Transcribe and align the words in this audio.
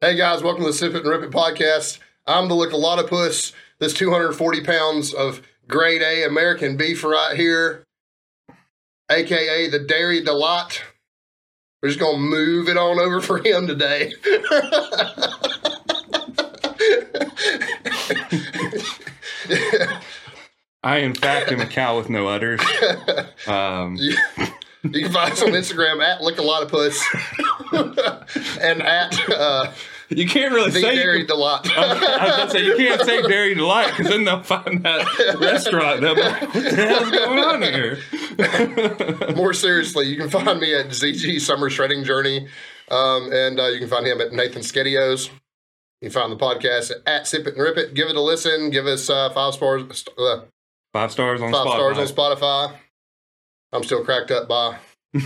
Hey 0.00 0.14
guys, 0.14 0.44
welcome 0.44 0.62
to 0.62 0.68
the 0.68 0.74
Sip 0.76 0.94
It 0.94 0.98
and 1.02 1.06
Rip 1.06 1.24
It 1.24 1.32
podcast. 1.32 1.98
I'm 2.24 2.46
the 2.46 2.54
Lickalotopus. 2.54 3.52
This 3.80 3.94
240 3.94 4.62
pounds 4.62 5.12
of 5.12 5.42
grade 5.66 6.02
A 6.02 6.22
American 6.24 6.76
beef 6.76 7.02
right 7.02 7.36
here, 7.36 7.82
aka 9.10 9.68
the 9.68 9.80
Dairy 9.80 10.22
Delight. 10.22 10.84
We're 11.82 11.88
just 11.88 11.98
gonna 11.98 12.18
move 12.18 12.68
it 12.68 12.76
on 12.76 13.00
over 13.00 13.20
for 13.20 13.38
him 13.38 13.66
today. 13.66 14.12
I, 20.84 20.98
in 20.98 21.14
fact, 21.14 21.50
am 21.50 21.60
a 21.60 21.66
cow 21.66 21.96
with 21.96 22.08
no 22.08 22.28
udders. 22.28 22.60
Um, 23.48 23.96
you, 23.96 24.14
you 24.84 25.02
can 25.04 25.12
find 25.12 25.32
us 25.32 25.42
on 25.42 25.48
Instagram 25.50 26.02
at 26.02 26.20
Lickalotopus 26.20 26.98
and 28.62 28.82
at 28.82 29.30
uh, 29.30 29.72
you 30.08 30.26
can't 30.26 30.54
really 30.54 30.70
say. 30.70 30.80
Dairy 30.96 31.20
You, 31.20 31.26
Delight. 31.26 31.68
I 31.76 32.42
was 32.44 32.52
say 32.52 32.64
you 32.64 32.76
can't 32.76 33.00
say 33.02 33.20
Dairy 33.22 33.54
Delight 33.54 33.90
because 33.96 34.08
then 34.10 34.24
they'll 34.24 34.42
find 34.42 34.82
that 34.84 35.36
restaurant. 35.40 36.00
They'll 36.00 36.14
be 36.14 36.22
like, 36.22 36.40
"What 36.54 36.64
the 36.64 36.86
hell's 36.86 37.10
going 37.10 37.38
on 37.38 37.62
here?" 37.62 37.98
More 39.36 39.52
seriously, 39.52 40.06
you 40.06 40.16
can 40.16 40.30
find 40.30 40.58
me 40.60 40.74
at 40.74 40.86
ZG 40.86 41.40
Summer 41.40 41.68
Shredding 41.68 42.04
Journey, 42.04 42.48
um, 42.90 43.30
and 43.32 43.60
uh, 43.60 43.66
you 43.66 43.78
can 43.80 43.88
find 43.88 44.06
him 44.06 44.20
at 44.20 44.32
Nathan's 44.32 44.72
Ghettios. 44.72 45.28
You 46.00 46.08
can 46.08 46.10
find 46.10 46.32
the 46.32 46.36
podcast 46.36 46.92
at 47.06 47.26
Sip 47.26 47.46
It 47.46 47.54
and 47.54 47.62
Rip 47.62 47.76
It. 47.76 47.94
Give 47.94 48.08
it 48.08 48.16
a 48.16 48.20
listen. 48.22 48.70
Give 48.70 48.86
us 48.86 49.10
uh, 49.10 49.30
five 49.30 49.54
stars. 49.54 50.04
Uh, 50.16 50.42
Five 50.94 51.12
stars 51.12 51.42
on 51.42 51.52
five 51.52 51.66
Spotify. 51.66 51.94
stars 51.94 51.98
on 51.98 52.06
Spotify. 52.16 52.76
I'm 53.72 53.84
still 53.84 54.04
cracked 54.04 54.30
up 54.30 54.48
by 54.48 54.78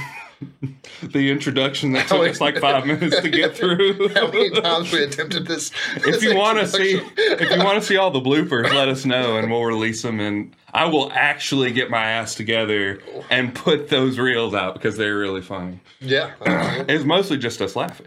the 1.03 1.31
introduction 1.31 1.93
that 1.93 2.09
took 2.09 2.29
us 2.29 2.41
like 2.41 2.59
five 2.59 2.87
minutes 2.87 3.21
to 3.21 3.31
get 3.31 3.57
through. 3.57 4.09
how 4.09 4.27
many 4.31 4.51
times 4.51 4.93
we 4.93 5.05
attempted 5.05 5.47
this. 5.47 5.71
if 5.97 6.23
you 6.23 6.35
want 6.37 6.59
to 6.59 6.67
see, 6.67 7.01
if 7.17 7.51
you 7.51 7.59
want 7.65 7.81
to 7.81 7.87
see 7.87 7.97
all 7.97 8.11
the 8.11 8.21
bloopers, 8.21 8.73
let 8.73 8.89
us 8.89 9.05
know 9.05 9.37
and 9.37 9.51
we'll 9.51 9.65
release 9.65 10.03
them. 10.03 10.19
And 10.19 10.55
I 10.75 10.87
will 10.87 11.13
actually 11.13 11.71
get 11.73 11.91
my 11.91 12.05
ass 12.05 12.35
together 12.35 13.01
and 13.31 13.55
put 13.55 13.89
those 13.89 14.19
reels 14.19 14.55
out 14.55 14.75
because 14.75 14.97
they're 14.97 15.17
really 15.19 15.43
funny. 15.43 15.81
yeah. 16.01 16.33
It's 16.89 17.05
mostly 17.05 17.39
just 17.39 17.61
us 17.61 17.77
laughing. 17.77 18.07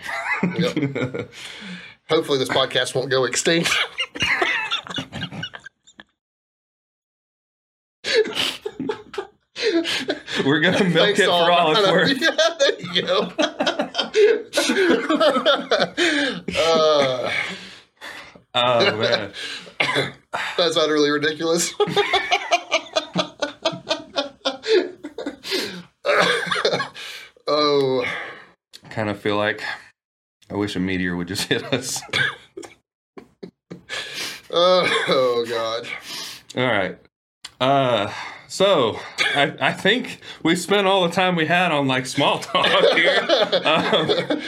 Yep. 0.57 1.29
Hopefully, 2.09 2.37
this 2.37 2.49
podcast 2.49 2.93
won't 2.93 3.09
go 3.09 3.23
extinct. 3.23 3.71
We're 10.45 10.59
gonna 10.59 10.83
milk 10.83 11.15
Thanks, 11.15 11.19
it 11.19 11.25
for 11.27 11.51
all 11.51 11.71
it's 11.71 11.89
worth. 11.89 12.21
Yeah, 12.21 12.35
there 12.59 12.79
you 12.93 13.01
go. 13.03 13.31
uh, 16.57 17.31
Oh 18.57 18.95
man, 18.97 19.33
that's 20.57 20.77
utterly 20.77 21.09
ridiculous. 21.09 21.73
oh, 27.47 28.05
kind 28.89 29.09
of 29.09 29.19
feel 29.19 29.35
like 29.37 29.61
I 30.49 30.55
wish 30.55 30.75
a 30.75 30.79
meteor 30.79 31.15
would 31.15 31.27
just 31.27 31.47
hit 31.49 31.63
us. 31.73 32.01
oh, 34.51 35.05
oh, 35.09 35.45
God. 35.49 35.87
All 36.55 36.71
right. 36.71 36.97
Uh, 37.59 38.11
so 38.47 38.99
I, 39.35 39.53
I 39.59 39.73
think 39.73 40.19
we 40.43 40.55
spent 40.55 40.87
all 40.87 41.03
the 41.07 41.13
time 41.13 41.35
we 41.35 41.45
had 41.45 41.71
on 41.71 41.87
like 41.87 42.05
small 42.05 42.39
talk 42.39 42.65
here. 42.95 43.27
Um, 43.65 44.41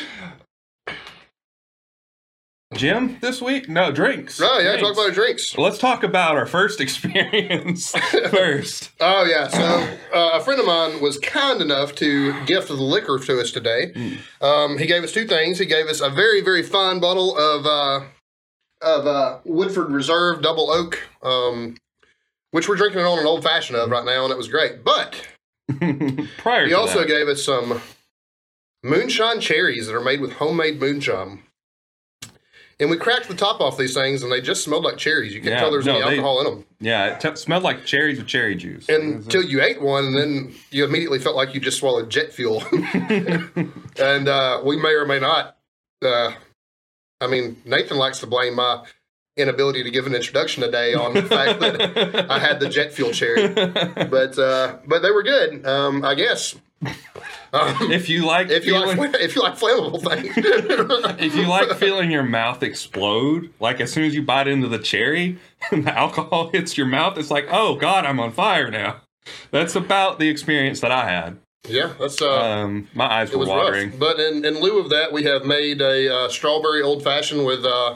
Gym, 2.73 3.17
this 3.21 3.41
week? 3.41 3.69
No 3.69 3.93
drinks. 3.93 4.41
Oh, 4.41 4.59
yeah, 4.59 4.71
Drinks. 4.77 4.81
talk 4.81 4.93
about 5.05 5.13
drinks. 5.15 5.57
Let's 5.57 5.77
talk 5.77 6.03
about 6.03 6.35
our 6.35 6.45
first 6.45 6.81
experience 6.81 7.91
first. 8.29 8.91
Oh, 8.99 9.23
yeah. 9.23 9.47
So, 9.47 9.97
uh, 10.13 10.31
a 10.33 10.41
friend 10.41 10.59
of 10.59 10.65
mine 10.65 11.01
was 11.01 11.17
kind 11.17 11.61
enough 11.61 11.95
to 11.95 12.33
gift 12.45 12.67
the 12.67 12.73
liquor 12.73 13.19
to 13.19 13.39
us 13.39 13.51
today. 13.51 14.19
Um, 14.41 14.77
he 14.77 14.85
gave 14.85 15.01
us 15.03 15.13
two 15.13 15.25
things. 15.25 15.59
He 15.59 15.65
gave 15.65 15.87
us 15.87 16.01
a 16.01 16.09
very, 16.09 16.41
very 16.41 16.61
fine 16.61 16.99
bottle 16.99 17.37
of 17.37 17.65
uh, 17.65 18.05
of 18.81 19.07
uh, 19.07 19.39
Woodford 19.45 19.89
Reserve 19.89 20.41
Double 20.41 20.69
Oak, 20.69 20.99
um, 21.23 21.77
which 22.51 22.67
we're 22.69 22.75
drinking 22.75 23.01
it 23.01 23.05
on 23.05 23.19
an 23.19 23.25
old 23.25 23.43
fashioned 23.43 23.77
of 23.77 23.89
right 23.89 24.05
now, 24.05 24.23
and 24.23 24.31
it 24.31 24.37
was 24.37 24.47
great. 24.47 24.83
But 24.83 25.27
Prior 26.37 26.65
he 26.67 26.73
also 26.73 26.99
that, 26.99 27.07
gave 27.07 27.27
us 27.27 27.43
some 27.43 27.81
moonshine 28.83 29.39
cherries 29.41 29.87
that 29.87 29.95
are 29.95 30.01
made 30.03 30.21
with 30.21 30.33
homemade 30.33 30.79
moonshine. 30.79 31.43
And 32.79 32.91
we 32.91 32.97
cracked 32.97 33.27
the 33.27 33.33
top 33.33 33.59
off 33.59 33.75
these 33.75 33.95
things, 33.95 34.21
and 34.21 34.31
they 34.31 34.39
just 34.39 34.63
smelled 34.63 34.83
like 34.83 34.97
cherries. 34.97 35.33
You 35.33 35.39
couldn't 35.41 35.55
Yeah, 35.55 35.61
tell 35.61 35.71
there's 35.71 35.87
no, 35.87 35.93
any 35.95 36.01
they- 36.01 36.09
alcohol 36.17 36.39
in 36.41 36.45
them. 36.45 36.65
yeah, 36.79 37.15
it 37.15 37.19
t- 37.19 37.35
smelled 37.35 37.63
like 37.63 37.85
cherries 37.85 38.19
with 38.19 38.27
cherry 38.27 38.53
juice. 38.55 38.87
until 38.87 39.41
you 39.43 39.63
ate 39.63 39.81
one, 39.81 40.05
and 40.05 40.15
then 40.15 40.55
you 40.69 40.85
immediately 40.85 41.17
felt 41.17 41.35
like 41.35 41.55
you 41.55 41.59
just 41.59 41.79
swallowed 41.79 42.11
jet 42.11 42.31
fuel. 42.31 42.63
and 42.71 44.27
uh, 44.27 44.61
we 44.63 44.77
may 44.77 44.89
or 44.93 45.05
may 45.07 45.19
not. 45.19 45.57
Uh, 46.05 46.33
I 47.19 47.25
mean, 47.25 47.59
Nathan 47.65 47.97
likes 47.97 48.19
to 48.19 48.27
blame 48.27 48.53
my 48.55 48.83
inability 49.37 49.83
to 49.83 49.91
give 49.91 50.07
an 50.07 50.15
introduction 50.15 50.63
today 50.63 50.93
on 50.93 51.13
the 51.13 51.21
fact 51.23 51.59
that 51.59 52.27
I 52.29 52.39
had 52.39 52.59
the 52.59 52.69
jet 52.69 52.93
fuel 52.93 53.11
cherry, 53.11 53.47
but 53.53 54.37
uh, 54.37 54.77
but 54.85 54.99
they 55.01 55.11
were 55.11 55.23
good, 55.23 55.65
um, 55.65 56.03
I 56.03 56.15
guess. 56.15 56.55
Um, 57.53 57.91
if 57.91 58.07
you 58.09 58.25
like, 58.25 58.49
if 58.49 58.65
you 58.65 58.73
feeling, 58.73 58.97
like, 58.97 59.15
if 59.15 59.35
you 59.35 59.41
like 59.41 59.55
flammable 59.55 60.01
things, 60.01 60.33
if 61.19 61.35
you 61.35 61.47
like 61.47 61.71
feeling 61.77 62.11
your 62.11 62.23
mouth 62.23 62.61
explode, 62.61 63.51
like 63.59 63.79
as 63.79 63.91
soon 63.91 64.03
as 64.03 64.13
you 64.13 64.21
bite 64.21 64.47
into 64.47 64.67
the 64.67 64.77
cherry 64.77 65.37
and 65.71 65.83
the 65.87 65.97
alcohol 65.97 66.49
hits 66.49 66.77
your 66.77 66.85
mouth, 66.87 67.17
it's 67.17 67.31
like, 67.31 67.47
oh 67.49 67.75
god, 67.75 68.05
I'm 68.05 68.19
on 68.19 68.31
fire 68.31 68.69
now. 68.69 68.97
That's 69.51 69.75
about 69.75 70.19
the 70.19 70.29
experience 70.29 70.79
that 70.81 70.91
I 70.91 71.09
had. 71.09 71.37
yeah, 71.67 71.93
that's 71.99 72.21
uh, 72.21 72.39
Um, 72.39 72.87
my 72.93 73.05
eyes 73.11 73.31
were 73.31 73.45
watering. 73.45 73.89
rough. 73.91 73.99
But 73.99 74.19
in, 74.19 74.45
in 74.45 74.61
lieu 74.61 74.79
of 74.79 74.89
that, 74.89 75.11
we 75.11 75.23
have 75.23 75.43
made 75.45 75.81
a 75.81 76.13
uh, 76.13 76.29
strawberry 76.29 76.81
old 76.81 77.03
fashioned 77.03 77.45
with 77.45 77.65
uh, 77.65 77.95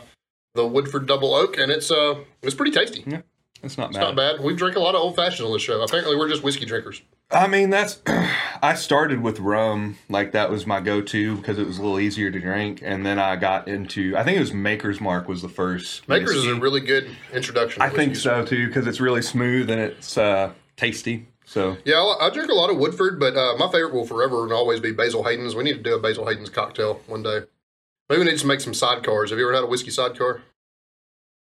the 0.53 0.66
Woodford 0.67 1.06
Double 1.07 1.34
Oak, 1.34 1.57
and 1.57 1.72
it's 1.72 1.91
uh, 1.91 2.16
it's 2.41 2.56
pretty 2.56 2.72
tasty. 2.72 3.03
It's 3.63 3.78
not 3.78 3.89
It's 3.89 3.97
bad. 3.97 4.03
not 4.03 4.16
bad. 4.16 4.39
We 4.44 4.56
drink 4.56 4.75
a 4.75 4.79
lot 4.79 4.95
of 4.95 5.01
old 5.01 5.16
fashions 5.16 5.45
on 5.45 5.53
this 5.53 5.62
show. 5.62 5.81
Apparently, 5.81 6.16
we're 6.16 6.28
just 6.29 6.41
whiskey 6.44 6.66
drinkers. 6.66 7.01
I 7.29 7.47
mean, 7.47 7.69
that's. 7.69 8.01
I 8.63 8.73
started 8.75 9.22
with 9.22 9.40
rum, 9.40 9.97
like 10.09 10.31
that 10.34 10.50
was 10.50 10.66
my 10.67 10.79
go-to 10.81 11.38
because 11.38 11.57
it 11.59 11.66
was 11.66 11.78
a 11.78 11.81
little 11.81 12.00
easier 12.00 12.31
to 12.31 12.40
drink, 12.40 12.79
and 12.84 13.06
then 13.06 13.19
I 13.19 13.35
got 13.35 13.67
into. 13.67 14.16
I 14.17 14.23
think 14.23 14.38
it 14.38 14.41
was 14.41 14.53
Maker's 14.53 15.00
Mark 15.00 15.28
was 15.28 15.41
the 15.41 15.50
first. 15.50 16.07
Makers 16.09 16.35
is 16.35 16.47
a 16.47 16.56
really 16.56 16.81
good 16.81 17.09
introduction. 17.34 17.79
to 17.81 17.85
I 17.85 17.90
think 17.90 18.16
so 18.16 18.44
too 18.45 18.67
because 18.67 18.88
it's 18.88 19.00
really 19.00 19.22
smooth 19.22 19.69
and 19.69 19.79
it's 19.79 20.17
uh, 20.17 20.51
tasty. 20.75 21.28
So 21.45 21.78
Yeah, 21.85 21.95
I 21.95 22.28
I 22.28 22.29
drink 22.31 22.50
a 22.50 22.56
lot 22.56 22.69
of 22.69 22.78
Woodford, 22.78 23.19
but 23.19 23.35
uh, 23.35 23.56
my 23.57 23.67
favorite 23.72 23.94
will 23.94 24.06
forever 24.06 24.44
and 24.44 24.51
always 24.53 24.79
be 24.79 24.91
Basil 24.91 25.23
Hayden's. 25.23 25.56
We 25.56 25.63
need 25.63 25.73
to 25.78 25.84
do 25.84 25.95
a 25.95 26.00
Basil 26.00 26.28
Hayden's 26.28 26.50
cocktail 26.50 27.01
one 27.07 27.23
day. 27.23 27.41
Maybe 28.11 28.25
we 28.25 28.29
need 28.31 28.39
to 28.39 28.45
make 28.47 28.59
some 28.59 28.73
sidecars. 28.73 29.29
Have 29.29 29.39
you 29.39 29.45
ever 29.45 29.53
had 29.55 29.63
a 29.63 29.67
whiskey 29.67 29.89
sidecar? 29.89 30.41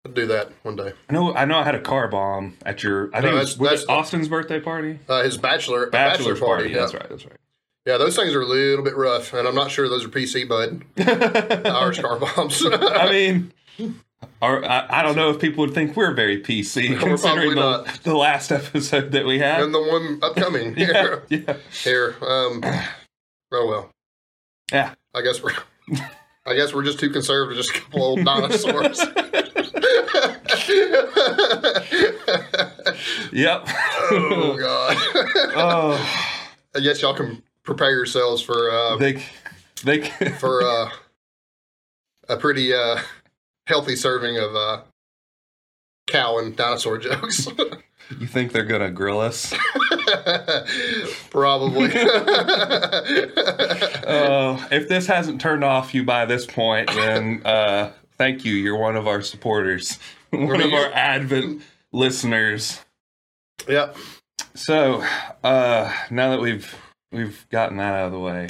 I'd 0.05 0.13
do 0.13 0.27
that 0.27 0.51
one 0.63 0.75
day. 0.75 0.91
I 1.09 1.13
know. 1.13 1.33
I 1.33 1.45
know. 1.45 1.57
I 1.57 1.63
had 1.63 1.73
a 1.75 1.79
car 1.79 2.09
bomb 2.09 2.57
at 2.65 2.83
your. 2.83 3.05
I 3.15 3.21
No, 3.21 3.27
think 3.27 3.33
that's- 3.35 3.57
was, 3.57 3.57
was 3.59 3.69
that's- 3.69 3.83
it 3.83 3.89
Austin's 3.89 4.27
birthday 4.27 4.59
party. 4.59 4.99
Uh, 5.07 5.23
his 5.23 5.37
bachelor 5.37 5.89
bachelor 5.89 6.35
party. 6.35 6.63
party. 6.63 6.69
yeah. 6.71 6.79
That's 6.81 6.93
right. 6.93 7.07
That's 7.09 7.25
right. 7.25 7.37
Yeah, 7.85 7.97
those 7.97 8.13
things 8.17 8.35
are 8.35 8.41
a 8.41 8.45
little 8.45 8.83
bit 8.83 8.97
rough, 8.97 9.33
and 9.33 9.47
I'm 9.47 9.55
not 9.55 9.71
sure 9.71 9.87
those 9.87 10.03
are 10.03 10.09
PC, 10.09 10.49
bud. 10.49 10.83
Irish 11.65 11.99
car 12.01 12.19
bombs. 12.19 12.61
I 12.71 13.09
mean, 13.09 13.53
I, 14.41 14.85
I 14.89 15.01
don't 15.01 15.15
know 15.15 15.29
if 15.29 15.39
people 15.39 15.61
would 15.65 15.73
think 15.73 15.95
we're 15.95 16.13
very 16.13 16.41
PC 16.41 16.89
We're 16.89 16.99
considering 16.99 17.55
the, 17.55 17.99
the 18.03 18.15
last 18.17 18.51
episode 18.51 19.13
that 19.13 19.25
we 19.25 19.39
had. 19.39 19.63
and 19.63 19.73
the 19.73 19.81
one 19.81 20.19
upcoming 20.21 20.77
yeah, 20.77 20.85
here. 20.87 21.23
yeah, 21.29 21.55
here. 21.83 22.15
Um, 22.21 22.61
oh 23.53 23.65
well. 23.65 23.89
yeah. 24.73 24.93
I 25.15 25.21
guess 25.21 25.41
we're. 25.41 25.53
I 26.49 26.55
guess 26.55 26.73
we're 26.73 26.83
just 26.83 26.99
too 26.99 27.09
conservative, 27.09 27.63
just 27.63 27.75
a 27.75 27.79
couple 27.79 28.03
old 28.03 28.25
dinosaurs. 28.25 28.99
Yep. 33.31 33.63
oh 34.11 34.57
God! 34.59 34.97
oh, 35.55 36.29
I 36.75 36.79
guess 36.79 37.01
y'all 37.01 37.13
can 37.13 37.41
prepare 37.63 37.91
yourselves 37.91 38.41
for 38.41 38.71
uh, 38.71 38.97
they, 38.97 39.23
they. 39.83 40.01
for 40.39 40.63
uh, 40.63 40.89
a 42.27 42.37
pretty 42.37 42.73
uh, 42.73 42.99
healthy 43.67 43.95
serving 43.95 44.37
of 44.37 44.55
uh, 44.55 44.81
cow 46.07 46.39
and 46.39 46.55
dinosaur 46.55 46.97
jokes. 46.97 47.47
You 48.17 48.25
think 48.27 48.51
they're 48.51 48.63
gonna 48.63 48.89
grill 48.91 49.19
us? 49.19 49.53
Probably. 51.29 51.89
Uh, 54.09 54.67
if 54.71 54.87
this 54.89 55.05
hasn't 55.05 55.39
turned 55.39 55.63
off 55.63 55.93
you 55.93 56.03
by 56.03 56.25
this 56.25 56.43
point, 56.45 56.87
then 56.95 57.41
uh, 57.45 57.91
thank 58.17 58.43
you. 58.43 58.53
You're 58.55 58.77
one 58.77 58.95
of 58.95 59.07
our 59.07 59.21
supporters, 59.21 59.99
one 60.31 60.61
of 60.61 60.73
our 60.73 60.91
advent 60.93 61.61
listeners. 61.93 62.79
yep. 63.67 63.95
So 64.55 65.03
uh, 65.43 65.93
now 66.09 66.31
that 66.31 66.39
we've 66.41 66.73
we've 67.11 67.45
gotten 67.49 67.77
that 67.77 67.93
out 67.93 68.07
of 68.07 68.11
the 68.13 68.19
way, 68.19 68.47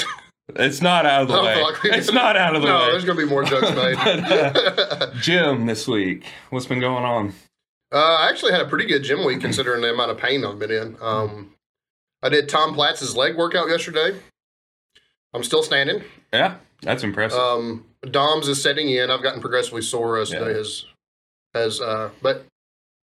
It's 0.56 0.82
not 0.82 1.06
out 1.06 1.24
of 1.24 1.28
the 1.28 1.42
way. 1.44 1.62
like 1.62 1.84
we- 1.84 1.92
it's 1.92 2.12
not 2.14 2.38
out 2.38 2.56
of 2.56 2.62
the 2.62 2.68
no, 2.70 2.80
way. 2.80 2.92
there's 2.92 3.04
gonna 3.06 3.20
be 3.20 3.26
more 3.26 3.44
jokes 3.44 3.70
made. 3.76 3.98
But, 3.98 5.14
Gym, 5.16 5.66
this 5.66 5.88
week, 5.90 6.24
what's 6.52 6.68
been 6.68 6.80
going 6.80 7.04
on? 7.04 7.34
Uh, 7.92 8.18
I 8.20 8.30
actually 8.30 8.52
had 8.52 8.62
a 8.62 8.68
pretty 8.68 8.86
good 8.86 9.04
gym 9.04 9.26
week 9.26 9.42
considering 9.42 9.82
the 9.82 9.92
amount 9.92 10.12
of 10.12 10.18
pain 10.18 10.46
I've 10.46 10.60
been 10.60 10.72
in. 10.72 10.98
Um, 11.02 11.56
I 12.22 12.30
did 12.30 12.48
Tom 12.50 12.74
Platz's 12.76 13.16
leg 13.18 13.36
workout 13.36 13.70
yesterday. 13.70 14.20
I'm 15.34 15.44
still 15.44 15.64
standing. 15.64 16.04
Yeah, 16.34 16.56
that's 16.82 17.04
impressive. 17.04 17.40
Um, 17.40 17.86
DOMS 18.10 18.48
is 18.48 18.62
setting 18.62 18.90
in. 18.90 19.10
I've 19.10 19.24
gotten 19.24 19.42
progressively 19.42 19.82
sore 19.82 20.18
as 20.18 20.32
Yeah. 20.32 20.40
has, 20.48 20.86
has 21.54 21.82
uh, 21.82 22.10
but 22.22 22.46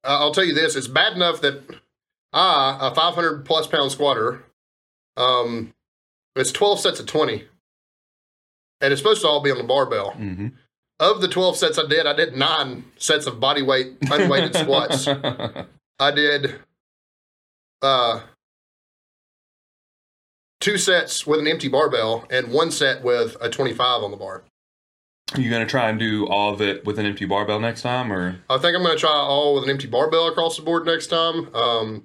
I'll 0.05 0.33
tell 0.33 0.45
you 0.45 0.55
this: 0.55 0.77
it's 0.77 0.87
bad 0.89 1.13
enough 1.15 1.41
that 1.43 1.63
I, 2.33 2.79
a 2.81 2.95
500 2.95 3.45
plus 3.45 3.67
pound 3.67 3.93
squatter, 3.93 4.45
um, 5.17 5.73
it's 6.37 6.53
12 6.53 6.81
sets 6.81 7.01
of 7.01 7.07
20, 7.07 7.45
and 8.81 8.93
it's 8.93 9.01
supposed 9.03 9.21
to 9.23 9.29
all 9.29 9.41
be 9.41 9.51
on 9.51 9.59
the 9.59 9.65
barbell. 9.65 10.13
hmm 10.13 10.49
Of 11.01 11.23
the 11.23 11.29
12 11.29 11.57
sets 11.57 11.79
I 11.79 11.87
did, 11.87 12.07
I 12.07 12.13
did 12.13 12.37
nine 12.37 12.85
sets 12.99 13.27
of 13.27 13.41
body 13.41 13.63
weight 13.63 13.97
unweighted 14.03 14.55
squats. 14.63 15.09
I 15.09 16.11
did 16.11 16.61
uh 17.83 18.21
two 20.61 20.77
sets 20.77 21.27
with 21.27 21.41
an 21.41 21.47
empty 21.49 21.69
barbell 21.69 22.27
and 22.31 22.53
one 22.53 22.71
set 22.71 23.03
with 23.03 23.39
a 23.41 23.49
25 23.49 24.03
on 24.03 24.11
the 24.11 24.19
bar. 24.19 24.43
Are 25.35 25.41
you 25.41 25.51
gonna 25.51 25.65
try 25.65 25.89
and 25.89 25.99
do 25.99 26.27
all 26.27 26.53
of 26.53 26.61
it 26.61 26.85
with 26.85 26.99
an 26.99 27.07
empty 27.07 27.25
barbell 27.25 27.61
next 27.61 27.81
time, 27.81 28.13
or 28.13 28.41
I 28.51 28.59
think 28.59 28.77
I'm 28.77 28.83
going 28.83 28.95
to 28.95 29.01
try 29.01 29.11
all 29.11 29.55
with 29.55 29.65
an 29.65 29.71
empty 29.71 29.87
barbell 29.87 30.29
across 30.29 30.57
the 30.57 30.63
board 30.63 30.85
next 30.85 31.07
time. 31.07 31.55
Um 31.55 32.05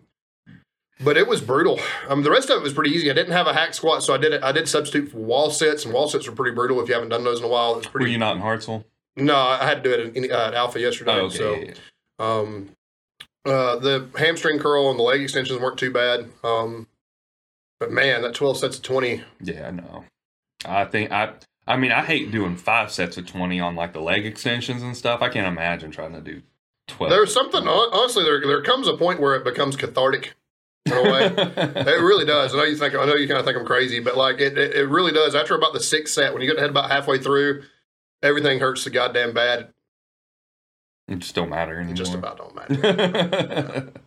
but 1.03 1.17
it 1.17 1.27
was 1.27 1.41
brutal. 1.41 1.79
Um, 2.07 2.23
the 2.23 2.31
rest 2.31 2.49
of 2.49 2.57
it 2.57 2.63
was 2.63 2.73
pretty 2.73 2.91
easy. 2.91 3.09
I 3.09 3.13
didn't 3.13 3.33
have 3.33 3.47
a 3.47 3.53
hack 3.53 3.73
squat, 3.73 4.03
so 4.03 4.13
I 4.13 4.17
did 4.17 4.33
it. 4.33 4.43
I 4.43 4.51
did 4.51 4.67
substitute 4.67 5.11
for 5.11 5.17
wall 5.17 5.49
sets, 5.51 5.85
and 5.85 5.93
wall 5.93 6.07
sets 6.07 6.27
were 6.27 6.35
pretty 6.35 6.55
brutal. 6.55 6.81
If 6.81 6.87
you 6.87 6.93
haven't 6.93 7.09
done 7.09 7.23
those 7.23 7.39
in 7.39 7.45
a 7.45 7.49
while, 7.49 7.77
it's 7.77 7.87
pretty. 7.87 8.05
were 8.05 8.11
you 8.11 8.17
not 8.17 8.35
in 8.37 8.41
Hartsel? 8.41 8.85
No, 9.15 9.35
I 9.35 9.65
had 9.65 9.83
to 9.83 9.89
do 9.89 9.93
it 9.93 10.15
in, 10.15 10.31
uh, 10.31 10.47
at 10.47 10.53
Alpha 10.53 10.79
yesterday. 10.79 11.13
Oh, 11.13 11.25
okay. 11.25 11.73
So. 12.19 12.23
Um, 12.23 12.69
uh, 13.45 13.77
the 13.77 14.09
hamstring 14.17 14.59
curl 14.59 14.89
and 14.89 14.97
the 14.97 15.03
leg 15.03 15.21
extensions 15.21 15.59
weren't 15.59 15.77
too 15.77 15.91
bad. 15.91 16.29
Um, 16.43 16.87
but 17.79 17.91
man, 17.91 18.23
that 18.23 18.33
12 18.33 18.57
sets 18.57 18.77
of 18.77 18.83
20, 18.83 19.23
Yeah, 19.41 19.67
I 19.67 19.71
know. 19.71 20.05
I 20.65 20.85
think 20.85 21.11
I. 21.11 21.33
I 21.67 21.77
mean, 21.77 21.91
I 21.91 22.03
hate 22.03 22.29
doing 22.31 22.57
five 22.57 22.91
sets 22.91 23.17
of 23.17 23.25
twenty 23.25 23.59
on 23.59 23.75
like 23.75 23.93
the 23.93 23.99
leg 23.99 24.23
extensions 24.23 24.83
and 24.83 24.95
stuff. 24.95 25.23
I 25.23 25.29
can't 25.29 25.47
imagine 25.47 25.89
trying 25.89 26.13
to 26.13 26.21
do 26.21 26.43
twelve. 26.87 27.09
there's 27.09 27.33
something, 27.33 27.67
honestly, 27.67 28.23
there, 28.23 28.39
there 28.39 28.61
comes 28.61 28.87
a 28.87 28.95
point 28.95 29.19
where 29.19 29.35
it 29.35 29.43
becomes 29.43 29.75
cathartic 29.75 30.35
in 30.85 30.93
a 30.93 31.03
way. 31.03 31.25
it 31.57 32.01
really 32.01 32.25
does. 32.25 32.53
I 32.53 32.57
know 32.57 32.63
you 32.63 32.75
think, 32.75 32.95
I 32.95 33.05
know 33.05 33.15
you 33.15 33.27
kind 33.27 33.39
of 33.39 33.45
think 33.45 33.57
I'm 33.57 33.65
crazy, 33.65 33.99
but 33.99 34.17
like 34.17 34.39
it, 34.39 34.57
it, 34.57 34.75
it 34.75 34.87
really 34.87 35.11
does. 35.11 35.35
After 35.35 35.55
about 35.55 35.73
the 35.73 35.79
sixth 35.79 36.13
set, 36.13 36.33
when 36.33 36.41
you 36.41 36.47
get 36.47 36.55
to 36.55 36.61
head 36.61 36.69
about 36.69 36.91
halfway 36.91 37.17
through, 37.17 37.63
everything 38.21 38.59
hurts 38.59 38.81
so 38.81 38.91
goddamn 38.91 39.33
bad. 39.33 39.69
it 41.07 41.19
just 41.19 41.35
don't 41.35 41.49
matter 41.49 41.75
anymore. 41.75 41.93
It 41.93 41.97
just 41.97 42.13
about 42.13 42.37
don't 42.37 42.55
matter. 42.55 43.91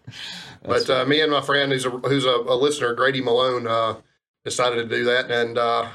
But 0.62 0.90
uh, 0.90 1.04
me 1.04 1.20
and 1.20 1.30
my 1.30 1.40
friend, 1.40 1.72
who's 1.72 1.86
a 1.86 1.90
who's 1.90 2.24
a, 2.24 2.30
a 2.30 2.56
listener, 2.56 2.94
Grady 2.94 3.20
Malone, 3.20 3.66
uh, 3.66 3.96
decided 4.44 4.76
to 4.76 4.96
do 4.96 5.04
that, 5.04 5.30
and 5.30 5.56
uh, 5.56 5.88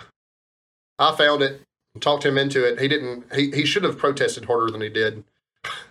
I 0.97 1.15
found 1.15 1.41
it, 1.41 1.61
talked 1.99 2.25
him 2.25 2.37
into 2.37 2.65
it. 2.67 2.79
He 2.79 2.87
didn't. 2.87 3.25
He 3.33 3.51
he 3.51 3.65
should 3.65 3.83
have 3.83 3.97
protested 3.97 4.45
harder 4.45 4.71
than 4.71 4.81
he 4.81 4.89
did. 4.89 5.23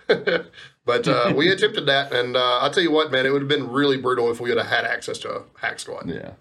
but 0.84 1.06
uh, 1.06 1.32
we 1.37 1.49
attempted 1.50 1.87
that, 1.87 2.12
and 2.12 2.37
uh, 2.37 2.61
I 2.62 2.69
tell 2.70 2.82
you 2.82 2.90
what, 2.90 3.11
man, 3.11 3.26
it 3.26 3.32
would 3.32 3.43
have 3.43 3.49
been 3.49 3.70
really 3.70 3.96
brutal 3.96 4.31
if 4.31 4.40
we 4.40 4.49
would 4.50 4.58
have 4.58 4.67
had 4.67 4.84
access 4.84 5.19
to 5.19 5.31
a 5.37 5.43
hack 5.58 5.81
squat. 5.81 6.06
yeah. 6.08 6.32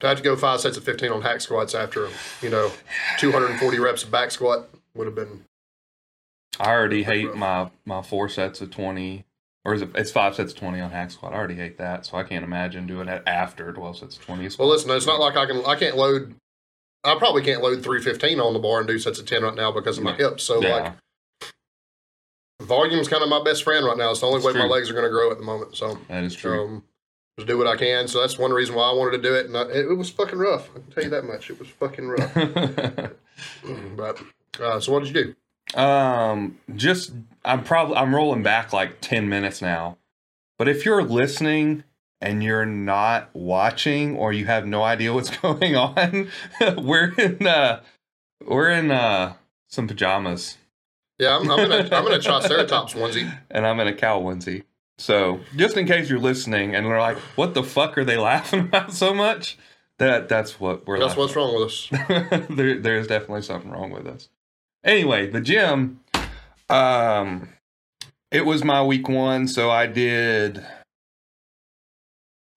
To 0.00 0.08
have 0.08 0.18
to 0.18 0.22
go 0.22 0.36
five 0.36 0.60
sets 0.60 0.76
of 0.76 0.84
fifteen 0.84 1.10
on 1.10 1.22
hack 1.22 1.40
squats 1.40 1.74
after 1.74 2.10
you 2.42 2.50
know 2.50 2.70
two 3.18 3.32
hundred 3.32 3.52
and 3.52 3.58
forty 3.58 3.78
reps 3.78 4.04
of 4.04 4.10
back 4.10 4.30
squat 4.30 4.68
would 4.94 5.06
have 5.06 5.14
been. 5.14 5.44
I 6.60 6.70
already 6.70 7.02
hate 7.02 7.28
rough. 7.28 7.36
my 7.36 7.70
my 7.86 8.02
four 8.02 8.28
sets 8.28 8.60
of 8.60 8.70
twenty, 8.70 9.24
or 9.64 9.72
is 9.72 9.80
it? 9.80 9.88
It's 9.94 10.10
five 10.10 10.34
sets 10.34 10.52
of 10.52 10.58
twenty 10.58 10.80
on 10.80 10.90
hack 10.90 11.10
squat. 11.12 11.32
I 11.32 11.36
already 11.36 11.54
hate 11.54 11.78
that, 11.78 12.04
so 12.04 12.18
I 12.18 12.24
can't 12.24 12.44
imagine 12.44 12.86
doing 12.86 13.08
it 13.08 13.22
after 13.26 13.72
twelve 13.72 13.96
sets 13.96 14.18
of 14.18 14.22
twenty. 14.22 14.46
Well, 14.58 14.68
listen, 14.68 14.90
it's 14.90 15.06
not 15.06 15.18
like 15.18 15.34
I 15.34 15.46
can. 15.46 15.64
I 15.64 15.76
can't 15.76 15.96
load. 15.96 16.34
I 17.02 17.14
probably 17.14 17.42
can't 17.42 17.62
load 17.62 17.82
three 17.82 18.02
fifteen 18.02 18.38
on 18.38 18.52
the 18.52 18.58
bar 18.58 18.80
and 18.80 18.86
do 18.86 18.98
sets 18.98 19.18
of 19.18 19.24
ten 19.24 19.44
right 19.44 19.54
now 19.54 19.72
because 19.72 19.96
of 19.96 20.04
my 20.04 20.12
hips. 20.14 20.44
So 20.44 20.60
yeah, 20.62 20.76
like 20.76 20.92
volume's 22.66 23.08
kind 23.08 23.22
of 23.22 23.28
my 23.28 23.42
best 23.42 23.62
friend 23.64 23.86
right 23.86 23.96
now. 23.96 24.10
It's 24.10 24.20
the 24.20 24.26
only 24.26 24.40
That's 24.42 24.54
way 24.54 24.60
my 24.60 24.66
legs 24.66 24.90
are 24.90 24.92
going 24.92 25.04
to 25.04 25.10
grow 25.10 25.30
at 25.30 25.38
the 25.38 25.44
moment. 25.44 25.76
So 25.76 25.98
that 26.08 26.24
is 26.24 26.34
true. 26.34 26.64
um, 26.64 26.84
just 27.38 27.48
do 27.48 27.58
what 27.58 27.66
I 27.66 27.76
can. 27.76 28.08
So 28.08 28.20
that's 28.20 28.38
one 28.38 28.52
reason 28.52 28.74
why 28.74 28.90
I 28.90 28.94
wanted 28.94 29.22
to 29.22 29.22
do 29.28 29.34
it. 29.34 29.46
And 29.46 29.56
I, 29.56 29.62
it, 29.62 29.86
it 29.90 29.94
was 29.94 30.10
fucking 30.10 30.38
rough. 30.38 30.70
I 30.70 30.80
can 30.80 30.90
tell 30.90 31.04
you 31.04 31.10
that 31.10 31.24
much. 31.24 31.50
It 31.50 31.58
was 31.58 31.68
fucking 31.68 32.08
rough. 32.08 32.34
but 33.96 34.20
uh, 34.60 34.80
so 34.80 34.92
what 34.92 35.04
did 35.04 35.14
you 35.14 35.24
do? 35.24 35.34
um, 35.74 36.58
just 36.76 37.12
I'm 37.44 37.64
probably 37.64 37.96
I'm 37.96 38.14
rolling 38.14 38.42
back 38.42 38.72
like 38.72 39.00
ten 39.00 39.28
minutes 39.28 39.60
now, 39.60 39.98
but 40.58 40.68
if 40.68 40.84
you're 40.84 41.02
listening 41.02 41.82
and 42.20 42.42
you're 42.42 42.64
not 42.64 43.28
watching 43.34 44.16
or 44.16 44.32
you 44.32 44.46
have 44.46 44.64
no 44.66 44.82
idea 44.82 45.12
what's 45.12 45.30
going 45.38 45.74
on, 45.76 46.28
we're 46.76 47.12
in 47.14 47.46
uh, 47.46 47.82
we're 48.46 48.70
in 48.70 48.90
uh, 48.90 49.34
some 49.68 49.88
pajamas. 49.88 50.56
Yeah, 51.18 51.38
I'm, 51.38 51.50
I'm 51.50 51.58
in 51.60 51.72
a 51.72 51.96
I'm 51.96 52.06
in 52.06 52.12
a 52.12 52.20
Triceratops 52.20 52.94
onesie. 52.94 53.32
and 53.50 53.66
I'm 53.66 53.80
in 53.80 53.88
a 53.88 53.94
cow 53.94 54.20
onesie. 54.20 54.64
So 54.98 55.40
just 55.56 55.76
in 55.76 55.86
case 55.86 56.08
you're 56.08 56.18
listening 56.18 56.74
and 56.74 56.86
they're 56.86 57.00
like, 57.00 57.18
"What 57.36 57.54
the 57.54 57.62
fuck 57.62 57.96
are 57.98 58.04
they 58.04 58.16
laughing 58.18 58.60
about 58.60 58.92
so 58.92 59.14
much?" 59.14 59.58
That 59.98 60.28
that's 60.28 60.60
what 60.60 60.86
we're. 60.86 60.98
That's 60.98 61.16
laughing 61.16 61.22
what's 61.22 61.36
wrong 61.36 61.54
with 61.54 61.68
us. 61.68 62.46
there, 62.50 62.78
there's 62.78 63.06
definitely 63.06 63.42
something 63.42 63.70
wrong 63.70 63.90
with 63.90 64.06
us. 64.06 64.28
Anyway, 64.84 65.28
the 65.30 65.40
gym. 65.40 66.00
Um, 66.68 67.50
it 68.30 68.44
was 68.44 68.64
my 68.64 68.82
week 68.82 69.08
one, 69.08 69.48
so 69.48 69.70
I 69.70 69.86
did. 69.86 70.64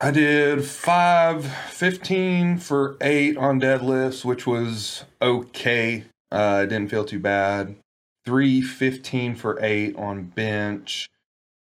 I 0.01 0.11
did 0.11 0.65
five 0.65 1.45
fifteen 1.45 2.57
for 2.57 2.97
eight 2.99 3.37
on 3.37 3.61
deadlifts, 3.61 4.25
which 4.25 4.45
was 4.45 5.05
okay. 5.21 6.05
Uh, 6.31 6.65
didn't 6.65 6.89
feel 6.89 7.05
too 7.05 7.19
bad. 7.19 7.75
Three 8.25 8.61
fifteen 8.61 9.35
for 9.35 9.57
eight 9.61 9.95
on 9.95 10.25
bench. 10.25 11.07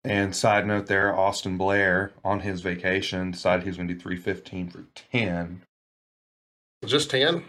And 0.03 0.35
side 0.35 0.65
note 0.65 0.87
there, 0.87 1.13
Austin 1.13 1.57
Blair 1.57 2.13
on 2.23 2.39
his 2.39 2.61
vacation 2.61 3.31
decided 3.31 3.63
he 3.63 3.69
was 3.69 3.77
going 3.77 3.89
to 3.89 3.93
do 3.93 3.99
three 3.99 4.15
fifteen 4.15 4.69
for 4.69 4.85
ten. 4.95 5.63
Just 6.85 7.09
ten. 7.09 7.43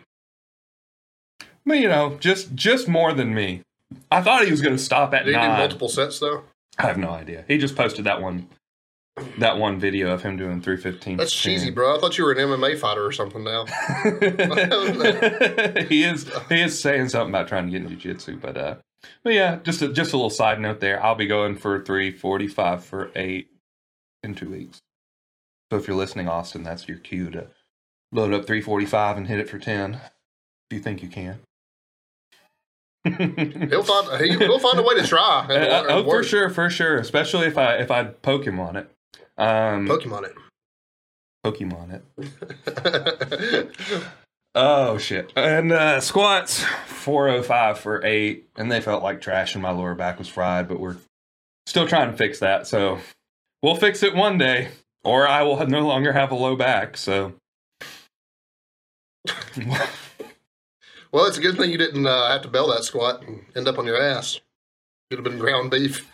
But 1.65 1.79
you 1.79 1.89
know, 1.89 2.17
just 2.19 2.55
just 2.55 2.89
more 2.89 3.13
than 3.13 3.35
me. 3.35 3.63
I 4.11 4.23
thought 4.23 4.45
he 4.45 4.51
was 4.51 4.61
going 4.61 4.77
to 4.77 4.83
stop 4.83 5.15
at 5.15 5.25
Did 5.25 5.33
nine. 5.33 5.59
multiple 5.59 5.89
sets 5.89 6.19
though? 6.19 6.45
I 6.79 6.87
have 6.87 6.99
no 6.99 7.11
idea. 7.11 7.45
He 7.49 7.59
just 7.59 7.77
posted 7.77 8.05
that 8.05 8.23
one, 8.23 8.49
that 9.39 9.59
one 9.59 9.81
video 9.81 10.13
of 10.13 10.23
him 10.23 10.37
doing 10.37 10.61
three 10.61 10.77
fifteen. 10.77 11.17
That's 11.17 11.33
cheesy, 11.33 11.71
bro. 11.71 11.97
I 11.97 12.01
thought 12.01 12.19
you 12.19 12.25
were 12.25 12.33
an 12.33 12.39
MMA 12.39 12.79
fighter 12.79 13.05
or 13.05 13.13
something 13.13 13.45
now. 13.45 13.65
he 15.89 16.05
is 16.05 16.31
he 16.49 16.63
is 16.63 16.81
saying 16.81 17.11
something 17.11 17.31
about 17.31 17.49
trying 17.49 17.67
to 17.67 17.71
get 17.71 17.83
into 17.83 17.97
jiu-jitsu, 17.97 18.39
but 18.39 18.57
uh, 18.57 18.77
but 19.23 19.33
yeah, 19.33 19.59
just 19.63 19.83
a, 19.83 19.89
just 19.89 20.13
a 20.13 20.17
little 20.17 20.31
side 20.31 20.61
note 20.61 20.81
there. 20.81 21.03
I'll 21.03 21.15
be 21.15 21.27
going 21.27 21.57
for 21.57 21.83
three 21.83 22.11
forty 22.11 22.49
five 22.49 22.85
for 22.85 23.11
eight 23.15 23.51
in 24.23 24.35
two 24.35 24.51
weeks. 24.51 24.79
So 25.71 25.79
if 25.79 25.87
you're 25.87 25.97
listening, 25.97 26.29
Austin, 26.29 26.63
that's 26.63 26.89
your 26.89 26.99
cue 26.99 27.31
to 27.31 27.49
load 28.13 28.33
up 28.33 28.47
three 28.47 28.61
forty 28.61 28.87
five 28.87 29.17
and 29.17 29.27
hit 29.27 29.39
it 29.41 29.49
for 29.49 29.59
ten. 29.59 29.95
If 29.95 30.77
you 30.77 30.81
think 30.81 31.03
you 31.03 31.09
can. 31.09 31.41
He'll 33.05 33.85
find 33.85 34.23
he, 34.23 34.37
he'll 34.37 34.59
find 34.59 34.79
a 34.79 34.83
way 34.83 34.95
to 34.97 35.07
try. 35.07 35.47
Uh, 35.49 35.53
and 35.55 35.87
uh, 35.87 35.87
oh, 35.89 36.05
for 36.05 36.23
sure, 36.23 36.51
for 36.51 36.69
sure. 36.69 36.99
Especially 36.99 37.47
if 37.47 37.57
I 37.57 37.77
if 37.77 37.91
I 37.91 38.05
poke 38.05 38.47
him 38.47 38.61
on 38.61 38.77
it. 38.77 38.91
Um, 39.39 39.87
Pokemon 39.87 40.25
it. 40.25 40.35
Pokemon 41.45 42.01
it. 42.19 44.05
Oh 44.61 44.99
shit! 44.99 45.33
And 45.37 45.71
uh, 45.71 46.01
squats, 46.01 46.65
four 46.89 47.29
oh 47.29 47.45
five 47.45 47.79
for 47.79 48.05
eight, 48.05 48.49
and 48.57 48.73
they 48.73 48.81
felt 48.81 49.05
like 49.05 49.21
trash, 49.21 49.55
and 49.55 49.63
my 49.63 49.71
lower 49.71 49.95
back 49.95 50.19
was 50.19 50.27
fried. 50.27 50.67
But 50.67 50.81
we're 50.81 50.97
still 51.67 51.87
trying 51.87 52.11
to 52.11 52.17
fix 52.17 52.41
that, 52.41 52.67
so 52.67 52.99
we'll 53.63 53.77
fix 53.77 54.03
it 54.03 54.17
one 54.17 54.37
day, 54.37 54.71
or 55.05 55.29
I 55.29 55.43
will 55.43 55.65
no 55.69 55.87
longer 55.87 56.13
have 56.13 56.33
a 56.33 56.35
low 56.35 56.57
back. 56.57 56.97
So 56.97 57.35
well, 61.13 61.27
it's 61.27 61.39
a 61.39 61.41
good 61.41 61.57
thing 61.57 61.71
you 61.71 61.79
didn't 61.79 62.05
uh, 62.05 62.29
have 62.29 62.43
to 62.43 62.49
bail 62.49 62.67
that 62.67 62.83
squat 62.83 63.23
and 63.25 63.45
end 63.55 63.69
up 63.69 63.79
on 63.79 63.87
your 63.87 64.03
ass. 64.03 64.41
Could 65.09 65.21
have 65.21 65.25
been 65.25 65.39
ground 65.39 65.71
beef. 65.71 66.05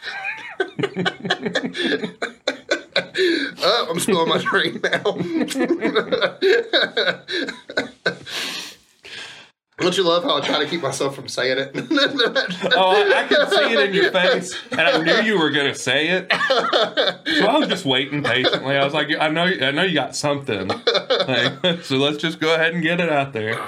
oh, 3.62 3.86
I'm 3.88 3.98
spilling 4.00 4.28
my 4.28 4.36
drink 4.36 4.82
now. 4.82 5.16
Don't 9.78 9.96
you 9.96 10.04
love 10.04 10.22
how 10.22 10.36
I 10.36 10.40
try 10.40 10.60
to 10.60 10.66
keep 10.66 10.82
myself 10.82 11.16
from 11.16 11.26
saying 11.26 11.58
it? 11.58 11.70
oh, 12.76 13.12
I, 13.12 13.26
could 13.26 13.48
see 13.48 13.72
it 13.72 13.88
in 13.88 13.94
your 13.94 14.12
face, 14.12 14.56
and 14.70 14.80
I 14.80 15.02
knew 15.02 15.20
you 15.22 15.38
were 15.38 15.50
gonna 15.50 15.74
say 15.74 16.10
it. 16.10 16.32
So 16.32 17.46
I 17.46 17.58
was 17.58 17.68
just 17.68 17.84
waiting 17.84 18.22
patiently. 18.22 18.76
I 18.76 18.84
was 18.84 18.94
like, 18.94 19.08
I 19.18 19.28
know, 19.28 19.44
I 19.44 19.72
know 19.72 19.82
you 19.82 19.94
got 19.94 20.14
something. 20.14 20.68
Like, 20.68 21.82
so 21.82 21.96
let's 21.96 22.18
just 22.18 22.38
go 22.38 22.54
ahead 22.54 22.74
and 22.74 22.84
get 22.84 23.00
it 23.00 23.10
out 23.10 23.32
there. 23.32 23.60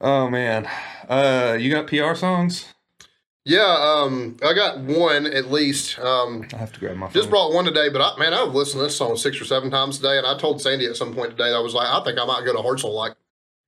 Oh 0.00 0.30
man, 0.30 0.68
uh, 1.08 1.56
you 1.58 1.70
got 1.70 1.88
PR 1.88 2.14
songs? 2.14 2.72
Yeah, 3.46 3.76
um, 3.78 4.36
I 4.44 4.54
got 4.54 4.80
one 4.80 5.24
at 5.24 5.52
least. 5.52 6.00
Um, 6.00 6.48
I 6.52 6.56
have 6.56 6.72
to 6.72 6.80
grab 6.80 6.96
my 6.96 7.06
phone. 7.06 7.12
just 7.12 7.30
brought 7.30 7.52
one 7.52 7.64
today, 7.64 7.88
but 7.88 8.00
I, 8.02 8.18
man, 8.18 8.34
I've 8.34 8.52
listened 8.52 8.80
to 8.80 8.86
this 8.86 8.96
song 8.96 9.16
six 9.16 9.40
or 9.40 9.44
seven 9.44 9.70
times 9.70 9.98
today, 9.98 10.18
and 10.18 10.26
I 10.26 10.36
told 10.36 10.60
Sandy 10.60 10.84
at 10.86 10.96
some 10.96 11.14
point 11.14 11.30
today, 11.30 11.54
I 11.54 11.60
was 11.60 11.72
like, 11.72 11.86
I 11.86 12.02
think 12.02 12.18
I 12.18 12.24
might 12.24 12.44
go 12.44 12.52
to 12.52 12.58
Hartsel 12.58 12.92
like 12.92 13.14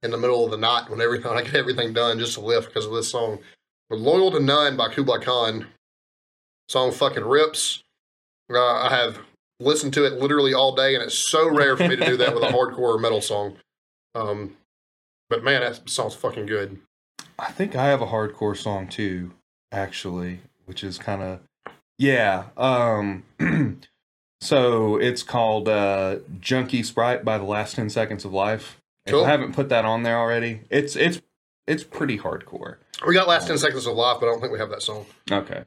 in 0.03 0.11
the 0.11 0.19
middle 0.19 0.45
of 0.45 0.51
the 0.51 0.57
night 0.57 0.91
when 0.91 1.01
everything 1.01 1.31
I 1.33 1.43
get 1.43 1.55
everything 1.55 1.93
done 1.93 2.19
just 2.19 2.35
to 2.35 2.41
lift 2.41 2.69
because 2.69 2.87
of 2.87 2.93
this 2.93 3.09
song. 3.09 3.39
But 3.89 4.01
Loyal 4.01 4.33
to 4.33 4.41
None 4.41 4.77
by 4.77 4.89
Kublai 4.89 5.19
Khan. 5.19 5.69
Song 6.69 6.91
fucking 6.91 7.25
rips. 7.25 7.85
Uh, 8.53 8.59
I 8.59 8.91
have 8.91 9.21
listened 9.61 9.95
to 9.95 10.05
it 10.05 10.15
literally 10.15 10.55
all 10.55 10.75
day, 10.75 10.97
and 10.97 11.05
it's 11.05 11.15
so 11.15 11.49
rare 11.49 11.77
for 11.77 11.87
me 11.87 11.95
to 11.95 12.05
do 12.05 12.17
that 12.17 12.35
with 12.35 12.43
a 12.43 12.49
hardcore 12.53 13.01
metal 13.01 13.21
song. 13.21 13.57
Um, 14.17 14.57
but 15.31 15.45
man, 15.45 15.61
that 15.61 15.89
song's 15.89 16.17
fucking 16.17 16.47
good. 16.47 16.81
I 17.39 17.53
think 17.53 17.77
I 17.77 17.87
have 17.87 18.03
a 18.03 18.07
hardcore 18.07 18.57
song 18.57 18.89
too, 18.89 19.31
actually, 19.73 20.41
which 20.67 20.83
is 20.85 20.99
kind 20.99 21.23
of 21.23 21.41
yeah. 21.99 22.45
Um, 22.57 23.25
so 24.41 24.97
it's 24.97 25.23
called 25.23 25.69
uh, 25.69 26.17
"Junkie 26.41 26.83
Sprite" 26.83 27.25
by 27.25 27.39
the 27.39 27.45
Last 27.45 27.77
Ten 27.77 27.91
Seconds 27.91 28.25
of 28.25 28.33
Life. 28.33 28.81
If 29.07 29.15
I 29.15 29.29
haven't 29.29 29.55
put 29.55 29.71
that 29.71 29.87
on 29.87 30.03
there 30.03 30.19
already, 30.19 30.61
it's 30.69 30.95
it's 30.95 31.21
it's 31.69 31.85
pretty 31.85 32.19
hardcore. 32.19 32.77
We 33.07 33.15
got 33.15 33.29
Last 33.29 33.47
10 33.47 33.59
Seconds 33.59 33.87
of 33.87 33.95
Life, 33.95 34.19
but 34.21 34.27
I 34.27 34.31
don't 34.31 34.41
think 34.41 34.53
we 34.53 34.59
have 34.59 34.71
that 34.71 34.83
song. 34.83 35.07
Okay. 35.31 35.65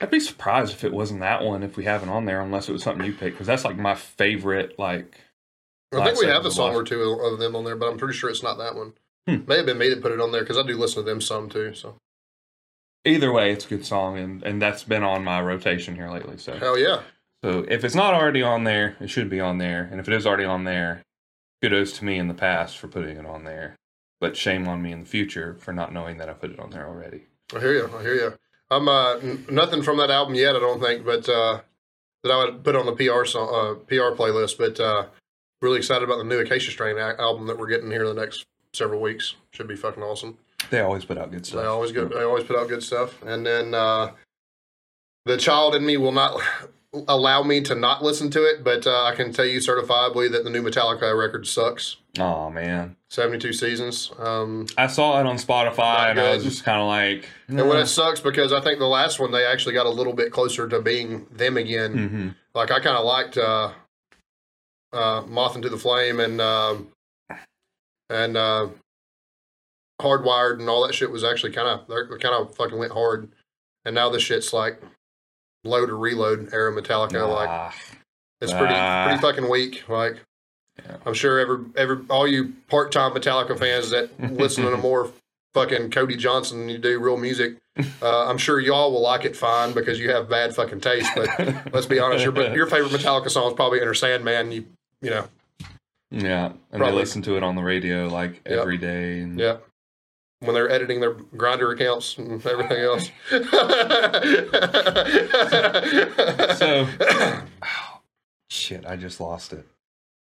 I'd 0.00 0.10
be 0.10 0.20
surprised 0.20 0.72
if 0.72 0.84
it 0.84 0.92
wasn't 0.92 1.20
that 1.20 1.42
one 1.42 1.62
if 1.62 1.76
we 1.76 1.84
have 1.84 2.02
it 2.02 2.08
on 2.08 2.26
there, 2.26 2.40
unless 2.40 2.68
it 2.68 2.72
was 2.72 2.82
something 2.82 3.06
you 3.06 3.12
picked, 3.12 3.36
because 3.36 3.46
that's 3.46 3.64
like 3.64 3.78
my 3.78 3.94
favorite. 3.94 4.78
Like, 4.78 5.20
I 5.94 6.04
think 6.04 6.20
we 6.20 6.26
have 6.26 6.44
a 6.44 6.50
song 6.50 6.74
Life. 6.74 6.82
or 6.82 6.84
two 6.84 7.02
of 7.02 7.38
them 7.38 7.56
on 7.56 7.64
there, 7.64 7.76
but 7.76 7.88
I'm 7.88 7.96
pretty 7.96 8.14
sure 8.14 8.28
it's 8.28 8.42
not 8.42 8.58
that 8.58 8.74
one. 8.74 8.92
Hmm. 9.26 9.46
May 9.46 9.56
have 9.58 9.66
been 9.66 9.78
me 9.78 9.88
that 9.88 10.02
put 10.02 10.12
it 10.12 10.20
on 10.20 10.32
there 10.32 10.42
because 10.42 10.58
I 10.58 10.66
do 10.66 10.76
listen 10.76 11.02
to 11.02 11.08
them 11.08 11.20
some 11.20 11.48
too. 11.48 11.72
So 11.72 11.96
either 13.06 13.32
way, 13.32 13.52
it's 13.52 13.64
a 13.64 13.68
good 13.68 13.86
song, 13.86 14.18
and 14.18 14.42
and 14.42 14.60
that's 14.60 14.84
been 14.84 15.02
on 15.02 15.24
my 15.24 15.40
rotation 15.40 15.94
here 15.94 16.10
lately. 16.10 16.38
So, 16.38 16.56
hell 16.58 16.78
yeah, 16.78 17.02
so 17.42 17.64
if 17.68 17.84
it's 17.84 17.94
not 17.94 18.14
already 18.14 18.42
on 18.42 18.64
there, 18.64 18.96
it 19.00 19.08
should 19.08 19.30
be 19.30 19.40
on 19.40 19.58
there, 19.58 19.88
and 19.90 20.00
if 20.00 20.08
it 20.08 20.14
is 20.14 20.26
already 20.26 20.44
on 20.44 20.64
there, 20.64 21.02
kudos 21.62 21.92
to 21.98 22.04
me 22.04 22.18
in 22.18 22.28
the 22.28 22.34
past 22.34 22.76
for 22.78 22.88
putting 22.88 23.16
it 23.16 23.26
on 23.26 23.44
there, 23.44 23.76
but 24.20 24.36
shame 24.36 24.66
on 24.68 24.82
me 24.82 24.92
in 24.92 25.00
the 25.00 25.06
future 25.06 25.56
for 25.58 25.72
not 25.72 25.92
knowing 25.92 26.18
that 26.18 26.28
I 26.28 26.32
put 26.32 26.50
it 26.50 26.58
on 26.58 26.70
there 26.70 26.86
already. 26.86 27.26
I 27.54 27.60
hear 27.60 27.72
you. 27.74 27.90
I 27.96 28.02
hear 28.02 28.14
you. 28.14 28.34
I'm 28.70 28.88
uh, 28.88 29.14
n- 29.18 29.46
nothing 29.48 29.82
from 29.82 29.98
that 29.98 30.10
album 30.10 30.34
yet. 30.34 30.56
I 30.56 30.58
don't 30.58 30.80
think, 30.80 31.04
but 31.04 31.28
uh, 31.28 31.60
that 32.22 32.32
I 32.32 32.44
would 32.44 32.64
put 32.64 32.74
on 32.74 32.86
the 32.86 32.92
PR 32.92 33.24
song, 33.24 33.48
uh, 33.48 33.74
PR 33.86 34.16
playlist. 34.20 34.58
But 34.58 34.80
uh, 34.80 35.06
really 35.62 35.78
excited 35.78 36.02
about 36.02 36.18
the 36.18 36.24
new 36.24 36.40
Acacia 36.40 36.72
Strain 36.72 36.98
a- 36.98 37.14
album 37.20 37.46
that 37.46 37.58
we're 37.58 37.68
getting 37.68 37.90
here 37.90 38.04
in 38.04 38.14
the 38.14 38.20
next 38.20 38.44
several 38.72 39.00
weeks. 39.00 39.36
Should 39.52 39.68
be 39.68 39.76
fucking 39.76 40.02
awesome. 40.02 40.38
They 40.70 40.80
always 40.80 41.04
put 41.04 41.18
out 41.18 41.30
good 41.30 41.46
stuff. 41.46 41.60
They 41.60 41.66
always 41.66 41.92
good. 41.92 42.10
They 42.10 42.22
always 42.22 42.44
put 42.44 42.56
out 42.56 42.68
good 42.68 42.82
stuff. 42.82 43.22
And 43.22 43.46
then 43.46 43.74
uh, 43.74 44.12
the 45.24 45.36
child 45.36 45.74
in 45.74 45.84
me 45.86 45.96
will 45.96 46.12
not 46.12 46.40
allow 47.08 47.42
me 47.42 47.60
to 47.60 47.74
not 47.74 48.02
listen 48.02 48.30
to 48.30 48.42
it, 48.42 48.64
but 48.64 48.86
uh, 48.86 49.04
I 49.04 49.14
can 49.14 49.32
tell 49.32 49.44
you 49.44 49.58
certifiably 49.58 50.30
that 50.32 50.44
the 50.44 50.50
new 50.50 50.62
Metallica 50.62 51.16
record 51.16 51.46
sucks. 51.46 51.96
Oh 52.18 52.48
man, 52.50 52.96
Seventy-two 53.10 53.52
seasons. 53.52 54.10
Um, 54.18 54.66
I 54.78 54.86
saw 54.86 55.20
it 55.20 55.26
on 55.26 55.36
Spotify, 55.36 56.10
and 56.10 56.18
I 56.18 56.34
was 56.34 56.44
just 56.44 56.64
kind 56.64 56.80
of 56.80 56.86
like, 56.88 57.28
and 57.48 57.68
when 57.68 57.76
it 57.78 57.86
sucks 57.86 58.20
because 58.20 58.52
I 58.54 58.60
think 58.62 58.78
the 58.78 58.86
last 58.86 59.20
one 59.20 59.32
they 59.32 59.44
actually 59.44 59.74
got 59.74 59.84
a 59.84 59.90
little 59.90 60.14
bit 60.14 60.32
closer 60.32 60.66
to 60.66 60.80
being 60.80 61.26
them 61.30 61.58
again. 61.58 61.92
hmm 61.92 62.28
Like 62.54 62.70
I 62.70 62.80
kind 62.80 62.96
of 62.96 63.04
liked 63.04 63.36
uh, 63.36 63.72
uh, 64.94 65.22
Moth 65.28 65.56
into 65.56 65.68
the 65.68 65.76
Flame 65.76 66.18
and 66.20 66.40
um 66.40 66.88
and 68.08 68.36
uh, 68.36 68.68
Hardwired 70.00 70.58
and 70.60 70.68
all 70.68 70.86
that 70.86 70.94
shit 70.94 71.10
was 71.10 71.24
actually 71.24 71.52
kind 71.52 71.68
of 71.68 71.86
they 71.88 72.18
kind 72.18 72.34
of 72.34 72.54
fucking 72.54 72.78
went 72.78 72.92
hard. 72.92 73.28
And 73.84 73.94
now 73.94 74.08
this 74.10 74.22
shit's 74.22 74.52
like 74.52 74.80
load 75.64 75.90
or 75.90 75.96
reload 75.96 76.50
era 76.52 76.70
Metallica. 76.72 77.28
Like 77.28 77.72
it's 78.40 78.52
pretty 78.52 78.74
Ah. 78.74 79.06
pretty 79.06 79.20
fucking 79.22 79.48
weak. 79.50 79.88
Like 79.88 80.18
Yeah. 80.84 80.96
I'm 81.06 81.14
sure 81.14 81.38
every 81.38 81.64
every 81.76 81.98
all 82.10 82.26
you 82.28 82.52
part 82.68 82.92
time 82.92 83.12
Metallica 83.12 83.58
fans 83.58 83.90
that 83.90 84.10
listen 84.34 84.64
to 84.64 84.76
more 84.76 85.10
fucking 85.54 85.90
Cody 85.90 86.16
Johnson 86.16 86.58
than 86.60 86.68
you 86.68 86.76
do 86.78 86.98
real 87.00 87.16
music. 87.16 87.56
Uh, 88.02 88.26
I'm 88.26 88.38
sure 88.38 88.60
y'all 88.60 88.92
will 88.92 89.00
like 89.02 89.24
it 89.24 89.34
fine 89.36 89.72
because 89.72 89.98
you 89.98 90.10
have 90.10 90.28
bad 90.28 90.54
fucking 90.54 90.80
taste. 90.80 91.10
But 91.14 91.28
let's 91.72 91.86
be 91.86 91.98
honest, 91.98 92.22
your 92.24 92.34
your 92.54 92.66
favorite 92.66 92.92
Metallica 92.92 93.30
song 93.30 93.48
is 93.48 93.54
probably 93.54 93.80
Enter 93.80 93.94
Sandman. 93.94 94.52
You 94.52 94.66
you 95.00 95.10
know 95.10 95.26
Yeah, 96.10 96.46
and 96.46 96.56
Probably. 96.70 96.90
they 96.90 96.92
listen 96.98 97.22
to 97.22 97.36
it 97.38 97.42
on 97.42 97.54
the 97.56 97.62
radio 97.62 98.08
like 98.08 98.42
Yep. 98.46 98.58
every 98.60 98.76
day. 98.78 99.20
And 99.20 99.38
yeah. 99.38 99.56
When 100.40 100.54
they're 100.54 100.70
editing 100.70 101.00
their 101.00 101.14
Grindr 101.14 101.72
accounts 101.72 102.18
and 102.18 102.44
everything 102.44 102.82
else. 102.82 103.10
So, 106.56 106.88
oh, 107.62 108.00
shit, 108.48 108.86
I 108.86 108.96
just 108.96 109.20
lost 109.20 109.52
it. 109.52 109.66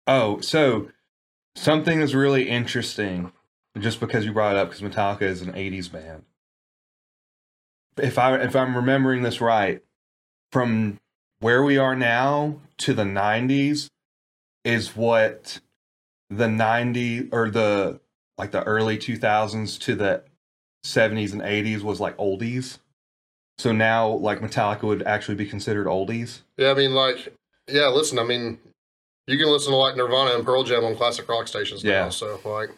Oh, 0.07 0.41
so 0.41 0.89
something 1.55 2.01
is 2.01 2.15
really 2.15 2.49
interesting, 2.49 3.33
just 3.79 4.01
because 4.01 4.25
you 4.25 4.33
brought 4.33 4.57
it 4.57 4.59
up, 4.59 4.71
because 4.71 4.83
Metallica 4.83 5.23
is 5.23 5.43
an 5.43 5.53
'80s 5.53 5.91
band. 5.91 6.25
If 7.97 8.19
I 8.19 8.37
if 8.37 8.57
I'm 8.57 8.77
remembering 8.77 9.23
this 9.23 9.41
right, 9.41 9.83
from 10.53 10.99
where 11.41 11.63
we 11.63 11.77
are 11.77 11.97
now 11.97 12.61
to 12.79 12.95
the 12.95 13.05
'90s 13.05 13.89
is 14.65 14.97
what 14.97 15.61
the 16.29 16.49
90 16.49 17.29
or 17.31 17.51
the 17.51 18.01
like 18.39 18.51
the 18.53 18.63
early 18.65 18.99
2000s 18.99 19.79
to 19.81 19.95
the 19.95 20.23
70s 20.85 21.33
and 21.33 21.43
80s 21.43 21.83
was 21.83 22.01
like 22.01 22.17
oldies. 22.17 22.79
So 23.59 23.73
now, 23.73 24.09
like 24.09 24.41
Metallica 24.41 24.83
would 24.83 25.03
actually 25.05 25.35
be 25.37 25.47
considered 25.47 25.87
oldies. 25.87 26.41
Yeah, 26.59 26.71
I 26.71 26.75
mean, 26.75 26.93
like, 26.95 27.35
yeah, 27.69 27.89
listen, 27.89 28.19
I 28.19 28.25
mean, 28.25 28.59
you 29.27 29.39
can 29.39 29.49
listen 29.51 29.73
to 29.73 29.77
like 29.77 29.97
Nirvana 29.97 30.35
and 30.37 30.45
Pearl 30.45 30.63
Jam 30.63 30.85
on 30.85 30.95
classic 30.97 31.29
rock 31.29 31.49
stations 31.49 31.83
now. 31.83 31.91
Yeah. 31.91 32.09
So, 32.11 32.39
like, 32.45 32.71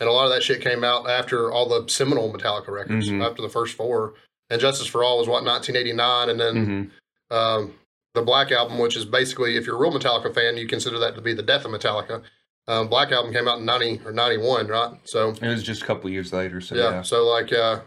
and 0.00 0.08
a 0.08 0.12
lot 0.12 0.24
of 0.26 0.30
that 0.32 0.42
shit 0.42 0.60
came 0.62 0.84
out 0.84 1.08
after 1.10 1.50
all 1.52 1.68
the 1.68 1.88
seminal 1.90 2.32
Metallica 2.32 2.68
records, 2.68 3.08
Mhm. 3.10 3.24
after 3.28 3.42
the 3.42 3.48
first 3.48 3.74
four. 3.76 4.14
And 4.50 4.60
Justice 4.60 4.86
for 4.86 5.02
All 5.04 5.18
was 5.18 5.28
what, 5.28 5.44
1989. 5.44 6.28
And 6.30 6.40
then 6.40 6.54
Mm-hmm. 6.54 7.36
um, 7.36 7.74
the 8.14 8.22
Black 8.22 8.52
Album, 8.52 8.78
which 8.78 8.96
is 8.96 9.04
basically, 9.04 9.56
if 9.56 9.66
you're 9.66 9.76
a 9.76 9.78
real 9.78 9.92
Metallica 9.92 10.32
fan, 10.34 10.56
you 10.56 10.66
consider 10.68 10.98
that 10.98 11.14
to 11.14 11.20
be 11.20 11.32
the 11.34 11.42
death 11.42 11.64
of 11.64 11.70
Metallica. 11.70 12.22
Um, 12.68 12.88
Black 12.88 13.10
Album 13.10 13.32
came 13.32 13.48
out 13.48 13.58
in 13.58 13.64
90 13.64 14.02
or 14.04 14.12
91, 14.12 14.68
right? 14.68 14.92
So, 15.04 15.30
It 15.30 15.42
was 15.42 15.62
just 15.64 15.82
a 15.82 15.84
couple 15.84 16.06
of 16.06 16.12
years 16.12 16.32
later. 16.32 16.60
So 16.60 16.76
yeah. 16.76 16.90
yeah, 16.90 17.02
So, 17.02 17.26
like, 17.28 17.52
uh, 17.52 17.80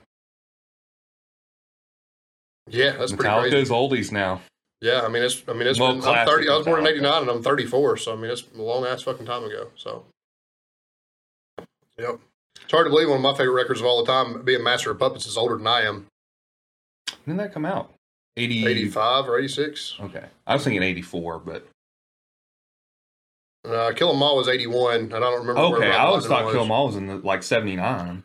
yeah, 2.70 2.92
that's 2.98 3.12
pretty 3.14 3.30
Metallica 3.30 3.42
crazy. 3.52 3.58
is 3.58 3.70
oldies 3.70 4.12
now. 4.12 4.42
Yeah, 4.82 5.02
I 5.02 5.08
mean 5.08 5.24
it's 5.24 5.42
I 5.48 5.54
mean 5.54 5.68
it's 5.68 5.80
been, 5.80 6.04
I'm 6.04 6.28
thirty. 6.28 6.50
I 6.50 6.58
was 6.58 6.66
born 6.66 6.80
in 6.82 6.88
eighty 6.88 7.00
nine 7.00 7.22
and 7.22 7.32
I'm 7.32 7.42
thirty 7.42 7.66
four, 7.66 7.96
so 7.98 8.12
I 8.14 8.16
mean 8.18 8.30
it's 8.30 8.44
a 8.56 8.62
long 8.62 8.86
ass 8.86 9.04
fucking 9.04 9.26
time 9.26 9.44
ago. 9.46 9.70
So, 9.76 10.04
yep, 11.98 12.20
it's 12.62 12.72
hard 12.72 12.86
to 12.86 12.90
believe 12.90 13.08
one 13.08 13.18
of 13.18 13.24
my 13.24 13.34
favorite 13.34 13.54
records 13.54 13.80
of 13.80 13.86
all 13.86 14.04
the 14.04 14.12
time, 14.12 14.44
being 14.44 14.64
Master 14.64 14.92
of 14.92 15.00
Puppets, 15.00 15.26
is 15.26 15.38
older 15.38 15.58
than 15.58 15.66
I 15.68 15.82
am. 15.84 16.08
When 17.24 17.38
did 17.38 17.46
that 17.46 17.54
come 17.54 17.66
out? 17.66 17.94
80, 18.38 18.68
Eighty 18.68 18.90
five 18.90 19.28
or 19.30 19.40
eighty 19.40 19.48
six. 19.48 19.96
Okay, 20.00 20.26
I 20.46 20.54
was 20.54 20.64
thinking 20.64 20.84
'84, 20.84 21.40
but 21.40 21.66
Uh, 23.66 23.92
Kill 23.96 24.12
'Em 24.14 24.22
All 24.22 24.38
was 24.38 24.48
eighty 24.48 24.68
one, 24.68 24.96
and 25.02 25.16
I 25.16 25.20
don't 25.20 25.46
remember. 25.46 25.78
okay, 25.78 25.92
I 25.92 26.06
always 26.06 26.26
thought 26.26 26.46
was. 26.46 26.54
Kill 26.54 26.64
'Em 26.64 26.72
All 26.72 26.88
was 26.88 26.96
in 26.96 27.08
the, 27.08 27.16
like 27.18 27.42
'79. 27.44 28.24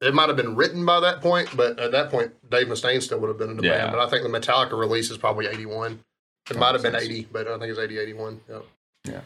It 0.00 0.12
might 0.14 0.28
have 0.28 0.36
been 0.36 0.54
written 0.56 0.84
by 0.84 1.00
that 1.00 1.20
point, 1.22 1.48
but 1.56 1.78
at 1.78 1.92
that 1.92 2.10
point, 2.10 2.32
Dave 2.50 2.66
Mustaine 2.66 3.00
still 3.02 3.18
would 3.20 3.28
have 3.28 3.38
been 3.38 3.50
in 3.50 3.56
the 3.56 3.62
Yeah. 3.64 3.78
band. 3.78 3.92
But 3.92 4.00
I 4.00 4.08
think 4.10 4.22
the 4.22 4.28
Metallica 4.28 4.78
release 4.78 5.10
is 5.10 5.18
probably 5.18 5.46
eighty 5.46 5.66
one. 5.66 5.92
It 6.50 6.54
That 6.54 6.58
might 6.58 6.72
have 6.74 6.82
been 6.82 6.94
eighty, 6.94 7.26
but 7.30 7.46
I 7.48 7.58
think 7.58 7.70
it's 7.70 7.78
80, 7.78 7.98
81. 7.98 8.40
Yep. 8.48 8.64
Yeah. 9.06 9.20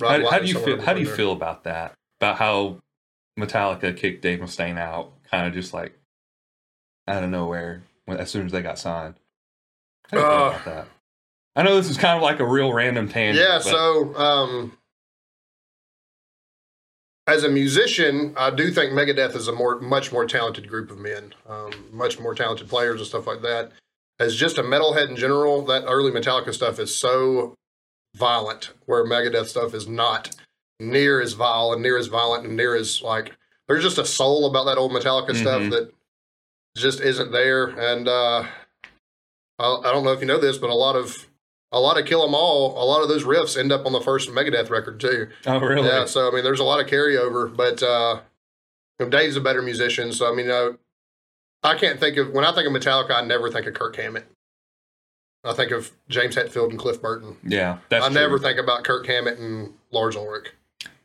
How, 0.00 0.30
how 0.30 0.38
do 0.38 0.46
you 0.46 0.58
feel? 0.58 0.80
How 0.80 0.92
do 0.94 1.00
you 1.00 1.06
there. 1.06 1.16
feel 1.16 1.32
about 1.32 1.64
that? 1.64 1.94
About 2.20 2.36
how 2.36 2.76
Metallica 3.38 3.96
kicked 3.96 4.22
Dave 4.22 4.38
Mustaine 4.40 4.78
out, 4.78 5.12
kind 5.30 5.46
of 5.48 5.52
just 5.54 5.72
like 5.74 5.98
out 7.08 7.24
of 7.24 7.30
nowhere 7.30 7.82
when, 8.04 8.18
as 8.18 8.30
soon 8.30 8.46
as 8.46 8.52
they 8.52 8.62
got 8.62 8.78
signed. 8.78 9.14
How 10.10 10.16
do 10.16 10.22
you 10.22 10.28
feel 10.28 10.32
Uh, 10.32 10.48
about 10.50 10.64
that? 10.66 10.86
I 11.54 11.62
know 11.62 11.76
this 11.76 11.90
is 11.90 11.98
kind 11.98 12.16
of 12.16 12.22
like 12.22 12.40
a 12.40 12.46
real 12.46 12.72
random 12.72 13.08
tangent. 13.08 13.44
Yeah, 13.46 13.58
but- 13.58 13.64
so 13.64 14.14
um, 14.16 14.76
as 17.26 17.44
a 17.44 17.48
musician, 17.48 18.34
I 18.36 18.50
do 18.50 18.70
think 18.70 18.92
Megadeth 18.92 19.36
is 19.36 19.48
a 19.48 19.52
more, 19.52 19.78
much 19.80 20.12
more 20.12 20.26
talented 20.26 20.68
group 20.68 20.90
of 20.90 20.98
men, 20.98 21.34
um, 21.48 21.70
much 21.92 22.18
more 22.18 22.34
talented 22.34 22.68
players 22.68 23.00
and 23.00 23.06
stuff 23.08 23.26
like 23.26 23.42
that. 23.42 23.70
As 24.18 24.36
just 24.36 24.58
a 24.58 24.62
metalhead 24.62 25.08
in 25.08 25.16
general, 25.16 25.62
that 25.66 25.84
early 25.86 26.10
Metallica 26.10 26.52
stuff 26.52 26.78
is 26.78 26.94
so 26.94 27.54
violent, 28.16 28.70
where 28.86 29.04
Megadeth 29.04 29.46
stuff 29.46 29.72
is 29.74 29.86
not 29.88 30.34
near 30.80 31.20
as 31.20 31.32
vile 31.34 31.72
and 31.72 31.82
near 31.82 31.96
as 31.96 32.08
violent 32.08 32.44
and 32.46 32.56
near 32.56 32.74
as 32.74 33.02
like. 33.02 33.32
There's 33.68 33.82
just 33.84 33.98
a 33.98 34.04
soul 34.04 34.46
about 34.46 34.64
that 34.64 34.76
old 34.78 34.92
Metallica 34.92 35.34
stuff 35.36 35.62
Mhm. 35.62 35.70
that 35.70 35.92
just 36.76 37.00
isn't 37.00 37.30
there, 37.32 37.66
and 37.66 38.08
uh, 38.08 38.44
I, 39.58 39.64
I 39.84 39.92
don't 39.92 40.04
know 40.04 40.12
if 40.12 40.20
you 40.20 40.26
know 40.26 40.38
this, 40.38 40.58
but 40.58 40.70
a 40.70 40.74
lot 40.74 40.96
of 40.96 41.28
a 41.72 41.80
lot 41.80 41.98
of 41.98 42.06
Kill 42.06 42.22
'Em 42.24 42.34
All, 42.34 42.72
a 42.82 42.84
lot 42.84 43.02
of 43.02 43.08
those 43.08 43.24
riffs 43.24 43.58
end 43.58 43.72
up 43.72 43.86
on 43.86 43.92
the 43.92 44.00
first 44.00 44.28
Megadeth 44.30 44.70
record 44.70 45.00
too. 45.00 45.28
oh 45.46 45.58
really? 45.58 45.88
Yeah, 45.88 46.04
so 46.04 46.28
I 46.28 46.34
mean, 46.34 46.44
there's 46.44 46.60
a 46.60 46.64
lot 46.64 46.80
of 46.80 46.86
carryover, 46.86 47.54
but 47.54 47.82
uh, 47.82 48.20
Dave's 49.08 49.36
a 49.36 49.40
better 49.40 49.62
musician, 49.62 50.12
so 50.12 50.30
I 50.30 50.34
mean, 50.34 50.50
uh, 50.50 50.72
I 51.62 51.74
can't 51.76 51.98
think 51.98 52.16
of 52.18 52.30
when 52.30 52.44
I 52.44 52.52
think 52.52 52.66
of 52.66 52.72
Metallica, 52.72 53.12
I 53.12 53.24
never 53.24 53.50
think 53.50 53.66
of 53.66 53.74
Kirk 53.74 53.96
Hammett. 53.96 54.26
I 55.44 55.52
think 55.54 55.72
of 55.72 55.90
James 56.08 56.36
Hetfield 56.36 56.70
and 56.70 56.78
Cliff 56.78 57.02
Burton. 57.02 57.36
Yeah, 57.42 57.78
that's 57.88 58.04
I 58.04 58.08
true. 58.08 58.20
never 58.20 58.38
think 58.38 58.58
about 58.60 58.84
Kirk 58.84 59.06
Hammett 59.06 59.38
and 59.38 59.72
Lars 59.90 60.14
Ulrich. 60.14 60.52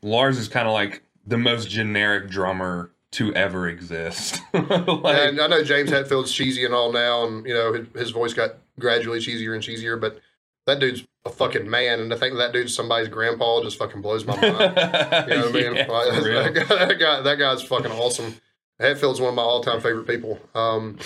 Lars 0.02 0.38
is 0.38 0.48
kind 0.48 0.68
of 0.68 0.74
like 0.74 1.02
the 1.26 1.38
most 1.38 1.68
generic 1.68 2.30
drummer 2.30 2.90
to 3.12 3.34
ever 3.34 3.68
exist. 3.68 4.40
like, 4.52 4.64
and 4.64 5.40
I 5.40 5.46
know 5.48 5.64
James 5.64 5.90
Hetfield's 5.90 6.32
cheesy 6.32 6.64
and 6.64 6.74
all 6.74 6.92
now, 6.92 7.26
and 7.26 7.46
you 7.46 7.54
know 7.54 7.72
his, 7.72 7.86
his 7.94 8.10
voice 8.10 8.32
got 8.34 8.56
gradually 8.78 9.18
cheesier 9.18 9.54
and 9.54 9.62
cheesier, 9.62 10.00
but 10.00 10.20
that 10.68 10.78
dude's 10.78 11.04
a 11.24 11.30
fucking 11.30 11.68
man, 11.68 12.00
and 12.00 12.10
to 12.10 12.16
think 12.16 12.36
that 12.36 12.52
dude's 12.52 12.74
somebody's 12.74 13.08
grandpa 13.08 13.62
just 13.62 13.78
fucking 13.78 14.00
blows 14.00 14.24
my 14.24 14.40
mind. 14.40 14.44
You 14.52 14.56
know 14.56 14.70
what 14.70 15.48
I 15.48 15.52
mean? 15.52 15.74
Yeah, 15.74 15.86
Like, 15.88 16.54
that, 16.54 16.66
guy, 16.68 16.86
that 16.86 16.98
guy, 16.98 17.20
that 17.22 17.38
guy's 17.38 17.62
fucking 17.62 17.90
awesome. 17.92 18.36
Hetfield's 18.78 19.20
one 19.20 19.30
of 19.30 19.34
my 19.34 19.42
all-time 19.42 19.80
favorite 19.80 20.06
people. 20.06 20.38
Um, 20.54 20.98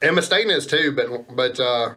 and 0.00 0.16
Mustaine 0.16 0.54
is 0.54 0.66
too, 0.66 0.92
but 0.92 1.34
but 1.34 1.58
uh, 1.58 1.94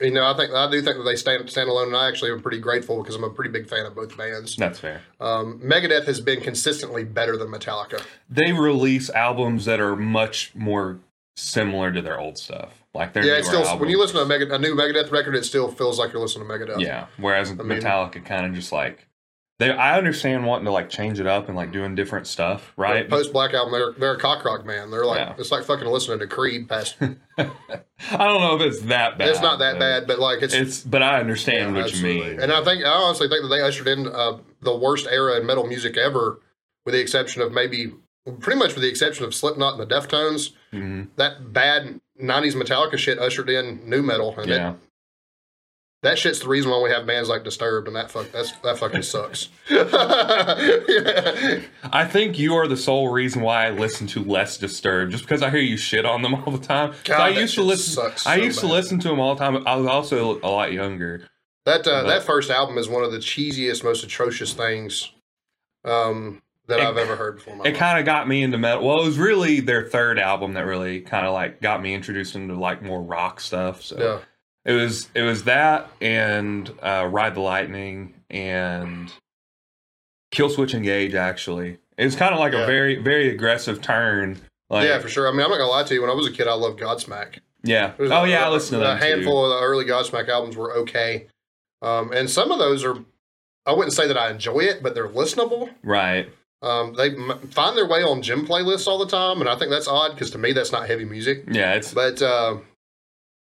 you 0.00 0.12
know, 0.12 0.24
I 0.24 0.34
think 0.36 0.52
I 0.52 0.70
do 0.70 0.80
think 0.80 0.96
that 0.96 1.04
they 1.04 1.16
stand 1.16 1.48
stand 1.50 1.68
alone, 1.68 1.88
and 1.88 1.96
I 1.96 2.08
actually 2.08 2.32
am 2.32 2.40
pretty 2.40 2.58
grateful 2.58 3.02
because 3.02 3.14
I'm 3.14 3.24
a 3.24 3.30
pretty 3.30 3.50
big 3.50 3.68
fan 3.68 3.86
of 3.86 3.94
both 3.94 4.16
bands. 4.16 4.56
That's 4.56 4.78
fair. 4.80 5.02
Um, 5.20 5.60
Megadeth 5.60 6.06
has 6.06 6.20
been 6.20 6.40
consistently 6.40 7.04
better 7.04 7.36
than 7.36 7.48
Metallica. 7.48 8.02
They 8.30 8.52
release 8.52 9.10
albums 9.10 9.66
that 9.66 9.80
are 9.80 9.96
much 9.96 10.52
more 10.54 10.98
similar 11.36 11.92
to 11.92 12.02
their 12.02 12.18
old 12.18 12.38
stuff. 12.38 12.84
Like 12.98 13.12
their 13.14 13.24
yeah, 13.24 13.34
it 13.38 13.44
still 13.44 13.60
albums. 13.62 13.80
when 13.80 13.88
you 13.90 13.98
listen 13.98 14.16
to 14.16 14.22
a, 14.22 14.26
Meg- 14.26 14.50
a 14.50 14.58
new 14.58 14.74
Megadeth 14.74 15.10
record, 15.10 15.34
it 15.36 15.44
still 15.44 15.70
feels 15.70 15.98
like 15.98 16.12
you're 16.12 16.20
listening 16.20 16.46
to 16.48 16.52
Megadeth. 16.54 16.80
Yeah. 16.80 17.06
Whereas 17.16 17.50
mean- 17.54 17.66
Metallica 17.68 18.24
kind 18.24 18.44
of 18.44 18.52
just 18.54 18.72
like 18.72 19.06
they 19.60 19.70
I 19.72 19.96
understand 19.98 20.46
wanting 20.46 20.66
to 20.66 20.70
like 20.70 20.88
change 20.88 21.18
it 21.18 21.26
up 21.26 21.48
and 21.48 21.56
like 21.56 21.72
doing 21.72 21.94
different 21.96 22.26
stuff, 22.28 22.72
right? 22.76 23.08
Post 23.08 23.32
Black 23.32 23.54
album, 23.54 23.72
they're 23.72 23.92
they're 23.92 24.14
a 24.14 24.18
cock 24.18 24.44
rock 24.44 24.64
band. 24.66 24.92
They're 24.92 25.04
like 25.06 25.18
Yeah. 25.18 25.34
it's 25.38 25.50
like 25.50 25.64
fucking 25.64 25.86
listening 25.86 26.18
to 26.20 26.26
Creed. 26.26 26.68
Past 26.68 26.96
I 27.38 28.16
don't 28.16 28.40
know 28.40 28.56
if 28.56 28.62
it's 28.62 28.80
that 28.82 29.18
bad. 29.18 29.28
it's 29.28 29.40
not 29.40 29.58
that 29.58 29.74
but 29.74 29.78
bad, 29.80 30.06
but 30.06 30.18
like 30.18 30.42
it's 30.42 30.54
It's 30.54 30.80
but 30.82 31.02
I 31.02 31.20
understand 31.20 31.74
Yeah, 31.74 31.82
what 31.82 31.90
absolutely. 31.90 32.24
you 32.24 32.30
mean. 32.32 32.40
And 32.40 32.52
I 32.52 32.62
think 32.64 32.84
I 32.84 32.88
honestly 32.90 33.28
think 33.28 33.42
that 33.42 33.48
they 33.48 33.60
ushered 33.60 33.88
in 33.88 34.06
uh, 34.06 34.38
the 34.60 34.76
worst 34.76 35.06
era 35.10 35.38
in 35.40 35.46
metal 35.46 35.66
music 35.66 35.96
ever, 35.96 36.40
with 36.84 36.94
the 36.94 37.00
exception 37.00 37.42
of 37.42 37.52
maybe 37.52 37.92
pretty 38.40 38.58
much 38.58 38.74
with 38.74 38.82
the 38.82 38.88
exception 38.88 39.24
of 39.24 39.34
Slipknot 39.34 39.78
and 39.80 39.88
the 39.90 39.94
Deftones. 39.94 40.50
Mhm. 40.72 41.08
That 41.16 41.52
bad 41.52 42.00
'90s 42.20 42.54
Metallica 42.54 42.98
shit 42.98 43.18
ushered 43.18 43.48
in 43.50 43.80
nu 43.88 44.02
metal, 44.02 44.34
and 44.38 44.48
Yeah. 44.48 44.70
it, 44.70 44.76
that 46.02 46.18
shit's 46.18 46.40
the 46.40 46.48
reason 46.48 46.70
why 46.70 46.80
we 46.80 46.90
have 46.90 47.06
bands 47.06 47.28
like 47.28 47.42
Disturbed, 47.42 47.88
and 47.88 47.96
that 47.96 48.10
fuck 48.10 48.30
that's 48.30 48.52
that 48.62 48.78
fucking 48.78 49.02
sucks. 49.02 49.48
yeah. 49.68 49.84
I 51.92 52.04
think 52.04 52.38
you 52.38 52.54
are 52.54 52.68
the 52.68 52.76
sole 52.76 53.08
reason 53.08 53.42
why 53.42 53.66
I 53.66 53.70
listen 53.70 54.06
to 54.08 54.22
less 54.22 54.56
Disturbed, 54.58 55.12
just 55.12 55.24
because 55.24 55.42
I 55.42 55.50
hear 55.50 55.60
you 55.60 55.76
shit 55.76 56.04
on 56.06 56.22
them 56.22 56.34
all 56.46 56.52
the 56.52 56.64
time. 56.64 56.92
God, 57.04 57.20
I 57.20 57.28
used 57.30 57.54
to 57.56 57.62
listen. 57.62 58.04
I 58.04 58.14
so 58.14 58.34
used 58.34 58.60
to 58.60 58.66
listen 58.66 58.98
to 59.00 59.08
them 59.08 59.18
all 59.20 59.34
the 59.34 59.44
time. 59.44 59.66
I 59.66 59.74
was 59.76 59.86
also 59.86 60.38
a 60.40 60.48
lot 60.48 60.72
younger. 60.72 61.28
That 61.66 61.86
uh, 61.86 62.04
that 62.04 62.22
first 62.22 62.50
album 62.50 62.78
is 62.78 62.88
one 62.88 63.04
of 63.04 63.12
the 63.12 63.18
cheesiest, 63.18 63.82
most 63.84 64.04
atrocious 64.04 64.54
things 64.54 65.12
um, 65.84 66.40
that 66.68 66.78
It- 66.80 66.84
I've 66.86 66.96
ever 66.98 67.16
heard 67.16 67.36
before. 67.36 67.56
my 67.56 67.64
It 67.64 67.74
kind 67.76 67.98
of 67.98 68.04
got 68.04 68.28
me 68.28 68.42
into 68.42 68.58
metal. 68.58 68.86
Well, 68.86 69.02
it 69.02 69.06
was 69.06 69.18
really 69.18 69.60
their 69.60 69.82
third 69.84 70.18
album 70.18 70.52
that 70.54 70.64
really 70.66 71.00
kind 71.00 71.26
of 71.26 71.32
like 71.32 71.60
got 71.60 71.82
me 71.82 71.94
introduced 71.94 72.34
into 72.34 72.54
like 72.54 72.82
more 72.82 73.02
rock 73.02 73.40
stuff. 73.40 73.82
So 73.82 73.98
yeah. 73.98 74.72
it 74.72 74.76
was 74.76 75.08
it 75.14 75.22
was 75.22 75.44
that 75.44 75.90
and 76.00 76.70
uh, 76.82 77.08
Ride 77.10 77.34
the 77.34 77.40
Lightning 77.40 78.14
and 78.30 79.12
Killswitch 80.32 80.74
Engage. 80.74 81.14
Actually, 81.14 81.78
it 81.96 82.04
was 82.04 82.16
kind 82.16 82.32
of 82.34 82.40
like 82.40 82.52
Yeah. 82.52 82.62
a 82.64 82.66
very 82.66 82.96
very 83.02 83.30
aggressive 83.30 83.80
turn. 83.80 84.40
Like, 84.70 84.86
yeah, 84.86 84.98
for 84.98 85.08
sure. 85.08 85.26
I 85.28 85.30
mean, 85.32 85.40
I'm 85.40 85.50
not 85.50 85.56
gonna 85.58 85.70
lie 85.70 85.84
to 85.84 85.94
you. 85.94 86.02
When 86.02 86.10
I 86.10 86.14
was 86.14 86.26
a 86.26 86.32
kid, 86.32 86.46
I 86.46 86.52
loved 86.52 86.78
Godsmack. 86.78 87.38
yeah. 87.64 87.92
Oh 87.98 88.24
a- 88.24 88.28
yeah, 88.28 88.46
I 88.46 88.50
listened 88.50 88.80
to 88.82 88.84
a 88.86 88.88
them 88.90 88.98
too. 88.98 89.04
handful 89.06 89.44
of 89.50 89.58
the 89.60 89.66
early 89.66 89.86
Godsmack 89.86 90.28
albums 90.28 90.56
were 90.56 90.74
okay, 90.80 91.28
um, 91.80 92.12
and 92.12 92.28
some 92.28 92.50
of 92.50 92.58
those 92.58 92.84
are. 92.84 92.96
I 93.64 93.72
wouldn't 93.72 93.92
say 93.92 94.06
that 94.08 94.16
I 94.16 94.30
enjoy 94.30 94.60
it, 94.60 94.82
but 94.82 94.94
they're 94.94 95.08
listenable. 95.08 95.70
Right. 95.82 96.30
Um, 96.60 96.94
they 96.94 97.10
m- 97.10 97.48
find 97.52 97.76
their 97.76 97.86
way 97.86 98.02
on 98.02 98.20
gym 98.22 98.46
playlists 98.46 98.86
all 98.88 98.98
the 98.98 99.06
time, 99.06 99.40
and 99.40 99.48
I 99.48 99.56
think 99.56 99.70
that's 99.70 99.86
odd 99.88 100.12
because 100.14 100.30
to 100.32 100.38
me 100.38 100.52
that's 100.52 100.72
not 100.72 100.88
heavy 100.88 101.04
music. 101.04 101.44
Yeah, 101.50 101.74
it's 101.74 101.94
But 101.94 102.20
uh, 102.20 102.58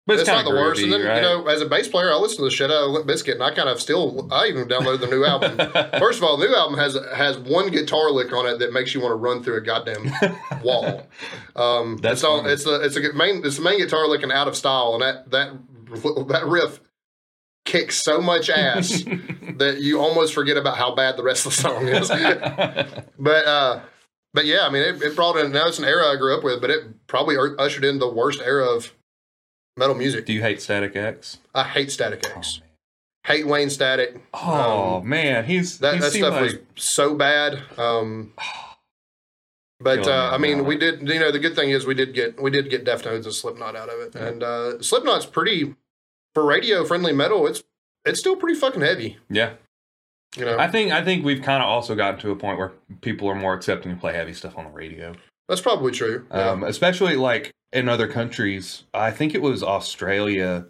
but 0.08 0.20
it's, 0.20 0.28
not 0.28 0.44
the 0.46 0.52
of 0.52 0.58
worst. 0.58 0.84
And 0.84 0.94
then 0.94 1.04
right? 1.04 1.16
you 1.16 1.22
know, 1.22 1.48
as 1.48 1.62
a 1.62 1.66
bass 1.66 1.88
player, 1.88 2.12
I 2.12 2.16
listen 2.18 2.38
to 2.38 2.44
the 2.44 2.52
shit 2.52 2.70
out 2.70 2.84
of 2.84 2.92
Limp 2.92 3.08
Bizkit, 3.08 3.34
and 3.34 3.44
I 3.44 3.52
kind 3.56 3.70
of 3.70 3.82
still 3.82 4.28
I 4.32 4.48
even 4.48 4.68
downloaded 4.68 5.00
the 5.00 5.08
new 5.08 5.26
album. 5.26 5.58
First 6.00 6.20
of 6.20 6.26
all, 6.26 6.38
the 6.38 6.46
new 6.46 6.54
album 6.56 6.78
has 6.78 6.96
has 7.16 7.38
one 7.40 7.72
guitar 7.72 8.12
lick 8.12 8.32
on 8.34 8.46
it 8.46 8.60
that 8.60 8.72
makes 8.74 8.94
you 8.94 9.00
want 9.02 9.14
to 9.14 9.16
run 9.16 9.42
through 9.44 9.58
a 9.58 9.62
goddamn 9.62 10.12
wall. 10.64 11.08
Um, 11.56 11.98
That's 12.02 12.16
it's 12.16 12.24
all, 12.26 12.42
funny. 12.42 12.52
it's 12.54 12.66
the 12.66 12.82
it's 12.82 12.98
a 12.98 13.14
main 13.14 13.46
it's 13.46 13.56
the 13.56 13.62
main 13.64 13.80
guitar 13.80 14.08
lick 14.10 14.24
and 14.24 14.32
out 14.32 14.50
of 14.50 14.58
style, 14.58 14.94
and 14.94 15.02
that 15.02 15.32
that 15.32 15.54
that 16.28 16.46
riff 16.46 16.82
kicks 17.66 18.04
so 18.04 18.22
much 18.22 18.50
ass 18.50 19.04
that 19.58 19.78
you 19.82 20.00
almost 20.00 20.34
forget 20.34 20.56
about 20.58 20.78
how 20.78 20.94
bad 20.96 21.18
the 21.18 21.24
rest 21.24 21.46
of 21.46 21.56
the 21.56 21.62
song 21.62 21.88
is. 21.88 22.08
but 23.20 23.46
uh, 23.46 23.82
but 24.34 24.46
yeah, 24.46 24.66
I 24.66 24.70
mean, 24.70 24.84
it, 24.84 25.02
it 25.02 25.16
brought 25.16 25.38
in 25.38 25.52
now 25.52 25.68
it's 25.68 25.80
an 25.80 25.86
era 25.86 26.08
I 26.08 26.16
grew 26.16 26.36
up 26.38 26.44
with, 26.44 26.62
but 26.62 26.70
it 26.70 27.08
probably 27.08 27.36
ushered 27.58 27.84
in 27.86 28.00
the 28.00 28.10
worst 28.10 28.42
era 28.42 28.66
of 28.66 28.94
metal 29.78 29.96
music. 29.96 30.26
Do 30.26 30.34
you 30.34 30.42
hate 30.42 30.62
Static 30.62 30.96
X? 30.96 31.40
I 31.54 31.64
hate 31.64 31.92
Static 31.92 32.24
Oh, 32.34 32.38
X, 32.38 32.62
hate 33.26 33.48
Wayne 33.48 33.70
Static. 33.70 34.22
Oh 34.34 34.98
Um, 34.98 35.10
man, 35.10 35.46
he's 35.46 35.80
That, 35.80 35.96
he 35.96 36.00
that 36.02 36.12
stuff 36.12 36.42
was 36.42 36.56
so 36.76 37.16
bad. 37.16 37.60
Um, 37.78 38.34
but 39.80 40.08
uh, 40.08 40.30
I 40.34 40.38
mean, 40.38 40.66
we 40.66 40.78
did. 40.78 41.08
You 41.08 41.20
know, 41.20 41.32
the 41.32 41.40
good 41.40 41.56
thing 41.56 41.70
is 41.72 41.86
we 41.86 41.94
did 41.96 42.14
get 42.14 42.42
we 42.42 42.50
did 42.50 42.70
get 42.70 42.86
Deftones 42.86 43.26
and 43.26 43.34
Slipknot 43.34 43.76
out 43.76 43.90
of 43.90 44.00
it, 44.00 44.16
Yeah. 44.16 44.28
and 44.28 44.44
uh, 44.44 44.82
Slipknot's 44.82 45.26
pretty 45.26 45.76
for 46.36 46.46
radio 46.46 46.86
friendly 46.86 47.14
metal. 47.14 47.48
It's 47.48 47.64
it's 48.06 48.20
still 48.20 48.36
pretty 48.36 48.60
fucking 48.60 48.82
heavy. 48.82 49.18
yeah. 49.30 49.54
You 50.38 50.44
know, 50.44 50.60
I 50.60 50.68
think 50.68 50.92
I 50.92 51.02
think 51.04 51.24
we've 51.24 51.42
kind 51.42 51.64
of 51.64 51.70
also 51.70 51.96
gotten 51.96 52.20
to 52.20 52.32
a 52.32 52.36
point 52.36 52.58
where 52.60 52.74
people 53.02 53.30
are 53.30 53.36
more 53.36 53.54
accepting 53.54 53.94
to 53.96 54.00
play 54.00 54.14
heavy 54.14 54.34
stuff 54.34 54.58
on 54.58 54.66
the 54.66 54.70
radio. 54.72 55.16
that's 55.48 55.62
probably 55.62 55.94
true. 55.94 56.26
Yeah. 56.30 56.50
Um, 56.50 56.64
especially 56.64 57.16
like 57.16 57.52
in 57.72 57.88
other 57.88 58.08
countries. 58.08 58.84
I 58.94 59.12
think 59.12 59.34
it 59.34 59.42
was 59.42 59.64
Australia. 59.64 60.66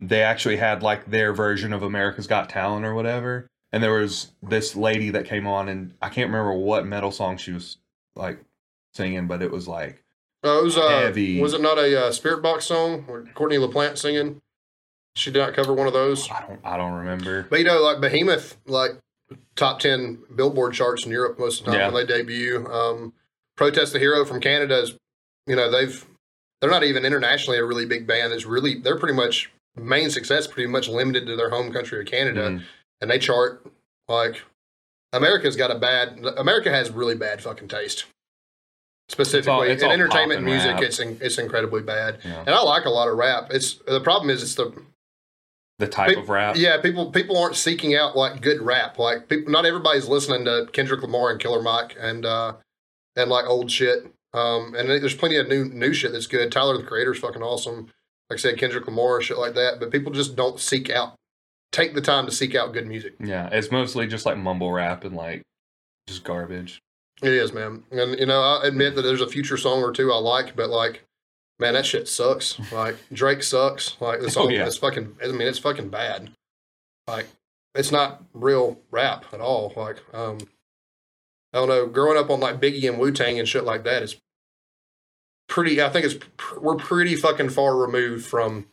They 0.00 0.22
actually 0.22 0.56
had 0.56 0.82
like 0.82 1.08
their 1.10 1.32
version 1.32 1.72
of 1.72 1.84
America's 1.84 2.26
Got 2.26 2.48
Talent 2.50 2.84
or 2.84 2.92
whatever. 2.94 3.46
And 3.72 3.82
there 3.82 3.92
was 3.92 4.32
this 4.42 4.74
lady 4.76 5.10
that 5.10 5.26
came 5.26 5.46
on, 5.46 5.68
and 5.68 5.94
I 6.02 6.08
can't 6.08 6.28
remember 6.30 6.52
what 6.52 6.84
metal 6.86 7.10
song 7.12 7.36
she 7.36 7.52
was 7.52 7.76
like 8.16 8.40
singing, 8.94 9.26
but 9.28 9.42
it 9.42 9.50
was 9.52 9.68
like 9.68 10.02
Uh, 10.44 10.58
it 10.58 10.64
was 10.64 10.76
uh, 10.76 10.88
heavy. 10.88 11.40
was 11.40 11.54
it 11.54 11.60
not 11.60 11.78
a 11.78 12.06
uh, 12.06 12.10
Spiritbox 12.10 12.62
song 12.62 13.04
or 13.08 13.24
Courtney 13.34 13.58
LaPlante 13.58 13.96
singing? 13.98 14.40
She 15.16 15.30
did 15.30 15.38
not 15.38 15.54
cover 15.54 15.72
one 15.72 15.86
of 15.86 15.92
those. 15.92 16.28
I 16.30 16.40
don't 16.46 16.60
I 16.64 16.76
don't 16.76 16.92
remember. 16.92 17.46
But 17.48 17.60
you 17.60 17.64
know, 17.64 17.80
like 17.82 18.00
Behemoth, 18.00 18.56
like 18.66 18.92
top 19.54 19.78
ten 19.78 20.18
Billboard 20.34 20.74
charts 20.74 21.04
in 21.06 21.12
Europe 21.12 21.38
most 21.38 21.60
of 21.60 21.66
the 21.66 21.72
time 21.72 21.80
Yeah. 21.80 21.90
when 21.90 22.06
they 22.06 22.12
debut. 22.18 22.66
Um, 22.70 23.12
Protest 23.56 23.92
the 23.92 24.00
Hero 24.00 24.24
from 24.24 24.40
Canada 24.40 24.80
is, 24.80 24.94
you 25.46 25.54
know, 25.54 25.70
they've 25.70 26.04
they're 26.60 26.70
not 26.70 26.82
even 26.82 27.04
internationally 27.04 27.58
a 27.58 27.64
really 27.64 27.86
big 27.86 28.06
band. 28.06 28.32
It's 28.32 28.44
really 28.44 28.80
they're 28.80 28.98
pretty 28.98 29.14
much 29.14 29.50
main 29.76 30.10
success 30.10 30.46
pretty 30.48 30.68
much 30.68 30.88
limited 30.88 31.26
to 31.26 31.36
their 31.36 31.50
home 31.50 31.72
country 31.72 32.00
of 32.00 32.06
Canada, 32.06 32.50
Mhm. 32.50 32.62
and 33.00 33.10
they 33.10 33.18
chart 33.20 33.64
like 34.08 34.42
America's 35.12 35.54
got 35.54 35.70
a 35.70 35.76
bad. 35.76 36.24
America 36.36 36.70
has 36.70 36.90
really 36.90 37.14
bad 37.14 37.40
fucking 37.40 37.68
taste. 37.68 38.06
Specifically, 39.08 39.70
it's 39.70 39.82
in 39.82 39.90
entertainment 39.92 40.38
and 40.38 40.46
music, 40.46 40.72
rap. 40.74 40.82
it's 40.82 40.98
in, 40.98 41.18
it's 41.20 41.38
incredibly 41.38 41.82
bad. 41.82 42.18
Yeah. 42.24 42.40
And 42.40 42.50
I 42.50 42.60
like 42.62 42.86
a 42.86 42.90
lot 42.90 43.06
of 43.06 43.16
rap. 43.16 43.48
It's 43.50 43.74
the 43.86 44.00
problem 44.00 44.30
is 44.30 44.42
it's 44.42 44.54
the 44.54 44.72
The 45.78 45.88
type 45.88 46.14
Pe- 46.14 46.20
of 46.20 46.28
rap. 46.28 46.56
yeah, 46.56 46.80
people 46.80 47.10
people 47.10 47.36
aren't 47.36 47.56
seeking 47.56 47.96
out 47.96 48.16
like 48.16 48.40
good 48.40 48.62
rap. 48.62 48.98
Like 48.98 49.28
people, 49.28 49.50
not 49.52 49.66
everybody's 49.66 50.06
listening 50.08 50.44
to 50.44 50.68
Kendrick 50.72 51.02
Lamar 51.02 51.30
and 51.30 51.40
Killer 51.40 51.60
Mike 51.62 51.96
and 51.98 52.24
uh 52.24 52.54
and 53.16 53.28
like 53.30 53.46
old 53.46 53.70
shit. 53.70 54.06
Um, 54.32 54.74
and 54.76 54.88
there's 54.88 55.14
plenty 55.14 55.36
of 55.36 55.48
new 55.48 55.64
new 55.64 55.92
shit 55.92 56.12
that's 56.12 56.26
good. 56.28 56.50
Tyler 56.52 56.76
the 56.76 56.84
Creator's 56.84 57.18
fucking 57.18 57.42
awesome. 57.42 57.86
Like 58.30 58.38
I 58.38 58.40
said, 58.40 58.58
Kendrick 58.58 58.86
Lamar, 58.86 59.20
shit 59.20 59.38
like 59.38 59.54
that. 59.54 59.78
But 59.80 59.90
people 59.90 60.12
just 60.12 60.34
don't 60.36 60.58
seek 60.60 60.90
out, 60.90 61.14
take 61.72 61.94
the 61.94 62.00
time 62.00 62.24
to 62.26 62.32
seek 62.32 62.54
out 62.54 62.72
good 62.72 62.86
music. 62.86 63.14
Yeah, 63.20 63.48
it's 63.52 63.70
mostly 63.70 64.06
just 64.06 64.26
like 64.26 64.36
mumble 64.38 64.72
rap 64.72 65.04
and 65.04 65.14
like 65.14 65.42
just 66.08 66.24
garbage. 66.24 66.80
It 67.22 67.32
is, 67.32 67.52
man. 67.52 67.84
And 67.90 68.18
you 68.18 68.26
know, 68.26 68.40
I 68.40 68.66
admit 68.66 68.94
that 68.94 69.02
there's 69.02 69.20
a 69.20 69.28
future 69.28 69.56
song 69.56 69.82
or 69.82 69.92
two 69.92 70.12
I 70.12 70.16
like, 70.16 70.56
but 70.56 70.68
like, 70.70 71.04
man, 71.58 71.74
that 71.74 71.86
shit 71.86 72.08
sucks. 72.08 72.58
Like 72.72 72.96
Drake 73.12 73.42
sucks. 73.42 73.96
Like 74.00 74.20
the 74.20 74.30
song, 74.30 74.50
yeah. 74.52 74.66
it's 74.66 74.76
fucking. 74.76 75.16
I 75.22 75.28
mean, 75.28 75.42
it's 75.42 75.58
fucking 75.58 75.88
bad. 75.88 76.30
Like, 77.06 77.26
it's 77.74 77.92
not 77.92 78.22
real 78.32 78.78
rap 78.90 79.26
at 79.32 79.40
all. 79.40 79.72
Like, 79.76 80.02
um, 80.14 80.38
I 81.52 81.58
don't 81.58 81.68
know. 81.68 81.86
Growing 81.86 82.18
up 82.18 82.30
on 82.30 82.40
like 82.40 82.60
Biggie 82.60 82.88
and 82.88 82.98
Wu 82.98 83.12
Tang 83.12 83.38
and 83.38 83.48
shit 83.48 83.64
like 83.64 83.84
that 83.84 84.02
is 84.02 84.16
pretty. 85.48 85.82
I 85.82 85.88
think 85.88 86.06
it's 86.06 86.24
pr- 86.36 86.60
we're 86.60 86.76
pretty 86.76 87.16
fucking 87.16 87.50
far 87.50 87.76
removed 87.76 88.26
from 88.26 88.66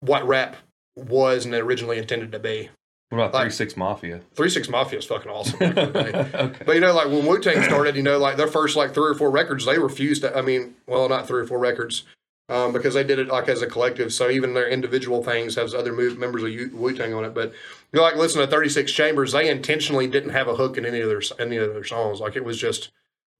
what 0.00 0.26
rap 0.26 0.56
was 0.96 1.44
and 1.44 1.54
originally 1.54 1.98
intended 1.98 2.32
to 2.32 2.38
be. 2.38 2.70
What 3.10 3.18
about 3.18 3.34
Like- 3.34 3.42
Three 3.44 3.50
Six 3.52 3.76
Mafia? 3.76 4.20
Three 4.34 4.48
Six 4.50 4.68
Mafia 4.68 4.98
is 5.00 5.04
fucking 5.04 5.30
awesome. 5.30 5.58
back 5.58 5.76
in 5.76 5.92
the 5.92 6.02
day. 6.02 6.28
okay. 6.38 6.64
But 6.64 6.74
you 6.76 6.80
know, 6.80 6.94
like 6.94 7.08
when 7.08 7.26
Wu 7.26 7.38
Tang 7.40 7.62
started, 7.64 7.96
you 7.96 8.02
know, 8.02 8.18
like 8.18 8.36
their 8.36 8.46
first 8.46 8.76
like 8.76 8.94
three 8.94 9.10
or 9.10 9.14
four 9.14 9.30
records, 9.30 9.64
they 9.66 9.78
refused 9.78 10.22
to. 10.22 10.36
I 10.36 10.42
mean, 10.42 10.74
well, 10.86 11.08
not 11.08 11.26
three 11.26 11.40
or 11.40 11.44
four 11.46 11.58
records, 11.58 12.04
um, 12.48 12.72
because 12.72 12.94
they 12.94 13.02
did 13.04 13.18
it 13.18 13.28
like 13.28 13.48
as 13.48 13.62
a 13.62 13.66
collective. 13.66 14.12
So 14.12 14.30
even 14.30 14.54
their 14.54 14.68
individual 14.68 15.22
things 15.24 15.56
has 15.56 15.74
other 15.74 15.92
move, 15.92 16.18
members 16.18 16.42
of 16.44 16.50
Wu 16.72 16.96
Tang 16.96 17.12
on 17.12 17.24
it. 17.24 17.34
But 17.34 17.52
you 17.92 17.98
know, 17.98 18.02
like 18.02 18.14
listen 18.16 18.40
to 18.40 18.46
Thirty 18.46 18.68
Six 18.68 18.92
Chambers, 18.92 19.32
they 19.32 19.48
intentionally 19.48 20.06
didn't 20.06 20.30
have 20.30 20.46
a 20.48 20.54
hook 20.54 20.78
in 20.78 20.86
any 20.86 21.00
of 21.00 21.08
their 21.08 21.22
any 21.40 21.56
of 21.56 21.74
their 21.74 21.84
songs. 21.84 22.20
Like 22.20 22.36
it 22.36 22.44
was 22.44 22.58
just 22.58 22.90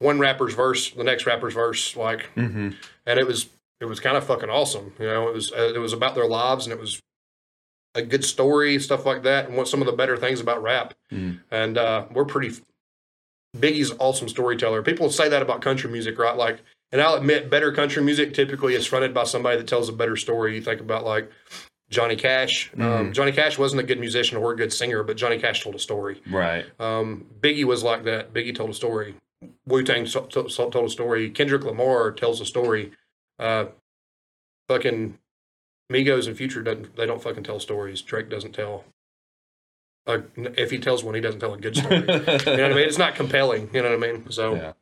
one 0.01 0.19
rapper's 0.19 0.55
verse, 0.55 0.91
the 0.91 1.05
next 1.05 1.27
rapper's 1.27 1.55
verse, 1.55 1.95
like, 1.95 2.23
hmm 2.35 2.71
and 3.07 3.19
it 3.21 3.27
was 3.27 3.49
it 3.81 3.85
was 3.85 4.01
kind 4.01 4.17
of 4.17 4.25
fucking 4.25 4.51
awesome. 4.51 4.93
You 4.99 5.07
know, 5.07 5.29
it 5.29 5.35
was 5.35 5.53
uh, 5.53 5.73
it 5.75 5.79
was 5.79 5.93
about 5.93 6.17
their 6.17 6.27
lives 6.27 6.67
and 6.67 6.73
it 6.73 6.81
was 6.81 7.01
a 7.95 8.03
good 8.03 8.25
story, 8.25 8.79
stuff 8.79 9.05
like 9.05 9.23
that, 9.25 9.49
and 9.49 9.57
what 9.57 9.69
some 9.69 9.81
of 9.81 9.87
the 9.87 9.93
better 9.93 10.17
things 10.17 10.41
about 10.41 10.63
rap. 10.63 10.95
Mm. 11.13 11.41
And 11.51 11.79
uh, 11.79 12.07
we're 12.13 12.25
pretty. 12.25 12.57
Biggie's 13.57 13.93
awesome 13.99 14.29
storyteller. 14.29 14.83
People 14.83 15.11
say 15.11 15.29
that 15.29 15.43
about 15.43 15.61
country 15.61 15.91
music, 15.91 16.19
right? 16.19 16.37
Like, 16.37 16.61
and 16.93 17.01
I'll 17.01 17.15
admit, 17.15 17.51
better 17.51 17.73
country 17.73 18.03
music 18.03 18.33
typically 18.33 18.75
is 18.75 18.87
fronted 18.87 19.13
by 19.13 19.25
somebody 19.25 19.57
that 19.57 19.67
tells 19.67 19.89
a 19.89 19.93
better 19.93 20.17
story. 20.17 20.55
You 20.55 20.63
think 20.63 20.81
about 20.81 21.05
like 21.05 21.31
Johnny 21.91 22.15
Cash. 22.15 22.71
Um, 22.79 23.13
Johnny 23.13 23.33
Cash 23.33 23.59
wasn't 23.59 23.81
a 23.81 23.85
good 23.85 23.99
musician 23.99 24.39
or 24.39 24.53
a 24.53 24.57
good 24.57 24.73
singer, 24.73 25.03
but 25.03 25.17
Johnny 25.17 25.39
Cash 25.39 25.63
told 25.65 25.75
a 25.75 25.81
story. 25.81 26.23
Right. 26.31 26.65
Um, 26.79 27.27
Biggie 27.41 27.65
was 27.65 27.83
like 27.83 28.05
that. 28.05 28.33
Biggie 28.33 28.55
told 28.55 28.71
a 28.71 28.75
story. 28.75 29.17
Wu 29.67 29.83
Tang 29.83 30.07
so, 30.07 30.29
so, 30.31 30.47
so- 30.47 30.71
told 30.71 30.87
a 30.87 30.91
story. 30.91 31.31
Kendrick 31.31 31.65
Lamar 31.65 32.13
tells 32.13 32.41
a 32.41 32.47
story. 32.47 32.93
Uh, 33.39 33.67
fucking 34.69 35.19
Migos 35.91 36.27
and 36.27 36.37
Future 36.37 36.63
doesn't. 36.63 36.97
They 36.97 37.07
don't 37.07 37.23
fucking 37.23 37.43
tell 37.43 37.61
stories. 37.61 38.01
Drake 38.03 38.29
doesn't 38.31 38.53
tell. 38.53 38.85
Uh, 40.07 40.21
if 40.37 40.71
he 40.71 40.79
tells 40.79 41.05
one, 41.05 41.15
he 41.15 41.21
doesn't 41.21 41.41
tell 41.41 41.53
a 41.55 41.59
good 41.59 41.77
story. 41.77 41.97
you 41.99 42.07
know 42.07 42.15
what 42.15 42.47
I 42.49 42.69
mean? 42.69 42.79
It's 42.79 42.99
not 42.99 43.15
compelling. 43.15 43.69
You 43.73 43.83
know 43.83 43.91
what 43.97 44.09
I 44.09 44.13
mean? 44.13 44.31
So 44.31 44.55
Yeah. 44.55 44.73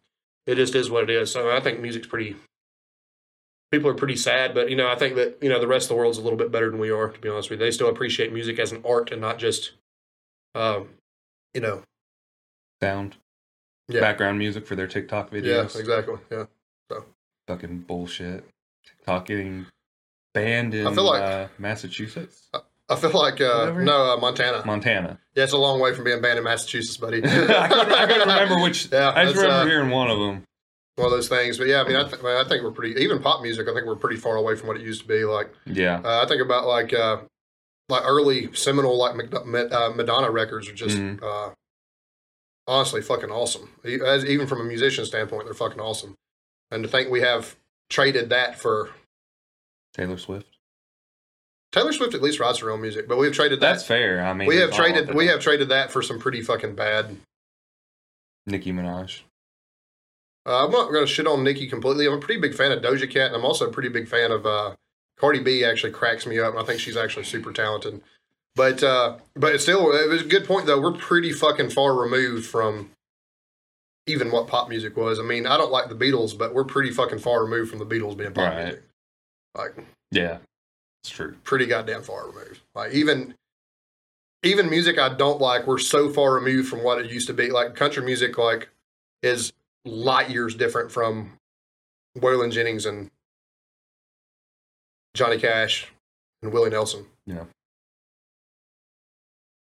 it 0.46 0.54
just 0.56 0.74
is 0.74 0.90
what 0.90 1.04
it 1.04 1.10
is. 1.10 1.30
So 1.32 1.50
I 1.54 1.60
think 1.60 1.80
music's 1.80 2.06
pretty. 2.06 2.36
People 3.70 3.90
are 3.90 3.94
pretty 3.94 4.16
sad, 4.16 4.54
but 4.54 4.70
you 4.70 4.76
know, 4.76 4.88
I 4.88 4.94
think 4.94 5.16
that 5.16 5.38
you 5.42 5.48
know 5.48 5.60
the 5.60 5.66
rest 5.66 5.84
of 5.86 5.88
the 5.90 5.94
world's 5.96 6.16
a 6.18 6.22
little 6.22 6.38
bit 6.38 6.50
better 6.50 6.70
than 6.70 6.78
we 6.80 6.90
are. 6.90 7.08
To 7.08 7.18
be 7.20 7.28
honest 7.28 7.50
with 7.50 7.60
you, 7.60 7.66
they 7.66 7.70
still 7.70 7.88
appreciate 7.88 8.32
music 8.32 8.58
as 8.58 8.72
an 8.72 8.82
art 8.88 9.10
and 9.12 9.20
not 9.20 9.38
just, 9.38 9.72
um, 10.54 10.88
you 11.52 11.60
know, 11.60 11.82
Sound. 12.82 13.16
Yeah. 13.88 14.00
Background 14.00 14.38
music 14.38 14.66
for 14.66 14.76
their 14.76 14.86
TikTok 14.86 15.30
videos. 15.30 15.74
yeah, 15.74 15.80
exactly, 15.80 16.16
yeah. 16.30 16.44
So 16.90 17.04
fucking 17.46 17.80
bullshit. 17.80 18.44
TikTok 18.86 19.26
getting 19.26 19.66
banned 20.34 20.74
in 20.74 20.86
I 20.86 20.94
feel 20.94 21.04
like- 21.04 21.22
uh, 21.22 21.48
Massachusetts, 21.58 22.48
I 22.90 22.96
feel 22.96 23.10
like 23.12 23.40
uh, 23.40 23.72
no 23.78 24.14
uh, 24.14 24.16
Montana. 24.16 24.64
Montana. 24.64 25.18
Yeah, 25.34 25.44
it's 25.44 25.52
a 25.52 25.58
long 25.58 25.78
way 25.80 25.92
from 25.94 26.04
being 26.04 26.22
banned 26.22 26.38
in 26.38 26.44
Massachusetts, 26.44 26.96
buddy. 26.96 27.18
I, 27.24 27.28
couldn't, 27.28 27.50
I 27.92 28.06
couldn't 28.06 28.28
remember 28.28 28.62
which. 28.62 28.88
Yeah, 28.92 29.12
I 29.14 29.24
just 29.24 29.36
remember 29.36 29.56
uh, 29.56 29.66
hearing 29.66 29.90
one 29.90 30.10
of 30.10 30.18
them. 30.18 30.44
one 30.96 31.04
of 31.06 31.10
those 31.12 31.28
things. 31.28 31.58
But 31.58 31.66
yeah, 31.66 31.82
I 31.82 31.86
mean, 31.86 31.96
I, 31.96 32.04
th- 32.08 32.22
I 32.24 32.44
think 32.48 32.62
we're 32.64 32.70
pretty. 32.70 32.98
Even 33.02 33.20
pop 33.20 33.42
music, 33.42 33.68
I 33.68 33.74
think 33.74 33.86
we're 33.86 33.96
pretty 33.96 34.16
far 34.16 34.36
away 34.36 34.56
from 34.56 34.68
what 34.68 34.76
it 34.78 34.82
used 34.82 35.02
to 35.02 35.06
be. 35.08 35.24
Like 35.24 35.52
Yeah. 35.66 36.00
uh, 36.02 36.22
I 36.24 36.26
think 36.28 36.40
about 36.40 36.66
like 36.66 36.94
uh, 36.94 37.18
like 37.90 38.02
early 38.06 38.54
seminal 38.54 38.96
like 38.96 39.12
uh, 39.34 39.90
Madonna 39.94 40.30
records 40.30 40.66
are 40.68 40.74
just 40.74 40.96
Mhm. 40.96 41.22
uh, 41.22 41.50
honestly 42.66 43.02
fucking 43.02 43.30
awesome. 43.30 43.68
As 43.84 44.24
even 44.24 44.46
from 44.46 44.60
a 44.60 44.64
musician 44.64 45.04
standpoint, 45.04 45.44
they're 45.44 45.54
fucking 45.54 45.80
awesome. 45.80 46.14
And 46.70 46.82
to 46.84 46.88
think 46.88 47.10
we 47.10 47.20
have 47.20 47.56
traded 47.90 48.30
that 48.30 48.58
for 48.58 48.90
Taylor 49.94 50.18
Swift. 50.18 50.57
Taylor 51.72 51.92
Swift, 51.92 52.14
at 52.14 52.22
least 52.22 52.40
writes 52.40 52.59
her 52.61 52.70
own 52.70 52.81
music, 52.81 53.07
but 53.09 53.18
we've 53.18 53.33
traded 53.35 53.61
that. 53.61 53.72
That's 53.72 53.85
fair. 53.85 54.22
I 54.22 54.33
mean, 54.33 54.48
we 54.48 54.57
have 54.57 54.72
traded 54.72 55.14
we 55.14 55.27
have 55.27 55.40
traded 55.40 55.68
that 55.68 55.90
for 55.92 56.03
some 56.03 56.18
pretty 56.18 56.40
fucking 56.40 56.74
bad 56.74 57.16
Nicki 58.46 58.72
Minaj. 58.72 59.20
Uh, 60.46 60.64
I'm 60.64 60.70
not 60.70 60.90
going 60.90 61.05
to 61.07 61.12
shit 61.12 61.27
on 61.27 61.44
Nicki 61.44 61.66
completely. 61.68 62.07
I'm 62.07 62.14
a 62.14 62.18
pretty 62.20 62.40
big 62.40 62.55
fan 62.55 62.72
of 62.72 62.83
Doja 62.83 63.11
Cat, 63.11 63.27
and 63.27 63.37
I'm 63.37 63.44
also 63.44 63.68
a 63.68 63.72
pretty 63.72 63.90
big 63.90 64.09
fan 64.09 64.31
of 64.31 64.46
uh, 64.46 64.77
Cardi 65.18 65.40
B. 65.40 65.62
Actually, 65.62 65.92
cracks 65.92 66.27
me 66.27 66.38
up, 66.40 66.53
and 66.55 66.62
I 66.62 66.64
think 66.64 66.81
she's 66.81 66.96
actually 66.96 67.24
super 67.24 67.53
talented. 67.53 68.01
But 68.57 68.83
uh, 68.83 69.18
but 69.37 69.55
it's 69.55 69.62
still, 69.64 69.92
it 69.94 70.09
was 70.09 70.22
a 70.22 70.27
good 70.27 70.46
point 70.46 70.66
though. 70.66 70.81
We're 70.81 70.92
pretty 70.92 71.33
fucking 71.33 71.68
far 71.70 71.94
removed 71.94 72.46
from 72.46 72.90
even 74.07 74.31
what 74.31 74.46
pop 74.48 74.70
music 74.70 74.96
was. 74.96 75.20
I 75.20 75.22
mean, 75.22 75.46
I 75.46 75.59
don't 75.59 75.70
like 75.70 75.90
the 75.90 75.94
Beatles, 75.94 76.37
but 76.37 76.55
we're 76.55 76.64
pretty 76.64 76.90
fucking 76.92 77.18
far 77.18 77.44
removed 77.44 77.68
from 77.70 77.79
the 77.79 77.85
Beatles 77.87 78.16
being 78.16 78.33
pop 78.33 78.55
Right. 78.55 78.64
music. 78.64 78.83
Like 79.54 79.74
Yeah, 80.11 80.38
it's 81.02 81.11
true. 81.11 81.37
pretty 81.44 81.66
goddamn 81.66 82.02
far 82.02 82.26
removed. 82.28 82.61
Like 82.74 82.92
even 82.92 83.34
even 84.44 84.70
music 84.70 84.98
I 84.98 85.14
don't 85.14 85.40
like, 85.40 85.66
we're 85.66 85.78
so 85.78 86.08
far 86.12 86.32
removed 86.34 86.68
from 86.68 86.84
what 86.84 86.98
it 87.00 87.11
used 87.11 87.26
to 87.26 87.34
be. 87.34 87.50
Like 87.50 87.74
country 87.74 88.04
music, 88.04 88.38
like 88.38 88.68
is 89.22 89.52
light 89.84 90.30
years 90.30 90.54
different 90.54 90.92
from 90.92 91.32
Waylon 92.16 92.52
Jennings 92.52 92.87
and 92.87 93.11
Johnny 95.14 95.38
Cash 95.38 95.88
and 96.42 96.52
Willie 96.52 96.70
Nelson. 96.70 97.06
Yeah. 97.26 97.44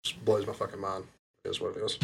Just 0.04 0.24
blows 0.24 0.46
my 0.46 0.52
fucking 0.52 0.80
mind. 0.80 1.04
Is 1.44 1.60
what 1.60 1.76
it 1.76 1.82
is. 1.82 1.98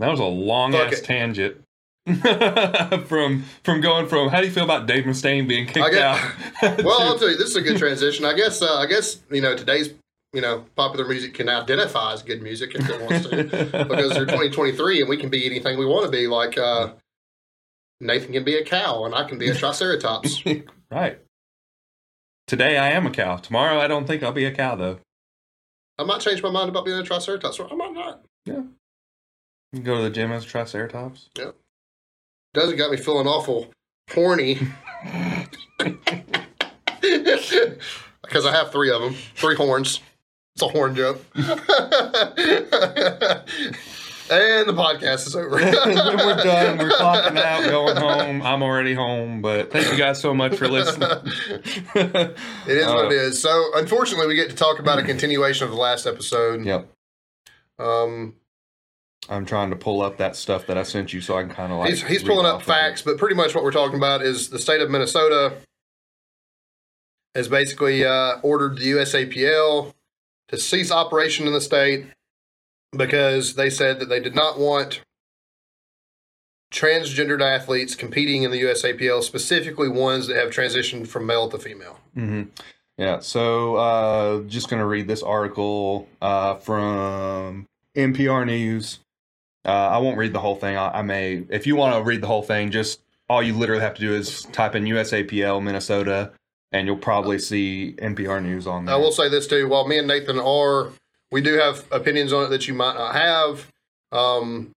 That 0.00 0.10
was 0.10 0.18
a 0.18 0.24
long 0.24 0.72
Fuck 0.72 0.92
ass 0.92 0.98
it. 0.98 1.04
tangent. 1.04 1.62
from 3.06 3.44
from 3.62 3.80
going 3.80 4.08
from 4.08 4.28
how 4.28 4.40
do 4.40 4.46
you 4.46 4.52
feel 4.52 4.64
about 4.64 4.86
Dave 4.86 5.04
Mustaine 5.04 5.46
being 5.46 5.66
kicked 5.66 5.92
get- 5.92 6.02
out? 6.02 6.20
Well, 6.84 7.00
I'll 7.00 7.18
tell 7.18 7.30
you, 7.30 7.36
this 7.36 7.50
is 7.50 7.56
a 7.56 7.60
good 7.62 7.78
transition. 7.78 8.24
I 8.24 8.34
guess. 8.34 8.60
Uh, 8.60 8.76
I 8.78 8.86
guess 8.86 9.20
you 9.30 9.40
know 9.40 9.56
today's 9.56 9.94
you 10.32 10.40
know 10.40 10.64
popular 10.74 11.06
music 11.06 11.34
can 11.34 11.48
identify 11.48 12.12
as 12.12 12.22
good 12.22 12.42
music 12.42 12.74
if 12.74 12.88
it 12.88 13.00
wants 13.00 13.28
to. 13.28 13.44
because 13.44 14.10
they're 14.14 14.24
2023 14.24 15.00
and 15.00 15.08
we 15.08 15.16
can 15.16 15.28
be 15.30 15.46
anything 15.46 15.78
we 15.78 15.86
want 15.86 16.04
to 16.04 16.10
be. 16.10 16.26
Like 16.26 16.58
uh, 16.58 16.92
Nathan 18.00 18.32
can 18.32 18.42
be 18.44 18.56
a 18.56 18.64
cow 18.64 19.04
and 19.04 19.14
I 19.14 19.28
can 19.28 19.38
be 19.38 19.48
a 19.48 19.54
triceratops. 19.54 20.42
right. 20.90 21.20
Today 22.48 22.78
I 22.78 22.90
am 22.90 23.06
a 23.06 23.10
cow. 23.10 23.36
Tomorrow 23.36 23.78
I 23.78 23.86
don't 23.86 24.06
think 24.06 24.22
I'll 24.24 24.32
be 24.32 24.44
a 24.44 24.52
cow 24.52 24.74
though. 24.74 24.98
I 25.98 26.04
might 26.04 26.20
change 26.20 26.42
my 26.42 26.50
mind 26.50 26.68
about 26.68 26.84
being 26.84 26.98
a 26.98 27.02
triceratops, 27.04 27.60
or 27.60 27.70
I 27.72 27.76
might 27.76 27.92
not. 27.92 28.24
Yeah. 28.44 28.62
You 29.72 29.80
go 29.82 29.98
to 29.98 30.02
the 30.02 30.10
gym 30.10 30.32
as 30.32 30.44
a 30.44 30.48
triceratops. 30.48 31.28
Doesn't 32.54 32.76
got 32.76 32.90
me 32.90 32.98
feeling 32.98 33.26
awful 33.26 33.72
horny 34.10 34.54
because 38.22 38.44
I 38.44 38.52
have 38.52 38.70
three 38.70 38.90
of 38.90 39.00
them, 39.00 39.14
three 39.34 39.56
horns. 39.56 40.00
It's 40.54 40.62
a 40.62 40.68
horn 40.68 40.94
joke. 40.94 41.24
and 41.34 41.46
the 44.68 44.74
podcast 44.74 45.26
is 45.26 45.34
over. 45.34 45.56
We're 45.56 45.70
done. 46.42 46.76
We're 46.76 46.90
clocking 46.98 47.38
out, 47.38 47.64
going 47.70 47.96
home. 47.96 48.42
I'm 48.42 48.62
already 48.62 48.92
home, 48.92 49.40
but 49.40 49.72
thank 49.72 49.90
you 49.90 49.96
guys 49.96 50.20
so 50.20 50.34
much 50.34 50.56
for 50.56 50.68
listening. 50.68 51.08
It 51.94 52.36
is 52.66 52.86
what 52.86 53.06
it 53.06 53.12
is. 53.12 53.40
So, 53.40 53.70
unfortunately, 53.76 54.26
we 54.26 54.34
get 54.34 54.50
to 54.50 54.56
talk 54.56 54.78
about 54.78 54.98
a 54.98 55.02
continuation 55.02 55.64
of 55.64 55.70
the 55.70 55.78
last 55.78 56.06
episode. 56.06 56.66
Yep. 56.66 56.86
Um, 57.78 58.34
I'm 59.32 59.46
trying 59.46 59.70
to 59.70 59.76
pull 59.76 60.02
up 60.02 60.18
that 60.18 60.36
stuff 60.36 60.66
that 60.66 60.76
I 60.76 60.82
sent 60.82 61.12
you 61.12 61.22
so 61.22 61.38
I 61.38 61.42
can 61.42 61.50
kind 61.50 61.72
of 61.72 61.78
like. 61.78 61.88
he's 61.88 62.02
he's 62.02 62.22
pulling 62.22 62.44
up 62.44 62.62
facts, 62.62 63.00
but 63.00 63.16
pretty 63.16 63.34
much 63.34 63.54
what 63.54 63.64
we're 63.64 63.72
talking 63.72 63.96
about 63.96 64.20
is 64.22 64.50
the 64.50 64.58
state 64.58 64.82
of 64.82 64.90
Minnesota 64.90 65.54
has 67.34 67.48
basically 67.48 68.04
uh, 68.04 68.38
ordered 68.42 68.76
the 68.76 68.92
USAPL 68.92 69.94
to 70.48 70.58
cease 70.58 70.92
operation 70.92 71.46
in 71.46 71.54
the 71.54 71.62
state 71.62 72.04
because 72.94 73.54
they 73.54 73.70
said 73.70 74.00
that 74.00 74.10
they 74.10 74.20
did 74.20 74.34
not 74.34 74.58
want 74.58 75.00
transgendered 76.70 77.40
athletes 77.40 77.94
competing 77.94 78.42
in 78.42 78.50
the 78.50 78.60
USAPL, 78.62 79.22
specifically 79.22 79.88
ones 79.88 80.26
that 80.26 80.36
have 80.36 80.50
transitioned 80.50 81.08
from 81.08 81.24
male 81.24 81.48
to 81.48 81.58
female. 81.58 81.98
hmm 82.14 82.42
Yeah. 82.98 83.20
So, 83.20 83.76
uh, 83.76 84.42
just 84.42 84.68
gonna 84.68 84.86
read 84.86 85.08
this 85.08 85.22
article 85.22 86.06
uh, 86.20 86.56
from 86.56 87.66
NPR 87.96 88.44
News. 88.44 88.98
Uh, 89.64 89.68
I 89.68 89.98
won't 89.98 90.18
read 90.18 90.32
the 90.32 90.40
whole 90.40 90.56
thing. 90.56 90.76
I, 90.76 90.98
I 90.98 91.02
may, 91.02 91.44
if 91.48 91.66
you 91.66 91.76
want 91.76 91.94
to 91.94 92.02
read 92.02 92.20
the 92.20 92.26
whole 92.26 92.42
thing, 92.42 92.70
just 92.70 93.00
all 93.28 93.42
you 93.42 93.54
literally 93.54 93.82
have 93.82 93.94
to 93.94 94.00
do 94.00 94.14
is 94.14 94.42
type 94.46 94.74
in 94.74 94.84
USAPL 94.84 95.62
Minnesota, 95.62 96.32
and 96.72 96.86
you'll 96.86 96.96
probably 96.96 97.38
see 97.38 97.94
NPR 97.98 98.42
News 98.42 98.66
on 98.66 98.84
there. 98.84 98.94
I 98.94 98.98
will 98.98 99.12
say 99.12 99.28
this 99.28 99.46
too. 99.46 99.68
While 99.68 99.86
me 99.86 99.98
and 99.98 100.08
Nathan 100.08 100.38
are, 100.38 100.90
we 101.30 101.40
do 101.40 101.54
have 101.54 101.84
opinions 101.92 102.32
on 102.32 102.44
it 102.44 102.48
that 102.48 102.66
you 102.66 102.74
might 102.74 102.94
not 102.94 103.14
have. 103.14 103.70
Um, 104.10 104.72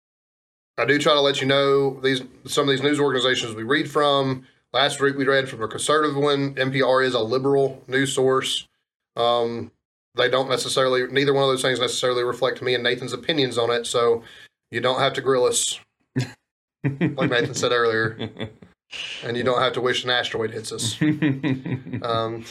I 0.77 0.85
do 0.85 0.99
try 0.99 1.13
to 1.13 1.21
let 1.21 1.41
you 1.41 1.47
know 1.47 1.99
these 2.01 2.21
some 2.45 2.67
of 2.67 2.69
these 2.69 2.83
news 2.83 2.99
organizations 2.99 3.55
we 3.55 3.63
read 3.63 3.89
from. 3.89 4.45
Last 4.73 5.01
week 5.01 5.15
we 5.15 5.25
read 5.25 5.47
from 5.47 5.63
a 5.63 5.67
conservative 5.67 6.15
one. 6.15 6.53
NPR 6.55 7.05
is 7.05 7.13
a 7.13 7.21
liberal 7.21 7.81
news 7.87 8.13
source. 8.13 8.67
Um, 9.15 9.71
they 10.15 10.29
don't 10.29 10.49
necessarily 10.49 11.07
neither 11.07 11.33
one 11.33 11.43
of 11.43 11.49
those 11.49 11.61
things 11.61 11.79
necessarily 11.79 12.23
reflect 12.23 12.61
me 12.61 12.73
and 12.73 12.83
Nathan's 12.83 13.13
opinions 13.13 13.57
on 13.57 13.71
it. 13.71 13.85
So 13.85 14.23
you 14.71 14.81
don't 14.81 14.99
have 14.99 15.13
to 15.13 15.21
grill 15.21 15.45
us, 15.45 15.79
like 16.15 17.29
Nathan 17.29 17.53
said 17.53 17.71
earlier, 17.71 18.29
and 19.23 19.37
you 19.37 19.43
don't 19.43 19.61
have 19.61 19.73
to 19.73 19.81
wish 19.81 20.03
an 20.03 20.09
asteroid 20.09 20.51
hits 20.51 20.71
us. 20.71 20.97
Um, 22.01 22.43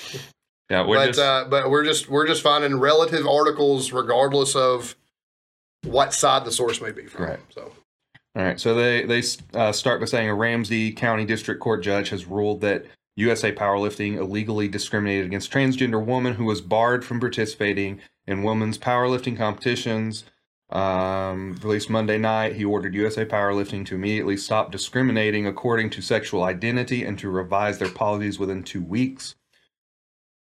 yeah, 0.71 0.87
we're 0.87 0.97
but 0.97 1.07
just 1.09 1.21
uh, 1.21 1.45
but 1.49 1.71
we're 1.71 1.85
just 1.85 2.09
we're 2.09 2.27
just 2.27 2.43
finding 2.43 2.77
relative 2.77 3.27
articles 3.27 3.93
regardless 3.93 4.57
of 4.57 4.97
what 5.85 6.15
side 6.15 6.45
the 6.45 6.53
source 6.53 6.81
may 6.81 6.91
be 6.91 7.07
from. 7.07 7.27
Right. 7.27 7.41
So 7.51 7.73
All 8.35 8.43
right, 8.43 8.59
so 8.59 8.75
they 8.75 9.05
they 9.05 9.23
uh, 9.53 9.73
start 9.73 10.01
by 10.01 10.07
saying 10.07 10.29
a 10.29 10.35
Ramsey 10.35 10.93
County 10.93 11.27
District 11.27 11.61
Court 11.61 11.83
judge 11.83 12.09
has 12.09 12.25
ruled 12.25 12.63
that 12.63 12.87
USA 13.17 13.53
Powerlifting 13.53 14.17
illegally 14.17 14.67
discriminated 14.67 15.27
against 15.27 15.53
transgender 15.53 16.05
woman 16.05 16.35
who 16.35 16.47
was 16.47 16.61
barred 16.61 17.05
from 17.05 17.21
participating 17.21 18.01
in 18.27 18.43
women's 18.43 18.79
powerlifting 18.79 19.37
competitions. 19.37 20.25
Um, 20.75 21.57
released 21.63 21.89
Monday 21.89 22.19
night, 22.19 22.57
he 22.57 22.65
ordered 22.65 22.97
USA 22.97 23.25
Powerlifting 23.25 23.87
to 23.87 23.95
immediately 23.95 24.37
stop 24.37 24.73
discriminating 24.73 25.47
according 25.47 25.91
to 25.91 26.03
sexual 26.03 26.43
identity 26.43 27.05
and 27.05 27.17
to 27.21 27.31
revise 27.31 27.79
their 27.79 27.91
policies 27.91 28.41
within 28.41 28.65
two 28.65 28.83
weeks. 28.83 29.37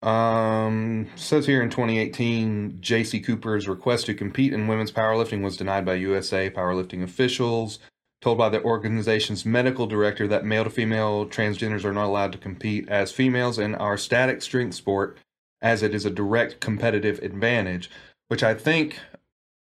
Um, 0.02 1.08
says 1.16 1.46
here 1.46 1.62
in 1.62 1.70
2018, 1.70 2.80
JayCee 2.82 3.24
Cooper's 3.24 3.68
request 3.68 4.08
to 4.08 4.16
compete 4.16 4.52
in 4.52 4.68
women's 4.68 4.92
powerlifting 4.92 5.44
was 5.44 5.58
denied 5.58 5.86
by 5.86 5.94
USA 5.96 6.50
powerlifting 6.50 7.04
officials, 7.04 7.78
told 8.20 8.40
by 8.40 8.50
the 8.50 8.64
organization's 8.64 9.46
medical 9.46 9.86
director 9.86 10.28
that 10.28 10.44
male 10.44 10.64
to 10.64 10.72
female 10.72 11.28
transgenders 11.28 11.86
are 11.86 11.94
not 11.94 12.06
allowed 12.06 12.32
to 12.32 12.38
compete 12.40 12.90
as 12.90 13.12
females 13.12 13.60
in 13.60 13.76
our 13.76 13.96
static 13.98 14.42
strength 14.42 14.74
sport, 14.74 15.20
as 15.62 15.84
it 15.84 15.94
is 15.94 16.06
a 16.06 16.12
direct 16.12 16.60
competitive 16.60 17.20
advantage. 17.20 17.92
Which 18.28 18.42
I 18.42 18.56
think 18.56 19.00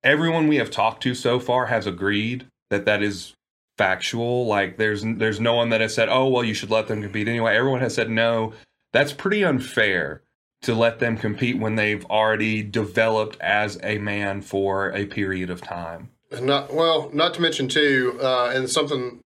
everyone 0.05 0.49
we 0.49 0.57
have 0.57 0.71
talked 0.71 1.03
to 1.05 1.15
so 1.15 1.39
far 1.39 1.67
has 1.67 1.87
agreed 1.87 2.47
that 2.71 2.85
that 2.87 3.03
is 3.03 3.35
factual. 3.79 4.47
Like, 4.47 4.79
there's 4.79 5.03
there's 5.03 5.41
no 5.41 5.55
one 5.55 5.71
that 5.71 5.81
has 5.81 5.95
said, 5.95 6.09
"Oh, 6.09 6.29
well, 6.29 6.45
you 6.45 6.55
should 6.55 6.71
let 6.71 6.89
them 6.89 7.03
compete 7.03 7.29
anyway." 7.29 7.57
Everyone 7.57 7.81
has 7.81 7.95
said 7.95 8.11
no 8.11 8.53
that's 8.93 9.13
pretty 9.13 9.45
unfair 9.45 10.23
to 10.63 10.75
let 10.75 11.01
them 11.01 11.17
compete 11.17 11.59
when 11.59 11.75
they've 11.75 12.05
already 12.07 12.63
developed 12.63 13.37
as 13.41 13.79
a 13.83 13.99
man 13.99 14.43
for 14.43 14.93
a 14.93 15.07
period 15.07 15.51
of 15.51 15.61
time. 15.61 16.11
Not 16.41 16.73
well, 16.73 17.11
not 17.13 17.35
to 17.35 17.43
mention 17.43 17.69
too, 17.69 18.19
uh, 18.23 18.53
and 18.55 18.71
something 18.71 19.21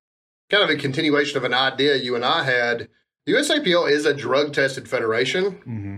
kind 0.51 0.65
of 0.65 0.71
a 0.71 0.77
continuation 0.77 1.37
of 1.37 1.45
an 1.45 1.55
idea 1.55 1.97
you 1.97 2.15
and 2.17 2.25
I 2.25 2.45
had. 2.45 2.89
The 3.27 3.33
USAPL 3.33 3.91
is 3.91 4.07
a 4.07 4.15
drug 4.15 4.53
tested 4.53 4.89
federation. 4.89 5.45
Mm-hmm. 5.53 5.97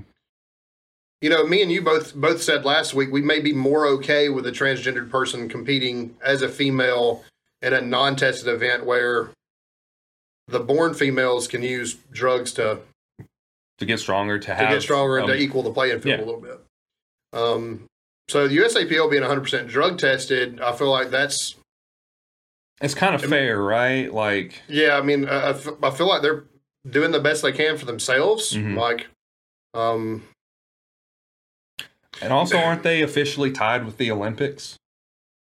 You 1.20 1.30
know, 1.30 1.44
me 1.44 1.62
and 1.62 1.70
you 1.70 1.82
both 1.82 2.14
both 2.14 2.42
said 2.42 2.64
last 2.64 2.94
week 2.94 3.10
we 3.10 3.22
may 3.22 3.40
be 3.40 3.52
more 3.52 3.86
okay 3.86 4.28
with 4.28 4.46
a 4.46 4.52
transgendered 4.52 5.10
person 5.10 5.48
competing 5.48 6.16
as 6.22 6.42
a 6.42 6.48
female 6.48 7.24
in 7.60 7.72
a 7.72 7.80
non 7.80 8.14
tested 8.14 8.46
event 8.48 8.86
where 8.86 9.30
the 10.46 10.60
born 10.60 10.94
females 10.94 11.48
can 11.48 11.62
use 11.62 11.94
drugs 12.12 12.52
to 12.54 12.80
To 13.78 13.84
get 13.84 13.98
stronger, 13.98 14.38
to 14.38 14.46
to 14.46 14.54
have 14.54 14.70
get 14.70 14.82
stronger 14.82 15.18
and 15.18 15.24
um, 15.24 15.36
to 15.36 15.42
equal 15.42 15.62
the 15.62 15.72
playing 15.72 16.00
field 16.00 16.20
yeah. 16.20 16.24
a 16.24 16.26
little 16.26 16.40
bit. 16.40 16.60
Um, 17.32 17.84
so 18.28 18.46
the 18.46 18.56
USAPL 18.58 19.10
being 19.10 19.22
100% 19.22 19.68
drug 19.68 19.98
tested, 19.98 20.60
I 20.60 20.72
feel 20.72 20.90
like 20.90 21.10
that's 21.10 21.56
It's 22.80 22.94
kind 22.94 23.14
of 23.14 23.22
fair, 23.22 23.60
right? 23.60 24.12
Like, 24.12 24.62
yeah. 24.68 24.96
I 24.96 25.02
mean, 25.02 25.28
I 25.28 25.52
feel 25.52 26.06
like 26.06 26.22
they're 26.22 26.44
doing 26.88 27.10
the 27.10 27.20
best 27.20 27.42
they 27.42 27.52
can 27.52 27.76
for 27.76 27.86
themselves. 27.86 28.52
Mhm. 28.52 28.76
Like, 28.76 29.08
um, 29.74 30.22
and 32.22 32.32
also, 32.32 32.58
aren't 32.58 32.82
they 32.82 33.02
officially 33.02 33.50
tied 33.50 33.84
with 33.84 33.96
the 33.96 34.10
Olympics? 34.10 34.78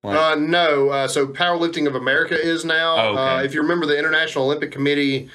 Like, 0.02 0.16
uh, 0.16 0.34
no. 0.36 0.90
Uh, 0.90 1.08
so 1.08 1.26
Powerlifting 1.26 1.86
of 1.86 1.94
America 1.94 2.40
is 2.40 2.64
now. 2.64 2.96
Oh, 2.96 3.12
okay. 3.12 3.20
uh, 3.20 3.42
if 3.42 3.54
you 3.54 3.62
remember, 3.62 3.86
the 3.86 3.98
International 3.98 4.44
Olympic 4.44 4.70
Committee 4.70 5.28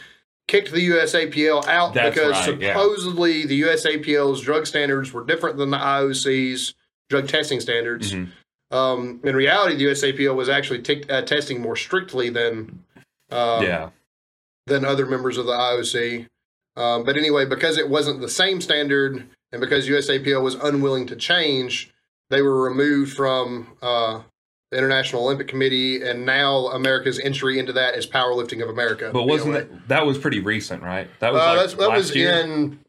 kicked 0.48 0.72
the 0.72 0.90
USAPL 0.90 1.68
out 1.68 1.94
That's 1.94 2.16
because 2.16 2.48
right, 2.48 2.60
yeah. 2.60 2.74
supposedly 2.74 3.46
the 3.46 3.62
USAPL's 3.62 4.42
drug 4.42 4.68
standards 4.68 5.14
were 5.14 5.24
different 5.24 5.58
than 5.58 5.72
the 5.72 5.78
IOC's 5.78 6.74
drug 7.10 7.28
testing 7.28 7.60
standards. 7.60 8.14
mhm. 8.14 8.30
Um, 8.72 9.20
in 9.24 9.36
reality, 9.36 9.76
the 9.76 9.86
USAPL 9.86 10.36
was 10.36 10.50
actually 10.50 10.82
t- 10.82 11.04
uh, 11.08 11.22
testing 11.22 11.62
more 11.62 11.76
strictly 11.76 12.30
than 12.30 12.84
uh, 13.30 13.62
yeah, 13.64 13.90
than 14.66 14.84
other 14.84 15.06
members 15.06 15.38
of 15.38 15.46
the 15.46 15.52
IOC. 15.52 16.28
Um, 16.76 17.04
but 17.04 17.16
anyway, 17.16 17.46
because 17.46 17.78
it 17.78 17.88
wasn't 17.88 18.20
the 18.20 18.30
same 18.30 18.62
standard, 18.62 19.28
and 19.54 19.62
because 19.62 19.88
USAPL 19.88 20.44
was 20.44 20.56
unwilling 20.56 21.06
to 21.08 21.16
change, 21.16 21.94
they 22.30 22.42
were 22.42 22.62
removed 22.64 23.14
from 23.16 23.78
uh, 23.82 24.22
the 24.72 24.78
International 24.78 25.24
Olympic 25.24 25.48
Committee, 25.48 26.02
and 26.02 26.26
now 26.26 26.68
America's 26.68 27.20
entry 27.20 27.60
into 27.60 27.72
that 27.74 27.96
is 27.96 28.06
Powerlifting 28.06 28.62
of 28.62 28.68
America. 28.70 29.12
but 29.14 29.24
wasn't 29.28 29.54
that 29.54 29.88
that 29.88 30.06
was 30.06 30.18
pretty 30.18 30.42
recent, 30.42 30.84
right? 30.84 31.08
That 31.20 31.32
was 31.32 31.42
Uh, 31.42 31.56
like 31.56 31.78
that 31.78 31.96
was 31.98 32.14
year. 32.16 32.32
in 32.42 32.80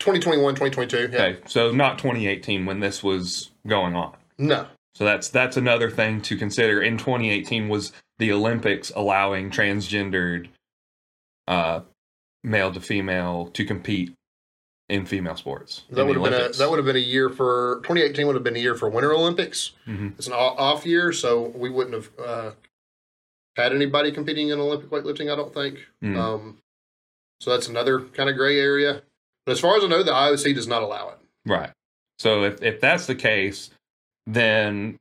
2021, 0.00 0.54
2022. 0.54 0.96
Yeah. 1.12 1.22
Okay, 1.22 1.40
so 1.46 1.70
not 1.70 1.98
2018 1.98 2.64
when 2.66 2.80
this 2.80 3.02
was 3.02 3.50
going 3.66 3.94
on. 3.94 4.16
No. 4.38 4.66
So 4.94 5.04
that's 5.04 5.28
that's 5.28 5.56
another 5.58 5.90
thing 5.90 6.20
to 6.22 6.36
consider. 6.36 6.82
In 6.82 6.96
2018 6.96 7.68
was 7.68 7.92
the 8.18 8.32
Olympics 8.32 8.90
allowing 8.96 9.50
transgendered 9.50 10.48
uh, 11.46 11.80
male 12.42 12.72
to 12.72 12.80
female 12.80 13.46
to 13.52 13.64
compete 13.64 14.14
in 14.90 15.06
female 15.06 15.36
sports. 15.36 15.84
That 15.90 16.04
would 16.06 16.16
have 16.16 16.24
been 16.24 16.34
a 16.34 16.48
that 16.50 16.68
would 16.68 16.78
have 16.78 16.86
been 16.86 16.96
a 16.96 16.98
year 16.98 17.30
for 17.30 17.76
2018 17.84 18.26
would 18.26 18.34
have 18.34 18.44
been 18.44 18.56
a 18.56 18.60
year 18.60 18.74
for 18.74 18.88
Winter 18.88 19.14
Olympics. 19.14 19.72
Mhm. 19.86 20.14
It's 20.18 20.26
an 20.26 20.32
off 20.32 20.84
year, 20.84 21.12
so 21.12 21.52
we 21.54 21.70
wouldn't 21.70 21.94
have 21.94 22.10
uh, 22.18 22.50
had 23.56 23.72
anybody 23.72 24.10
competing 24.12 24.48
in 24.48 24.58
Olympic 24.58 24.90
weightlifting. 24.90 25.32
I 25.32 25.36
don't 25.36 25.54
think. 25.54 25.78
Mm. 26.02 26.16
Um, 26.16 26.58
so 27.40 27.50
that's 27.50 27.68
another 27.68 28.00
kind 28.00 28.28
of 28.28 28.36
gray 28.36 28.58
area. 28.58 29.02
But 29.46 29.52
as 29.52 29.60
far 29.60 29.76
as 29.76 29.84
I 29.84 29.86
know, 29.86 30.02
the 30.02 30.12
IOC 30.12 30.54
does 30.54 30.66
not 30.66 30.82
allow 30.82 31.10
it. 31.10 31.18
Right. 31.46 31.70
So 32.18 32.44
if 32.44 32.62
if 32.62 32.80
that's 32.80 33.06
the 33.06 33.14
case, 33.14 33.70
then 34.26 34.98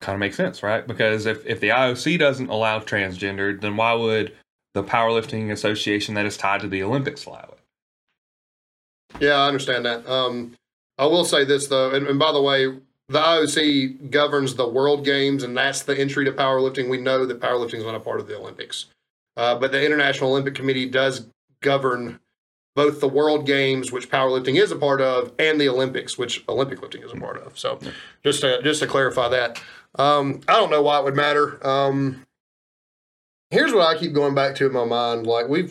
kind 0.00 0.14
of 0.14 0.20
makes 0.20 0.36
sense, 0.36 0.62
right? 0.62 0.86
Because 0.86 1.26
if 1.26 1.46
if 1.46 1.60
the 1.60 1.68
IOC 1.68 2.18
doesn't 2.18 2.48
allow 2.48 2.80
transgendered, 2.80 3.60
then 3.60 3.76
why 3.76 3.92
would 3.92 4.34
the 4.74 4.82
powerlifting 4.82 5.52
association 5.52 6.14
that 6.14 6.24
is 6.26 6.36
tied 6.36 6.62
to 6.62 6.68
the 6.68 6.82
Olympics 6.82 7.26
allow 7.26 7.50
it? 7.51 7.51
Yeah, 9.20 9.34
I 9.34 9.48
understand 9.48 9.84
that. 9.86 10.08
Um, 10.08 10.56
I 10.98 11.06
will 11.06 11.24
say 11.24 11.44
this 11.44 11.68
though, 11.68 11.90
and, 11.90 12.06
and 12.06 12.18
by 12.18 12.32
the 12.32 12.42
way, 12.42 12.66
the 13.08 13.18
IOC 13.18 14.10
governs 14.10 14.54
the 14.54 14.68
World 14.68 15.04
Games, 15.04 15.42
and 15.42 15.56
that's 15.56 15.82
the 15.82 15.98
entry 15.98 16.24
to 16.24 16.32
powerlifting. 16.32 16.88
We 16.88 16.98
know 16.98 17.26
that 17.26 17.40
powerlifting 17.40 17.74
is 17.74 17.84
not 17.84 17.94
a 17.94 18.00
part 18.00 18.20
of 18.20 18.26
the 18.26 18.36
Olympics, 18.36 18.86
uh, 19.36 19.58
but 19.58 19.72
the 19.72 19.84
International 19.84 20.30
Olympic 20.30 20.54
Committee 20.54 20.88
does 20.88 21.26
govern 21.60 22.20
both 22.74 23.00
the 23.00 23.08
World 23.08 23.46
Games, 23.46 23.92
which 23.92 24.10
powerlifting 24.10 24.60
is 24.60 24.70
a 24.70 24.76
part 24.76 25.00
of, 25.00 25.32
and 25.38 25.60
the 25.60 25.68
Olympics, 25.68 26.16
which 26.16 26.42
Olympic 26.48 26.80
lifting 26.80 27.02
is 27.02 27.12
a 27.12 27.16
part 27.16 27.36
of. 27.36 27.58
So, 27.58 27.78
just 28.24 28.40
to 28.40 28.62
just 28.62 28.80
to 28.80 28.86
clarify 28.86 29.28
that, 29.28 29.60
um, 29.96 30.40
I 30.48 30.54
don't 30.54 30.70
know 30.70 30.82
why 30.82 30.98
it 30.98 31.04
would 31.04 31.16
matter. 31.16 31.64
Um, 31.66 32.24
here's 33.50 33.72
what 33.72 33.86
I 33.94 33.98
keep 33.98 34.14
going 34.14 34.34
back 34.34 34.54
to 34.56 34.66
in 34.66 34.72
my 34.72 34.84
mind: 34.84 35.26
like 35.26 35.48
we 35.48 35.70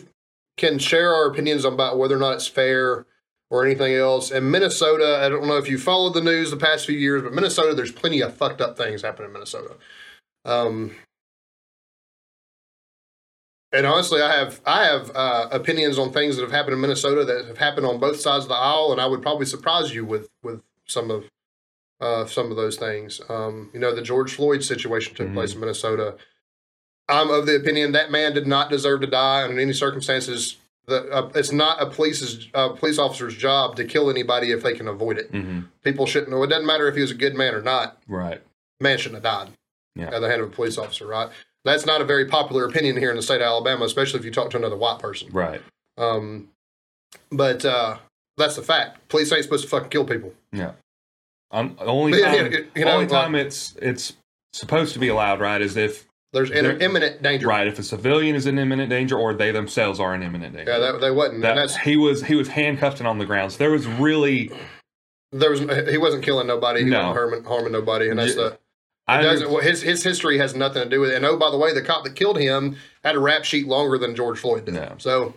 can 0.56 0.78
share 0.78 1.12
our 1.12 1.26
opinions 1.26 1.64
about 1.64 1.98
whether 1.98 2.14
or 2.16 2.20
not 2.20 2.34
it's 2.34 2.46
fair 2.46 3.06
or 3.52 3.66
anything 3.66 3.94
else. 3.94 4.30
And 4.30 4.50
Minnesota, 4.50 5.20
I 5.22 5.28
don't 5.28 5.46
know 5.46 5.58
if 5.58 5.68
you 5.68 5.76
followed 5.76 6.14
the 6.14 6.22
news 6.22 6.50
the 6.50 6.56
past 6.56 6.86
few 6.86 6.96
years, 6.96 7.22
but 7.22 7.34
Minnesota, 7.34 7.74
there's 7.74 7.92
plenty 7.92 8.22
of 8.22 8.34
fucked 8.34 8.62
up 8.62 8.78
things 8.78 9.02
happening 9.02 9.26
in 9.28 9.34
Minnesota. 9.34 9.74
Um, 10.46 10.92
and 13.70 13.86
honestly, 13.86 14.22
I 14.22 14.34
have 14.34 14.62
I 14.64 14.84
have 14.86 15.12
uh, 15.14 15.48
opinions 15.52 15.98
on 15.98 16.12
things 16.12 16.36
that 16.36 16.42
have 16.42 16.50
happened 16.50 16.72
in 16.74 16.80
Minnesota 16.80 17.26
that 17.26 17.44
have 17.46 17.58
happened 17.58 17.84
on 17.84 18.00
both 18.00 18.20
sides 18.20 18.46
of 18.46 18.48
the 18.48 18.54
aisle, 18.54 18.90
and 18.90 19.00
I 19.02 19.06
would 19.06 19.20
probably 19.20 19.44
surprise 19.46 19.94
you 19.94 20.06
with 20.06 20.30
with 20.42 20.62
some 20.86 21.10
of 21.10 21.24
uh, 22.00 22.24
some 22.24 22.50
of 22.50 22.56
those 22.56 22.78
things. 22.78 23.20
Um, 23.28 23.68
you 23.74 23.80
know, 23.80 23.94
the 23.94 24.02
George 24.02 24.34
Floyd 24.34 24.64
situation 24.64 25.14
took 25.14 25.28
Mhm. 25.28 25.34
place 25.34 25.52
in 25.52 25.60
Minnesota. 25.60 26.16
I'm 27.06 27.28
of 27.30 27.44
the 27.44 27.56
opinion 27.56 27.92
that 27.92 28.10
man 28.10 28.32
did 28.32 28.46
not 28.46 28.70
deserve 28.70 29.02
to 29.02 29.06
die 29.06 29.42
under 29.44 29.60
any 29.60 29.74
circumstances. 29.74 30.56
The, 30.86 31.08
uh, 31.12 31.30
it's 31.36 31.52
not 31.52 31.80
a 31.80 31.86
police's 31.86 32.48
uh, 32.54 32.70
police 32.70 32.98
officer's 32.98 33.36
job 33.36 33.76
to 33.76 33.84
kill 33.84 34.10
anybody 34.10 34.50
if 34.50 34.62
they 34.62 34.74
can 34.74 34.88
avoid 34.88 35.16
it. 35.18 35.30
Mm-hmm. 35.32 35.60
People 35.84 36.06
shouldn't 36.06 36.30
know. 36.32 36.42
It 36.42 36.48
doesn't 36.48 36.66
matter 36.66 36.88
if 36.88 36.94
he 36.96 37.00
was 37.02 37.12
a 37.12 37.14
good 37.16 37.34
man 37.36 37.54
or 37.54 37.62
not. 37.62 37.98
Right. 38.08 38.42
Man 38.80 38.98
shouldn't 38.98 39.22
have 39.24 39.46
died 39.46 39.52
Yeah. 39.94 40.10
at 40.14 40.20
the 40.20 40.28
hand 40.28 40.40
of 40.42 40.48
a 40.48 40.50
police 40.50 40.78
officer, 40.78 41.06
right? 41.06 41.30
That's 41.64 41.86
not 41.86 42.00
a 42.00 42.04
very 42.04 42.24
popular 42.26 42.64
opinion 42.64 42.96
here 42.96 43.10
in 43.10 43.16
the 43.16 43.22
state 43.22 43.36
of 43.36 43.42
Alabama, 43.42 43.84
especially 43.84 44.18
if 44.18 44.24
you 44.24 44.32
talk 44.32 44.50
to 44.50 44.56
another 44.56 44.76
white 44.76 44.98
person. 44.98 45.28
Right. 45.30 45.62
Um, 45.96 46.48
but 47.30 47.64
uh, 47.64 47.98
that's 48.36 48.56
the 48.56 48.62
fact. 48.62 49.08
Police 49.08 49.30
ain't 49.32 49.44
supposed 49.44 49.62
to 49.62 49.70
fucking 49.70 49.90
kill 49.90 50.04
people. 50.04 50.34
Yeah. 50.52 50.72
Um, 51.52 51.76
only 51.80 52.18
yeah, 52.18 52.34
time, 52.34 52.52
yeah, 52.52 52.58
you 52.74 52.84
know, 52.84 52.92
only 52.92 53.06
like- 53.06 53.10
time 53.24 53.34
it's 53.36 53.76
it's 53.80 54.14
supposed 54.52 54.94
to 54.94 54.98
be 54.98 55.08
allowed, 55.08 55.38
right, 55.38 55.60
is 55.60 55.76
if 55.76 56.06
There's 56.32 56.50
There- 56.50 56.78
imminent 56.78 57.22
danger. 57.22 57.46
right 57.46 57.66
if 57.66 57.78
a 57.78 57.82
civilian 57.82 58.34
is 58.34 58.46
in 58.46 58.58
imminent 58.58 58.88
danger 58.88 59.18
or 59.18 59.34
they 59.34 59.50
themselves 59.50 60.00
are 60.00 60.14
in 60.14 60.22
imminent 60.22 60.56
danger. 60.56 60.72
Yeah, 60.72 60.78
that, 60.78 61.00
they 61.00 61.10
wasn't. 61.10 61.42
That- 61.42 61.56
that's 61.56 61.76
he 61.76 61.96
was 61.96 62.24
he 62.24 62.34
was 62.34 62.48
handcuffed 62.48 63.00
and 63.00 63.06
on 63.06 63.18
the 63.18 63.26
ground. 63.26 63.52
So 63.52 63.58
there 63.58 63.70
was 63.70 63.86
really 63.86 64.50
there 65.32 65.50
was 65.50 65.60
he 65.90 65.98
wasn't 65.98 66.22
killing 66.24 66.46
nobody. 66.46 66.84
He 66.84 66.90
No. 66.90 66.98
wasn't 66.98 67.16
harming, 67.16 67.44
harming 67.44 67.72
nobody, 67.72 68.08
and 68.08 68.18
that's 68.18 68.36
Yeah. 68.36 68.42
the. 68.42 68.58
I 69.08 69.20
It 69.20 69.22
doesn't, 69.24 69.50
well, 69.50 69.60
his 69.60 69.82
his 69.82 70.04
history 70.04 70.38
has 70.38 70.54
nothing 70.54 70.84
to 70.84 70.88
do 70.88 71.00
with 71.00 71.10
it. 71.10 71.16
And 71.16 71.26
oh, 71.26 71.36
by 71.36 71.50
the 71.50 71.58
way, 71.58 71.74
the 71.74 71.82
cop 71.82 72.04
that 72.04 72.14
killed 72.14 72.38
him 72.38 72.76
had 73.02 73.16
a 73.16 73.18
rap 73.18 73.44
sheet 73.44 73.66
longer 73.66 73.98
than 73.98 74.14
George 74.14 74.38
Floyd 74.38 74.64
did. 74.64 74.76
Yeah. 74.76 74.94
So, 74.98 75.34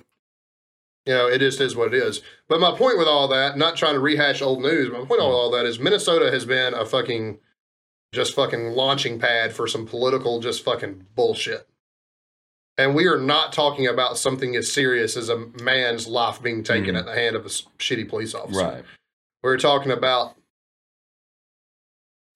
you 1.06 1.14
know, 1.14 1.28
it 1.28 1.40
just 1.40 1.60
is 1.60 1.76
what 1.76 1.94
it 1.94 1.96
is. 1.96 2.22
But 2.48 2.60
my 2.60 2.72
point 2.78 3.00
with 3.00 3.08
all 3.08 3.28
that, 3.30 3.58
not 3.58 3.76
trying 3.76 3.96
to 3.96 4.00
rehash 4.00 4.42
old 4.42 4.62
news, 4.62 4.92
my 4.92 5.00
point 5.00 5.10
with 5.10 5.20
mm. 5.20 5.24
all 5.24 5.50
that 5.52 5.66
is 5.66 5.80
Minnesota 5.80 6.30
has 6.32 6.46
been 6.46 6.76
a 6.76 6.86
fucking 6.86 7.40
just 8.16 8.34
fucking 8.34 8.72
launching 8.72 9.20
pad 9.20 9.54
for 9.54 9.68
some 9.68 9.86
political 9.86 10.40
just 10.40 10.64
fucking 10.64 11.06
bullshit. 11.16 11.68
And 12.78 12.96
we 12.96 13.06
are 13.08 13.20
not 13.20 13.54
talking 13.54 13.88
about 13.88 14.18
something 14.18 14.56
as 14.56 14.72
serious 14.72 15.16
as 15.16 15.30
a 15.30 15.38
man's 15.62 16.08
life 16.08 16.42
being 16.42 16.64
taken 16.64 16.96
Mhm. 16.96 17.00
at 17.00 17.06
the 17.06 17.14
hand 17.14 17.36
of 17.36 17.46
a 17.46 17.50
shitty 17.50 18.08
police 18.10 18.34
officer. 18.34 18.60
Right. 18.60 18.86
We're 19.44 19.58
talking 19.58 19.92
about 19.92 20.36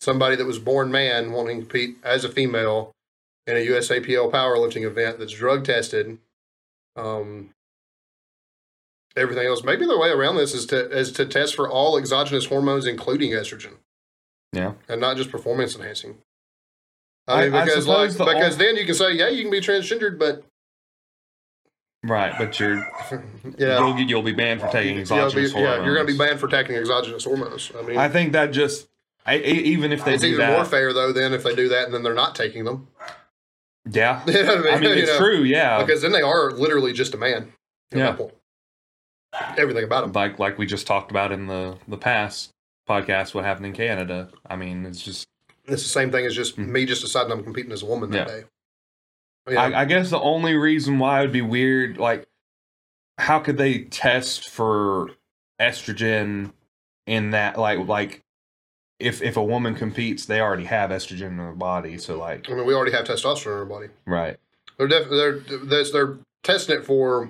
somebody 0.02 0.36
that 0.36 0.46
was 0.46 0.60
born 0.60 0.92
man 0.92 1.32
wanting 1.32 1.58
to 1.58 1.66
compete 1.66 1.98
as 2.04 2.24
a 2.24 2.30
female 2.30 2.92
in 3.48 3.58
a 3.58 3.66
USAPL 3.66 4.32
powerlifting 4.32 4.84
event 4.86 5.20
that's 5.20 5.34
drug 5.34 5.66
tested. 5.66 6.20
Um, 6.96 7.54
everything 9.18 9.48
else. 9.48 9.64
Maybe 9.64 9.86
the 9.86 9.98
way 9.98 10.10
around 10.10 10.38
this 10.38 10.54
is 10.54 10.66
to 10.68 10.90
is 10.90 11.12
to 11.14 11.26
test 11.26 11.56
for 11.56 11.68
all 11.70 11.98
exogenous 11.98 12.46
hormones, 12.46 12.86
including 12.86 13.32
estrogen. 13.32 13.78
Yeah. 14.54 14.74
and 14.88 15.00
not 15.02 15.18
just 15.18 15.30
performance 15.32 15.76
enhancing. 15.76 16.18
I- 17.28 17.44
I 17.44 17.46
mean, 17.46 17.54
I 17.56 17.66
because 17.66 17.88
like 17.88 18.12
suppose 18.12 18.18
the 18.18 18.34
because 18.34 18.54
ol- 18.54 18.60
then 18.60 18.76
you 18.76 18.86
can 18.86 18.96
say, 18.96 19.14
yeah, 19.14 19.30
you 19.30 19.44
can 19.44 19.52
be 19.52 19.62
transgendered, 19.62 20.18
but 20.20 20.44
Right. 22.04 22.34
But 22.38 22.58
you're 22.60 22.76
yeah, 23.58 23.80
you'll, 23.80 24.00
you'll 24.00 24.22
be 24.22 24.32
banned 24.32 24.62
for 24.62 24.68
taking 24.70 24.90
you'll 24.96 24.96
be, 24.98 25.02
exogenous 25.02 25.54
yeah, 25.54 25.84
you're 25.84 25.96
going 25.96 26.08
to 26.08 26.14
be 26.14 26.18
banned 26.18 26.40
for 26.40 26.48
taking 26.48 26.76
exogenous 26.78 27.26
hormones. 27.26 27.72
I 27.78 27.82
mean, 27.82 27.98
I 27.98 28.08
think 28.08 28.32
that 28.34 28.52
just 28.52 28.88
I, 29.26 29.38
e- 29.38 29.42
even 29.66 29.92
if 29.92 30.06
they 30.06 30.14
it's 30.14 30.24
do 30.24 30.30
even 30.30 30.40
that, 30.40 30.54
more 30.54 30.64
fair 30.66 30.94
though 30.94 31.12
than 31.12 31.34
if 31.34 31.44
they 31.44 31.54
do 31.56 31.68
that 31.70 31.84
and 31.86 31.94
then 31.94 32.02
they're 32.04 32.14
not 32.14 32.36
taking 32.36 32.64
them. 32.64 32.88
yeah. 33.92 34.24
You 34.28 34.34
know 34.44 34.56
what 34.56 34.58
I 34.60 34.62
mean? 34.62 34.74
I 34.74 34.80
mean, 34.80 34.90
You 34.92 35.04
it's 35.04 35.12
know, 35.12 35.18
true. 35.20 35.44
Yeah. 35.44 35.84
because 35.84 36.02
then 36.02 36.14
they 36.14 36.22
are 36.22 36.52
literally 36.52 36.94
just 36.94 37.14
a 37.14 37.18
man. 37.18 37.52
Yeah. 37.94 38.16
that. 39.34 39.60
Everything 39.60 39.84
about 39.84 40.02
them. 40.06 40.14
like 40.14 40.40
like 40.40 40.58
we 40.58 40.66
just 40.66 40.88
talked 40.88 41.12
about 41.12 41.32
in 41.34 41.48
the 41.48 41.76
the 41.88 41.98
past 41.98 42.52
podcast, 42.90 43.34
what 43.34 43.46
happened 43.46 43.68
in 43.68 43.74
Canada. 43.74 44.30
I 44.50 44.56
mean, 44.56 44.86
it's 44.86 45.02
just 45.02 45.26
It's 45.66 45.84
the 45.84 45.90
same 45.90 46.10
thing 46.12 46.26
as 46.26 46.36
just 46.36 46.58
Mhm. 46.58 46.70
me 46.70 46.86
just 46.86 47.02
deciding 47.02 47.32
I'm 47.32 47.44
competing 47.44 47.72
as 47.72 47.84
a 47.84 47.86
woman 47.86 48.10
that 48.12 48.28
Yeah. 48.28 48.34
day. 48.42 48.44
Yeah. 49.52 49.62
I, 49.62 49.82
I 49.82 49.86
guess 49.86 50.10
the 50.10 50.20
only 50.20 50.56
reason 50.56 50.98
why 50.98 51.20
it 51.20 51.22
would 51.24 51.32
be 51.32 51.42
weird, 51.44 51.98
like, 52.00 52.26
how 53.20 53.38
could 53.40 53.58
they 53.58 53.84
test 53.84 54.50
for 54.50 55.10
estrogen 55.62 56.54
in 57.06 57.32
that, 57.32 57.58
like, 57.58 57.80
like 57.88 58.22
if 59.00 59.22
if 59.22 59.38
a 59.38 59.44
woman 59.44 59.76
competes, 59.76 60.26
they 60.26 60.42
already 60.42 60.66
have 60.66 60.90
estrogen 60.90 61.28
in 61.28 61.38
their 61.38 61.52
body, 61.54 61.98
so 61.98 62.18
like, 62.18 62.50
I 62.50 62.54
mean, 62.54 62.66
we 62.66 62.74
already 62.74 62.92
have 62.92 63.06
testosterone 63.06 63.54
in 63.54 63.60
our 63.60 63.66
body. 63.66 63.88
right, 64.06 64.38
They're 64.78 64.88
def- 64.88 65.10
they're 65.10 65.40
they're, 65.40 65.84
they're 65.84 66.18
testing 66.44 66.78
it 66.80 66.86
for 66.86 67.30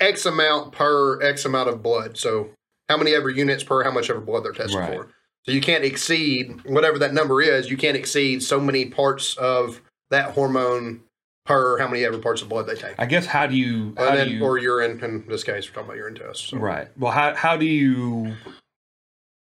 X 0.00 0.24
amount 0.26 0.72
per 0.72 1.20
X 1.22 1.44
amount 1.44 1.68
of 1.68 1.82
blood. 1.82 2.16
So 2.16 2.50
how 2.88 2.96
many 2.96 3.14
ever 3.14 3.30
units 3.30 3.62
per 3.62 3.82
how 3.82 3.90
much 3.90 4.10
ever 4.10 4.20
blood 4.20 4.44
they're 4.44 4.52
testing 4.52 4.78
Right. 4.78 4.94
for. 4.94 5.08
So 5.44 5.52
you 5.52 5.60
can't 5.60 5.84
exceed 5.84 6.60
whatever 6.64 6.98
that 7.00 7.12
number 7.12 7.42
is. 7.42 7.70
You 7.70 7.76
can't 7.76 7.96
exceed 7.96 8.42
so 8.42 8.58
many 8.58 8.86
parts 8.86 9.36
of 9.36 9.82
that 10.10 10.30
hormone 10.32 11.02
per 11.44 11.76
how 11.78 11.86
many 11.86 12.02
ever 12.04 12.18
parts 12.18 12.40
of 12.40 12.48
blood 12.48 12.66
they 12.66 12.74
take. 12.74 12.94
I 12.98 13.04
guess 13.04 13.26
how 13.26 13.46
do 13.46 13.54
you, 13.54 13.94
how 13.98 14.08
And 14.08 14.30
do 14.30 14.36
you, 14.36 14.42
or 14.44 14.56
urine. 14.56 14.98
In 15.04 15.26
this 15.28 15.44
case, 15.44 15.68
we're 15.68 15.74
talking 15.74 15.88
about 15.90 15.96
urine 15.98 16.14
tests. 16.14 16.44
So. 16.48 16.56
right? 16.56 16.88
Well, 16.98 17.12
how 17.12 17.34
how 17.34 17.58
do 17.58 17.66
you, 17.66 18.34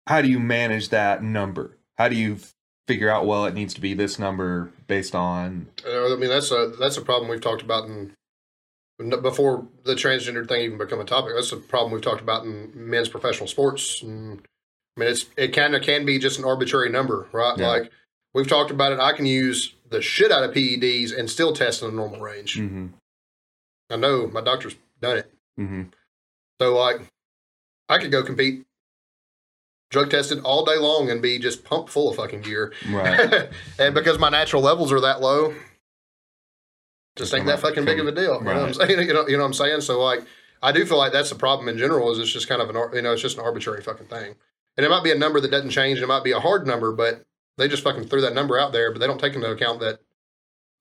how 0.07 0.21
do 0.21 0.27
you 0.27 0.39
manage 0.39 0.89
that 0.89 1.23
number? 1.23 1.77
How 1.97 2.09
do 2.09 2.15
you 2.15 2.39
figure 2.89 3.09
out? 3.09 3.25
Well, 3.25 3.45
it 3.45 3.53
needs 3.53 3.73
to 3.75 3.81
be 3.81 3.93
this 3.93 4.19
number 4.19 4.71
based 4.87 5.15
on 5.15 5.67
Uh, 5.87 6.13
I 6.13 6.17
mean, 6.17 6.29
that's 6.29 6.51
a 6.51 6.73
that's 6.77 6.97
a 6.97 7.01
problem 7.01 7.29
we've 7.31 7.39
talked 7.39 7.61
about 7.61 7.85
in 7.85 8.11
before 8.97 9.67
the 9.83 9.93
transgender 9.93 10.47
thing 10.47 10.61
even 10.61 10.77
become 10.77 10.99
a 10.99 11.05
topic. 11.05 11.33
That's 11.35 11.51
a 11.51 11.57
problem 11.57 11.91
we've 11.93 12.01
talked 12.01 12.21
about 12.21 12.45
in 12.45 12.71
men's 12.73 13.09
professional 13.09 13.47
sports. 13.47 14.01
And, 14.01 14.41
I 14.97 14.99
mean, 14.99 15.09
it's 15.09 15.25
it 15.37 15.49
kind 15.49 15.75
of 15.75 15.81
can 15.81 16.05
be 16.05 16.17
just 16.19 16.39
an 16.39 16.45
arbitrary 16.45 16.89
number, 16.89 17.27
right? 17.31 17.57
Yeah. 17.57 17.67
Like 17.67 17.91
we've 18.33 18.47
talked 18.47 18.71
about 18.71 18.93
it. 18.93 18.99
I 18.99 19.13
can 19.13 19.25
use 19.25 19.73
the 19.89 20.01
shit 20.01 20.31
out 20.31 20.43
of 20.43 20.51
PEDs 20.55 21.17
and 21.17 21.29
still 21.29 21.53
test 21.53 21.81
in 21.83 21.89
a 21.89 21.91
normal 21.91 22.19
range. 22.21 22.57
hmm 22.57 22.87
I 23.91 23.97
know 23.97 24.27
my 24.27 24.41
doctor's 24.41 24.75
done 25.01 25.17
it. 25.17 25.31
hmm 25.57 25.83
So 26.59 26.75
like, 26.75 27.01
I 27.87 27.99
could 27.99 28.11
go 28.11 28.23
compete, 28.23 28.65
drug 29.91 30.09
tested 30.09 30.39
all 30.43 30.65
day 30.65 30.77
long 30.77 31.11
and 31.11 31.21
be 31.21 31.37
just 31.37 31.63
pumped 31.63 31.91
full 31.91 32.09
of 32.09 32.15
fucking 32.15 32.41
gear. 32.41 32.73
right, 32.89 33.49
and 33.79 33.93
because 33.93 34.17
my 34.17 34.29
natural 34.29 34.61
levels 34.63 34.91
are 34.91 35.01
that 35.01 35.21
low, 35.21 35.53
just 37.15 37.33
ain't 37.33 37.45
that 37.45 37.59
fucking 37.59 37.85
big 37.85 37.99
of 37.99 38.07
a 38.07 38.11
deal. 38.11 38.39
You 38.39 38.43
know 38.45 38.61
what 38.61 38.69
I'm 38.69 38.73
saying? 38.73 38.99
You 39.07 39.13
know, 39.13 39.27
you 39.27 39.37
know 39.37 39.43
what 39.43 39.47
I'm 39.47 39.53
saying? 39.53 39.81
So 39.81 40.01
like, 40.01 40.21
I 40.61 40.71
do 40.71 40.85
feel 40.85 40.97
like 40.97 41.13
that's 41.13 41.29
the 41.29 41.35
problem 41.35 41.67
in 41.69 41.77
general. 41.77 42.11
Is 42.11 42.19
it's 42.19 42.31
just 42.31 42.47
kind 42.49 42.61
of 42.61 42.69
an 42.69 42.75
you 42.93 43.01
know 43.01 43.13
it's 43.13 43.21
just 43.21 43.37
an 43.37 43.43
arbitrary 43.43 43.81
fucking 43.81 44.07
thing, 44.07 44.35
and 44.77 44.85
it 44.85 44.89
might 44.89 45.03
be 45.03 45.11
a 45.11 45.17
number 45.17 45.39
that 45.39 45.51
doesn't 45.51 45.69
change. 45.69 45.99
It 45.99 46.07
might 46.07 46.23
be 46.23 46.31
a 46.31 46.39
hard 46.39 46.65
number, 46.67 46.91
but 46.91 47.23
they 47.57 47.67
just 47.67 47.83
fucking 47.83 48.05
threw 48.07 48.21
that 48.21 48.33
number 48.33 48.59
out 48.59 48.71
there. 48.73 48.91
But 48.91 48.99
they 48.99 49.07
don't 49.07 49.19
take 49.19 49.33
into 49.35 49.49
account 49.49 49.79
that 49.81 49.99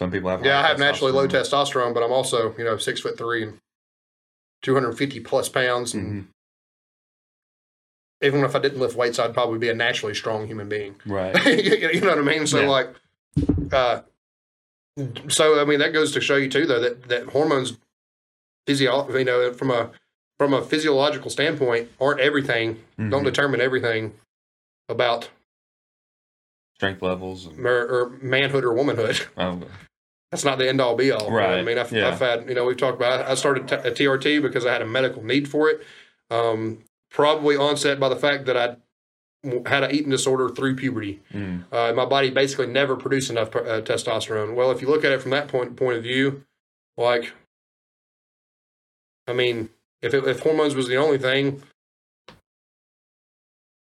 some 0.01 0.11
people 0.11 0.29
have 0.31 0.45
yeah, 0.45 0.59
I 0.61 0.67
have 0.67 0.79
naturally 0.79 1.13
low 1.13 1.29
testosterone. 1.29 1.95
but 1.95 2.03
I'm 2.03 2.13
also 2.13 2.55
you 2.59 2.65
know 2.65 2.77
six 2.79 3.01
foot 3.01 3.17
three 3.17 3.45
and 3.45 3.59
250 4.63 5.21
plus 5.21 5.49
pounds, 5.49 5.95
and 5.95 6.25
Mhm. 6.25 6.27
even 8.23 8.45
if 8.45 8.57
I 8.57 8.59
didn't 8.59 8.81
lift 8.81 8.97
weights, 8.97 9.19
I'd 9.19 9.35
probably 9.35 9.59
be 9.59 9.69
a 9.69 9.75
naturally 9.75 10.15
strong 10.15 10.47
human 10.47 10.69
being. 10.69 10.97
Right. 11.07 11.35
you 11.95 12.01
know 12.01 12.09
what 12.09 12.19
I 12.19 12.23
mean? 12.23 12.47
So 12.47 12.61
Yeah. 12.63 12.69
like, 12.69 12.95
uh, 13.73 14.01
so 15.29 15.61
I 15.61 15.65
mean 15.65 15.79
that 15.81 15.93
goes 15.93 16.13
to 16.13 16.21
show 16.21 16.37
you 16.37 16.49
too, 16.49 16.67
though, 16.67 16.81
that 16.81 17.09
that 17.09 17.27
hormones, 17.29 17.77
physio, 18.67 19.09
you 19.17 19.25
know, 19.25 19.53
from 19.53 19.71
a 19.71 19.91
from 20.39 20.53
a 20.53 20.63
physiological 20.63 21.31
standpoint, 21.31 21.91
aren't 22.01 22.21
everything. 22.21 22.83
Don't 22.99 23.11
Mhm. 23.11 23.25
determine 23.25 23.61
everything 23.61 24.15
about 24.89 25.31
strength 26.77 27.03
levels. 27.03 27.47
And, 27.47 27.59
mer- 27.59 27.87
or 27.87 28.11
manhood 28.21 28.65
or 28.65 28.73
womanhood. 28.75 29.21
oh, 29.37 29.63
That's 30.31 30.45
not 30.45 30.59
the 30.59 30.69
end 30.69 30.81
all 30.81 30.97
be 30.97 31.13
all. 31.13 31.31
Right. 31.31 31.51
you 31.51 31.55
know 31.57 31.61
I 31.61 31.63
mean, 31.63 31.79
I've, 31.79 31.93
yeah. 31.93 32.09
I've 32.09 32.19
had, 32.19 32.49
you 32.49 32.55
know, 32.57 32.65
we've 32.65 32.77
talked 32.77 32.97
about. 32.97 33.25
I 33.29 33.35
started 33.37 33.69
t- 33.69 33.77
a 33.77 33.93
TRT 33.93 34.43
because 34.43 34.67
I 34.67 34.73
had 34.73 34.83
a 34.83 34.87
medical 34.87 35.23
need 35.23 35.49
for 35.49 35.71
it. 35.71 35.85
Um, 36.31 36.79
probably 37.13 37.57
onset 37.57 38.01
by 38.01 38.09
the 38.09 38.17
fact 38.17 38.47
that 38.47 38.57
I 38.57 38.77
had 39.67 39.85
an 39.85 39.91
eating 39.93 40.11
disorder 40.11 40.49
through 40.49 40.77
puberty. 40.77 41.21
mm, 41.33 41.65
uh, 41.73 41.93
my 41.93 42.05
body 42.05 42.31
basically 42.31 42.67
never 42.67 42.97
produced 42.97 43.31
enough 43.31 43.55
uh, 43.55 43.81
testosterone. 43.83 44.55
Well, 44.55 44.71
if 44.71 44.81
you 44.81 44.89
look 44.89 45.05
at 45.05 45.13
it 45.13 45.21
from 45.21 45.31
that 45.33 45.49
point 45.49 45.77
point 45.77 45.97
of 45.97 46.03
view, 46.03 46.45
like, 46.97 47.33
I 49.27 49.33
mean, 49.33 49.71
if 50.03 50.15
it, 50.15 50.25
if 50.27 50.41
hormones 50.41 50.75
was 50.75 50.89
the 50.89 50.97
only 50.97 51.19
thing, 51.19 51.63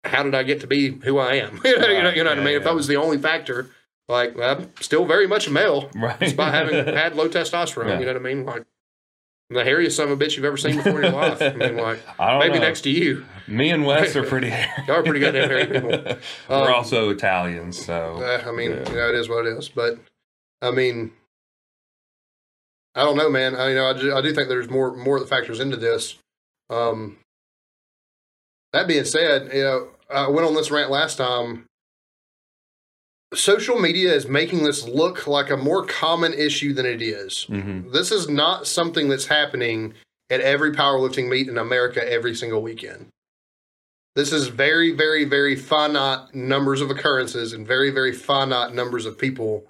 how 0.04 0.22
did 0.22 0.34
I 0.34 0.42
get 0.42 0.60
to 0.60 0.66
be 0.66 0.92
who 1.04 1.18
I 1.18 1.34
am? 1.34 1.60
you 1.64 1.78
know, 1.78 1.88
you 1.88 2.02
know, 2.02 2.10
you 2.10 2.24
know 2.24 2.30
what 2.30 2.38
I 2.38 2.40
Yeah, 2.42 2.46
mean? 2.46 2.56
If 2.56 2.64
that 2.64 2.74
was 2.74 2.86
the 2.86 2.96
only 2.96 3.18
factor, 3.18 3.70
like, 4.08 4.38
I'm 4.38 4.70
still 4.80 5.04
very 5.04 5.26
much 5.26 5.46
a 5.46 5.50
male, 5.50 5.90
right. 5.94 6.18
despite 6.18 6.52
having 6.54 6.86
had 6.94 7.14
low 7.16 7.28
testosterone. 7.28 7.88
Yeah. 7.88 7.98
You 8.00 8.06
know 8.06 8.12
what 8.14 8.20
I 8.20 8.24
mean? 8.34 8.44
Like, 8.44 8.64
the 9.50 9.62
hairiest 9.64 9.92
son 9.96 10.08
of 10.10 10.20
a 10.20 10.24
bitch 10.24 10.36
you've 10.36 10.44
ever 10.44 10.56
seen 10.56 10.76
before 10.76 11.02
in 11.02 11.12
your 11.12 11.20
life. 11.20 11.42
I 11.42 11.52
mean, 11.52 11.76
like, 11.76 12.00
I 12.18 12.30
don't 12.30 12.38
maybe 12.40 12.54
know. 12.54 12.66
next 12.66 12.82
to 12.82 12.90
you. 12.90 13.24
Me 13.48 13.70
and 13.70 13.84
Wes 13.84 14.14
are 14.16 14.22
pretty 14.22 14.48
hairy. 14.50 14.70
Y'all 14.86 14.96
are 14.96 15.02
pretty 15.02 15.20
goddamn 15.20 15.48
hairy 15.48 15.66
people. 15.66 15.90
We're 16.48 16.56
Um, 16.68 16.72
also 16.74 17.10
Italians, 17.10 17.84
so 17.84 18.22
Uh, 18.22 18.48
I 18.48 18.52
mean, 18.52 18.70
Yeah. 18.70 18.88
you 18.90 18.94
know, 18.96 19.08
it 19.08 19.14
is 19.16 19.28
what 19.28 19.46
it 19.46 19.56
is. 19.58 19.68
But 19.68 19.98
I 20.62 20.70
mean, 20.70 21.12
I 22.94 23.02
don't 23.04 23.16
know, 23.16 23.30
man. 23.30 23.54
I 23.56 23.68
you 23.70 23.74
know 23.74 23.86
I 23.90 23.92
do, 23.98 24.14
I 24.14 24.20
do 24.20 24.32
think 24.32 24.48
there's 24.48 24.68
more 24.70 24.94
more 24.96 25.18
that 25.20 25.28
factors 25.28 25.60
into 25.60 25.76
this. 25.76 26.16
Um, 26.68 27.18
that 28.72 28.86
being 28.86 29.04
said, 29.04 29.52
you 29.52 29.62
know, 29.62 29.88
I 30.12 30.28
went 30.28 30.46
on 30.46 30.54
this 30.54 30.70
rant 30.70 30.90
last 30.90 31.16
time. 31.18 31.66
Social 33.32 33.78
media 33.78 34.12
is 34.12 34.26
making 34.26 34.64
this 34.64 34.86
look 34.88 35.26
like 35.26 35.50
a 35.50 35.56
more 35.56 35.84
common 35.84 36.32
issue 36.34 36.72
than 36.72 36.84
it 36.84 37.00
is. 37.00 37.46
Mhm. 37.48 37.92
This 37.92 38.10
is 38.10 38.28
not 38.28 38.66
something 38.66 39.08
that's 39.08 39.26
happening 39.26 39.94
at 40.30 40.40
every 40.40 40.72
powerlifting 40.72 41.28
meet 41.28 41.48
in 41.48 41.56
America 41.56 42.06
every 42.10 42.34
single 42.34 42.60
weekend. 42.60 43.06
This 44.16 44.32
is 44.32 44.48
very, 44.48 44.90
very, 44.90 45.24
very 45.24 45.54
finite 45.54 46.34
numbers 46.34 46.80
of 46.80 46.90
occurrences 46.90 47.52
and 47.52 47.64
very, 47.66 47.90
very 47.90 48.12
finite 48.12 48.74
numbers 48.74 49.06
of 49.06 49.16
people. 49.16 49.66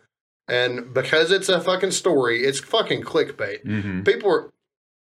And 0.49 0.95
because 0.95 1.31
it's 1.31 1.51
a 1.51 1.61
fucking 1.61 1.91
story, 1.93 2.45
it's 2.45 2.61
fucking 2.61 3.03
clickbait. 3.03 3.65
Mhm. 3.65 4.05
People 4.07 4.31
are 4.31 4.51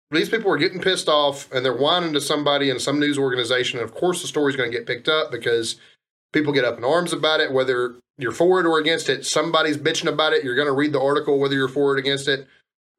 these 0.10 0.30
people 0.30 0.50
are 0.50 0.58
getting 0.58 0.80
pissed 0.82 1.10
off 1.10 1.52
and 1.52 1.66
they're 1.66 1.74
whining 1.76 2.14
to 2.14 2.22
somebody 2.22 2.70
in 2.70 2.80
some 2.80 2.98
news 2.98 3.18
organization. 3.18 3.78
And 3.78 3.88
of 3.88 3.94
course 3.94 4.22
the 4.22 4.28
story's 4.28 4.56
gonna 4.56 4.70
get 4.70 4.86
picked 4.88 5.10
up 5.10 5.32
because 5.32 5.76
people 6.34 6.54
get 6.54 6.66
up 6.66 6.78
in 6.78 6.84
arms 6.84 7.14
about 7.14 7.40
it, 7.40 7.52
whether 7.52 7.96
you're 8.18 8.32
for 8.32 8.60
it 8.60 8.66
or 8.66 8.80
against 8.80 9.10
it. 9.10 9.26
Somebody's 9.26 9.78
bitching 9.78 10.12
about 10.12 10.34
it. 10.34 10.44
You're 10.44 10.56
gonna 10.56 10.74
read 10.74 10.92
the 10.94 11.02
article 11.02 11.40
whether 11.40 11.56
you're 11.56 11.68
for 11.68 11.92
it 11.92 11.96
or 11.96 11.98
against 11.98 12.28
it. 12.28 12.48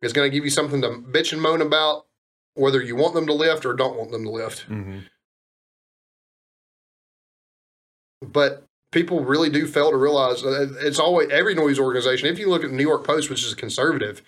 It's 0.03 0.13
gonna 0.13 0.31
give 0.31 0.45
you 0.45 0.51
something 0.51 0.81
to 0.83 0.89
bitch 0.89 1.33
and 1.33 1.43
moan 1.43 1.61
about, 1.61 2.07
whether 2.55 2.81
you 2.83 2.97
want 2.97 3.15
them 3.15 3.27
to 3.27 3.33
lift 3.33 3.67
or 3.67 3.75
don't 3.75 3.97
want 3.97 4.11
them 4.11 4.25
to 4.25 4.31
lift. 4.31 4.69
Mhm. 4.69 5.05
but 8.21 8.65
people 8.91 9.25
really 9.25 9.49
do 9.51 9.67
fail 9.67 9.91
to 9.91 9.97
realize 9.97 10.43
uh, 10.45 10.67
it's 10.81 10.99
always 10.99 11.29
every 11.31 11.55
news 11.55 11.79
organization. 11.79 12.27
If 12.29 12.39
you 12.39 12.49
look 12.49 12.65
at 12.65 12.71
the 12.71 12.77
New 12.77 12.83
York 12.87 13.05
Post, 13.07 13.31
which 13.31 13.45
is 13.45 13.53
a 13.53 13.57
conservative, 13.57 14.23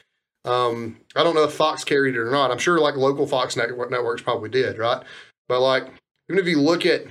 um, 0.44 1.00
I 1.16 1.24
don't 1.24 1.34
know 1.34 1.44
if 1.44 1.52
Fox 1.54 1.82
carried 1.82 2.14
it 2.14 2.18
or 2.20 2.30
not. 2.30 2.50
I'm 2.50 2.58
sure 2.58 2.78
like 2.78 2.94
local 2.96 3.26
Fox 3.26 3.56
network, 3.56 3.90
networks 3.90 4.22
probably 4.22 4.48
did, 4.48 4.78
right? 4.78 5.02
But 5.48 5.60
like 5.60 5.84
even 6.28 6.38
if 6.38 6.46
you 6.46 6.60
look 6.60 6.86
at, 6.86 7.04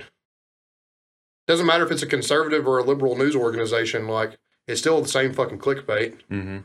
doesn't 1.50 1.66
matter 1.66 1.84
if 1.84 1.90
it's 1.90 2.02
a 2.02 2.06
conservative 2.06 2.66
or 2.66 2.78
a 2.78 2.84
liberal 2.84 3.16
news 3.16 3.34
organization. 3.34 4.06
Like 4.06 4.38
It's 4.70 4.80
still 4.80 5.00
the 5.02 5.08
same 5.08 5.32
fucking 5.32 5.58
clickbait. 5.58 6.20
Mm-hmm. 6.30 6.58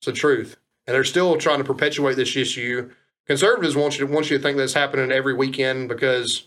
It's 0.00 0.06
the 0.06 0.12
truth, 0.12 0.56
and 0.86 0.94
they're 0.94 1.02
still 1.02 1.36
trying 1.36 1.58
to 1.58 1.64
perpetuate 1.64 2.14
this 2.16 2.36
issue. 2.36 2.90
Conservatives 3.26 3.74
want 3.74 3.98
you 3.98 4.06
to 4.06 4.12
want 4.12 4.30
you 4.30 4.36
to 4.36 4.42
think 4.42 4.56
that's 4.56 4.74
happening 4.74 5.10
every 5.10 5.34
weekend 5.34 5.88
because 5.88 6.46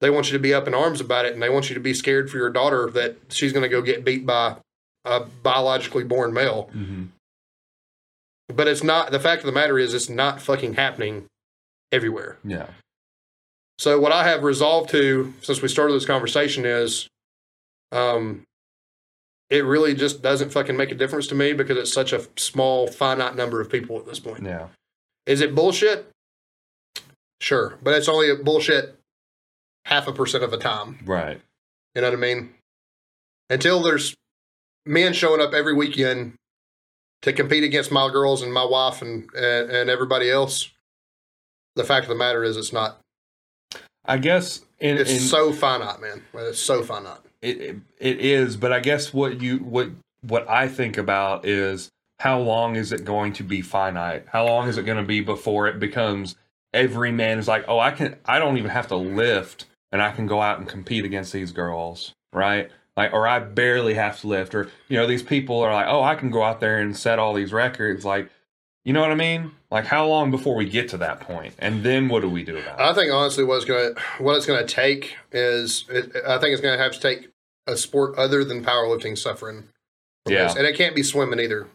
they 0.00 0.08
want 0.08 0.26
you 0.26 0.32
to 0.32 0.38
be 0.38 0.54
up 0.54 0.68
in 0.68 0.74
arms 0.74 1.00
about 1.00 1.24
it, 1.24 1.32
and 1.32 1.42
they 1.42 1.48
want 1.48 1.68
you 1.68 1.74
to 1.74 1.80
be 1.80 1.94
scared 1.94 2.30
for 2.30 2.36
your 2.36 2.50
daughter 2.50 2.90
that 2.90 3.16
she's 3.28 3.52
going 3.52 3.64
to 3.64 3.68
go 3.68 3.82
get 3.82 4.04
beat 4.04 4.24
by 4.24 4.56
a 5.04 5.20
biologically 5.20 6.04
born 6.04 6.32
male. 6.32 6.70
Mm-hmm. 6.74 7.04
But 8.48 8.68
it's 8.68 8.84
not. 8.84 9.10
The 9.10 9.20
fact 9.20 9.42
of 9.42 9.46
the 9.46 9.52
matter 9.52 9.78
is, 9.78 9.94
it's 9.94 10.08
not 10.08 10.40
fucking 10.40 10.74
happening 10.74 11.26
everywhere. 11.90 12.38
Yeah. 12.44 12.68
So 13.78 14.00
what 14.00 14.12
I 14.12 14.26
have 14.26 14.42
resolved 14.42 14.90
to 14.90 15.34
since 15.42 15.60
we 15.60 15.68
started 15.68 15.94
this 15.94 16.06
conversation 16.06 16.64
is, 16.64 17.08
um, 17.92 18.42
it 19.50 19.64
really 19.64 19.94
just 19.94 20.22
doesn't 20.22 20.50
fucking 20.50 20.76
make 20.76 20.90
a 20.90 20.94
difference 20.94 21.26
to 21.28 21.34
me 21.34 21.52
because 21.52 21.76
it's 21.76 21.92
such 21.92 22.12
a 22.12 22.26
small, 22.36 22.88
finite 22.88 23.36
number 23.36 23.60
of 23.60 23.70
people 23.70 23.98
at 23.98 24.06
this 24.06 24.18
point. 24.18 24.42
Yeah. 24.44 24.68
Is 25.24 25.40
it 25.40 25.54
bullshit? 25.54 26.10
Sure, 27.40 27.78
but 27.82 27.94
it's 27.94 28.08
only 28.08 28.30
a 28.30 28.36
bullshit 28.36 28.98
half 29.84 30.08
a 30.08 30.12
percent 30.12 30.42
of 30.42 30.50
the 30.50 30.56
time. 30.56 30.98
Right. 31.04 31.40
You 31.94 32.02
know 32.02 32.08
what 32.08 32.16
I 32.16 32.20
mean? 32.20 32.54
Until 33.50 33.82
there's 33.82 34.14
men 34.84 35.12
showing 35.12 35.40
up 35.40 35.52
every 35.52 35.74
weekend 35.74 36.34
to 37.22 37.32
compete 37.32 37.64
against 37.64 37.92
my 37.92 38.10
girls 38.10 38.42
and 38.42 38.52
my 38.52 38.64
wife 38.64 39.02
and, 39.02 39.28
and, 39.34 39.70
and 39.70 39.90
everybody 39.90 40.30
else, 40.30 40.70
the 41.74 41.84
fact 41.84 42.04
of 42.04 42.08
the 42.08 42.16
matter 42.16 42.42
is 42.42 42.56
it's 42.56 42.72
not. 42.72 42.98
I 44.04 44.18
guess 44.18 44.60
in, 44.78 44.98
It's 44.98 45.10
in 45.10 45.18
so 45.18 45.52
finite, 45.52 46.00
man. 46.00 46.22
It's 46.34 46.60
so 46.60 46.82
finite. 46.82 47.18
It, 47.46 47.76
it 47.98 48.20
is, 48.20 48.56
but 48.56 48.72
I 48.72 48.80
guess 48.80 49.12
what 49.12 49.40
you 49.40 49.58
what 49.58 49.90
what 50.22 50.48
I 50.48 50.68
think 50.68 50.96
about 50.96 51.46
is 51.46 51.90
how 52.18 52.40
long 52.40 52.76
is 52.76 52.92
it 52.92 53.04
going 53.04 53.32
to 53.34 53.42
be 53.42 53.62
finite? 53.62 54.26
How 54.28 54.46
long 54.46 54.68
is 54.68 54.78
it 54.78 54.84
going 54.84 54.98
to 54.98 55.04
be 55.04 55.20
before 55.20 55.68
it 55.68 55.78
becomes 55.78 56.36
every 56.72 57.12
man 57.12 57.38
is 57.38 57.48
like, 57.48 57.64
oh, 57.68 57.78
I 57.78 57.90
can 57.90 58.16
I 58.24 58.38
don't 58.38 58.58
even 58.58 58.70
have 58.70 58.88
to 58.88 58.96
lift 58.96 59.66
and 59.92 60.02
I 60.02 60.12
can 60.12 60.26
go 60.26 60.40
out 60.42 60.58
and 60.58 60.68
compete 60.68 61.04
against 61.04 61.32
these 61.32 61.52
girls, 61.52 62.14
right? 62.32 62.70
Like, 62.96 63.12
or 63.12 63.28
I 63.28 63.40
barely 63.40 63.94
have 63.94 64.20
to 64.22 64.26
lift, 64.26 64.54
or 64.54 64.70
you 64.88 64.96
know, 64.96 65.06
these 65.06 65.22
people 65.22 65.60
are 65.60 65.72
like, 65.72 65.86
oh, 65.88 66.02
I 66.02 66.14
can 66.14 66.30
go 66.30 66.42
out 66.42 66.60
there 66.60 66.78
and 66.78 66.96
set 66.96 67.18
all 67.18 67.34
these 67.34 67.52
records, 67.52 68.04
like. 68.04 68.30
You 68.84 68.92
know 68.92 69.00
what 69.00 69.10
I 69.10 69.16
mean? 69.16 69.50
Like, 69.68 69.86
how 69.86 70.06
long 70.06 70.30
before 70.30 70.54
we 70.54 70.64
get 70.64 70.88
to 70.90 70.96
that 70.98 71.18
point? 71.18 71.54
and 71.58 71.82
then 71.82 72.08
what 72.08 72.22
do 72.22 72.30
we 72.30 72.44
do 72.44 72.56
about 72.56 72.78
it? 72.78 72.82
I 72.84 72.94
think 72.94 73.12
honestly, 73.12 73.42
what 73.42 73.56
it's 73.56 73.64
going 73.64 73.96
what 74.18 74.36
it's 74.36 74.46
going 74.46 74.64
to 74.64 74.74
take 74.74 75.16
is 75.32 75.86
it, 75.88 76.14
I 76.24 76.38
think 76.38 76.52
it's 76.52 76.62
going 76.62 76.78
to 76.78 76.80
have 76.80 76.92
to 76.92 77.00
take 77.00 77.30
a 77.66 77.76
sport 77.76 78.16
other 78.16 78.44
than 78.44 78.64
powerlifting 78.64 79.16
suffering. 79.18 79.64
Yeah. 80.28 80.48
this. 80.48 80.56
and 80.56 80.66
it 80.66 80.76
can't 80.76 80.96
be 80.96 81.04
swimming 81.04 81.38
either. 81.38 81.68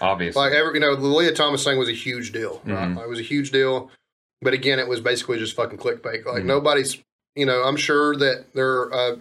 Obviously, 0.00 0.40
Like 0.42 0.52
every, 0.52 0.74
you 0.74 0.80
know, 0.80 0.96
the 0.96 1.06
Lia 1.06 1.32
Thomas 1.32 1.62
thing 1.62 1.78
was 1.78 1.88
a 1.88 1.92
huge 1.92 2.32
deal. 2.32 2.60
Right? 2.64 2.88
Mhm. 2.88 3.00
It 3.00 3.08
was 3.08 3.20
a 3.20 3.22
huge 3.22 3.52
deal, 3.52 3.90
but 4.40 4.54
again, 4.54 4.80
it 4.80 4.88
was 4.88 5.00
basically 5.00 5.38
just 5.38 5.54
fucking 5.54 5.78
clickbait. 5.78 6.24
Like 6.26 6.42
Mhm. 6.42 6.46
nobody's, 6.46 6.98
you 7.36 7.46
know, 7.46 7.62
I'm 7.62 7.76
sure 7.76 8.16
that 8.16 8.54
there, 8.54 8.92
uh, 8.92 9.16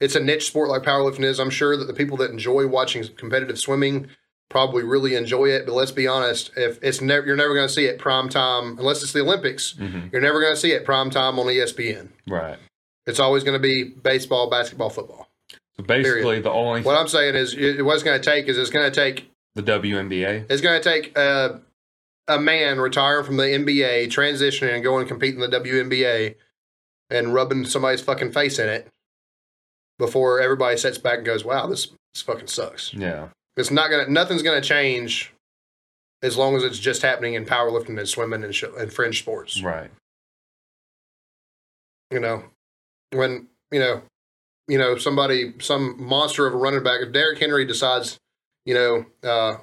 it's 0.00 0.14
a 0.14 0.20
niche 0.20 0.46
sport 0.46 0.68
like 0.68 0.82
powerlifting 0.82 1.24
is. 1.24 1.38
I'm 1.38 1.48
sure 1.50 1.74
that 1.76 1.86
the 1.86 1.94
people 1.94 2.16
that 2.18 2.30
enjoy 2.30 2.66
watching 2.66 3.02
competitive 3.16 3.58
swimming 3.58 4.08
probably 4.50 4.82
really 4.82 5.14
enjoy 5.14 5.46
it. 5.46 5.64
But 5.64 5.72
let's 5.74 5.92
be 5.92 6.06
honest, 6.06 6.50
if 6.56 6.78
it's 6.82 7.00
never, 7.00 7.26
you're 7.26 7.36
never 7.36 7.54
going 7.54 7.66
to 7.68 7.72
see 7.72 7.84
it 7.86 7.98
prime 7.98 8.28
time 8.28 8.78
unless 8.78 9.02
it's 9.02 9.12
the 9.12 9.20
Olympics. 9.20 9.72
hmm 9.78 10.08
You're 10.12 10.20
never 10.20 10.40
going 10.40 10.52
to 10.54 10.60
see 10.60 10.72
it 10.72 10.84
prime 10.84 11.08
time 11.08 11.38
on 11.38 11.46
ESPN. 11.46 12.08
right. 12.28 12.58
It's 13.06 13.18
always 13.18 13.44
going 13.44 13.60
to 13.60 13.62
be 13.62 13.84
baseball, 13.84 14.50
basketball, 14.50 14.90
football. 14.90 15.28
So 15.76 15.84
basically, 15.84 16.40
the 16.40 16.50
only 16.50 16.82
What 16.82 16.96
I'm 16.96 17.08
saying 17.08 17.34
is, 17.34 17.54
it, 17.54 17.84
what 17.84 17.94
it's 17.94 18.02
going 18.02 18.20
to 18.20 18.24
take 18.24 18.46
is 18.46 18.58
it's 18.58 18.70
going 18.70 18.90
to 18.90 18.94
take 18.94 19.30
the 19.54 19.62
WNBA. 19.62 20.46
It's 20.50 20.60
going 20.60 20.80
to 20.80 20.88
take 20.88 21.16
uh, 21.18 21.58
a 22.28 22.38
man 22.38 22.78
retiring 22.78 23.24
from 23.24 23.36
the 23.36 23.44
NBA, 23.44 24.06
transitioning, 24.06 24.74
and 24.74 24.82
going 24.82 25.00
and 25.00 25.08
competing 25.08 25.42
in 25.42 25.50
the 25.50 25.60
WNBA, 25.60 26.36
and 27.08 27.34
rubbing 27.34 27.64
somebody's 27.64 28.00
fucking 28.00 28.32
face 28.32 28.58
in 28.58 28.68
it 28.68 28.88
before 29.98 30.40
everybody 30.40 30.76
sits 30.76 30.98
back 30.98 31.18
and 31.18 31.26
goes, 31.26 31.44
"Wow, 31.44 31.66
this 31.66 31.88
this 32.14 32.22
fucking 32.22 32.48
sucks." 32.48 32.92
Yeah. 32.94 33.28
It's 33.56 33.70
not 33.70 33.90
gonna. 33.90 34.08
Nothing's 34.08 34.42
gonna 34.42 34.60
change 34.60 35.32
as 36.22 36.36
long 36.36 36.54
as 36.56 36.62
it's 36.62 36.78
just 36.78 37.02
happening 37.02 37.34
in 37.34 37.46
powerlifting 37.46 37.98
and 37.98 38.08
swimming 38.08 38.44
and, 38.44 38.54
sh- 38.54 38.64
and 38.76 38.92
fringe 38.92 39.18
sports. 39.18 39.62
Right. 39.62 39.90
You 42.10 42.20
know, 42.20 42.44
when 43.12 43.48
you 43.70 43.80
know, 43.80 44.02
you 44.68 44.78
know, 44.78 44.96
somebody, 44.98 45.54
some 45.60 45.96
monster 46.02 46.46
of 46.46 46.54
a 46.54 46.56
running 46.56 46.82
back, 46.82 47.00
if 47.02 47.12
Derrick 47.12 47.38
Henry 47.38 47.64
decides, 47.64 48.18
you 48.64 48.74
know, 48.74 49.06
uh, 49.28 49.56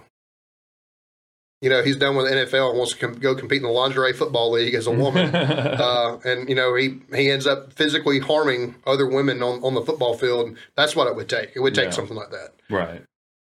you 1.62 1.70
know, 1.72 1.82
he's 1.82 1.96
done 1.96 2.16
with 2.16 2.30
the 2.30 2.36
NFL 2.36 2.70
and 2.70 2.78
wants 2.78 2.94
to 2.94 3.00
com- 3.00 3.16
go 3.20 3.34
compete 3.34 3.58
in 3.58 3.64
the 3.64 3.70
lingerie 3.70 4.14
football 4.14 4.52
league 4.52 4.76
as 4.76 4.86
a 4.86 4.92
woman, 4.92 5.34
uh, 5.36 6.20
and 6.24 6.48
you 6.48 6.56
know, 6.56 6.76
he 6.76 7.00
he 7.16 7.32
ends 7.32 7.48
up 7.48 7.74
physically 7.74 8.20
harming 8.20 8.76
other 8.86 9.08
women 9.08 9.42
on, 9.42 9.64
on 9.64 9.74
the 9.74 9.82
football 9.82 10.16
field. 10.16 10.56
That's 10.76 10.96
what 10.96 11.08
it 11.08 11.16
would 11.16 11.30
take. 11.30 11.52
It 11.56 11.60
would 11.62 11.74
take 11.74 11.86
Yeah. 11.86 11.92
something 11.92 12.16
like 12.16 12.30
that, 12.32 12.54
right. 12.70 13.02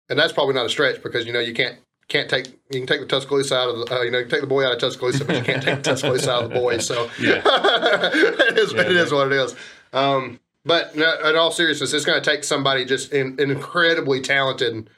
and 0.09 0.19
that's 0.19 0.33
probably 0.33 0.55
not 0.55 0.67
a 0.67 0.69
stretch 0.69 1.03
because 1.03 1.27
you 1.27 1.33
know 1.33 1.41
you 1.41 1.55
can't 1.55 1.77
can't 2.07 2.29
take 2.31 2.47
you 2.71 2.79
can 2.81 2.87
take 2.87 3.01
the 3.01 3.07
Tuscaloosa 3.07 3.57
out 3.57 3.69
of 3.71 3.79
the 3.89 3.95
uh, 3.97 4.03
you 4.03 4.11
know 4.13 4.19
you 4.19 4.27
take 4.27 4.43
the 4.43 4.47
boy 4.47 4.65
out 4.65 4.75
of 4.75 4.79
Tuscaloosa, 4.79 5.25
but 5.25 5.37
you 5.37 5.43
can't 5.43 5.63
take 5.63 5.77
the 5.77 5.83
Tuscaloosa 5.91 6.31
out 6.31 6.45
of 6.45 6.51
the 6.51 6.55
boy. 6.55 6.79
So 6.79 7.11
Yeah. 7.19 7.43
it 7.45 8.59
is 8.59 8.73
Yeah, 8.73 8.83
it 8.83 8.93
is 8.93 9.11
what 9.11 9.27
it 9.27 9.33
is. 9.33 9.57
Um, 9.95 10.41
but 10.65 10.97
no, 10.97 11.29
in 11.29 11.37
all 11.37 11.51
seriousness, 11.51 11.93
it's 11.93 12.05
going 12.05 12.23
to 12.23 12.31
take 12.31 12.45
somebody 12.45 12.85
just 12.85 13.13
in, 13.13 13.39
incredibly 13.39 14.21
talented 14.21 14.91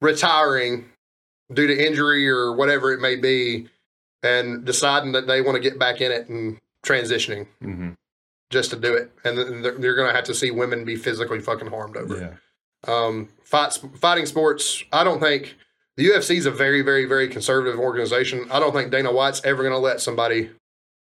retiring 0.00 0.86
due 1.52 1.66
to 1.66 1.86
injury 1.86 2.28
or 2.28 2.52
whatever 2.52 2.92
it 2.92 3.00
may 3.00 3.16
be, 3.16 3.68
and 4.22 4.64
deciding 4.64 5.12
that 5.12 5.26
they 5.26 5.40
want 5.40 5.56
to 5.56 5.60
get 5.60 5.78
back 5.78 6.00
in 6.00 6.12
it 6.12 6.28
and 6.28 6.60
transitioning 6.84 7.46
hmm 7.60 7.90
just 8.48 8.70
to 8.70 8.76
do 8.76 8.94
it, 8.94 9.10
and 9.24 9.36
then 9.36 9.60
they're, 9.60 9.72
they're 9.72 9.96
going 9.96 10.08
to 10.08 10.14
have 10.14 10.22
to 10.22 10.32
see 10.32 10.52
women 10.52 10.84
be 10.84 10.94
physically 10.94 11.40
fucking 11.40 11.66
harmed 11.66 11.96
over 11.96 12.16
it 12.16 12.34
um, 12.86 13.28
fight, 13.42 13.72
fighting 13.96 14.26
sports. 14.26 14.82
I 14.92 15.04
don't 15.04 15.20
think 15.20 15.56
the 15.96 16.08
UFC 16.08 16.36
is 16.36 16.46
a 16.46 16.50
very, 16.50 16.82
very, 16.82 17.04
very 17.04 17.28
conservative 17.28 17.78
organization. 17.78 18.46
I 18.50 18.60
don't 18.60 18.72
think 18.72 18.90
Dana 18.90 19.12
White's 19.12 19.42
ever 19.44 19.62
going 19.62 19.74
to 19.74 19.78
let 19.78 20.00
somebody 20.00 20.50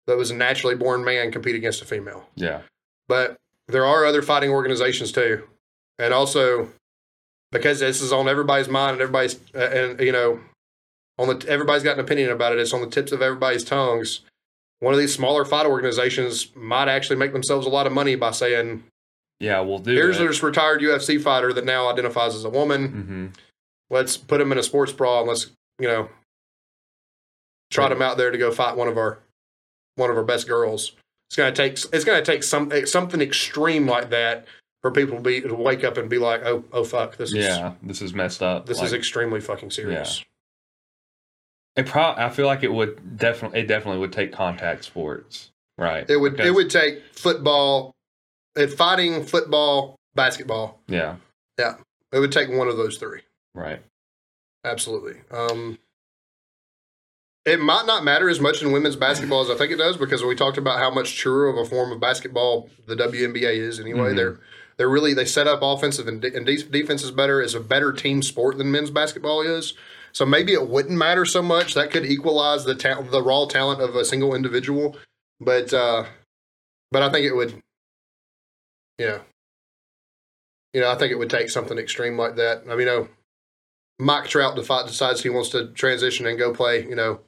that 0.07 0.17
was 0.17 0.31
a 0.31 0.35
naturally 0.35 0.75
born 0.75 1.05
man 1.05 1.31
compete 1.33 1.55
against 1.55 1.83
a 1.83 1.85
female. 1.85 2.29
Yeah. 2.35 2.63
But 3.09 3.37
there 3.69 3.85
are 3.85 4.05
other 4.05 4.23
fighting 4.23 4.51
organizations 4.51 5.13
too, 5.13 5.45
and 5.99 6.13
also 6.15 6.69
because 7.51 7.81
this 7.81 8.01
is 8.01 8.13
on 8.13 8.29
everybody's 8.29 8.69
mind 8.69 8.93
and 8.95 9.01
everybody's 9.03 9.39
uh, 9.55 9.59
and 9.59 10.01
you 10.01 10.13
know 10.13 10.41
on 11.19 11.29
the 11.29 11.47
everybody's 11.49 11.83
got 11.83 11.95
an 11.99 12.05
opinion 12.05 12.31
about 12.31 12.53
it. 12.53 12.59
It's 12.59 12.73
on 12.73 12.81
the 12.81 12.87
tips 12.87 13.13
of 13.13 13.23
everybody's 13.23 13.65
tongues. 13.65 14.21
One 14.81 14.93
of 14.95 14.99
these 14.99 15.15
smaller 15.15 15.45
fight 15.45 15.67
organizations 15.67 16.49
might 16.57 16.89
actually 16.89 17.17
make 17.17 17.33
themselves 17.33 17.67
a 17.67 17.71
lot 17.71 17.87
of 17.87 17.93
money 17.93 18.17
by 18.17 18.33
saying, 18.33 18.83
Yeah. 19.39 19.61
We'll 19.61 19.79
do. 19.79 19.93
"Here's 19.93 20.19
it. 20.19 20.27
this 20.27 20.43
retired 20.43 20.81
UFC 20.81 21.21
fighter 21.23 21.53
that 21.53 21.65
now 21.65 21.89
identifies 21.89 22.35
as 22.35 22.45
a 22.45 22.51
woman." 22.51 22.89
hmm 22.89 23.27
let's 23.91 24.17
put 24.17 24.41
him 24.41 24.51
in 24.51 24.57
a 24.57 24.63
sports 24.63 24.91
bra 24.91 25.19
and 25.21 25.29
let's 25.29 25.51
you 25.79 25.87
know 25.87 26.09
trot 27.71 27.93
him 27.93 28.01
out 28.01 28.17
there 28.17 28.31
to 28.31 28.39
go 28.39 28.51
fight 28.51 28.75
one 28.77 28.89
of 28.89 28.97
our 28.97 29.19
one 29.97 30.11
of 30.11 30.17
our 30.17 30.25
best 30.25 30.47
girls. 30.47 30.93
It's 31.29 31.37
gonna 31.37 31.53
take 31.53 31.73
it's 31.93 32.05
gonna 32.05 32.23
take 32.25 32.43
some 32.43 32.71
something 32.87 33.21
extreme 33.21 33.87
like 33.87 34.11
that 34.11 34.47
for 34.83 34.91
people 34.91 35.17
to 35.17 35.23
be 35.23 35.41
to 35.41 35.55
wake 35.55 35.85
up 35.85 35.97
and 35.97 36.11
be 36.11 36.19
like, 36.19 36.43
oh 36.45 36.65
oh 36.73 36.85
fuck, 36.85 37.17
this 37.17 37.31
is 37.31 37.37
Yeah. 37.37 37.75
This 37.83 38.03
is 38.03 38.13
messed 38.13 38.43
up. 38.43 38.67
this 38.67 38.83
is 38.83 38.93
extremely 38.93 39.41
fucking 39.41 39.71
serious. 39.71 40.25
it. 41.77 41.87
Pro- 41.87 42.15
I 42.17 42.29
feel 42.29 42.47
like 42.47 42.63
it 42.63 42.73
would 42.73 43.17
definitely. 43.17 43.61
It 43.61 43.67
definitely 43.67 44.01
would 44.01 44.13
take 44.13 44.33
contact 44.33 44.85
sports. 44.85 45.51
Right. 45.79 46.09
It 46.09 46.17
would 46.19 46.39
it 46.39 46.51
would 46.51 46.69
take 46.69 47.03
football, 47.13 47.95
it 48.57 48.69
fighting 48.69 49.25
football, 49.25 49.97
basketball. 50.15 50.81
Yeah, 50.87 51.17
yeah. 51.59 51.77
It 52.13 52.19
would 52.19 52.33
take 52.33 52.51
one 52.51 52.69
of 52.69 52.77
those 52.77 52.99
three. 52.99 53.23
Right. 53.55 53.83
Absolutely. 54.65 55.15
Um, 55.31 55.79
it 57.45 57.61
might 57.61 57.87
not 57.87 58.05
matter 58.05 58.29
as 58.29 58.41
much 58.41 58.63
in 58.63 58.71
women's 58.73 58.97
basketball 58.97 59.41
as 59.43 59.51
I 59.51 59.57
think 59.57 59.73
it 59.73 59.77
does 59.77 59.97
because 59.97 60.23
we 60.25 60.35
talked 60.35 60.59
about 60.59 60.79
how 60.79 60.91
much 60.91 61.17
truer 61.17 61.49
of 61.49 61.57
a 61.57 61.65
form 61.65 61.91
of 61.93 62.01
basketball 62.01 62.69
the 62.87 62.95
WNBA 62.97 63.57
is. 63.57 63.81
Anyway, 63.81 64.13
Mhm. 64.13 64.17
they're 64.17 64.41
they're 64.79 64.89
really 64.89 65.13
they 65.15 65.25
set 65.27 65.47
up 65.47 65.61
offensive 65.63 66.09
and, 66.09 66.21
de- 66.23 66.35
and 66.35 66.47
de- 66.47 66.63
defense 66.63 67.03
is 67.05 67.11
better. 67.11 67.41
It's 67.43 67.55
a 67.55 67.61
better 67.61 67.93
team 67.93 68.23
sport 68.23 68.59
than 68.59 68.73
men's 68.73 68.91
basketball 68.91 69.43
is. 69.43 69.75
So 70.13 70.25
maybe 70.25 70.53
it 70.55 70.67
wouldn't 70.69 70.97
matter 70.97 71.25
so 71.25 71.43
much. 71.43 71.75
That 71.75 71.91
could 71.91 72.07
equalize 72.07 72.65
the 72.65 72.75
ta- 72.75 73.03
the 73.03 73.23
raw 73.23 73.45
talent 73.47 73.81
of 73.81 73.95
a 73.97 74.05
single 74.05 74.35
individual. 74.35 74.97
But 75.41 75.73
uh, 75.75 76.05
but 76.91 77.03
I 77.03 77.11
think 77.11 77.27
it 77.27 77.35
would. 77.35 77.61
You 78.99 79.07
know. 79.07 79.21
You 80.75 80.81
know, 80.81 80.91
I 80.91 80.95
think 80.97 81.13
it 81.13 81.17
would 81.19 81.29
take 81.31 81.51
something 81.51 81.77
extreme 81.79 82.17
like 82.17 82.37
that. 82.37 82.63
I 82.65 82.71
mean, 82.71 82.81
you 82.81 82.87
know, 82.87 83.09
Mike 83.99 84.27
Trout 84.29 84.57
decides 84.57 85.23
he 85.23 85.29
wants 85.29 85.51
to 85.51 85.69
transition 85.69 86.27
and 86.27 86.39
go 86.39 86.55
play, 86.55 86.87
you 86.89 86.95
know, 86.95 87.21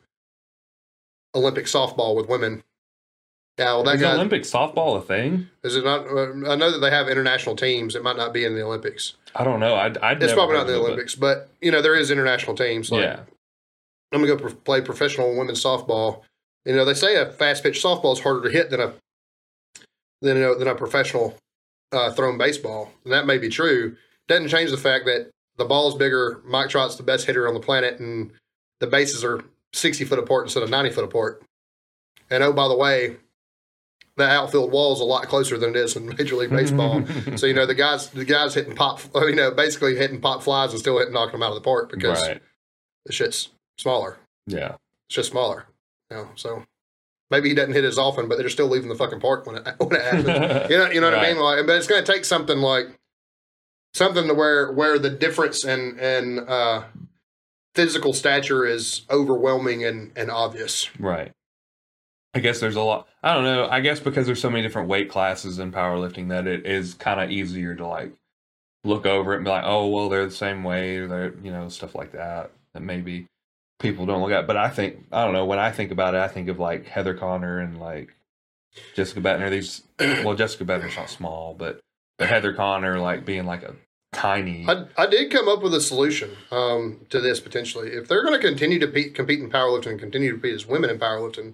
Olympic 1.34 1.66
softball 1.66 2.14
with 2.14 2.28
women. 2.28 2.62
Yeah, 3.58 3.66
well, 3.66 3.84
that 3.84 3.96
Is 3.96 4.00
guy 4.00 4.14
Olympic 4.14 4.42
softball 4.42 4.98
a 4.98 5.00
thing? 5.00 5.48
is 5.62 5.76
it 5.76 5.84
not? 5.84 6.08
Uh, 6.08 6.50
I 6.50 6.56
know 6.56 6.72
that 6.72 6.80
they 6.80 6.90
have 6.90 7.08
international 7.08 7.54
teams. 7.54 7.94
It 7.94 8.02
might 8.02 8.16
not 8.16 8.32
be 8.32 8.44
in 8.44 8.54
the 8.54 8.62
Olympics. 8.62 9.14
I 9.34 9.44
don't 9.44 9.60
know. 9.60 9.74
I 9.76 9.86
It's 9.86 10.32
probably 10.32 10.56
not 10.56 10.66
the 10.66 10.76
Olympics, 10.76 11.14
but 11.14 11.48
you 11.60 11.70
know 11.70 11.80
there 11.80 11.94
is 11.94 12.10
international 12.10 12.56
teams. 12.56 12.90
Like, 12.90 13.02
yeah, 13.02 13.20
I'm 14.12 14.20
gonna 14.20 14.26
go 14.26 14.36
pro- 14.36 14.54
play 14.54 14.80
professional 14.80 15.36
women's 15.36 15.62
softball. 15.62 16.22
You 16.64 16.74
know, 16.74 16.84
they 16.84 16.94
say 16.94 17.16
a 17.16 17.30
fast 17.30 17.62
pitch 17.62 17.80
softball 17.80 18.14
is 18.14 18.20
harder 18.20 18.42
to 18.42 18.50
hit 18.50 18.70
than 18.70 18.80
a 18.80 18.94
than 20.20 20.42
a, 20.42 20.54
than 20.56 20.66
a 20.66 20.74
professional 20.74 21.36
uh, 21.92 22.12
thrown 22.12 22.36
baseball, 22.36 22.90
and 23.04 23.12
that 23.12 23.26
may 23.26 23.38
be 23.38 23.48
true. 23.48 23.96
Doesn't 24.26 24.48
change 24.48 24.70
the 24.70 24.76
fact 24.76 25.04
that 25.04 25.30
the 25.58 25.64
ball's 25.64 25.94
bigger. 25.94 26.40
Mike 26.44 26.70
Trout's 26.70 26.96
the 26.96 27.02
best 27.04 27.26
hitter 27.26 27.46
on 27.46 27.54
the 27.54 27.60
planet, 27.60 28.00
and 28.00 28.32
the 28.80 28.88
bases 28.88 29.22
are 29.22 29.44
60 29.74 30.04
foot 30.04 30.18
apart 30.18 30.44
instead 30.44 30.62
of 30.62 30.70
90 30.70 30.90
foot 30.90 31.04
apart. 31.04 31.42
And 32.30 32.42
oh, 32.42 32.52
by 32.52 32.68
the 32.68 32.76
way, 32.76 33.16
the 34.16 34.24
outfield 34.24 34.72
wall 34.72 34.92
is 34.92 35.00
a 35.00 35.04
lot 35.04 35.26
closer 35.26 35.58
than 35.58 35.70
it 35.70 35.76
is 35.76 35.96
in 35.96 36.06
Major 36.18 36.36
League 36.36 36.50
Baseball. 36.50 37.04
so 37.36 37.46
you 37.46 37.54
know 37.54 37.66
the 37.66 37.74
guys, 37.74 38.10
the 38.10 38.24
guys 38.24 38.54
hitting 38.54 38.74
pop, 38.74 39.00
you 39.14 39.34
know, 39.34 39.50
basically 39.50 39.96
hitting 39.96 40.20
pop 40.20 40.42
flies 40.42 40.70
and 40.70 40.78
still 40.78 40.98
hitting 40.98 41.14
knocking 41.14 41.32
them 41.32 41.42
out 41.42 41.50
of 41.50 41.56
the 41.56 41.60
park 41.60 41.90
because 41.90 42.20
right. 42.22 42.42
the 43.06 43.12
shit's 43.12 43.50
smaller. 43.78 44.16
Yeah, 44.46 44.76
It's 45.08 45.16
just 45.16 45.30
smaller. 45.30 45.66
You 46.10 46.18
know, 46.18 46.28
so 46.36 46.64
maybe 47.30 47.48
he 47.48 47.54
doesn't 47.54 47.72
hit 47.72 47.84
as 47.84 47.98
often, 47.98 48.28
but 48.28 48.38
they're 48.38 48.48
still 48.48 48.68
leaving 48.68 48.88
the 48.88 48.94
fucking 48.94 49.20
park 49.20 49.46
when 49.46 49.56
it 49.56 49.66
when 49.78 49.92
it 49.92 50.02
happens. 50.02 50.70
you 50.70 50.78
know, 50.78 50.90
you 50.90 51.00
know 51.00 51.10
what 51.10 51.18
I 51.18 51.32
mean? 51.32 51.42
Like, 51.42 51.66
but 51.66 51.76
it's 51.76 51.86
going 51.86 52.04
to 52.04 52.12
take 52.12 52.24
something 52.24 52.58
like 52.58 52.98
something 53.94 54.28
to 54.28 54.34
where 54.34 54.70
where 54.72 54.98
the 54.98 55.10
difference 55.10 55.64
in 55.64 55.98
in 55.98 56.40
uh, 56.40 56.84
physical 57.74 58.12
stature 58.12 58.64
is 58.64 59.02
overwhelming 59.10 59.84
and 59.84 60.12
and 60.16 60.30
obvious. 60.30 60.90
right. 60.98 61.32
I 62.36 62.40
guess 62.40 62.58
there's 62.58 62.74
a 62.74 62.82
lot. 62.82 63.06
I 63.22 63.32
don't 63.32 63.44
know. 63.44 63.68
I 63.68 63.80
guess 63.80 64.00
because 64.00 64.26
there's 64.26 64.40
so 64.40 64.50
many 64.50 64.62
different 64.62 64.88
weight 64.88 65.08
classes 65.08 65.60
in 65.60 65.70
powerlifting 65.70 66.30
that 66.30 66.48
it 66.48 66.66
is 66.66 66.94
kind 66.94 67.20
of 67.20 67.30
easier 67.30 67.76
to 67.76 67.86
like 67.86 68.12
look 68.82 69.06
over 69.06 69.32
it 69.32 69.36
and 69.36 69.44
be 69.44 69.50
like, 69.50 69.64
oh 69.64 69.86
well, 69.86 70.08
they're 70.08 70.26
the 70.26 70.32
same 70.32 70.64
weight, 70.64 70.98
or 70.98 71.06
they're 71.06 71.34
you 71.42 71.52
know 71.52 71.68
stuff 71.68 71.94
like 71.94 72.12
that 72.12 72.50
that 72.72 72.82
maybe 72.82 73.26
people 73.78 74.04
don't 74.04 74.20
look 74.20 74.32
at. 74.32 74.48
But 74.48 74.56
I 74.56 74.68
think 74.68 75.06
I 75.12 75.24
don't 75.24 75.32
know. 75.32 75.44
When 75.44 75.60
I 75.60 75.70
think 75.70 75.92
about 75.92 76.14
it, 76.14 76.20
I 76.20 76.28
think 76.28 76.48
of 76.48 76.58
like 76.58 76.86
Heather 76.86 77.14
Connor 77.14 77.60
and 77.60 77.78
like 77.78 78.14
Jessica 78.96 79.20
Buettner. 79.20 79.50
These 79.50 79.82
well, 79.98 80.34
Jessica 80.34 80.64
Buettner's 80.64 80.96
not 80.96 81.10
small, 81.10 81.54
but 81.54 81.80
but 82.18 82.28
Heather 82.28 82.52
Connor 82.52 82.98
like 82.98 83.24
being 83.24 83.46
like 83.46 83.62
a 83.62 83.76
tiny. 84.14 84.66
I, 84.68 84.84
I 84.96 85.06
did 85.06 85.30
come 85.30 85.48
up 85.48 85.62
with 85.62 85.74
a 85.74 85.80
solution 85.80 86.30
um, 86.50 87.00
to 87.10 87.20
this 87.20 87.40
potentially. 87.40 87.90
If 87.90 88.08
they're 88.08 88.22
going 88.22 88.40
to 88.40 88.46
continue 88.46 88.78
to 88.78 88.86
pe- 88.88 89.10
compete 89.10 89.40
in 89.40 89.50
powerlifting 89.50 89.92
and 89.92 90.00
continue 90.00 90.30
to 90.30 90.34
compete 90.34 90.54
as 90.54 90.66
women 90.66 90.90
in 90.90 90.98
powerlifting, 90.98 91.52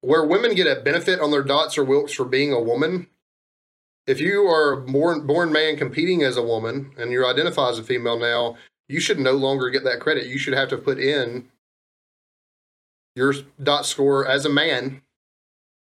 where 0.00 0.24
women 0.24 0.54
get 0.54 0.66
a 0.66 0.80
benefit 0.80 1.20
on 1.20 1.30
their 1.30 1.42
dots 1.42 1.76
or 1.76 1.84
wilks 1.84 2.12
for 2.12 2.24
being 2.24 2.52
a 2.52 2.60
woman, 2.60 3.08
if 4.06 4.20
you 4.20 4.42
are 4.46 4.72
a 4.72 4.76
born 4.80 5.26
born 5.26 5.52
man 5.52 5.76
competing 5.76 6.22
as 6.22 6.36
a 6.36 6.42
woman 6.42 6.92
and 6.96 7.12
you 7.12 7.26
identify 7.26 7.68
as 7.68 7.78
a 7.78 7.84
female 7.84 8.18
now, 8.18 8.56
you 8.88 9.00
should 9.00 9.18
no 9.20 9.32
longer 9.32 9.70
get 9.70 9.84
that 9.84 10.00
credit. 10.00 10.26
You 10.26 10.38
should 10.38 10.54
have 10.54 10.68
to 10.70 10.78
put 10.78 10.98
in 10.98 11.48
your 13.14 13.34
dot 13.62 13.86
score 13.86 14.26
as 14.26 14.44
a 14.44 14.50
man 14.50 15.02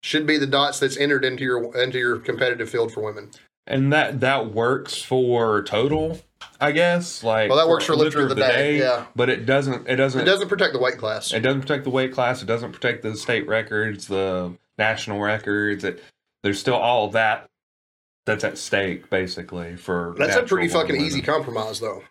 should 0.03 0.27
be 0.27 0.37
the 0.37 0.47
dots 0.47 0.79
that's 0.81 0.99
entered 0.99 1.25
into 1.25 1.43
your 1.43 1.77
into 1.77 1.99
your 1.99 2.19
competitive 2.19 2.69
field 2.69 2.93
for 2.93 3.03
women. 3.03 3.31
And 3.67 3.93
that 3.93 4.21
that 4.21 4.53
works 4.53 5.01
for 5.03 5.63
total, 5.63 6.21
I 6.61 6.73
guess. 6.73 7.23
Like 7.25 7.49
Well, 7.49 7.59
that 7.59 7.69
works 7.69 7.85
for 7.85 7.97
lifter 7.97 8.23
of 8.23 8.29
the 8.29 8.35
day, 8.35 8.79
yeah. 8.79 9.07
But 9.17 9.31
it 9.31 9.47
doesn't. 9.47 9.89
It 9.89 9.97
doesn't. 9.97 10.21
It 10.21 10.25
doesn't 10.25 10.49
protect 10.49 10.73
the 10.73 10.79
weight 10.81 10.99
class. 10.99 11.33
It 11.33 11.41
doesn't 11.41 11.63
protect 11.63 11.85
the 11.85 11.91
weight 11.91 12.13
class. 12.13 12.43
It 12.43 12.47
doesn't 12.47 12.73
protect 12.73 13.03
the 13.03 13.17
state 13.17 13.47
records, 13.49 14.07
the 14.07 14.55
national 14.79 15.21
records. 15.21 15.85
It, 15.85 16.03
there's 16.43 16.59
still 16.61 16.75
all 16.75 17.09
that 17.11 17.49
that's 18.27 18.45
at 18.45 18.59
stake, 18.59 19.09
basically. 19.11 19.77
For 19.77 20.15
That's 20.19 20.37
a 20.37 20.43
pretty 20.43 20.69
fucking 20.69 20.93
women. 20.97 21.07
easy 21.07 21.23
compromise, 21.23 21.81
though. 21.81 22.03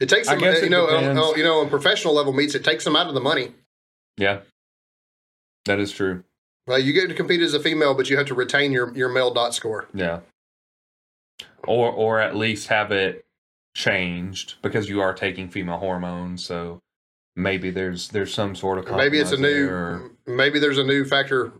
It 0.00 0.08
takes 0.08 0.28
I 0.28 0.32
them, 0.34 0.40
guess 0.40 0.62
you 0.62 0.70
know, 0.70 0.86
on, 0.86 1.02
depends. 1.02 1.20
on- 1.20 1.36
you 1.38 1.44
know, 1.44 1.60
on 1.60 1.68
professional 1.68 2.14
level 2.14 2.32
meets, 2.32 2.54
it 2.54 2.64
takes 2.64 2.84
them 2.84 2.96
out 2.96 3.06
of 3.08 3.14
the 3.14 3.20
money. 3.20 3.52
Yeah, 4.16 4.40
that 5.66 5.78
is 5.78 5.92
true. 5.92 6.24
Well, 6.70 6.78
you 6.78 6.92
get 6.92 7.08
to 7.08 7.14
compete 7.14 7.40
as 7.40 7.52
a 7.52 7.58
female, 7.58 7.94
but 7.94 8.08
you 8.08 8.16
have 8.16 8.26
to 8.26 8.34
retain 8.34 8.70
your, 8.70 8.96
your 8.96 9.08
male 9.08 9.32
dot 9.34 9.54
score. 9.54 9.88
Yeah, 9.92 10.20
or 11.64 11.90
or 11.90 12.20
at 12.20 12.36
least 12.36 12.68
have 12.68 12.92
it 12.92 13.26
changed 13.74 14.54
because 14.62 14.88
you 14.88 15.00
are 15.00 15.12
taking 15.12 15.48
female 15.48 15.78
hormones. 15.78 16.44
So 16.44 16.78
maybe 17.34 17.70
there's 17.70 18.10
there's 18.10 18.32
some 18.32 18.54
sort 18.54 18.78
of 18.78 18.94
maybe 18.94 19.18
it's 19.18 19.32
a 19.32 19.36
new, 19.36 19.68
or- 19.68 20.10
maybe 20.28 20.60
there's 20.60 20.78
a 20.78 20.84
new 20.84 21.04
factor 21.04 21.52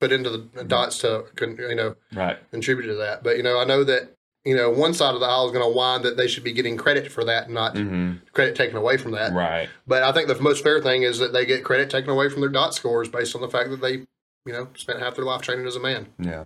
put 0.00 0.10
into 0.10 0.30
the 0.30 0.64
dots 0.64 0.98
to, 0.98 1.26
you 1.40 1.76
know, 1.76 1.94
right. 2.14 2.38
contribute 2.50 2.88
to 2.88 2.94
that. 2.94 3.22
But 3.22 3.36
you 3.36 3.44
know, 3.44 3.60
I 3.60 3.64
know 3.64 3.84
that 3.84 4.16
you 4.44 4.56
know 4.56 4.68
one 4.68 4.94
side 4.94 5.14
of 5.14 5.20
the 5.20 5.26
aisle 5.26 5.46
is 5.46 5.52
going 5.52 5.64
to 5.64 5.72
whine 5.72 6.02
that 6.02 6.16
they 6.16 6.26
should 6.26 6.42
be 6.42 6.52
getting 6.52 6.76
credit 6.76 7.12
for 7.12 7.22
that, 7.24 7.50
not 7.50 7.76
hmm 7.76 8.14
credit 8.32 8.56
taken 8.56 8.76
away 8.76 8.96
from 8.96 9.12
that. 9.12 9.32
Right. 9.32 9.68
But 9.86 10.02
I 10.02 10.10
think 10.10 10.26
the 10.26 10.40
most 10.42 10.64
fair 10.64 10.80
thing 10.80 11.04
is 11.04 11.20
that 11.20 11.32
they 11.32 11.46
get 11.46 11.62
credit 11.62 11.88
taken 11.88 12.10
away 12.10 12.28
from 12.28 12.40
their 12.40 12.50
dot 12.50 12.74
scores 12.74 13.08
based 13.08 13.36
on 13.36 13.42
the 13.42 13.48
fact 13.48 13.70
that 13.70 13.80
they, 13.80 14.06
you 14.46 14.52
know, 14.52 14.68
spent 14.74 15.00
half 15.00 15.16
their 15.16 15.24
life 15.24 15.42
training 15.42 15.66
as 15.66 15.76
a 15.76 15.80
man. 15.80 16.08
Yeah. 16.18 16.44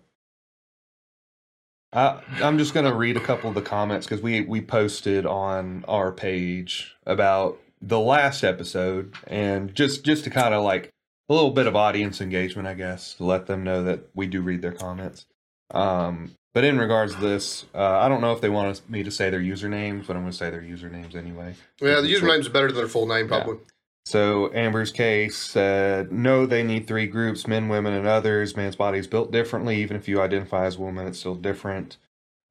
Uh, 1.92 2.20
I'm 2.42 2.58
just 2.58 2.74
going 2.74 2.86
to 2.86 2.94
read 2.94 3.16
a 3.16 3.20
couple 3.20 3.48
of 3.48 3.54
the 3.54 3.62
comments 3.62 4.06
because 4.06 4.20
we, 4.20 4.40
we 4.40 4.60
posted 4.60 5.26
on 5.26 5.84
our 5.86 6.10
page 6.10 6.96
about 7.06 7.60
the 7.80 8.00
last 8.00 8.42
episode 8.42 9.14
and 9.28 9.72
just, 9.74 10.04
just 10.04 10.24
to 10.24 10.30
kind 10.30 10.54
of 10.54 10.64
like 10.64 10.90
a 11.28 11.34
little 11.34 11.52
bit 11.52 11.68
of 11.68 11.76
audience 11.76 12.20
engagement, 12.20 12.66
I 12.66 12.74
guess, 12.74 13.14
to 13.14 13.24
let 13.24 13.46
them 13.46 13.62
know 13.62 13.84
that 13.84 14.08
we 14.12 14.26
do 14.26 14.42
read 14.42 14.60
their 14.60 14.72
comments. 14.72 15.26
Um, 15.70 16.34
but 16.52 16.64
in 16.64 16.78
regards 16.78 17.14
to 17.14 17.20
this, 17.20 17.66
uh, 17.74 17.98
I 17.98 18.08
don't 18.08 18.20
know 18.20 18.32
if 18.32 18.40
they 18.40 18.48
want 18.48 18.88
me 18.90 19.02
to 19.04 19.10
say 19.10 19.30
their 19.30 19.40
usernames, 19.40 20.06
but 20.06 20.16
I'm 20.16 20.22
going 20.22 20.32
to 20.32 20.36
say 20.36 20.50
their 20.50 20.62
usernames 20.62 21.14
anyway. 21.14 21.54
Yeah, 21.80 22.00
the 22.00 22.08
username's 22.08 22.48
better 22.48 22.68
than 22.68 22.76
their 22.76 22.88
full 22.88 23.06
name, 23.06 23.28
probably. 23.28 23.58
So 24.06 24.52
Amber's 24.52 24.92
case 24.92 25.36
said, 25.36 26.12
no, 26.12 26.44
they 26.44 26.62
need 26.62 26.86
three 26.86 27.06
groups: 27.06 27.46
men, 27.46 27.68
women, 27.68 27.94
and 27.94 28.06
others. 28.06 28.56
Man's 28.56 28.76
body 28.76 28.98
is 28.98 29.06
built 29.06 29.32
differently. 29.32 29.76
Even 29.80 29.96
if 29.96 30.08
you 30.08 30.20
identify 30.20 30.66
as 30.66 30.76
a 30.76 30.80
woman, 30.80 31.06
it's 31.06 31.18
still 31.18 31.34
different. 31.34 31.96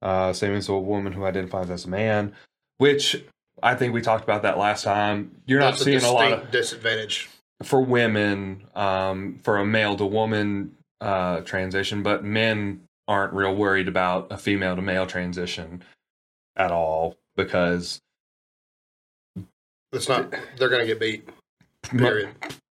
Uh, 0.01 0.33
same 0.33 0.53
as 0.53 0.67
a 0.67 0.77
woman 0.77 1.13
who 1.13 1.23
identifies 1.23 1.69
as 1.69 1.85
a 1.85 1.89
man, 1.89 2.33
which 2.77 3.23
I 3.61 3.75
think 3.75 3.93
we 3.93 4.01
talked 4.01 4.23
about 4.23 4.41
that 4.41 4.57
last 4.57 4.83
time. 4.83 5.41
You're 5.45 5.59
not 5.59 5.77
seeing 5.77 6.03
a, 6.03 6.11
lot 6.11 6.33
of 6.33 6.51
disadvantage. 6.51 7.29
for 7.61 7.81
women 7.81 8.63
um, 8.75 9.39
for 9.43 9.57
a 9.57 9.65
male 9.65 9.95
to 9.95 10.05
woman 10.05 10.75
uh, 10.99 11.41
transition, 11.41 12.03
but 12.03 12.23
men 12.23 12.81
aren't 13.07 13.33
real 13.33 13.55
worried 13.55 13.87
about 13.87 14.31
a 14.31 14.37
female 14.37 14.75
to 14.75 14.81
male 14.81 15.05
transition 15.05 15.83
at 16.55 16.71
all 16.71 17.15
because 17.35 18.01
It's 19.91 20.09
not. 20.09 20.33
They're 20.57 20.69
going 20.69 20.81
to 20.81 20.87
get 20.87 20.99
beat. 20.99 21.29
Period. 21.97 22.29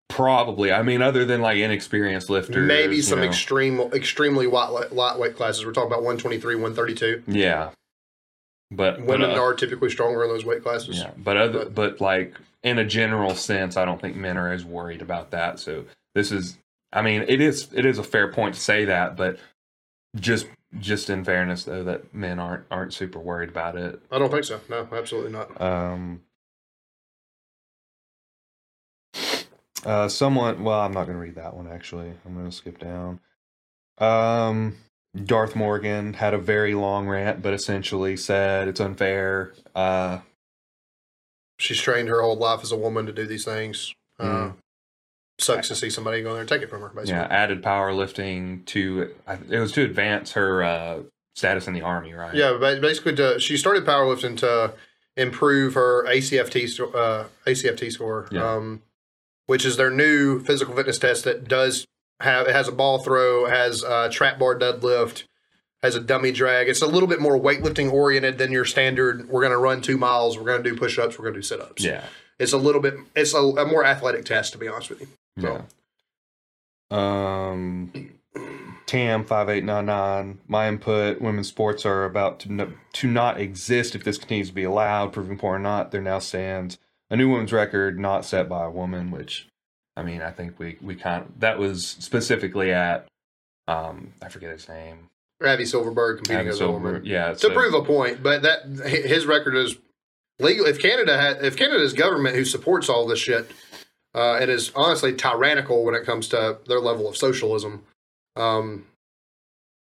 Probably. 0.09 0.71
I 0.71 0.83
mean, 0.83 1.01
other 1.01 1.25
than 1.25 1.41
like 1.41 1.57
inexperienced 1.57 2.29
lifters, 2.29 2.67
Maybe 2.67 2.97
you 2.97 3.01
some 3.01 3.19
know. 3.19 3.25
extreme, 3.25 3.79
extremely 3.93 4.45
light, 4.45 4.91
lightweight 4.93 5.35
classes. 5.35 5.65
We're 5.65 5.71
talking 5.73 5.87
about 5.87 6.03
123, 6.03 6.55
132. 6.55 7.23
Yeah, 7.27 7.71
but 8.69 8.97
but, 8.97 9.05
Women 9.05 9.31
uh, 9.31 9.41
are 9.41 9.53
typically 9.55 9.89
stronger 9.89 10.23
in 10.23 10.29
those 10.29 10.45
weight 10.45 10.61
classes. 10.61 10.99
yeah, 10.99 11.11
but 11.17 11.37
other 11.37 11.65
but- 11.65 11.75
but 11.75 12.01
like 12.01 12.35
in 12.61 12.77
a 12.79 12.85
general 12.85 13.35
sense, 13.35 13.75
I 13.75 13.85
don't 13.85 13.99
think 13.99 14.15
men 14.15 14.37
are 14.37 14.51
as 14.53 14.63
worried 14.63 15.01
about 15.01 15.31
that. 15.31 15.59
So 15.59 15.85
this 16.15 16.31
is, 16.31 16.57
I 16.93 17.01
mean, 17.01 17.25
it 17.27 17.41
is 17.41 17.69
it 17.73 17.85
is 17.85 17.97
a 17.97 18.03
fair 18.03 18.31
point 18.31 18.53
to 18.55 18.61
say 18.61 18.85
that, 18.85 19.17
but 19.17 19.39
just 20.15 20.45
just 20.79 21.09
in 21.09 21.23
fairness 21.25 21.63
though, 21.63 21.83
that 21.83 22.13
men 22.13 22.37
aren't 22.39 22.65
aren't 22.69 22.93
super 22.93 23.19
worried 23.19 23.49
about 23.49 23.75
it. 23.75 23.99
I 24.11 24.19
don't 24.19 24.29
think 24.31 24.43
so. 24.43 24.61
No, 24.69 24.87
absolutely 24.91 25.31
not. 25.31 25.59
Um, 25.59 26.21
uh, 29.85 30.07
someone. 30.07 30.63
Well, 30.63 30.79
I'm 30.79 30.93
not 30.93 31.05
going 31.05 31.17
to 31.17 31.23
read 31.23 31.35
that 31.35 31.55
one. 31.55 31.67
Actually, 31.67 32.13
I'm 32.25 32.33
going 32.33 32.45
to 32.45 32.51
skip 32.51 32.79
down. 32.79 33.19
Um, 33.97 34.77
Darth 35.25 35.55
Morgan 35.55 36.13
had 36.13 36.33
a 36.33 36.37
very 36.37 36.73
long 36.73 37.07
rant, 37.07 37.41
but 37.41 37.53
essentially 37.53 38.17
said 38.17 38.67
it's 38.67 38.79
unfair. 38.79 39.53
Uh, 39.75 40.19
She's 41.59 41.79
trained 41.79 42.09
her 42.09 42.21
whole 42.21 42.35
life 42.35 42.61
as 42.63 42.71
a 42.71 42.75
woman 42.77 43.05
to 43.05 43.11
do 43.13 43.25
these 43.25 43.45
things. 43.45 43.93
Uh, 44.19 44.23
Mhm. 44.25 44.53
sucks 45.39 45.67
to 45.67 45.75
see 45.75 45.89
somebody 45.89 46.21
go 46.21 46.29
in 46.29 46.33
there 46.33 46.41
and 46.41 46.49
take 46.49 46.61
it 46.61 46.69
from 46.69 46.81
her, 46.81 46.89
basically. 46.89 47.13
yeah, 47.13 47.27
added 47.29 47.61
powerlifting 47.63 48.65
to. 48.65 49.13
It 49.49 49.59
was 49.59 49.71
to 49.73 49.83
advance 49.83 50.33
her 50.33 50.63
uh, 50.63 50.99
status 51.35 51.67
in 51.67 51.73
the 51.73 51.81
army, 51.81 52.13
right? 52.13 52.33
Yeah, 52.33 52.53
ba- 52.59 52.79
basically, 52.81 53.15
to, 53.15 53.39
she 53.39 53.57
started 53.57 53.85
powerlifting 53.85 54.37
to 54.37 54.73
improve 55.15 55.75
her 55.75 56.03
ACFT 56.07 56.79
uh, 56.95 57.25
ACFT 57.45 57.91
score, 57.91 58.27
Yeah. 58.31 58.53
um, 58.55 58.81
which 59.53 59.65
is 59.65 59.77
their 59.77 59.91
new 59.91 60.39
physical 60.39 60.75
fitness 60.75 60.97
test 60.97 61.25
that 61.25 61.47
does 61.47 61.85
have 62.19 62.47
it 62.47 62.55
has 62.55 62.67
a 62.67 62.71
ball 62.71 62.97
throw, 62.97 63.45
has 63.45 63.83
a 63.83 64.09
trap 64.09 64.39
bar 64.39 64.57
deadlift, 64.57 65.25
has 65.83 65.95
a 65.95 65.99
dummy 65.99 66.31
drag. 66.31 66.67
It's 66.67 66.81
a 66.81 66.87
little 66.87 67.07
bit 67.07 67.21
more 67.21 67.39
weightlifting 67.39 67.93
oriented 67.93 68.39
than 68.39 68.51
your 68.51 68.65
standard. 68.65 69.29
We're 69.29 69.41
going 69.41 69.51
to 69.51 69.59
run 69.59 69.81
two 69.81 69.95
miles. 69.95 70.39
We're 70.39 70.45
going 70.45 70.63
to 70.63 70.67
do 70.71 70.75
push 70.75 70.97
ups. 70.97 71.19
We're 71.19 71.25
going 71.25 71.35
to 71.35 71.41
do 71.41 71.43
sit 71.43 71.61
ups. 71.61 71.83
Yeah. 71.83 72.03
it's 72.39 72.51
a 72.51 72.57
little 72.57 72.81
bit. 72.81 72.95
It's 73.15 73.35
a, 73.35 73.37
a 73.37 73.63
more 73.67 73.85
athletic 73.85 74.25
test, 74.25 74.53
to 74.53 74.57
be 74.57 74.67
honest 74.67 74.89
with 74.89 75.01
you. 75.01 75.07
So, 75.39 75.65
Yeah. 76.89 77.27
Um, 77.29 78.09
TAM 78.87 79.23
five 79.23 79.49
eight 79.49 79.63
nine 79.63 79.85
nine. 79.85 80.39
My 80.47 80.67
input: 80.67 81.21
Women's 81.21 81.47
sports 81.49 81.85
are 81.85 82.05
about 82.05 82.39
to 82.39 82.51
no, 82.51 82.73
to 82.93 83.07
not 83.07 83.39
exist 83.39 83.93
if 83.93 84.03
this 84.03 84.17
continues 84.17 84.47
to 84.47 84.55
be 84.55 84.63
allowed. 84.63 85.13
Proving 85.13 85.37
point 85.37 85.57
or 85.57 85.59
not, 85.59 85.91
they're 85.91 86.01
now 86.01 86.17
stands 86.17 86.79
a 87.13 87.15
new 87.15 87.29
women's 87.29 87.53
record 87.53 87.99
not 87.99 88.25
set 88.25 88.49
by 88.49 88.65
a 88.65 88.71
woman. 88.71 89.11
Which, 89.11 89.47
I 89.95 90.01
mean, 90.01 90.21
I 90.21 90.31
think 90.31 90.57
we 90.57 90.77
we 90.81 90.95
kind 90.95 91.23
of, 91.23 91.39
that 91.39 91.59
was 91.59 91.85
specifically 91.85 92.73
at 92.73 93.05
um 93.67 94.13
I 94.21 94.29
forget 94.29 94.49
his 94.49 94.67
name. 94.67 95.09
Avi 95.45 95.65
Silverberg 95.65 96.17
competing 96.17 96.39
Avi 96.39 96.49
as 96.49 96.61
a 96.61 96.71
woman 96.71 97.05
Yeah, 97.05 97.33
to 97.33 97.49
prove 97.51 97.73
a 97.73 97.83
point. 97.83 98.23
But 98.23 98.41
that 98.41 98.65
his 98.87 99.25
record 99.25 99.55
is 99.55 99.77
legal. 100.39 100.65
If 100.65 100.79
Canada 100.79 101.17
had, 101.17 101.45
if 101.45 101.55
Canada's 101.55 101.93
government 101.93 102.35
who 102.35 102.45
supports 102.45 102.89
all 102.89 103.05
this 103.05 103.19
shit 103.19 103.51
uh, 104.15 104.35
and 104.35 104.49
is 104.49 104.71
honestly 104.75 105.13
tyrannical 105.13 105.83
when 105.83 105.95
it 105.95 106.05
comes 106.05 106.27
to 106.29 106.57
their 106.65 106.79
level 106.79 107.07
of 107.07 107.15
socialism, 107.15 107.83
um, 108.35 108.87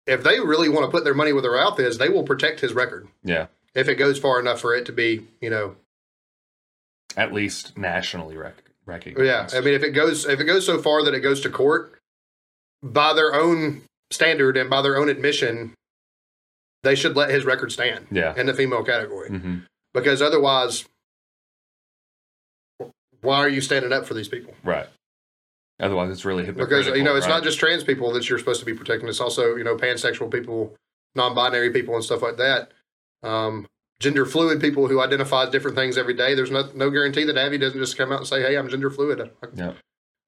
if 0.06 0.22
they 0.22 0.40
really 0.40 0.68
want 0.68 0.86
to 0.86 0.90
put 0.90 1.04
their 1.04 1.14
money 1.14 1.32
where 1.32 1.42
their 1.42 1.56
mouth 1.56 1.78
is, 1.80 1.98
they 1.98 2.08
will 2.08 2.22
protect 2.22 2.60
his 2.60 2.72
record 2.72 3.08
yeah, 3.24 3.46
if 3.74 3.88
it 3.88 3.96
goes 3.96 4.18
far 4.18 4.40
enough 4.40 4.60
for 4.60 4.74
it 4.74 4.86
to 4.86 4.92
be, 4.92 5.26
you 5.40 5.50
know, 5.50 5.74
at 7.16 7.32
least 7.32 7.76
nationally 7.76 8.36
rec- 8.36 8.62
recognized. 8.86 9.52
yeah. 9.52 9.58
I 9.58 9.62
mean, 9.62 9.74
if 9.74 9.82
it 9.82 9.90
goes 9.90 10.26
if 10.26 10.40
it 10.40 10.44
goes 10.44 10.64
so 10.66 10.80
far 10.80 11.04
that 11.04 11.14
it 11.14 11.20
goes 11.20 11.40
to 11.42 11.50
court 11.50 11.98
by 12.82 13.12
their 13.12 13.34
own 13.34 13.82
standard 14.10 14.56
and 14.56 14.68
by 14.70 14.82
their 14.82 14.96
own 14.96 15.08
admission, 15.08 15.74
they 16.82 16.94
should 16.94 17.16
let 17.16 17.30
his 17.30 17.44
record 17.44 17.70
stand 17.72 18.06
yeah. 18.10 18.34
in 18.36 18.46
the 18.46 18.54
female 18.54 18.84
category. 18.84 19.28
hmm 19.28 19.58
because 19.92 20.22
otherwise 20.22 20.84
why 23.22 23.36
are 23.38 23.48
you 23.48 23.60
standing 23.60 23.92
up 23.92 24.06
for 24.06 24.14
these 24.14 24.28
people 24.28 24.54
Right. 24.64 24.86
Otherwise, 25.80 26.10
it's 26.12 26.24
really 26.26 26.44
hypocritical. 26.44 26.78
because 26.84 26.98
you 26.98 27.02
know 27.04 27.16
it's 27.16 27.26
right? 27.26 27.32
not 27.36 27.42
just 27.42 27.58
trans 27.58 27.82
people 27.82 28.12
that 28.12 28.28
you're 28.28 28.38
supposed 28.38 28.60
to 28.60 28.66
be 28.66 28.74
protecting 28.74 29.08
it's 29.08 29.20
also 29.20 29.56
you 29.56 29.64
know 29.64 29.76
pansexual 29.76 30.30
people 30.30 30.74
non-binary 31.14 31.70
people 31.70 31.94
and 31.96 32.04
stuff 32.04 32.22
like 32.22 32.36
that 32.36 32.70
um, 33.22 33.66
gender 34.00 34.24
fluid 34.26 34.60
people 34.60 34.88
who 34.88 35.00
identify 35.00 35.44
as 35.44 35.50
different 35.50 35.76
things 35.76 35.96
every 35.98 36.14
day 36.14 36.34
there's 36.34 36.50
no, 36.50 36.68
no 36.74 36.90
guarantee 36.90 37.24
that 37.24 37.36
avi 37.38 37.58
doesn't 37.58 37.78
just 37.78 37.96
come 37.96 38.10
out 38.10 38.18
and 38.18 38.26
say 38.26 38.40
hey 38.42 38.56
i'm 38.56 38.68
gender 38.68 38.90
fluid 38.90 39.20
I 39.20 39.46
Yeah. 39.54 39.72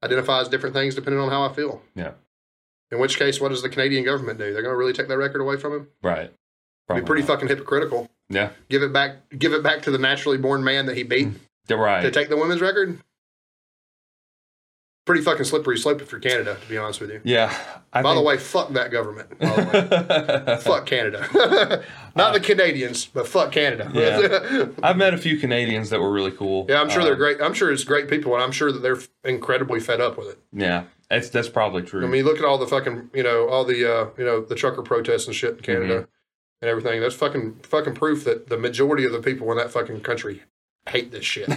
identify 0.05 0.41
as 0.41 0.49
different 0.49 0.75
things 0.75 0.95
depending 0.95 1.21
on 1.21 1.31
how 1.31 1.43
i 1.43 1.53
feel 1.53 1.83
Yeah. 1.95 2.13
in 2.91 2.99
which 2.99 3.19
case 3.19 3.41
what 3.41 3.49
does 3.49 3.63
the 3.63 3.69
canadian 3.71 4.05
government 4.05 4.39
do 4.39 4.53
they're 4.53 4.63
going 4.63 4.75
to 4.75 4.79
really 4.79 4.93
take 4.93 5.09
that 5.09 5.19
record 5.19 5.41
away 5.41 5.57
from 5.57 5.73
him 5.75 5.89
Right. 6.03 6.33
Probably 6.87 7.03
be 7.03 7.07
pretty 7.07 7.23
not. 7.23 7.29
fucking 7.29 7.49
hypocritical 7.49 8.09
Yeah. 8.29 8.51
give 8.69 8.83
it 8.83 8.93
back 8.93 9.17
give 9.37 9.53
it 9.55 9.63
back 9.63 9.83
to 9.83 9.91
the 9.91 9.99
naturally 9.99 10.39
born 10.39 10.63
man 10.63 10.87
that 10.87 10.97
he 10.97 11.03
beat 11.03 11.29
Yeah, 11.69 11.77
Right. 11.77 12.03
to 12.03 12.11
take 12.11 12.29
the 12.29 12.37
women's 12.37 12.61
record. 12.61 12.99
Pretty 15.05 15.23
fucking 15.23 15.45
slippery 15.45 15.77
slope 15.79 16.01
for 16.03 16.21
Canada, 16.21 16.57
to 16.63 16.69
be 16.69 16.79
honest 16.79 17.01
with 17.01 17.11
you. 17.11 17.21
yeah. 17.25 17.53
I 17.93 18.03
by 18.03 18.15
the 18.15 18.23
way, 18.23 18.39
fuck 18.39 18.71
that 18.75 18.93
government. 18.93 19.37
By 19.39 19.47
the 19.51 20.45
way. 20.47 20.57
fuck 20.63 20.87
Canada. 20.87 21.83
Not 22.17 22.35
the 22.35 22.41
Canadians, 22.41 23.07
but 23.07 23.27
fuck 23.27 23.51
Canada. 23.51 23.91
Yeah. 23.93 24.67
I've 24.83 24.97
met 24.97 25.13
a 25.13 25.19
few 25.19 25.39
Canadians 25.39 25.91
that 25.91 26.01
were 26.01 26.11
really 26.13 26.31
cool. 26.31 26.67
Yeah, 26.69 26.81
I'm 26.81 26.89
sure 26.89 27.03
they're 27.03 27.15
Um, 27.15 27.19
great. 27.19 27.41
I'm 27.43 27.53
sure 27.53 27.73
it's 27.73 27.83
great 27.85 28.09
people, 28.09 28.33
and 28.35 28.43
I'm 28.45 28.53
sure 28.53 28.71
that 28.71 28.79
they're 28.81 29.01
incredibly 29.25 29.81
fed 29.81 30.01
up 30.01 30.17
with 30.17 30.29
it. 30.29 30.39
Yeah, 30.53 30.85
it's 31.11 31.29
that's 31.31 31.49
probably 31.49 31.83
true. 31.83 32.05
I 32.05 32.09
mean, 32.09 32.25
look 32.25 32.39
at 32.39 32.45
all 32.45 32.57
the 32.59 32.69
fucking, 32.69 33.11
you 33.13 33.25
know, 33.25 33.49
all 33.49 33.65
the, 33.65 33.85
uh, 33.93 34.07
you 34.17 34.25
know, 34.25 34.41
the 34.41 34.55
trucker 34.55 34.83
protests 34.83 35.27
and 35.27 35.35
shit 35.35 35.57
in 35.57 35.61
Canada 35.63 35.95
Mm-hmm. 35.95 36.05
and 36.63 36.71
everything. 36.71 37.01
That's 37.01 37.17
fucking 37.17 37.55
fucking 37.65 37.95
proof 37.97 38.23
that 38.25 38.49
the 38.49 38.57
majority 38.57 39.05
of 39.05 39.11
the 39.13 39.21
people 39.21 39.51
in 39.51 39.59
that 39.59 39.73
fucking 39.73 40.01
country 40.03 40.45
hate 40.89 41.11
this 41.11 41.25
shit. 41.25 41.49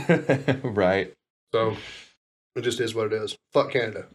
right. 0.64 1.14
So 1.54 1.78
it 2.56 2.62
just 2.62 2.80
is 2.80 2.96
what 2.96 3.08
it 3.08 3.14
is. 3.14 3.36
Fuck 3.54 3.72
Canada. 3.72 4.06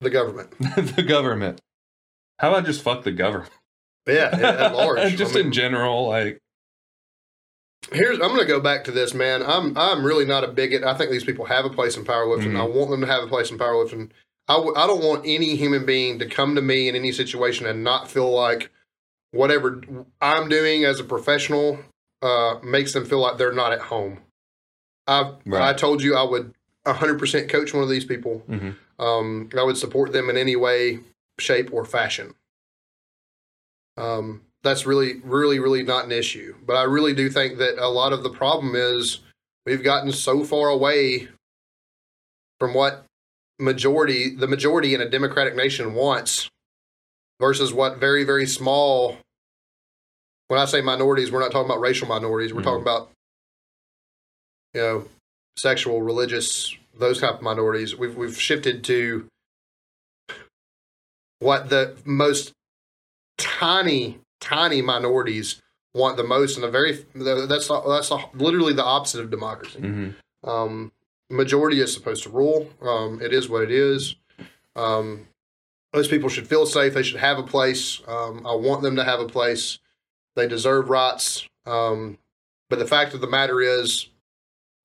The 0.00 0.10
government. 0.10 0.50
the 0.96 1.02
government. 1.06 1.60
How 2.38 2.50
about 2.50 2.66
just 2.66 2.82
fuck 2.82 3.02
the 3.04 3.12
government? 3.12 3.50
Yeah, 4.06 4.30
at, 4.32 4.74
large. 4.74 5.16
just 5.16 5.34
I 5.34 5.38
mean, 5.38 5.46
in 5.46 5.52
general, 5.52 6.08
like 6.08 6.38
here's 7.92 8.18
I'm 8.20 8.28
going 8.28 8.40
to 8.40 8.46
go 8.46 8.60
back 8.60 8.84
to 8.84 8.90
this, 8.92 9.12
man. 9.14 9.42
I'm 9.42 9.76
I'm 9.76 10.04
really 10.04 10.24
not 10.24 10.44
a 10.44 10.48
bigot. 10.48 10.84
I 10.84 10.94
think 10.94 11.10
these 11.10 11.24
people 11.24 11.46
have 11.46 11.64
a 11.64 11.70
place 11.70 11.96
in 11.96 12.04
powerlifting. 12.04 12.52
Mhm. 12.52 12.60
I 12.60 12.64
want 12.64 12.90
them 12.90 13.00
to 13.00 13.06
have 13.06 13.24
a 13.24 13.28
place 13.28 13.50
in 13.50 13.58
powerlifting. 13.58 14.10
I 14.46 14.54
w- 14.54 14.74
I 14.76 14.86
don't 14.86 15.02
want 15.04 15.26
any 15.26 15.56
human 15.56 15.84
being 15.84 16.18
to 16.20 16.26
come 16.26 16.54
to 16.54 16.62
me 16.62 16.88
in 16.88 16.94
any 16.96 17.12
situation 17.12 17.66
and 17.66 17.84
not 17.84 18.08
feel 18.10 18.30
like 18.30 18.70
whatever 19.32 19.82
I'm 20.22 20.48
doing 20.48 20.84
as 20.84 21.00
a 21.00 21.04
professional 21.04 21.80
uh, 22.22 22.54
makes 22.62 22.92
them 22.94 23.04
feel 23.04 23.20
like 23.20 23.36
they're 23.36 23.52
not 23.52 23.72
at 23.72 23.80
home. 23.80 24.20
I 25.06 25.32
I 25.52 25.72
told 25.74 26.02
you 26.02 26.14
I 26.16 26.22
would 26.22 26.54
100% 26.92 27.48
coach 27.48 27.74
one 27.74 27.82
of 27.82 27.88
these 27.88 28.04
people. 28.04 28.42
Mhm. 28.48 28.76
Um, 28.98 29.50
I 29.56 29.62
would 29.62 29.76
support 29.76 30.12
them 30.12 30.28
in 30.30 30.36
any 30.36 30.56
way, 30.56 31.00
shape, 31.38 31.72
or 31.72 31.84
fashion. 31.84 32.34
Um, 33.96 34.42
that's 34.62 34.86
really, 34.86 35.20
really, 35.20 35.58
really 35.58 35.82
not 35.82 36.04
an 36.04 36.12
issue. 36.12 36.54
But 36.64 36.76
I 36.76 36.84
really 36.84 37.14
do 37.14 37.30
think 37.30 37.58
that 37.58 37.78
a 37.78 37.88
lot 37.88 38.12
of 38.12 38.22
the 38.22 38.30
problem 38.30 38.74
is 38.74 39.20
we've 39.66 39.82
gotten 39.82 40.12
so 40.12 40.44
far 40.44 40.68
away 40.68 41.28
from 42.58 42.74
what 42.74 43.04
majority, 43.58 44.34
the 44.34 44.48
majority 44.48 44.94
in 44.94 45.00
a 45.00 45.08
democratic 45.08 45.54
nation 45.54 45.94
wants 45.94 46.48
versus 47.40 47.72
what 47.72 47.98
very, 47.98 48.24
very 48.24 48.46
small. 48.46 49.18
When 50.48 50.58
I 50.58 50.64
say 50.64 50.80
minorities, 50.80 51.30
we're 51.30 51.40
not 51.40 51.52
talking 51.52 51.70
about 51.70 51.80
racial 51.80 52.08
minorities. 52.08 52.52
We're 52.52 52.62
Mhm. 52.62 52.64
talking 52.64 52.82
about, 52.82 53.10
you 54.74 54.80
know, 54.80 55.08
sexual, 55.56 56.02
religious, 56.02 56.74
those 56.98 57.20
type 57.20 57.34
of 57.34 57.42
minorities. 57.42 57.96
We've 57.96 58.16
we've 58.16 58.40
shifted 58.40 58.84
to 58.84 59.26
what 61.40 61.68
the 61.68 61.96
most 62.04 62.52
tiny, 63.36 64.18
tiny 64.40 64.82
minorities 64.82 65.62
want 65.94 66.16
the 66.16 66.24
most, 66.24 66.56
and 66.56 66.64
the 66.64 66.70
very 66.70 67.04
that's 67.14 67.68
that's 67.68 68.12
literally 68.34 68.72
the 68.72 68.84
opposite 68.84 69.20
of 69.20 69.30
democracy. 69.30 69.80
mhm. 69.80 70.14
Um, 70.44 70.92
majority 71.30 71.80
is 71.80 71.92
supposed 71.92 72.22
to 72.24 72.30
rule. 72.30 72.70
Um, 72.80 73.20
it 73.22 73.32
is 73.32 73.48
what 73.48 73.62
it 73.62 73.70
is. 73.70 74.16
Um, 74.76 75.26
those 75.92 76.08
people 76.08 76.28
should 76.28 76.46
feel 76.46 76.66
safe. 76.66 76.94
They 76.94 77.02
should 77.02 77.20
have 77.20 77.38
a 77.38 77.42
place. 77.42 78.00
Um, 78.06 78.46
I 78.46 78.54
want 78.54 78.82
them 78.82 78.96
to 78.96 79.04
have 79.04 79.20
a 79.20 79.26
place. 79.26 79.78
They 80.36 80.46
deserve 80.46 80.90
rights. 80.90 81.48
Um, 81.66 82.18
but 82.70 82.78
the 82.78 82.86
fact 82.86 83.14
of 83.14 83.20
the 83.20 83.26
matter 83.26 83.60
is, 83.60 84.08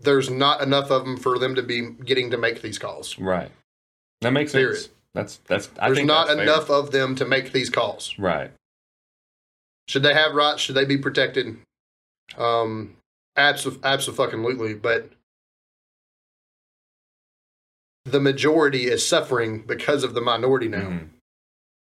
there's 0.03 0.29
not 0.29 0.61
enough 0.61 0.91
of 0.91 1.05
them 1.05 1.17
for 1.17 1.37
them 1.39 1.55
to 1.55 1.63
be 1.63 1.89
getting 2.05 2.31
to 2.31 2.37
make 2.37 2.61
these 2.61 2.77
calls. 2.79 3.17
right. 3.19 3.51
That 4.21 4.31
makes 4.31 4.51
Period. 4.53 4.77
sense. 4.77 4.89
That's 5.13 5.37
that's. 5.47 5.69
I 5.79 5.87
There's 5.87 5.97
think 5.97 6.07
not 6.07 6.27
that's 6.27 6.37
fair. 6.37 6.43
enough 6.43 6.69
of 6.69 6.91
them 6.91 7.13
to 7.15 7.25
make 7.25 7.51
these 7.51 7.69
calls. 7.69 8.17
Right. 8.17 8.51
Should 9.89 10.03
they 10.03 10.13
have 10.13 10.33
rights? 10.33 10.61
Should 10.61 10.75
they 10.75 10.85
be 10.85 10.97
protected? 10.97 11.57
Um, 12.37 12.95
abs 13.35 13.65
of 13.65 13.79
absolutely. 13.83 14.73
But 14.75 15.09
the 18.05 18.19
majority 18.19 18.85
is 18.85 19.05
suffering 19.05 19.61
because 19.61 20.03
of 20.03 20.13
the 20.13 20.21
minority 20.21 20.67
now. 20.67 20.89
Mhm. 20.89 21.09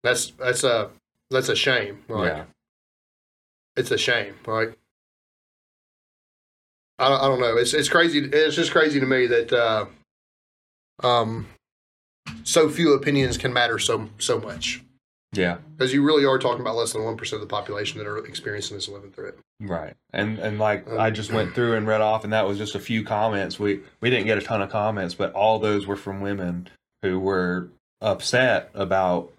That's 0.04 0.32
that's 0.32 0.64
a 0.64 0.90
that's 1.30 1.50
a 1.50 1.56
shame. 1.56 2.04
Like, 2.08 2.28
Yeah. 2.30 2.46
it's 3.76 3.92
a 3.92 3.98
shame. 3.98 4.36
Like 4.46 4.78
I 7.00 7.10
don't, 7.10 7.22
I 7.22 7.28
don't 7.28 7.40
know. 7.40 7.58
It's 7.58 7.74
it's 7.74 7.90
crazy. 7.90 8.20
It's 8.20 8.56
just 8.56 8.72
crazy 8.72 9.00
to 9.00 9.06
me 9.06 9.28
that 9.28 9.52
uh, 9.52 9.86
um, 11.04 11.48
so 12.44 12.70
few 12.70 12.94
opinions 12.94 13.38
can 13.38 13.54
matter 13.54 13.80
so 13.80 14.10
so 14.20 14.40
much 14.40 14.84
Yeah. 15.34 15.58
because 15.78 15.94
you 15.94 16.04
really 16.04 16.26
are 16.26 16.38
talking 16.38 16.62
about 16.62 16.76
less 16.76 16.94
than 16.94 17.04
one 17.04 17.18
percent 17.18 17.42
of 17.42 17.48
the 17.48 17.52
population 17.54 17.98
that 17.98 18.08
are 18.08 18.18
experiencing 18.26 18.78
this 18.78 18.88
living 18.88 19.12
through 19.12 19.30
it. 19.30 19.40
Right. 19.60 19.96
And 20.14 20.38
and 20.40 20.60
like 20.60 20.88
Um, 20.88 21.00
I 21.00 21.10
just 21.10 21.32
went 21.32 21.54
through 21.56 21.74
and 21.76 21.88
read 21.88 22.02
off 22.02 22.24
and 22.24 22.34
that 22.34 22.48
was 22.48 22.58
just 22.58 22.76
a 22.76 22.80
few 22.80 23.04
comments. 23.04 23.60
We 23.60 23.82
we 24.02 24.10
didn't 24.10 24.28
get 24.28 24.38
a 24.38 24.42
ton 24.42 24.62
of 24.62 24.70
comments, 24.70 25.16
but 25.16 25.34
all 25.34 25.58
those 25.60 25.88
were 25.88 25.96
from 25.96 26.22
women 26.22 26.70
who 27.02 27.20
were 27.20 27.70
upset 28.02 28.70
about 28.76 29.32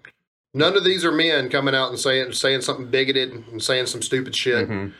None 0.55 0.77
of 0.77 0.83
these 0.83 1.03
are 1.03 1.11
men 1.11 1.49
coming 1.49 1.73
out 1.73 1.89
and 1.89 1.99
saying 1.99 2.33
saying 2.33 2.61
something 2.61 2.87
bigoted 2.87 3.31
and 3.31 3.63
saying 3.63 3.87
some 3.87 4.01
stupid 4.01 4.35
shit 4.35 4.67
Mhm. 4.69 4.93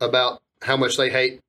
about 0.00 0.40
how 0.62 0.76
much 0.76 0.96
they 0.96 1.08
hate 1.08 1.40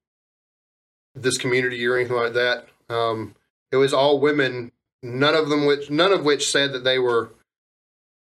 this 1.16 1.38
community 1.38 1.86
or 1.86 1.98
anything 1.98 2.16
like 2.16 2.34
that. 2.34 2.68
Um, 2.90 3.36
it 3.72 3.78
was 3.78 3.94
all 3.94 4.20
women, 4.20 4.72
none 5.04 5.36
of 5.36 5.50
them 5.50 5.66
which 5.66 5.90
none 5.90 6.12
of 6.12 6.24
which 6.26 6.50
said 6.50 6.74
that 6.74 6.84
they 6.84 7.00
were 7.00 7.32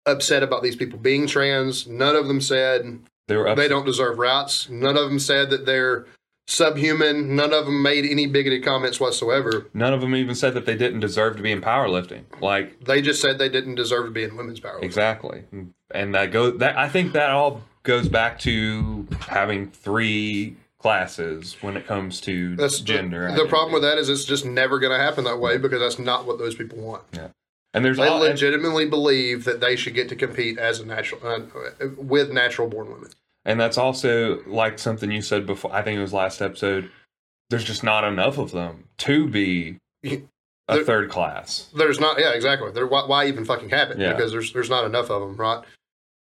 upset 0.05 0.43
about 0.43 0.63
these 0.63 0.75
people 0.75 0.99
being 0.99 1.27
trans. 1.27 1.87
None 1.87 2.15
of 2.15 2.27
them 2.27 2.41
said 2.41 2.99
they 3.27 3.35
were 3.37 3.47
upset. 3.47 3.57
they 3.57 3.67
don't 3.67 3.85
deserve 3.85 4.17
rights. 4.17 4.69
None 4.69 4.97
of 4.97 5.09
them 5.09 5.19
said 5.19 5.49
that 5.51 5.65
they're 5.65 6.05
subhuman. 6.47 7.35
None 7.35 7.53
of 7.53 7.65
them 7.65 7.81
made 7.81 8.05
any 8.05 8.27
bigoted 8.27 8.63
comments 8.63 8.99
whatsoever. 8.99 9.67
None 9.73 9.93
of 9.93 10.01
them 10.01 10.15
even 10.15 10.35
said 10.35 10.53
that 10.53 10.65
they 10.65 10.75
didn't 10.75 10.99
deserve 10.99 11.37
to 11.37 11.43
be 11.43 11.51
in 11.51 11.61
powerlifting. 11.61 12.23
Like 12.39 12.83
They 12.85 13.01
just 13.01 13.21
said 13.21 13.37
they 13.39 13.49
didn't 13.49 13.75
deserve 13.75 14.05
to 14.05 14.11
be 14.11 14.23
in 14.23 14.35
women's 14.35 14.59
power. 14.59 14.79
exactly, 14.81 15.43
and 15.91 16.13
that 16.15 16.31
go 16.31 16.51
that 16.51 16.77
I 16.77 16.87
think 16.89 17.13
that 17.13 17.29
all 17.31 17.61
goes 17.83 18.07
back 18.07 18.39
to 18.39 19.07
having 19.21 19.69
three 19.69 20.55
classes 20.85 21.57
when 21.61 21.75
it 21.75 21.87
comes 21.87 22.21
to 22.21 22.55
That's 22.55 22.79
gender. 22.79 23.31
The, 23.31 23.41
the 23.43 23.49
problem 23.49 23.73
with 23.73 23.81
that 23.81 23.97
is 23.97 24.07
it's 24.07 24.23
just 24.23 24.45
never 24.45 24.77
going 24.77 24.91
to 24.95 25.03
happen 25.03 25.23
that 25.23 25.39
way 25.39 25.57
because 25.57 25.79
that's 25.79 25.97
not 25.97 26.27
what 26.27 26.37
those 26.37 26.53
people 26.53 26.77
want. 26.77 27.01
Yeah. 27.11 27.29
And 27.73 27.83
there's 27.83 27.97
They 27.97 28.07
all, 28.07 28.21
and, 28.21 28.29
legitimately 28.29 28.85
believe 28.87 29.45
that 29.45 29.61
they 29.61 29.75
should 29.77 29.95
get 29.95 30.09
to 30.09 30.15
compete 30.15 30.59
as 30.59 30.79
a 30.79 30.85
natural 30.85 31.19
uh, 31.25 31.87
with 31.97 32.31
natural 32.31 32.67
born 32.67 32.91
women. 32.91 33.09
and 33.45 33.59
that's 33.59 33.79
also 33.79 34.43
like 34.45 34.77
something 34.77 35.09
you 35.09 35.23
said 35.23 35.47
before. 35.47 35.73
I 35.73 35.81
think 35.81 35.97
it 35.97 36.01
was 36.01 36.13
last 36.13 36.39
episode. 36.39 36.91
There's 37.49 37.63
just 37.63 37.83
not 37.83 38.03
enough 38.03 38.37
of 38.37 38.51
them 38.51 38.83
to 38.99 39.27
be 39.27 39.77
a 40.03 40.21
There- 40.67 40.83
third 40.83 41.09
class. 41.09 41.67
There's 41.75 41.99
not, 41.99 42.19
yeah, 42.19 42.33
exactly. 42.33 42.71
There, 42.71 42.85
why, 42.85 43.07
why 43.07 43.25
even 43.25 43.43
fucking 43.43 43.69
have 43.69 43.89
it? 43.89 43.97
Yeah. 43.97 44.13
Because 44.13 44.31
there's 44.31 44.53
there's 44.53 44.69
not 44.69 44.85
enough 44.85 45.09
of 45.09 45.21
them, 45.21 45.35
right? 45.35 45.63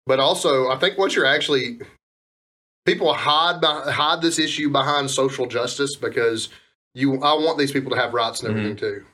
But 0.06 0.18
also, 0.18 0.68
I 0.70 0.76
think 0.76 0.98
what 0.98 1.14
you're 1.14 1.24
actually 1.24 1.78
people 2.86 3.12
hide 3.12 3.62
hide 3.64 4.22
this 4.22 4.38
issue 4.38 4.70
behind 4.70 5.10
social 5.10 5.46
justice 5.46 5.96
because 5.96 6.48
you 6.94 7.14
I 7.22 7.34
want 7.34 7.58
these 7.58 7.72
people 7.72 7.90
to 7.92 7.98
have 7.98 8.14
rights 8.14 8.42
and 8.42 8.50
everything 8.50 8.76
too, 8.76 9.04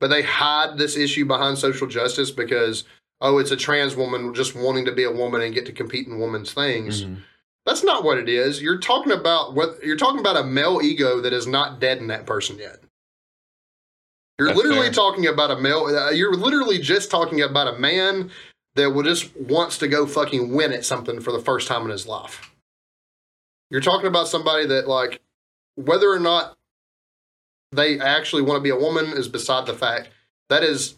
but 0.00 0.08
they 0.08 0.22
hide 0.22 0.78
this 0.78 0.96
issue 0.96 1.24
behind 1.24 1.58
social 1.58 1.86
justice 1.86 2.30
because 2.30 2.84
oh, 3.20 3.38
it's 3.38 3.50
a 3.52 3.56
trans 3.56 3.96
woman 3.96 4.34
just 4.34 4.54
wanting 4.54 4.84
to 4.84 4.92
be 4.92 5.04
a 5.04 5.10
woman 5.10 5.40
and 5.40 5.54
get 5.54 5.64
to 5.66 5.72
compete 5.72 6.06
in 6.06 6.18
women's 6.18 6.52
things. 6.52 7.04
Mhm. 7.04 7.18
That's 7.64 7.82
not 7.82 8.04
what 8.04 8.18
it 8.18 8.28
is. 8.28 8.60
You're 8.60 8.78
talking 8.78 9.12
about 9.12 9.54
what 9.54 9.82
you're 9.82 9.96
talking 9.96 10.20
about 10.20 10.36
a 10.36 10.44
male 10.44 10.80
ego 10.82 11.20
that 11.20 11.32
is 11.32 11.46
not 11.46 11.80
dead 11.80 11.98
in 11.98 12.08
that 12.08 12.26
person 12.26 12.58
yet. 12.58 12.80
You're 14.38 14.48
That's 14.48 14.58
literally 14.58 14.86
fair. 14.86 14.92
talking 14.92 15.26
about 15.26 15.50
a 15.52 15.56
male. 15.60 15.86
Uh, 15.86 16.10
you're 16.10 16.34
literally 16.34 16.78
just 16.78 17.10
talking 17.10 17.40
about 17.40 17.72
a 17.72 17.78
man 17.78 18.30
that 18.74 18.90
will 18.90 19.04
just 19.04 19.34
wants 19.36 19.78
to 19.78 19.88
go 19.88 20.06
fucking 20.06 20.52
win 20.52 20.72
at 20.72 20.84
something 20.84 21.20
for 21.20 21.32
the 21.32 21.38
first 21.38 21.68
time 21.68 21.82
in 21.84 21.90
his 21.90 22.06
life. 22.06 22.50
You're 23.74 23.80
talking 23.80 24.06
about 24.06 24.28
somebody 24.28 24.66
that 24.66 24.86
like 24.86 25.20
whether 25.74 26.08
or 26.08 26.20
not 26.20 26.54
they 27.72 27.98
actually 27.98 28.42
want 28.42 28.56
to 28.56 28.62
be 28.62 28.70
a 28.70 28.76
woman 28.76 29.06
is 29.06 29.26
beside 29.26 29.66
the 29.66 29.74
fact. 29.74 30.10
That 30.48 30.62
is, 30.62 30.94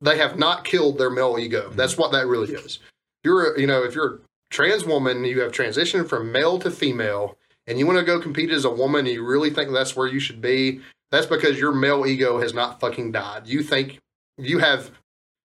they 0.00 0.16
have 0.16 0.38
not 0.38 0.64
killed 0.64 0.96
their 0.96 1.10
male 1.10 1.36
ego. 1.38 1.66
Mm-hmm. 1.66 1.76
That's 1.76 1.98
what 1.98 2.12
that 2.12 2.26
really 2.26 2.54
is. 2.54 2.78
You're, 3.24 3.52
a- 3.52 3.60
you 3.60 3.66
know, 3.66 3.84
if 3.84 3.94
you're 3.94 4.14
a 4.14 4.18
trans 4.48 4.86
woman, 4.86 5.22
you 5.22 5.40
have 5.42 5.52
transitioned 5.52 6.08
from 6.08 6.32
male 6.32 6.58
to 6.60 6.70
female, 6.70 7.36
and 7.66 7.78
you 7.78 7.86
want 7.86 7.98
to 7.98 8.04
go 8.06 8.18
compete 8.18 8.52
as 8.52 8.64
a 8.64 8.70
woman, 8.70 9.00
and 9.00 9.14
you 9.14 9.22
really 9.22 9.50
think 9.50 9.70
that's 9.70 9.94
where 9.94 10.06
you 10.06 10.18
should 10.18 10.40
be. 10.40 10.80
That's 11.10 11.26
because 11.26 11.58
your 11.58 11.72
male 11.72 12.06
ego 12.06 12.40
has 12.40 12.54
not 12.54 12.80
fucking 12.80 13.12
died. 13.12 13.46
You 13.46 13.62
think 13.62 13.98
you 14.38 14.60
have, 14.60 14.92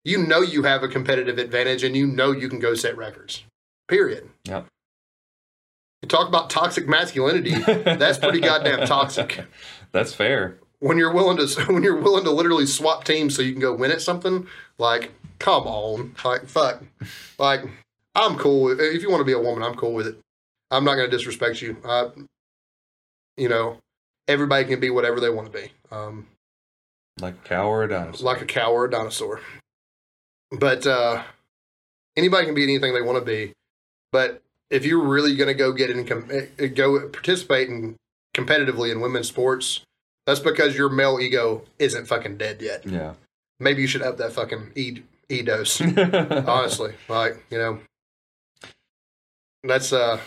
you 0.06 0.26
know, 0.26 0.40
you 0.40 0.64
have 0.64 0.82
a 0.82 0.88
competitive 0.88 1.40
advantage, 1.40 1.84
and 1.84 1.94
you 1.94 2.08
know 2.08 2.32
you 2.32 2.48
can 2.48 2.60
go 2.60 2.74
set 2.74 2.96
records. 2.96 3.44
Period. 3.90 4.30
Yep. 4.46 4.68
You 6.04 6.08
talk 6.10 6.28
about 6.28 6.50
toxic 6.50 6.86
masculinity. 6.86 7.56
That's 7.56 8.18
pretty 8.18 8.42
goddamn 8.42 8.86
toxic. 8.86 9.46
That's 9.94 10.14
fair. 10.14 10.58
When 10.80 10.98
you're 10.98 11.14
willing 11.14 11.38
to 11.38 11.64
when 11.74 11.82
you're 11.82 11.96
willing 12.02 12.26
to 12.26 12.32
literally 12.32 12.66
swap 12.66 13.06
teams 13.06 13.34
so 13.36 13.42
you 13.42 13.54
can 13.54 13.62
go 13.62 13.74
win 13.74 13.90
at 13.90 14.02
something, 14.02 14.46
like 14.78 15.14
come 15.40 15.64
on, 15.64 16.14
like 16.26 16.46
fuck, 16.46 16.84
like 17.40 17.62
I'm 18.16 18.36
cool. 18.38 18.64
with- 18.66 18.82
If 18.82 19.02
you 19.02 19.10
want 19.10 19.22
to 19.22 19.26
be 19.26 19.32
a 19.32 19.40
woman, 19.40 19.64
I'm 19.64 19.76
cool 19.76 19.94
with 19.94 20.08
it. 20.08 20.20
I'm 20.72 20.84
not 20.84 20.96
going 20.96 21.10
to 21.10 21.16
disrespect 21.18 21.62
you. 21.62 21.78
I, 21.86 22.10
you 23.38 23.48
know, 23.48 23.78
everybody 24.28 24.66
can 24.66 24.82
be 24.82 24.90
whatever 24.90 25.22
they 25.22 25.30
want 25.30 25.52
to 25.54 25.58
be, 25.58 25.72
um, 25.90 26.28
Like 27.22 27.36
a 27.36 27.48
cow 27.48 27.70
or 27.70 27.84
a 27.86 27.88
dinosaur. 27.88 28.26
like 28.26 28.42
a 28.42 28.46
cow 28.46 28.74
or 28.74 28.86
a 28.86 28.92
dinosaur. 28.92 29.40
But 30.52 30.86
uh, 30.86 31.24
anybody 32.18 32.46
can 32.46 32.56
be 32.56 32.64
anything 32.64 32.94
they 32.94 33.02
want 33.02 33.20
to 33.20 33.26
be. 33.26 33.54
But 34.12 34.43
if 34.74 34.86
you're 34.86 35.04
really 35.04 35.36
going 35.36 35.48
to 35.48 35.54
go 35.54 35.72
get 35.72 35.92
in, 35.92 36.00
eh, 36.60 36.68
go 36.68 37.08
participate 37.10 37.70
in 37.70 37.96
competitively 38.36 38.92
in 38.92 39.02
women's 39.02 39.28
sports, 39.28 39.82
that's 40.26 40.40
because 40.40 40.76
your 40.76 40.90
male 40.90 41.20
ego 41.22 41.64
isn't 41.78 42.08
fucking 42.08 42.38
dead 42.38 42.62
yet. 42.62 42.84
yeah. 42.86 43.14
Maybe 43.60 43.82
you 43.82 43.88
should 43.88 44.02
up 44.02 44.18
that 44.18 44.34
fucking 44.34 44.72
e 44.76 45.02
e 45.30 45.44
dose. 45.44 45.80
Honestly, 46.48 46.96
like 47.08 47.46
you 47.52 47.58
know, 47.60 47.80
that's 49.64 49.94
uh, 49.94 50.20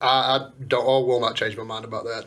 I, 0.00 0.06
I 0.06 0.50
don't, 0.66 0.84
I 0.84 1.06
will 1.06 1.20
not 1.20 1.34
change 1.34 1.56
my 1.56 1.64
mind 1.64 1.84
about 1.84 2.04
that. 2.04 2.26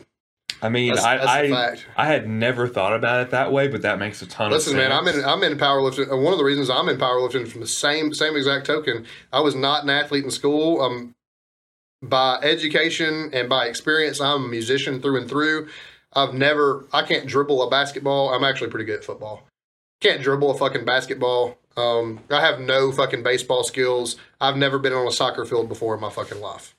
I 0.62 0.68
mean, 0.68 0.94
That's, 0.94 1.04
I 1.04 1.16
that's 1.18 1.86
I. 1.96 2.04
I 2.04 2.06
had 2.06 2.28
never 2.28 2.66
thought 2.66 2.94
about 2.94 3.20
it 3.22 3.30
that 3.30 3.52
way, 3.52 3.68
but 3.68 3.82
that 3.82 3.98
makes 3.98 4.22
a 4.22 4.26
ton 4.26 4.50
Listen, 4.50 4.76
of 4.76 4.80
sense. 4.80 4.92
Listen, 5.04 5.14
man, 5.14 5.24
I'm 5.24 5.42
in 5.42 5.48
I'm 5.48 5.52
in 5.52 5.58
powerlifting. 5.58 6.10
uh, 6.10 6.16
One 6.16 6.32
of 6.32 6.38
the 6.38 6.44
reasons 6.44 6.70
I'm 6.70 6.88
in 6.88 6.96
powerlifting 6.98 7.46
from 7.46 7.60
the 7.60 7.66
same 7.66 8.14
same 8.14 8.36
exact 8.36 8.66
token, 8.66 9.06
I 9.32 9.40
was 9.40 9.54
not 9.54 9.84
an 9.84 9.90
athlete 9.90 10.24
in 10.24 10.30
school. 10.30 10.80
Um, 10.80 11.14
by 12.02 12.38
education 12.42 13.30
and 13.32 13.48
by 13.48 13.66
experience, 13.66 14.20
I'm 14.20 14.44
a 14.44 14.48
musician 14.48 15.00
through 15.00 15.20
and 15.20 15.28
through. 15.28 15.68
I've 16.12 16.34
never, 16.34 16.84
I 16.92 17.02
can't 17.02 17.26
dribble 17.26 17.62
a 17.62 17.70
basketball. 17.70 18.32
I'm 18.32 18.44
actually 18.44 18.70
pretty 18.70 18.84
good 18.84 18.98
at 18.98 19.04
football. 19.04 19.42
Can't 20.00 20.22
dribble 20.22 20.50
a 20.50 20.58
fucking 20.58 20.84
basketball. 20.84 21.58
Um, 21.76 22.20
I 22.30 22.40
have 22.40 22.60
no 22.60 22.92
fucking 22.92 23.22
baseball 23.22 23.64
skills. 23.64 24.16
I've 24.40 24.56
never 24.56 24.78
been 24.78 24.92
on 24.92 25.06
a 25.06 25.12
soccer 25.12 25.44
field 25.44 25.68
before 25.68 25.94
in 25.94 26.00
my 26.00 26.10
fucking 26.10 26.40
life. 26.40 26.74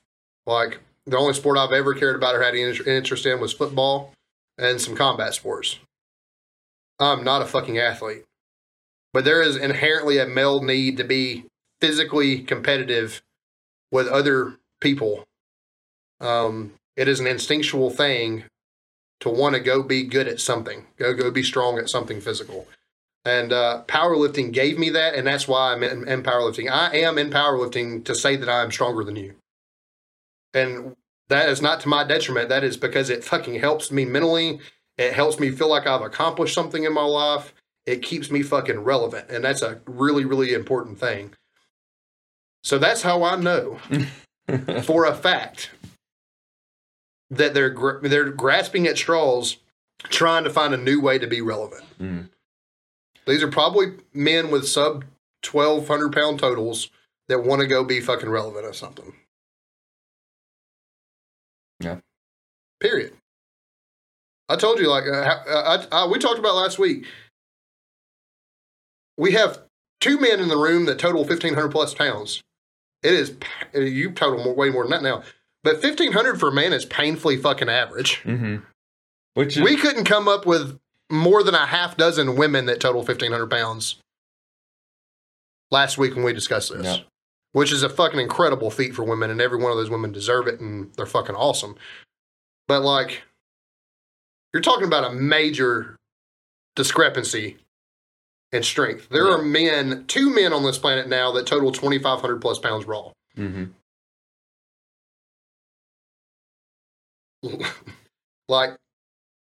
Like 0.46 0.80
the 1.08 1.16
only 1.16 1.34
sport 1.34 1.58
I've 1.58 1.72
ever 1.72 1.94
cared 1.94 2.16
about 2.16 2.34
or 2.34 2.42
had 2.42 2.54
any 2.54 2.62
interest 2.86 3.26
in 3.26 3.40
was 3.40 3.52
football 3.52 4.12
and 4.58 4.80
some 4.80 4.94
combat 4.94 5.34
sports. 5.34 5.78
I'm 7.00 7.24
not 7.24 7.42
a 7.42 7.46
fucking 7.46 7.78
athlete. 7.78 8.24
But 9.12 9.24
there 9.24 9.40
is 9.40 9.56
inherently 9.56 10.18
a 10.18 10.26
male 10.26 10.62
need 10.62 10.96
to 10.98 11.04
be 11.04 11.44
physically 11.80 12.40
competitive 12.40 13.22
with 13.90 14.06
other 14.08 14.56
people. 14.80 15.24
Um, 16.20 16.74
it 16.96 17.08
is 17.08 17.20
an 17.20 17.26
instinctual 17.26 17.90
thing 17.90 18.44
to 19.20 19.30
want 19.30 19.54
to 19.54 19.60
go 19.60 19.82
be 19.82 20.04
good 20.04 20.28
at 20.28 20.40
something, 20.40 20.86
go 20.96 21.14
go 21.14 21.30
be 21.30 21.42
strong 21.42 21.78
at 21.78 21.88
something 21.88 22.20
physical. 22.20 22.66
And 23.24 23.52
uh, 23.52 23.82
powerlifting 23.86 24.52
gave 24.52 24.78
me 24.78 24.90
that, 24.90 25.14
and 25.14 25.26
that's 25.26 25.48
why 25.48 25.72
I'm 25.72 25.82
in, 25.82 26.06
in 26.06 26.22
powerlifting. 26.22 26.70
I 26.70 26.96
am 26.96 27.18
in 27.18 27.30
powerlifting 27.30 28.04
to 28.04 28.14
say 28.14 28.36
that 28.36 28.48
I'm 28.48 28.70
stronger 28.70 29.04
than 29.04 29.16
you. 29.16 29.34
And 30.54 30.96
that 31.28 31.48
is 31.48 31.60
not 31.60 31.80
to 31.80 31.88
my 31.88 32.04
detriment. 32.04 32.48
That 32.48 32.64
is 32.64 32.76
because 32.76 33.10
it 33.10 33.24
fucking 33.24 33.60
helps 33.60 33.90
me 33.90 34.04
mentally. 34.04 34.60
It 34.96 35.12
helps 35.12 35.38
me 35.38 35.50
feel 35.50 35.68
like 35.68 35.86
I've 35.86 36.02
accomplished 36.02 36.54
something 36.54 36.84
in 36.84 36.92
my 36.92 37.04
life. 37.04 37.54
It 37.86 38.02
keeps 38.02 38.30
me 38.30 38.42
fucking 38.42 38.80
relevant. 38.80 39.30
And 39.30 39.44
that's 39.44 39.62
a 39.62 39.80
really, 39.86 40.24
really 40.24 40.52
important 40.52 40.98
thing. 40.98 41.34
So 42.64 42.78
that's 42.78 43.02
how 43.02 43.22
I 43.22 43.36
know 43.36 43.78
for 44.82 45.04
a 45.04 45.14
fact 45.14 45.70
that 47.30 47.54
they're 47.54 48.00
they're 48.02 48.30
grasping 48.30 48.86
at 48.86 48.98
straws, 48.98 49.58
trying 50.04 50.44
to 50.44 50.50
find 50.50 50.74
a 50.74 50.78
new 50.78 51.00
way 51.00 51.18
to 51.18 51.26
be 51.26 51.40
relevant. 51.40 51.84
Mm. 52.00 52.28
These 53.26 53.42
are 53.42 53.50
probably 53.50 53.94
men 54.12 54.50
with 54.50 54.66
sub 54.66 55.04
twelve 55.42 55.86
hundred 55.86 56.12
pound 56.12 56.40
totals 56.40 56.90
that 57.28 57.44
want 57.44 57.60
to 57.60 57.66
go 57.66 57.84
be 57.84 58.00
fucking 58.00 58.28
relevant 58.28 58.64
or 58.64 58.72
something. 58.72 59.14
Yeah. 61.80 61.98
Period. 62.80 63.12
I 64.48 64.56
told 64.56 64.78
you, 64.78 64.88
like 64.88 65.04
uh, 65.04 65.38
I, 65.48 65.52
I, 65.76 65.86
I, 65.92 66.06
we 66.06 66.18
talked 66.18 66.38
about 66.38 66.54
last 66.54 66.78
week. 66.78 67.04
We 69.16 69.32
have 69.32 69.58
two 70.00 70.18
men 70.18 70.40
in 70.40 70.48
the 70.48 70.56
room 70.56 70.86
that 70.86 70.98
total 70.98 71.24
fifteen 71.24 71.54
hundred 71.54 71.72
plus 71.72 71.94
pounds. 71.94 72.42
It 73.02 73.12
is 73.14 73.34
you 73.74 74.10
total 74.12 74.42
more, 74.42 74.54
way 74.54 74.70
more 74.70 74.84
than 74.84 74.90
that 74.92 75.02
now, 75.02 75.22
but 75.64 75.80
fifteen 75.82 76.12
hundred 76.12 76.40
for 76.40 76.48
a 76.48 76.52
man 76.52 76.72
is 76.72 76.84
painfully 76.84 77.36
fucking 77.36 77.68
average. 77.68 78.20
hmm 78.22 78.56
Which 79.34 79.56
is 79.56 79.62
We 79.62 79.76
couldn't 79.76 80.04
come 80.04 80.28
up 80.28 80.46
with 80.46 80.78
more 81.10 81.42
than 81.42 81.54
a 81.54 81.66
half 81.66 81.96
dozen 81.96 82.36
women 82.36 82.66
that 82.66 82.80
total 82.80 83.00
1,500 83.00 83.46
pounds 83.48 83.96
last 85.70 85.96
week 85.96 86.14
when 86.14 86.22
we 86.22 86.34
discussed 86.34 86.70
this, 86.70 86.84
Yeah. 86.84 86.96
Which 87.58 87.72
is 87.72 87.82
a 87.82 87.88
fucking 87.88 88.20
incredible 88.20 88.70
feat 88.70 88.94
for 88.94 89.02
women, 89.02 89.30
and 89.32 89.40
every 89.40 89.58
one 89.58 89.72
of 89.72 89.76
those 89.76 89.90
women 89.90 90.12
deserve 90.12 90.46
it, 90.46 90.60
and 90.60 90.92
they're 90.94 91.06
fucking 91.06 91.34
awesome. 91.34 91.74
But 92.68 92.82
like, 92.82 93.22
you're 94.54 94.62
talking 94.62 94.86
about 94.86 95.10
a 95.10 95.12
major 95.12 95.96
discrepancy 96.76 97.56
in 98.52 98.62
strength. 98.62 99.08
There 99.08 99.26
Yeah. 99.26 99.34
are 99.34 99.42
men, 99.42 100.04
two 100.06 100.32
men 100.32 100.52
on 100.52 100.62
this 100.62 100.78
planet 100.78 101.08
now 101.08 101.32
that 101.32 101.48
total 101.48 101.72
2,500 101.72 102.40
plus 102.40 102.60
pounds 102.60 102.84
raw. 102.86 103.10
hmm 103.34 103.64
like 108.48 108.70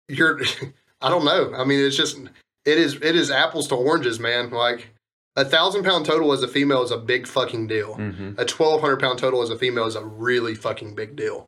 you're 0.08 0.40
i 1.00 1.08
don't 1.08 1.24
know 1.24 1.52
i 1.54 1.64
mean 1.64 1.80
it's 1.80 1.96
just 1.96 2.18
it 2.66 2.78
is 2.78 2.94
it 2.96 3.16
is 3.16 3.30
apples 3.30 3.68
to 3.68 3.74
oranges 3.74 4.20
man 4.20 4.50
like 4.50 4.88
a 5.36 5.44
thousand 5.44 5.84
pound 5.84 6.06
total 6.06 6.32
as 6.32 6.42
a 6.42 6.48
female 6.48 6.82
is 6.82 6.90
a 6.90 6.96
big 6.98 7.26
fucking 7.26 7.66
deal 7.66 7.94
hmm 7.94 8.32
a 8.38 8.44
1200 8.46 8.98
pound 8.98 9.18
total 9.18 9.42
as 9.42 9.50
a 9.50 9.58
female 9.58 9.86
is 9.86 9.94
a 9.94 10.04
really 10.04 10.54
fucking 10.54 10.94
big 10.94 11.14
deal 11.16 11.46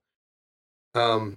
um 0.95 1.37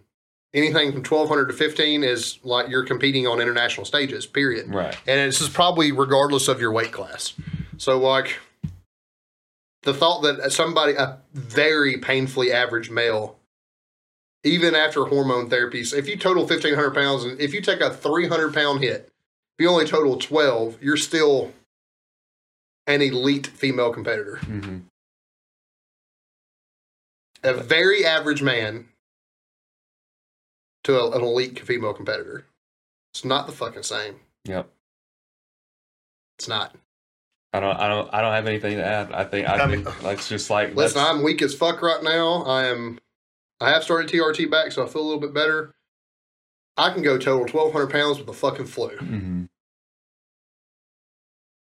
anything 0.53 0.91
from 0.91 1.01
1200 1.03 1.47
to 1.47 1.53
15 1.53 2.03
is 2.03 2.39
like 2.43 2.67
you're 2.69 2.83
competing 2.85 3.25
on 3.27 3.39
international 3.39 3.85
stages 3.85 4.25
period 4.25 4.73
Right. 4.73 4.97
and 5.07 5.19
this 5.29 5.39
is 5.41 5.49
probably 5.49 5.91
regardless 5.91 6.47
of 6.47 6.59
your 6.59 6.71
weight 6.71 6.91
class. 6.91 7.33
So 7.77 7.97
like 7.97 8.37
the 9.83 9.93
thought 9.93 10.21
that 10.21 10.51
somebody 10.51 10.93
a 10.93 11.19
very 11.33 11.97
painfully 11.97 12.51
average 12.51 12.91
male, 12.91 13.39
even 14.43 14.75
after 14.75 15.05
hormone 15.05 15.49
therapies, 15.49 15.91
if 15.97 16.07
you 16.07 16.17
total 16.17 16.47
fifteen 16.47 16.75
hundred 16.75 16.93
pounds 16.93 17.23
and 17.23 17.39
if 17.41 17.53
you 17.53 17.61
take 17.61 17.81
a 17.81 17.89
three 17.89 18.27
hundred 18.27 18.53
pound 18.53 18.83
hit, 18.83 19.09
if 19.57 19.63
you 19.63 19.69
only 19.69 19.85
total 19.85 20.17
12, 20.17 20.77
you're 20.83 20.97
still 20.97 21.51
an 22.91 23.01
elite 23.01 23.47
female 23.47 23.91
competitor. 23.93 24.37
hmm 24.37 24.79
A 27.43 27.53
very 27.53 28.05
average 28.05 28.41
man 28.41 28.87
to 30.83 30.99
a, 30.99 31.11
an 31.11 31.21
elite 31.21 31.59
female 31.59 31.93
competitor. 31.93 32.45
It's 33.13 33.25
not 33.25 33.45
the 33.47 33.51
fucking 33.53 33.83
same. 33.83 34.19
Yep. 34.45 34.69
It's 36.37 36.47
not. 36.47 36.75
I 37.53 37.59
don't. 37.59 37.75
I 37.77 37.87
don't. 37.89 38.09
I 38.13 38.21
don't 38.21 38.33
have 38.33 38.47
anything 38.47 38.77
to 38.77 38.85
add. 38.85 39.11
I 39.11 39.25
think. 39.25 39.47
I, 39.47 39.57
I 39.57 39.67
mean- 39.67 39.83
think 39.83 39.99
that's 40.01 40.29
just 40.29 40.49
like. 40.49 40.73
Listen, 40.75 40.97
that's- 40.99 41.15
I'm 41.15 41.21
weak 41.23 41.41
as 41.41 41.53
fuck 41.53 41.81
right 41.81 42.01
now. 42.01 42.43
I 42.43 42.67
am. 42.67 42.99
I 43.59 43.69
have 43.69 43.83
started 43.83 44.09
TRT 44.09 44.49
back, 44.49 44.71
so 44.71 44.83
I 44.83 44.87
feel 44.87 45.01
a 45.01 45.03
little 45.03 45.19
bit 45.19 45.33
better. 45.33 45.71
I 46.77 46.91
can 46.93 47.03
go 47.03 47.17
total 47.17 47.41
1,200 47.41 47.91
pounds 47.91 48.17
with 48.17 48.25
the 48.25 48.33
fucking 48.33 48.65
flu. 48.65 48.89
Mhm. 48.97 49.49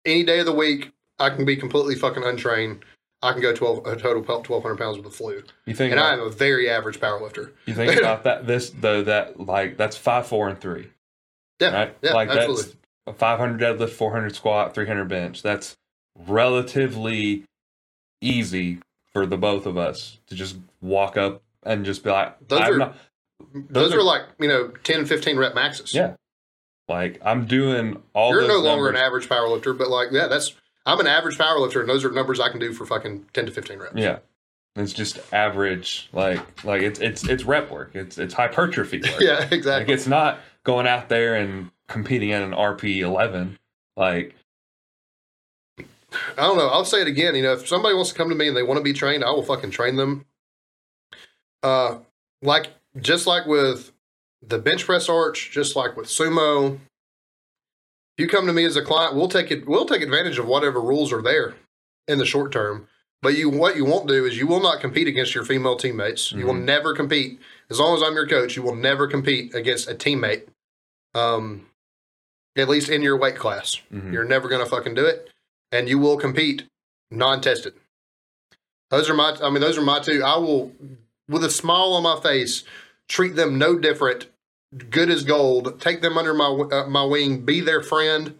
Any 0.05 0.23
day 0.23 0.39
of 0.39 0.45
the 0.45 0.53
week, 0.53 0.91
I 1.19 1.29
can 1.29 1.45
be 1.45 1.55
completely 1.55 1.95
fucking 1.95 2.23
untrained. 2.23 2.83
I 3.21 3.31
can 3.33 3.41
go 3.41 3.53
12, 3.53 3.87
a 3.87 3.95
total 3.95 4.21
1,200 4.21 4.77
pounds 4.77 4.97
with 4.97 5.05
the 5.05 5.11
flu. 5.11 5.41
You 5.65 5.73
think? 5.73 5.91
And 5.91 5.99
I 5.99 6.13
am 6.13 6.19
a 6.21 6.29
very 6.29 6.69
average 6.69 7.01
power 7.01 7.19
lifter. 7.19 7.53
you 7.65 7.73
think 7.73 7.95
about 7.99 8.23
that. 8.25 8.45
This 8.45 8.69
though. 8.69 9.03
That 9.03 9.39
like 9.39 9.77
that's 9.77 9.97
five, 9.97 10.27
four, 10.27 10.47
and 10.49 10.59
three. 10.59 10.89
Yeah, 11.59 11.73
Right. 11.73 11.97
yeah, 12.03 12.13
like 12.13 12.29
absolutely. 12.29 12.63
that's 12.63 12.75
a 13.07 13.13
500 13.13 13.59
deadlift, 13.79 13.89
400 13.89 14.35
squat, 14.35 14.75
300 14.75 15.05
bench. 15.05 15.41
That's 15.41 15.75
relatively 16.27 17.43
easy 18.21 18.79
for 19.13 19.25
the 19.25 19.37
both 19.37 19.65
of 19.65 19.77
us 19.77 20.19
to 20.27 20.35
just 20.35 20.57
walk 20.81 21.17
up 21.17 21.41
and 21.63 21.83
just 21.85 22.03
be 22.03 22.11
like, 22.11 22.47
Those 22.47 22.61
I'm 22.61 22.73
are- 22.73 22.77
not, 22.77 22.95
Those 23.53 23.63
those 23.69 23.93
are 23.95 23.99
are- 23.99 24.03
like, 24.03 24.23
you 24.39 24.47
know, 24.47 24.67
10, 24.83 25.05
15 25.07 25.37
rep 25.37 25.55
maxes. 25.55 25.93
Yeah. 25.93 26.13
like 26.87 27.19
I'm 27.25 27.45
doing 27.47 28.01
all. 28.13 28.29
You're 28.31 28.47
no 28.47 28.59
longer 28.59 28.89
an 28.89 28.95
average 28.95 29.27
power 29.27 29.47
lifter, 29.47 29.73
but 29.73 29.89
like, 29.89 30.09
yeah, 30.11 30.27
that's, 30.27 30.53
I'm 30.87 30.99
an 30.99 31.05
average 31.07 31.37
power 31.37 31.59
lifter, 31.59 31.81
and 31.81 31.89
those 31.89 32.03
are 32.05 32.11
numbers 32.11 32.39
I 32.39 32.49
can 32.49 32.59
do 32.59 32.73
for 32.73 32.85
fucking 32.85 33.25
10 33.33 33.45
to 33.47 33.51
15 33.51 33.77
reps. 33.79 33.93
Yeah. 33.95 34.19
It's 34.75 34.93
just 34.93 35.19
average, 35.33 36.07
like 36.13 36.63
like 36.63 36.83
it's 36.83 36.99
it's 36.99 37.27
it's 37.27 37.43
rep 37.43 37.71
work. 37.71 37.91
It's 37.95 38.17
it's 38.19 38.33
hypertrophy 38.35 39.01
work. 39.01 39.15
Yeah, 39.19 39.39
Like 39.39 39.51
exactly. 39.51 39.91
it's 39.93 40.05
not 40.05 40.39
going 40.63 40.85
out 40.85 41.09
there 41.09 41.33
and 41.35 41.71
competing 41.87 42.31
at 42.31 42.43
an 42.43 42.51
RP 42.51 42.99
eleven. 42.99 43.57
Like 43.95 44.35
I 45.79 45.85
don't 46.37 46.57
know. 46.57 46.67
I'll 46.67 46.85
say 46.85 47.01
it 47.01 47.07
again. 47.07 47.33
You 47.35 47.41
know, 47.41 47.53
if 47.53 47.67
somebody 47.67 47.95
wants 47.95 48.11
to 48.11 48.15
come 48.15 48.29
to 48.29 48.35
me 48.35 48.47
and 48.47 48.55
they 48.55 48.61
want 48.63 48.77
to 48.77 48.83
be 48.83 48.93
trained, 48.93 49.23
I 49.23 49.31
will 49.31 49.41
fucking 49.43 49.71
train 49.71 49.95
them. 49.95 50.25
Uh, 51.63 51.97
like 52.43 52.67
just 52.99 53.25
like 53.25 53.47
with 53.47 53.91
the 54.47 54.59
bench 54.59 54.85
press 54.85 55.09
arch, 55.09 55.49
just 55.51 55.75
like 55.75 55.97
with 55.97 56.05
sumo. 56.07 56.77
If 58.17 58.23
you 58.23 58.27
come 58.27 58.47
to 58.47 58.53
me 58.53 58.65
as 58.65 58.75
a 58.75 58.81
client, 58.81 59.15
we'll 59.15 59.27
take 59.27 59.51
it. 59.51 59.67
We'll 59.67 59.85
take 59.85 60.01
advantage 60.01 60.39
of 60.39 60.47
whatever 60.47 60.81
rules 60.81 61.13
are 61.13 61.21
there 61.21 61.55
in 62.07 62.17
the 62.17 62.25
short 62.25 62.51
term. 62.51 62.87
But 63.21 63.37
you, 63.37 63.49
what 63.49 63.75
you 63.75 63.85
won't 63.85 64.07
do 64.07 64.25
is 64.25 64.37
you 64.37 64.47
will 64.47 64.61
not 64.61 64.79
compete 64.79 65.07
against 65.07 65.35
your 65.35 65.43
female 65.45 65.75
teammates. 65.75 66.31
You 66.31 66.45
will 66.47 66.53
Mhm. 66.53 66.63
never 66.65 66.93
compete 66.95 67.39
as 67.69 67.79
long 67.79 67.95
as 67.95 68.01
I'm 68.03 68.13
your 68.15 68.27
coach. 68.27 68.55
You 68.55 68.63
will 68.63 68.75
never 68.75 69.07
compete 69.07 69.53
against 69.53 69.87
a 69.89 69.93
teammate. 69.93 70.47
Um, 71.13 71.67
at 72.55 72.67
least 72.69 72.89
in 72.89 73.01
your 73.03 73.17
weight 73.17 73.35
class. 73.35 73.79
mhm. 73.93 74.11
You're 74.11 74.23
never 74.23 74.47
going 74.49 74.63
to 74.63 74.69
fucking 74.69 74.95
do 74.95 75.05
it. 75.05 75.29
And 75.71 75.87
you 75.87 75.99
will 75.99 76.17
compete 76.17 76.63
non 77.11 77.39
tested. 77.41 77.73
Those 78.89 79.09
are 79.09 79.13
my, 79.13 79.37
I 79.43 79.49
mean, 79.51 79.61
those 79.61 79.77
are 79.77 79.81
my 79.83 79.99
two. 79.99 80.23
I 80.23 80.37
will, 80.37 80.71
with 81.27 81.43
a 81.43 81.49
smile 81.51 81.93
on 81.93 82.03
my 82.03 82.19
face, 82.19 82.63
treat 83.07 83.35
them 83.35 83.57
no 83.59 83.77
different, 83.77 84.27
good 84.89 85.09
as 85.09 85.23
gold, 85.23 85.79
take 85.79 86.01
them 86.01 86.17
under 86.17 86.33
my, 86.33 86.45
uh, 86.45 86.87
my 86.87 87.03
wing, 87.03 87.45
be 87.45 87.61
their 87.61 87.81
friend, 87.81 88.35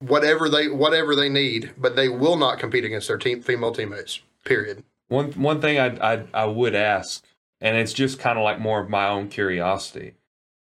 whatever 0.00 0.48
they, 0.48 0.68
whatever 0.68 1.14
they 1.14 1.28
need, 1.28 1.72
but 1.76 1.96
they 1.96 2.08
will 2.08 2.36
not 2.36 2.58
compete 2.58 2.84
against 2.84 3.08
their 3.08 3.18
team, 3.18 3.42
female 3.42 3.72
teammates, 3.72 4.20
period. 4.44 4.84
One 5.08 5.32
one 5.32 5.60
thing 5.60 5.78
I 5.78 6.14
I 6.14 6.24
I 6.34 6.44
would 6.44 6.74
ask, 6.74 7.24
and 7.62 7.78
it's 7.78 7.94
just 7.94 8.18
kind 8.18 8.38
of 8.38 8.44
like 8.44 8.60
more 8.60 8.80
of 8.80 8.90
my 8.90 9.08
own 9.08 9.28
curiosity. 9.28 10.14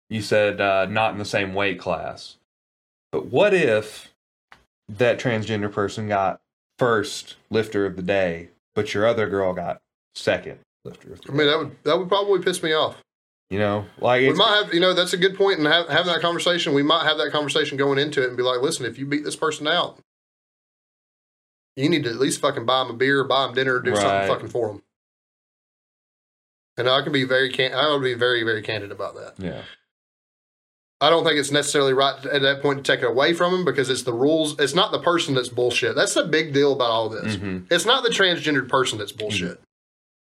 You 0.09 0.21
said 0.21 0.59
uh, 0.59 0.85
not 0.87 1.13
in 1.13 1.19
the 1.19 1.25
same 1.25 1.53
weight 1.53 1.79
class, 1.79 2.35
but 3.13 3.27
what 3.27 3.53
if 3.53 4.13
that 4.89 5.19
transgender 5.19 5.71
person 5.71 6.09
got 6.09 6.41
first 6.77 7.37
lifter 7.49 7.85
of 7.85 7.95
the 7.95 8.01
day, 8.01 8.49
but 8.73 8.93
your 8.93 9.07
other 9.07 9.29
girl 9.29 9.53
got 9.53 9.81
second 10.13 10.59
lifter 10.83 11.13
of 11.13 11.21
the 11.21 11.31
I 11.31 11.35
mean, 11.35 11.47
that 11.47 11.57
would, 11.57 11.83
that 11.83 11.97
would 11.97 12.09
probably 12.09 12.41
piss 12.41 12.61
me 12.61 12.73
off. 12.73 12.97
You 13.51 13.59
know, 13.59 13.85
like 13.99 14.21
We 14.21 14.33
might 14.33 14.61
have, 14.63 14.73
you 14.73 14.79
know, 14.79 14.93
that's 14.95 15.13
a 15.13 15.17
good 15.17 15.35
point, 15.37 15.59
and 15.59 15.67
have, 15.67 15.87
having 15.87 16.11
that 16.11 16.21
conversation, 16.21 16.73
we 16.73 16.81
might 16.81 17.03
have 17.03 17.17
that 17.19 17.31
conversation 17.31 17.77
going 17.77 17.99
into 17.99 18.23
it 18.23 18.27
and 18.27 18.35
be 18.37 18.41
like, 18.43 18.61
listen, 18.61 18.85
if 18.87 18.97
you 18.97 19.05
beat 19.05 19.23
this 19.23 19.35
person 19.35 19.67
out, 19.67 19.99
you 21.75 21.87
need 21.89 22.03
to 22.05 22.09
at 22.09 22.15
least 22.15 22.41
fucking 22.41 22.65
buy 22.65 22.79
them 22.83 22.95
a 22.95 22.97
beer, 22.97 23.23
buy 23.23 23.45
them 23.45 23.53
dinner, 23.53 23.79
do 23.79 23.91
Right. 23.91 23.99
something 24.01 24.27
fucking 24.27 24.47
for 24.49 24.69
them. 24.69 24.81
And 26.77 26.89
I 26.89 27.01
can 27.03 27.11
be 27.11 27.23
very, 27.23 27.49
can- 27.51 27.73
I 27.73 27.91
would 27.93 28.01
be 28.01 28.15
very, 28.15 28.43
very 28.43 28.61
candid 28.63 28.91
about 28.91 29.15
that. 29.15 29.35
yeah, 29.37 29.61
I 30.99 31.09
don't 31.11 31.23
think 31.23 31.37
it's 31.37 31.51
necessarily 31.51 31.93
right 31.93 32.25
at 32.25 32.41
that 32.41 32.61
point 32.63 32.83
to 32.83 32.91
take 32.91 33.03
it 33.03 33.07
away 33.09 33.33
from 33.33 33.51
them 33.51 33.63
because 33.65 33.89
it's 33.89 34.03
the 34.03 34.13
rules. 34.13 34.59
It's 34.59 34.73
not 34.73 34.91
the 34.91 34.99
person 34.99 35.35
that's 35.35 35.49
bullshit. 35.49 35.95
That's 35.95 36.13
the 36.15 36.23
big 36.23 36.51
deal 36.53 36.73
about 36.73 36.89
all 36.89 37.09
this. 37.09 37.35
Mhm. 37.35 37.67
It's 37.71 37.85
not 37.85 38.03
the 38.03 38.09
transgendered 38.09 38.69
person 38.69 38.97
that's 38.97 39.11
bullshit. 39.11 39.61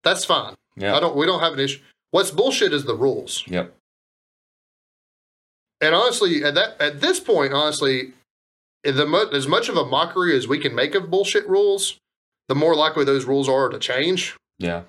That's 0.04 0.24
fine. 0.24 0.54
yeah, 0.76 0.94
I 0.94 1.00
don't. 1.00 1.16
We 1.16 1.24
don't 1.24 1.40
have 1.40 1.54
an 1.54 1.60
issue. 1.60 1.80
What's 2.10 2.30
bullshit 2.30 2.72
is 2.72 2.84
the 2.84 2.94
rules. 2.94 3.44
yep, 3.46 3.74
And 5.80 5.94
honestly, 5.94 6.42
at 6.44 6.54
that 6.54 6.80
at 6.80 7.00
this 7.00 7.20
point, 7.20 7.52
honestly, 7.52 8.12
the 8.82 9.06
mu- 9.06 9.30
as 9.32 9.46
much 9.46 9.68
of 9.68 9.76
a 9.76 9.84
mockery 9.84 10.36
as 10.36 10.48
we 10.48 10.58
can 10.58 10.74
make 10.74 10.94
of 10.94 11.10
bullshit 11.10 11.46
rules, 11.48 11.98
the 12.48 12.54
more 12.54 12.74
likely 12.74 13.04
those 13.04 13.24
rules 13.24 13.48
are 13.48 13.68
to 13.68 13.78
change. 13.78 14.36
yeah, 14.58 14.82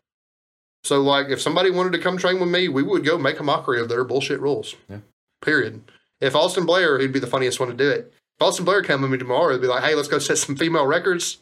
So, 0.84 1.02
like, 1.02 1.28
if 1.30 1.42
somebody 1.42 1.72
wanted 1.72 1.92
to 1.94 2.00
come 2.00 2.18
train 2.18 2.40
with 2.40 2.50
me, 2.50 2.70
we 2.70 2.84
would 2.84 3.04
go 3.04 3.18
make 3.18 3.40
a 3.40 3.44
mockery 3.44 3.82
of 3.82 3.90
their 3.90 4.04
bullshit 4.04 4.40
rules. 4.40 4.76
Yeah. 4.88 5.00
Period. 5.42 5.82
If 6.22 6.36
Austin 6.36 6.66
Blair, 6.66 7.00
he'd 7.00 7.12
be 7.12 7.20
the 7.20 7.28
funniest 7.28 7.60
one 7.60 7.70
to 7.70 7.76
do 7.76 7.90
it. 7.90 8.14
If 8.40 8.42
Austin 8.48 8.66
Blair 8.66 8.82
came 8.84 9.02
with 9.02 9.12
me 9.12 9.18
tomorrow, 9.18 9.52
he'd 9.54 9.62
be 9.62 9.68
like, 9.68 9.84
"Hey, 9.84 9.96
let's 9.96 10.08
go 10.08 10.20
set 10.20 10.38
some 10.38 10.56
female 10.56 10.86
records, 10.86 11.40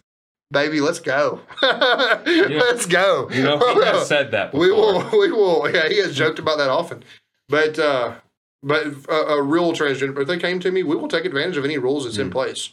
baby. 0.52 0.82
Let's 0.82 1.00
go. 1.00 1.41
let's 1.62 2.86
go." 2.86 3.30
You 3.32 3.43
know, 3.43 3.58
he 3.76 3.84
has 3.86 4.08
said 4.08 4.32
that 4.32 4.52
before. 4.52 4.66
We 4.66 4.72
will. 4.72 5.10
We 5.20 5.32
will. 5.32 5.70
Yeah, 5.74 5.88
he 5.89 5.98
has 6.00 6.16
joked 6.16 6.39
about 6.39 6.58
that 6.58 6.70
often. 6.70 7.04
But 7.50 7.78
uh, 7.80 8.16
but 8.64 8.88
a, 9.10 9.14
a 9.14 9.41
real 9.41 9.74
transgender, 9.74 10.20
if 10.22 10.28
they 10.28 10.38
came 10.38 10.60
to 10.62 10.72
me, 10.72 10.84
we 10.84 10.96
will 10.96 11.08
take 11.08 11.26
advantage 11.26 11.58
of 11.58 11.66
any 11.66 11.78
rules 11.78 12.06
that's 12.06 12.18
in 12.18 12.30
Mm. 12.30 12.34
place. 12.34 12.70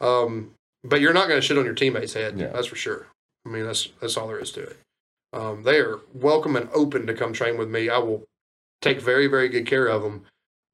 Um, 0.00 0.52
but 0.84 1.00
you're 1.00 1.12
not 1.12 1.28
going 1.28 1.40
to 1.40 1.46
shit 1.46 1.58
on 1.58 1.64
your 1.64 1.74
teammate's 1.74 2.14
head. 2.14 2.38
Yeah. 2.38 2.48
That's 2.48 2.66
for 2.68 2.76
sure. 2.76 3.06
I 3.46 3.48
mean, 3.50 3.64
that's 3.66 3.88
that's 4.00 4.16
all 4.16 4.28
there 4.28 4.38
is 4.38 4.52
to 4.52 4.62
it. 4.62 4.76
Um, 5.32 5.62
they 5.62 5.78
are 5.78 5.98
welcome 6.14 6.56
and 6.56 6.68
open 6.72 7.06
to 7.06 7.14
come 7.14 7.32
train 7.32 7.58
with 7.58 7.68
me. 7.68 7.88
I 7.88 7.98
will 7.98 8.24
take 8.80 9.00
very 9.00 9.26
very 9.26 9.48
good 9.48 9.66
care 9.66 9.86
of 9.86 10.02
them. 10.02 10.24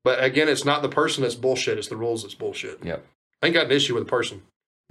But 0.04 0.22
again, 0.22 0.48
it's 0.50 0.64
not 0.66 0.82
the 0.82 0.88
person 0.90 1.22
that's 1.22 1.34
bullshit. 1.34 1.78
It's 1.78 1.88
the 1.88 1.96
rules 1.96 2.22
that's 2.22 2.34
bullshit. 2.34 2.84
Yep. 2.84 3.04
I 3.42 3.46
ain't 3.46 3.54
got 3.54 3.66
an 3.66 3.72
issue 3.72 3.94
with 3.94 4.04
the 4.04 4.10
person. 4.10 4.42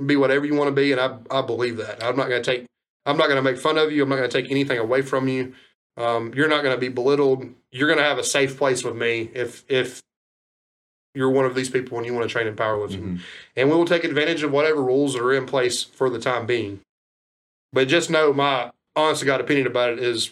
Be 0.03 0.15
whatever 0.15 0.45
you 0.45 0.55
want 0.55 0.69
to 0.69 0.71
be, 0.75 0.91
and 0.91 0.99
I 0.99 1.17
I 1.29 1.41
believe 1.41 1.77
that. 1.77 2.03
I'm 2.03 2.15
not 2.15 2.29
going 2.29 2.41
to 2.41 2.51
take. 2.51 2.65
I'm 3.05 3.17
not 3.17 3.25
going 3.27 3.35
to 3.37 3.41
make 3.43 3.57
fun 3.59 3.77
of 3.77 3.91
you. 3.91 4.03
I'm 4.03 4.09
not 4.09 4.15
going 4.17 4.29
to 4.29 4.41
take 4.41 4.49
anything 4.49 4.79
away 4.79 5.01
from 5.01 5.27
you. 5.27 5.53
Um, 5.97 6.33
you're 6.35 6.47
not 6.47 6.63
going 6.63 6.73
to 6.75 6.79
be 6.79 6.89
belittled. 6.89 7.45
You're 7.71 7.87
going 7.87 7.99
to 7.99 8.05
have 8.05 8.17
a 8.17 8.23
safe 8.23 8.57
place 8.57 8.83
with 8.83 8.95
me 8.95 9.29
if 9.35 9.63
if 9.69 10.01
you're 11.13 11.29
one 11.29 11.45
of 11.45 11.53
these 11.53 11.69
people 11.69 11.97
and 11.97 12.07
you 12.07 12.13
want 12.13 12.27
to 12.27 12.31
train 12.31 12.47
in 12.47 12.55
powerlifting. 12.55 13.01
Mhm. 13.03 13.19
And 13.55 13.69
we 13.69 13.75
will 13.75 13.85
take 13.85 14.03
advantage 14.03 14.41
of 14.41 14.51
whatever 14.51 14.81
rules 14.81 15.13
that 15.13 15.21
are 15.21 15.33
in 15.33 15.45
place 15.45 15.83
for 15.83 16.09
the 16.09 16.17
time 16.19 16.47
being. 16.47 16.79
But 17.71 17.87
just 17.87 18.09
know 18.09 18.33
my 18.33 18.71
honest 18.95 19.19
to 19.19 19.25
God 19.27 19.39
opinion 19.39 19.67
about 19.67 19.91
it 19.91 19.99
is 19.99 20.31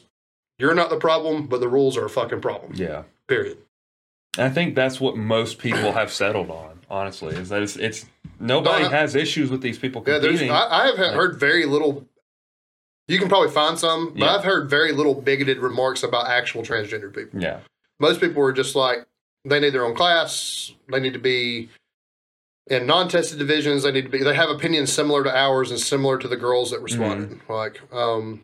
you're 0.57 0.74
not 0.74 0.89
the 0.89 0.97
problem, 0.97 1.45
but 1.45 1.59
the 1.59 1.68
rules 1.68 1.97
are 1.97 2.05
a 2.05 2.09
fucking 2.09 2.41
problem. 2.41 2.72
yeah. 2.74 3.03
Period. 3.28 3.59
I 4.38 4.49
think 4.49 4.75
that's 4.75 4.99
what 4.99 5.17
most 5.17 5.57
people 5.59 5.91
have 5.91 6.11
settled 6.11 6.49
on. 6.49 6.79
Honestly, 6.89 7.36
is 7.36 7.49
that 7.49 7.61
it's, 7.61 7.75
it's 7.77 8.05
nobody 8.39 8.84
No, 8.84 8.89
I- 8.89 8.91
has 8.91 9.15
issues 9.15 9.49
with 9.49 9.61
these 9.61 9.77
people 9.79 10.03
Yeah, 10.05 10.19
competing. 10.19 10.51
I, 10.51 10.67
I 10.69 10.86
have 10.88 10.97
heard 10.97 11.39
very 11.39 11.65
little. 11.65 12.05
You 13.07 13.17
can 13.17 13.29
probably 13.29 13.49
find 13.51 13.77
some, 13.79 14.09
but 14.13 14.19
Yeah. 14.25 14.36
I've 14.36 14.43
heard 14.43 14.69
very 14.69 14.91
little 14.91 15.13
bigoted 15.15 15.59
remarks 15.59 16.03
about 16.03 16.27
actual 16.27 16.63
transgender 16.63 17.13
people. 17.13 17.41
yeah, 17.41 17.59
Most 17.99 18.19
people 18.21 18.43
are 18.43 18.51
just 18.53 18.75
like 18.75 19.05
they 19.45 19.59
need 19.59 19.71
their 19.71 19.86
own 19.86 19.95
class. 19.95 20.71
They 20.91 20.99
need 20.99 21.13
to 21.13 21.19
be 21.19 21.69
in 22.67 22.86
non-tested 22.86 23.39
divisions. 23.39 23.84
They 23.84 23.91
need 23.91 24.03
to 24.03 24.09
be. 24.09 24.23
They 24.23 24.36
have 24.36 24.49
opinions 24.49 24.91
similar 24.93 25.23
to 25.23 25.36
ours 25.36 25.71
and 25.71 25.79
similar 25.79 26.17
to 26.19 26.27
the 26.27 26.38
girls 26.38 26.71
that 26.71 26.82
responded. 26.82 27.39
Like, 27.49 27.82
um, 27.93 28.43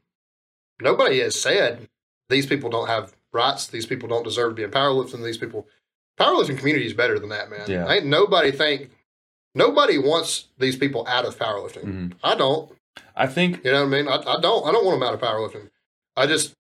nobody 0.82 1.20
has 1.20 1.40
said 1.40 1.88
these 2.30 2.46
people 2.46 2.70
don't 2.70 2.88
have 2.88 3.14
rights. 3.32 3.68
These 3.68 3.86
people 3.86 4.08
don't 4.10 4.24
deserve 4.24 4.52
to 4.52 4.56
be 4.56 4.64
in 4.64 4.72
powerlifting. 4.72 5.24
These 5.24 5.38
people, 5.38 5.68
powerlifting 6.20 6.58
community 6.58 6.86
is 6.86 6.94
better 6.94 7.20
than 7.20 7.30
that, 7.30 7.50
man. 7.50 7.66
Yeah. 7.68 7.90
Ain't 7.90 8.06
nobody 8.06 8.52
think. 8.52 8.90
Nobody 9.56 9.98
wants 9.98 10.48
these 10.58 10.76
people 10.76 11.06
out 11.08 11.26
of 11.26 11.38
powerlifting. 11.38 11.84
Mhm. 11.86 12.14
I 12.24 12.36
don't. 12.36 12.72
I 13.16 13.28
think 13.28 13.64
You 13.64 13.72
know 13.72 13.86
what 13.86 13.94
I 13.94 13.98
mean? 14.02 14.08
I, 14.08 14.16
I 14.16 14.40
don't. 14.40 14.68
I 14.68 14.72
don't 14.72 14.86
want 14.86 15.00
them 15.00 15.08
out 15.08 15.14
of 15.14 15.22
powerlifting. 15.22 15.70
I 16.16 16.28
just 16.28 16.54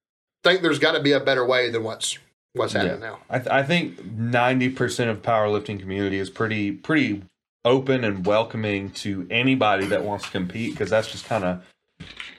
think 0.43 0.61
there's 0.61 0.79
got 0.79 0.93
to 0.93 1.01
be 1.01 1.11
a 1.11 1.19
better 1.19 1.45
way 1.45 1.69
than 1.69 1.83
what's 1.83 2.17
what's 2.53 2.73
happening 2.73 2.99
now. 3.01 3.19
I, 3.29 3.37
th- 3.39 3.49
I 3.51 3.63
think 3.63 4.03
ninety 4.05 4.69
percent 4.69 5.09
of 5.11 5.21
powerlifting 5.21 5.79
community 5.79 6.17
is 6.17 6.29
pretty 6.29 6.71
pretty 6.71 7.23
open 7.65 8.03
and 8.03 8.25
welcoming 8.25 8.89
to 8.91 9.27
anybody 9.29 9.85
that 9.87 10.03
wants 10.03 10.25
to 10.25 10.31
compete 10.31 10.71
because 10.71 10.89
that's 10.89 11.11
just 11.11 11.25
kind 11.25 11.43
of 11.43 11.63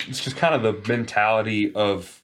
it's 0.08 0.22
just 0.24 0.36
kind 0.36 0.54
of 0.54 0.62
the 0.62 0.88
mentality 0.92 1.72
of 1.74 2.22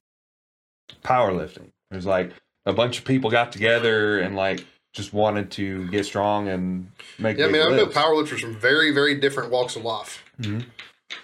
powerlifting. 1.03 1.69
There's 1.91 2.05
like 2.05 2.31
a 2.65 2.73
bunch 2.73 2.97
of 2.99 3.05
people 3.05 3.29
got 3.29 3.51
together 3.51 4.19
and 4.19 4.35
like 4.35 4.65
just 4.95 5.13
wanted 5.13 5.51
to 5.51 5.87
get 5.89 6.05
strong 6.05 6.47
and 6.47 6.89
make. 7.19 7.37
Yeah, 7.37 7.45
I 7.45 7.49
mean, 7.49 7.61
I 7.61 7.65
know 7.69 7.83
lifts. 7.83 7.95
powerlifters 7.97 8.39
from 8.39 8.55
very, 8.55 8.91
very 8.91 9.13
different 9.15 9.51
walks 9.51 9.75
of 9.75 9.83
life. 9.83 10.23
Mhm. 10.39 10.65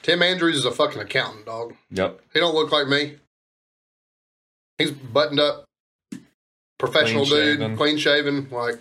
Tim 0.04 0.22
Andrews 0.22 0.58
is 0.58 0.66
a 0.66 0.72
fucking 0.72 1.02
accountant, 1.02 1.46
dog. 1.46 1.74
Yep. 1.90 2.22
He 2.34 2.40
don't 2.40 2.54
look 2.54 2.72
like 2.72 2.88
me. 2.88 3.18
He's 4.78 4.92
buttoned 4.92 5.40
up, 5.40 5.66
professional 6.80 7.26
Clean 7.26 7.40
dude, 7.44 7.60
shaven. 7.60 7.78
clean 7.78 7.98
shaven. 7.98 8.50
Like 8.52 8.80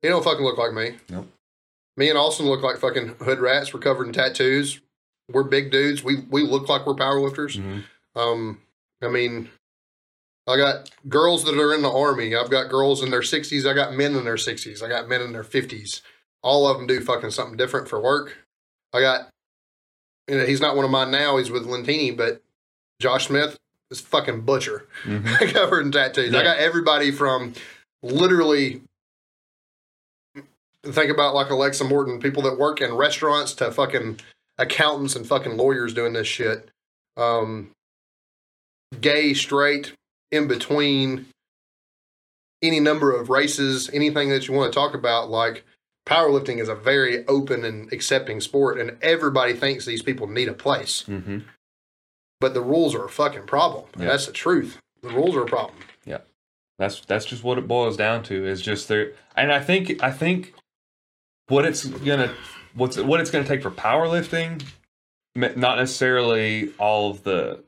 he 0.00 0.08
don't 0.08 0.24
fucking 0.24 0.44
look 0.44 0.58
like 0.58 0.72
me. 0.72 0.98
Nope. 1.10 1.28
Me 1.96 2.08
and 2.08 2.18
Austin 2.18 2.46
look 2.46 2.62
like 2.62 2.78
fucking 2.78 3.16
hood 3.20 3.38
rats. 3.40 3.74
We're 3.74 3.80
covered 3.80 4.06
in 4.06 4.12
tattoos. 4.12 4.80
We're 5.30 5.42
big 5.44 5.70
dudes. 5.70 6.02
We 6.02 6.20
we 6.30 6.42
look 6.42 6.68
like 6.68 6.86
we're 6.86 6.94
powerlifters. 6.94 7.58
Mhm. 7.58 7.84
Um, 8.14 8.60
I 9.02 9.08
mean, 9.08 9.50
I 10.48 10.56
got 10.56 10.90
girls 11.08 11.44
that 11.44 11.56
are 11.58 11.72
in 11.74 11.82
the 11.82 11.90
army. 11.90 12.34
I've 12.34 12.50
got 12.50 12.68
girls 12.68 13.02
in 13.02 13.10
their 13.10 13.22
sixties. 13.22 13.64
I 13.66 13.74
got 13.74 13.94
men 13.94 14.14
in 14.16 14.24
their 14.24 14.36
sixties. 14.36 14.82
I 14.82 14.88
got 14.88 15.08
men 15.08 15.20
in 15.22 15.32
their 15.32 15.44
fifties. 15.44 16.02
All 16.42 16.66
of 16.68 16.76
them 16.78 16.86
do 16.88 17.00
fucking 17.00 17.30
something 17.30 17.56
different 17.56 17.88
for 17.88 18.00
work. 18.02 18.36
I 18.92 19.00
got, 19.00 19.28
you 20.28 20.38
know, 20.38 20.44
he's 20.44 20.60
not 20.60 20.74
one 20.74 20.84
of 20.84 20.90
mine 20.90 21.10
now. 21.12 21.36
He's 21.36 21.50
with 21.50 21.64
Lentini, 21.66 22.16
but 22.16 22.42
Josh 23.00 23.28
Smith 23.28 23.56
is 23.90 24.00
fucking 24.00 24.40
butcher, 24.40 24.88
Mhm. 25.04 25.52
covered 25.54 25.86
in 25.86 25.92
tattoos. 25.92 26.34
I 26.34 26.42
got 26.42 26.58
everybody 26.58 27.12
from 27.12 27.54
literally. 28.02 28.82
Think 30.84 31.12
about 31.12 31.34
like 31.36 31.50
Alexa 31.50 31.84
Morton, 31.84 32.18
people 32.18 32.42
that 32.42 32.58
work 32.58 32.80
in 32.80 32.92
restaurants 32.94 33.54
to 33.54 33.70
fucking 33.70 34.18
accountants 34.58 35.14
and 35.14 35.24
fucking 35.24 35.56
lawyers 35.56 35.94
doing 35.94 36.12
this 36.12 36.26
shit. 36.26 36.68
Um, 37.16 37.70
gay, 39.00 39.32
straight, 39.32 39.92
in 40.32 40.48
between, 40.48 41.26
any 42.62 42.80
number 42.80 43.14
of 43.14 43.28
races, 43.28 43.90
anything 43.92 44.30
that 44.30 44.48
you 44.48 44.54
want 44.54 44.72
to 44.72 44.76
talk 44.76 44.94
about. 44.94 45.30
Like 45.30 45.64
powerlifting 46.06 46.58
is 46.58 46.68
a 46.68 46.74
very 46.74 47.26
open 47.28 47.64
and 47.64 47.92
accepting 47.92 48.40
sport, 48.40 48.80
and 48.80 48.96
everybody 49.02 49.52
thinks 49.52 49.84
these 49.84 50.02
people 50.02 50.26
need 50.26 50.48
a 50.48 50.54
place. 50.54 51.04
Mhm. 51.06 51.44
But 52.40 52.54
the 52.54 52.60
rules 52.60 52.94
are 52.94 53.04
a 53.04 53.08
fucking 53.08 53.46
problem. 53.46 53.84
Yeah. 53.96 54.06
That's 54.06 54.26
the 54.26 54.32
truth. 54.32 54.78
The 55.02 55.10
rules 55.10 55.36
are 55.36 55.42
a 55.42 55.46
problem. 55.46 55.78
Yeah, 56.04 56.18
that's 56.78 57.00
that's 57.04 57.24
just 57.24 57.44
what 57.44 57.58
it 57.58 57.68
boils 57.68 57.96
down 57.96 58.22
to. 58.24 58.46
Is 58.46 58.62
just 58.62 58.88
there, 58.88 59.12
and 59.36 59.52
I 59.52 59.60
think 59.60 60.02
I 60.02 60.10
think 60.10 60.54
what 61.48 61.64
it's 61.64 61.84
gonna 61.84 62.34
what's 62.74 62.96
what 62.96 63.20
it's 63.20 63.30
gonna 63.30 63.46
take 63.46 63.62
for 63.62 63.70
powerlifting, 63.70 64.64
not 65.34 65.78
necessarily 65.78 66.72
all 66.78 67.10
of 67.10 67.24
the 67.24 67.62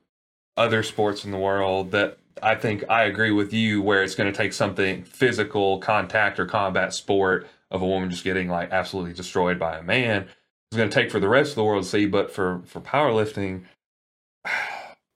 other 0.56 0.82
sports 0.84 1.24
in 1.24 1.32
the 1.32 1.38
world. 1.38 1.90
That 1.90 2.18
I 2.42 2.54
think 2.54 2.84
I 2.88 3.04
agree 3.04 3.30
with 3.30 3.52
you, 3.52 3.80
where 3.82 4.02
it's 4.02 4.14
gonna 4.14 4.32
take 4.32 4.52
something 4.52 5.04
physical, 5.04 5.78
contact 5.78 6.38
or 6.38 6.46
combat 6.46 6.92
sport 6.94 7.46
of 7.70 7.82
a 7.82 7.86
woman 7.86 8.10
just 8.10 8.24
getting 8.24 8.48
like 8.48 8.70
absolutely 8.72 9.12
destroyed 9.14 9.58
by 9.58 9.78
a 9.78 9.82
man. 9.82 10.28
It's 10.70 10.76
gonna 10.76 10.90
take 10.90 11.10
for 11.10 11.20
the 11.20 11.28
rest 11.28 11.50
of 11.50 11.56
the 11.56 11.64
world 11.64 11.84
to 11.84 11.88
see, 11.88 12.06
but 12.06 12.30
for 12.32 12.62
for 12.66 12.80
powerlifting. 12.80 13.64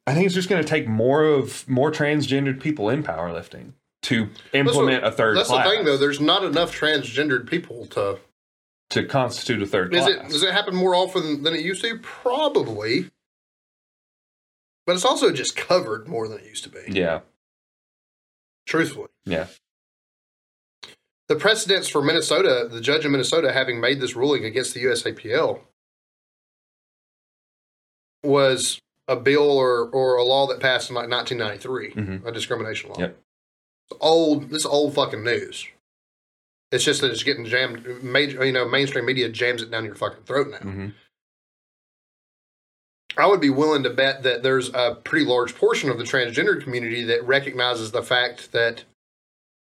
I 0.06 0.14
think 0.14 0.24
it's 0.24 0.34
just 0.34 0.48
going 0.48 0.62
to 0.62 0.66
take 0.66 0.88
more 0.88 1.22
of 1.22 1.68
more 1.68 1.92
transgendered 1.92 2.60
people 2.62 2.88
in 2.88 3.02
powerlifting 3.02 3.72
to 4.04 4.30
implement 4.54 5.04
a 5.04 5.12
third 5.12 5.36
That's 5.36 5.50
class. 5.50 5.66
the 5.66 5.70
thing, 5.70 5.84
though. 5.84 5.98
There's 5.98 6.18
not 6.18 6.44
enough 6.44 6.74
transgendered 6.74 7.46
people 7.46 7.84
to. 7.88 8.18
to 8.88 9.04
constitute 9.04 9.60
a 9.60 9.66
third 9.66 9.94
Is 9.94 10.06
class. 10.06 10.14
it 10.16 10.28
does 10.30 10.42
it 10.42 10.54
happen 10.54 10.74
more 10.74 10.94
often 10.94 11.42
than 11.42 11.52
it 11.54 11.60
used 11.60 11.82
to? 11.82 11.98
Probably. 11.98 13.10
But 14.88 14.94
it's 14.94 15.04
also 15.04 15.30
just 15.32 15.54
covered 15.54 16.08
more 16.08 16.28
than 16.28 16.38
it 16.38 16.46
used 16.46 16.64
to 16.64 16.70
be. 16.70 16.78
yeah, 16.88 17.20
Truthfully. 18.66 19.08
yeah, 19.26 19.48
The 21.26 21.36
precedents 21.36 21.88
for 21.88 22.00
Minnesota, 22.00 22.66
the 22.72 22.80
judge 22.80 23.04
in 23.04 23.12
Minnesota 23.12 23.52
having 23.52 23.82
made 23.82 24.00
this 24.00 24.16
ruling 24.16 24.46
against 24.46 24.72
the 24.72 24.82
USAPL 24.84 25.60
was 28.22 28.80
a 29.06 29.16
bill 29.16 29.50
or, 29.50 29.90
or 29.90 30.16
a 30.16 30.24
law 30.24 30.46
that 30.46 30.58
passed 30.58 30.88
in 30.88 30.96
like 30.96 31.10
1993, 31.10 31.92
Mhm. 31.92 32.26
a 32.26 32.32
discrimination 32.32 32.88
law. 32.88 32.98
Yep. 32.98 33.18
It's 33.90 33.98
old. 34.00 34.48
This 34.48 34.60
is 34.60 34.66
old 34.66 34.94
fucking 34.94 35.22
news. 35.22 35.66
It's 36.72 36.84
just 36.84 37.02
that 37.02 37.10
it's 37.10 37.22
getting 37.24 37.44
jammed. 37.44 38.02
Major, 38.02 38.42
you 38.42 38.52
know, 38.52 38.66
mainstream 38.66 39.04
media 39.04 39.28
jams 39.28 39.60
it 39.60 39.70
down 39.70 39.84
your 39.84 39.96
fucking 39.96 40.24
throat 40.24 40.48
now. 40.50 40.58
hmm 40.60 40.88
I 43.18 43.26
would 43.26 43.40
be 43.40 43.50
willing 43.50 43.82
to 43.82 43.90
bet 43.90 44.22
that 44.22 44.42
there's 44.42 44.68
a 44.72 44.94
pretty 45.02 45.24
large 45.26 45.54
portion 45.56 45.90
of 45.90 45.98
the 45.98 46.04
transgender 46.04 46.62
community 46.62 47.04
that 47.04 47.24
recognizes 47.24 47.90
the 47.90 48.02
fact 48.02 48.52
that, 48.52 48.84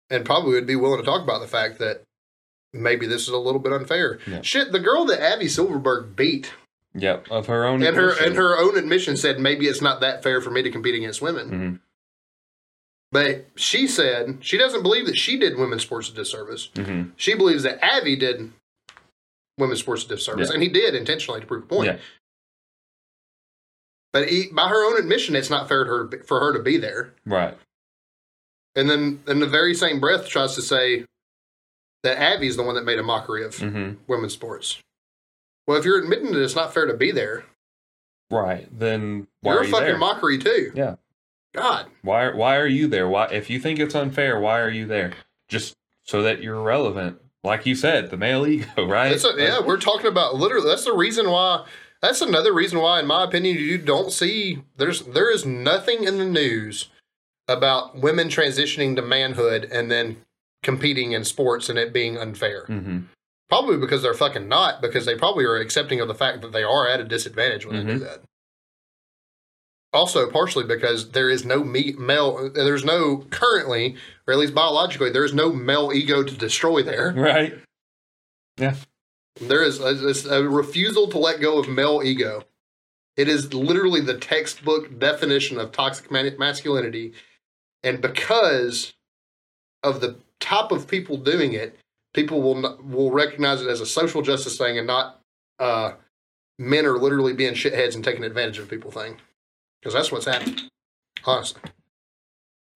and 0.10 0.26
probably 0.26 0.54
would 0.54 0.68
be 0.68 0.76
willing 0.76 1.00
to 1.00 1.06
talk 1.06 1.22
about 1.24 1.40
the 1.42 1.48
fact 1.48 1.80
that 1.80 2.02
maybe 2.74 3.08
this 3.08 3.24
is 3.24 3.30
a 3.30 3.38
little 3.38 3.60
bit 3.62 3.72
unfair. 3.74 4.20
Yeah. 4.28 4.42
Shit, 4.42 4.72
the 4.72 4.80
girl 4.80 5.06
that 5.06 5.22
Avi 5.34 5.48
Silverberg 5.48 6.16
beat, 6.16 6.52
yep. 6.94 7.26
Of 7.32 7.48
her 7.48 7.66
own 7.66 7.82
and 7.82 7.96
her 7.96 8.10
admission. 8.10 8.28
and 8.28 8.36
her 8.36 8.58
own 8.58 8.78
admission 8.78 9.16
said 9.18 9.40
maybe 9.40 9.68
it's 9.68 9.82
not 9.82 10.02
that 10.02 10.22
fair 10.22 10.42
for 10.42 10.52
me 10.52 10.62
to 10.62 10.70
compete 10.72 10.96
against 10.96 11.22
women. 11.22 11.50
Mhm. 11.50 11.80
But 13.12 13.48
she 13.56 13.88
said 13.88 14.38
she 14.42 14.58
doesn't 14.58 14.84
believe 14.84 15.08
that 15.08 15.18
she 15.18 15.38
did 15.40 15.58
women's 15.58 15.82
sports 15.82 16.10
a 16.10 16.14
disservice. 16.14 16.70
Mhm. 16.76 17.12
She 17.16 17.34
believes 17.34 17.64
that 17.64 17.84
Abby 17.84 18.16
did 18.16 18.52
women's 19.58 19.80
sports 19.80 20.06
a 20.06 20.10
disservice, 20.10 20.50
Yeah. 20.50 20.54
and 20.56 20.62
he 20.64 20.70
did 20.70 20.94
intentionally 20.94 21.40
to 21.42 21.48
prove 21.48 21.64
a 21.64 21.66
point. 21.66 21.88
Yeah. 21.88 21.98
But 24.14 24.28
he, 24.30 24.48
by 24.52 24.68
her 24.68 24.86
own 24.92 24.98
admission, 25.00 25.36
it's 25.36 25.50
not 25.50 25.68
fair 25.68 25.84
to 25.84 25.90
her, 25.90 26.10
for 26.26 26.40
her 26.40 26.54
to 26.54 26.60
be 26.64 26.78
there. 26.78 27.14
Right. 27.26 27.56
And 28.76 28.90
then, 28.90 29.22
in 29.28 29.40
the 29.40 29.48
very 29.48 29.74
same 29.76 30.00
breath, 30.00 30.28
tries 30.28 30.56
to 30.56 30.62
say 30.62 31.06
that 32.04 32.18
Avi's 32.20 32.56
the 32.56 32.64
one 32.64 32.76
that 32.76 32.86
made 32.86 32.98
a 33.00 33.04
mockery 33.04 33.44
of 33.46 33.56
hmm 33.58 33.92
women's 34.08 34.34
sports. 34.34 34.80
Well, 35.68 35.78
if 35.78 35.86
you're 35.86 36.00
admitting 36.02 36.32
that 36.32 36.42
it's 36.42 36.56
not 36.56 36.74
fair 36.74 36.86
to 36.88 36.94
be 36.96 37.12
there, 37.12 37.44
Right. 38.32 38.68
Then 38.78 39.26
why 39.42 39.54
you're 39.54 39.64
a 39.64 39.66
you 39.66 39.72
fucking 39.72 39.88
there? 39.88 39.98
mockery 39.98 40.38
too. 40.38 40.72
Yeah. 40.76 40.96
God, 41.56 41.88
Why? 42.04 42.26
are- 42.26 42.36
Why 42.36 42.58
are 42.58 42.68
you 42.68 42.88
there? 42.88 43.10
Why? 43.10 43.26
If 43.32 43.50
you 43.50 43.60
think 43.60 43.80
it's 43.80 43.96
unfair, 43.96 44.40
why 44.40 44.60
are 44.60 44.70
you 44.70 44.86
there? 44.86 45.14
Just 45.48 45.76
so 46.04 46.22
that 46.22 46.44
you're 46.44 46.62
relevant, 46.62 47.20
like 47.44 47.66
you 47.66 47.74
said, 47.74 48.12
the 48.12 48.18
male 48.18 48.46
ego, 48.48 48.88
right? 48.88 49.12
a, 49.24 49.34
yeah. 49.38 49.60
We're 49.66 49.80
talking 49.80 50.06
about 50.06 50.36
literally. 50.36 50.68
That's 50.68 50.86
the 50.86 50.94
reason 50.94 51.30
why. 51.32 51.66
That's 52.02 52.22
another 52.22 52.54
reason 52.54 52.80
why, 52.80 53.00
in 53.02 53.08
my 53.08 53.24
opinion, 53.26 53.58
you 53.58 53.78
don't 53.78 54.12
see 54.12 54.64
there's 54.78 55.02
there 55.02 55.32
is 55.32 55.46
nothing 55.46 56.04
in 56.06 56.18
the 56.18 56.26
news 56.26 56.88
about 57.48 57.98
women 57.98 58.30
transitioning 58.30 58.96
to 58.96 59.02
manhood 59.02 59.68
and 59.72 59.90
then 59.92 60.18
competing 60.64 61.12
in 61.14 61.24
sports 61.26 61.68
and 61.70 61.78
it 61.80 61.92
being 61.94 62.18
unfair. 62.18 62.66
hmm 62.66 63.00
Probably 63.50 63.78
because 63.78 64.04
they're 64.04 64.14
fucking 64.14 64.48
not, 64.48 64.80
because 64.80 65.08
they 65.08 65.16
probably 65.16 65.44
are 65.44 65.56
accepting 65.58 66.00
of 66.00 66.08
the 66.08 66.14
fact 66.14 66.42
that 66.44 66.52
they 66.52 66.62
are 66.62 66.88
at 66.88 67.00
a 67.00 67.04
disadvantage 67.04 67.66
when 67.66 67.78
they 67.88 67.94
do 67.94 68.00
Mhm. 68.00 68.04
that. 68.04 68.22
Also, 69.92 70.30
partially 70.30 70.66
because 70.66 71.10
there 71.14 71.32
is 71.32 71.44
no 71.44 71.64
me- 71.64 71.96
male, 71.98 72.52
there's 72.54 72.86
no 72.86 73.26
currently, 73.32 73.96
or 74.28 74.34
at 74.34 74.40
least 74.40 74.54
biologically, 74.54 75.10
there 75.10 75.26
is 75.26 75.34
no 75.34 75.52
male 75.52 75.92
ego 75.92 76.22
to 76.22 76.34
destroy 76.36 76.84
there. 76.84 77.12
Right. 77.18 77.58
There 79.42 79.64
is 79.64 79.80
a, 79.80 80.36
a 80.36 80.48
refusal 80.48 81.08
to 81.08 81.18
let 81.18 81.40
go 81.40 81.60
of 81.60 81.70
male 81.70 82.02
ego. 82.04 82.44
It 83.16 83.28
is 83.28 83.54
literally 83.54 84.02
the 84.02 84.18
textbook 84.18 85.00
definition 85.00 85.60
of 85.60 85.72
toxic 85.72 86.12
masculinity. 86.12 87.14
And 87.84 88.02
because 88.02 88.94
of 89.84 90.02
the 90.02 90.18
type 90.40 90.72
of 90.72 90.88
people 90.88 91.18
doing 91.18 91.54
it, 91.54 91.78
people 92.14 92.42
will 92.42 92.78
will 92.84 93.12
recognize 93.12 93.62
it 93.62 93.68
as 93.68 93.82
a 93.82 93.86
social 93.86 94.22
justice 94.22 94.58
thing 94.58 94.78
and 94.78 94.88
not 94.88 95.22
uh, 95.60 95.94
men 96.58 96.86
are 96.86 96.98
literally 96.98 97.34
being 97.34 97.54
shitheads 97.54 97.96
and 97.96 98.04
taking 98.04 98.24
advantage 98.24 98.58
of 98.58 98.70
people 98.70 98.92
thing. 98.92 99.18
Because 99.80 99.94
that's 99.94 100.12
what's 100.12 100.26
happening. 100.26 100.70
Honestly. 101.26 101.62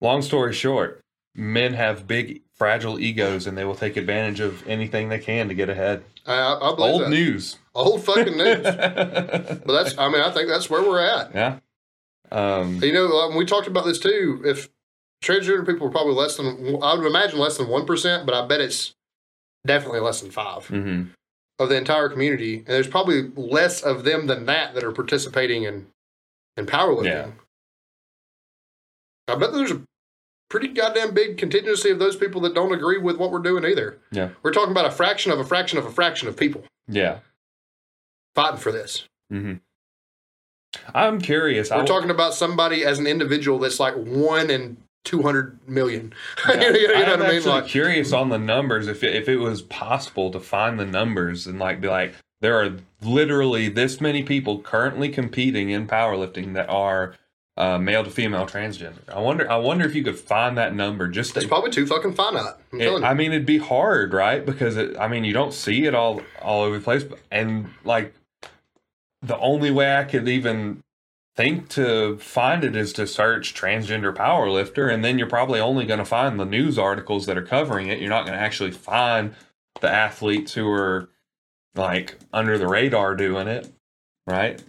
Long 0.00 0.22
story 0.22 0.52
short, 0.52 1.00
men 1.34 1.74
have 1.74 2.06
big, 2.06 2.42
fragile 2.52 2.98
egos, 3.00 3.46
and 3.46 3.58
they 3.58 3.64
will 3.64 3.74
take 3.74 3.96
advantage 3.96 4.40
of 4.40 4.66
anything 4.66 5.08
they 5.08 5.18
can 5.18 5.48
to 5.48 5.54
get 5.54 5.68
ahead. 5.68 6.04
I, 6.26 6.34
I 6.34 6.70
Old 6.70 7.02
that. 7.02 7.10
news. 7.10 7.58
Old 7.74 8.02
fucking 8.04 8.36
news. 8.36 8.62
but 8.62 9.66
that's, 9.66 9.98
I 9.98 10.08
mean, 10.08 10.22
I 10.22 10.30
think 10.30 10.48
that's 10.48 10.70
where 10.70 10.82
we're 10.82 11.00
at. 11.00 11.34
Yeah. 11.34 11.58
Um, 12.30 12.82
You 12.82 12.92
know, 12.92 13.08
um, 13.20 13.36
we 13.36 13.44
talked 13.44 13.66
about 13.66 13.84
this 13.84 13.98
too. 13.98 14.42
If 14.44 14.68
transgender 15.22 15.66
people 15.66 15.86
were 15.86 15.92
probably 15.92 16.14
less 16.14 16.36
than, 16.36 16.78
I 16.82 16.94
would 16.94 17.06
imagine 17.06 17.38
less 17.38 17.58
than 17.58 17.66
1%, 17.66 18.26
but 18.26 18.34
I 18.34 18.46
bet 18.46 18.60
it's 18.60 18.94
definitely 19.66 20.00
less 20.00 20.20
than 20.20 20.30
5 20.30 20.68
mhm. 20.68 21.08
of 21.58 21.68
the 21.68 21.76
entire 21.76 22.08
community. 22.08 22.58
And 22.58 22.66
there's 22.66 22.88
probably 22.88 23.30
less 23.36 23.82
of 23.82 24.04
them 24.04 24.26
than 24.26 24.46
that 24.46 24.74
that 24.74 24.84
are 24.84 24.92
participating 24.92 25.64
in, 25.64 25.86
in 26.56 26.66
powerlifting. 26.66 27.04
Yeah. 27.04 27.30
I 29.26 29.36
bet 29.36 29.52
there's 29.52 29.70
a 29.72 29.82
pretty 30.54 30.68
goddamn 30.68 31.12
big 31.12 31.36
contingency 31.36 31.90
of 31.90 31.98
those 31.98 32.14
people 32.14 32.40
that 32.40 32.54
don't 32.54 32.72
agree 32.72 32.96
with 32.96 33.16
what 33.16 33.32
we're 33.32 33.40
doing 33.40 33.64
either. 33.64 33.98
Yeah. 34.12 34.28
We're 34.44 34.52
talking 34.52 34.70
about 34.70 34.86
a 34.86 34.90
fraction 34.92 35.32
of 35.32 35.40
a 35.40 35.44
fraction 35.44 35.78
of 35.80 35.84
a 35.84 35.90
fraction 35.90 36.28
of 36.28 36.36
people 36.36 36.62
Yeah. 36.86 37.18
fighting 38.36 38.60
for 38.60 38.70
this. 38.70 39.08
Mm-hmm. 39.32 39.54
I'm 40.94 41.20
curious. 41.20 41.72
We're 41.72 41.84
talking 41.84 42.10
about 42.10 42.34
somebody 42.34 42.84
as 42.84 43.00
an 43.00 43.08
individual 43.08 43.58
that's 43.58 43.80
like 43.80 43.94
one 43.96 44.48
in 44.48 44.76
200 45.06 45.58
million. 45.68 46.14
Yeah. 46.48 46.54
you 46.60 46.70
know, 46.70 46.78
you 46.78 46.88
know 46.88 47.14
I'm 47.14 47.18
what 47.18 47.28
I 47.28 47.32
mean? 47.32 47.44
Like, 47.44 47.66
curious 47.66 48.12
on 48.12 48.28
the 48.28 48.38
numbers. 48.38 48.86
If 48.86 49.02
it, 49.02 49.16
if 49.16 49.28
it 49.28 49.38
was 49.38 49.60
possible 49.60 50.30
to 50.30 50.38
find 50.38 50.78
the 50.78 50.86
numbers 50.86 51.48
and 51.48 51.58
like 51.58 51.80
be 51.80 51.88
like, 51.88 52.14
there 52.40 52.62
are 52.62 52.76
literally 53.02 53.68
this 53.68 54.00
many 54.00 54.22
people 54.22 54.60
currently 54.60 55.08
competing 55.08 55.70
in 55.70 55.88
powerlifting 55.88 56.54
that 56.54 56.68
are 56.68 57.16
uh, 57.56 57.78
male 57.78 58.02
to 58.02 58.10
female 58.10 58.46
transgender. 58.46 59.08
I 59.08 59.20
wonder. 59.20 59.50
I 59.50 59.56
wonder 59.56 59.84
if 59.84 59.94
you 59.94 60.02
could 60.02 60.18
find 60.18 60.58
that 60.58 60.74
number. 60.74 61.08
Just 61.08 61.36
it's 61.36 61.44
to, 61.44 61.48
probably 61.48 61.70
too 61.70 61.86
fucking 61.86 62.14
finite. 62.14 62.54
I'm 62.72 62.80
it-. 62.80 63.04
I 63.04 63.14
mean, 63.14 63.32
it'd 63.32 63.46
be 63.46 63.58
hard, 63.58 64.12
right? 64.12 64.44
Because 64.44 64.76
it, 64.76 64.96
I 64.98 65.08
mean, 65.08 65.24
you 65.24 65.32
don't 65.32 65.54
see 65.54 65.84
it 65.84 65.94
all 65.94 66.20
all 66.42 66.62
over 66.62 66.78
the 66.78 66.84
place, 66.84 67.04
and 67.30 67.70
like 67.84 68.14
the 69.22 69.38
only 69.38 69.70
way 69.70 69.96
I 69.96 70.04
could 70.04 70.28
even 70.28 70.82
think 71.36 71.68
to 71.68 72.16
find 72.18 72.62
it 72.62 72.76
is 72.76 72.92
to 72.94 73.06
search 73.06 73.54
transgender 73.54 74.14
powerlifter, 74.14 74.92
and 74.92 75.04
then 75.04 75.18
you're 75.18 75.28
probably 75.28 75.60
only 75.60 75.86
going 75.86 75.98
to 75.98 76.04
find 76.04 76.38
the 76.38 76.44
news 76.44 76.78
articles 76.78 77.26
that 77.26 77.36
are 77.36 77.42
covering 77.42 77.88
it. 77.88 77.98
You're 77.98 78.10
not 78.10 78.26
going 78.26 78.38
to 78.38 78.44
actually 78.44 78.70
find 78.70 79.34
the 79.80 79.90
athletes 79.90 80.54
who 80.54 80.70
are 80.70 81.08
like 81.74 82.16
under 82.32 82.58
the 82.58 82.68
radar 82.68 83.14
doing 83.16 83.48
it, 83.48 83.72
right? 84.26 84.62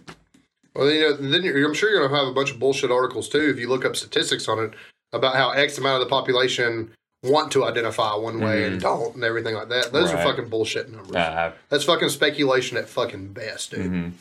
Well, 0.76 0.90
you 0.90 1.00
know, 1.00 1.12
then 1.16 1.42
you're, 1.42 1.66
I'm 1.66 1.74
sure 1.74 1.90
you're 1.90 2.00
going 2.00 2.10
to 2.10 2.16
have 2.18 2.28
a 2.28 2.32
bunch 2.34 2.50
of 2.50 2.58
bullshit 2.58 2.90
articles 2.90 3.28
too 3.28 3.48
if 3.50 3.58
you 3.58 3.68
look 3.68 3.84
up 3.84 3.96
statistics 3.96 4.48
on 4.48 4.58
it 4.58 4.72
about 5.12 5.34
how 5.34 5.50
X 5.50 5.78
amount 5.78 6.02
of 6.02 6.08
the 6.08 6.10
population 6.10 6.92
want 7.22 7.50
to 7.52 7.64
identify 7.64 8.14
one 8.14 8.40
way 8.40 8.64
and 8.66 8.76
Mhm. 8.78 8.82
don't 8.82 9.14
and 9.14 9.24
everything 9.24 9.54
like 9.54 9.68
that. 9.70 9.92
Those 9.92 10.12
are 10.12 10.18
fucking 10.22 10.48
bullshit 10.48 10.90
numbers. 10.90 11.16
Uh, 11.16 11.52
That's 11.70 11.84
fucking 11.84 12.10
speculation 12.10 12.76
at 12.76 12.88
fucking 12.88 13.32
best, 13.32 13.70
dude. 13.72 13.90
mhm. 13.90 14.12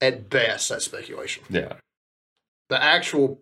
At 0.00 0.28
best, 0.28 0.68
that's 0.68 0.84
speculation. 0.84 1.44
Yeah, 1.48 1.74
The 2.68 2.82
actual 2.82 3.40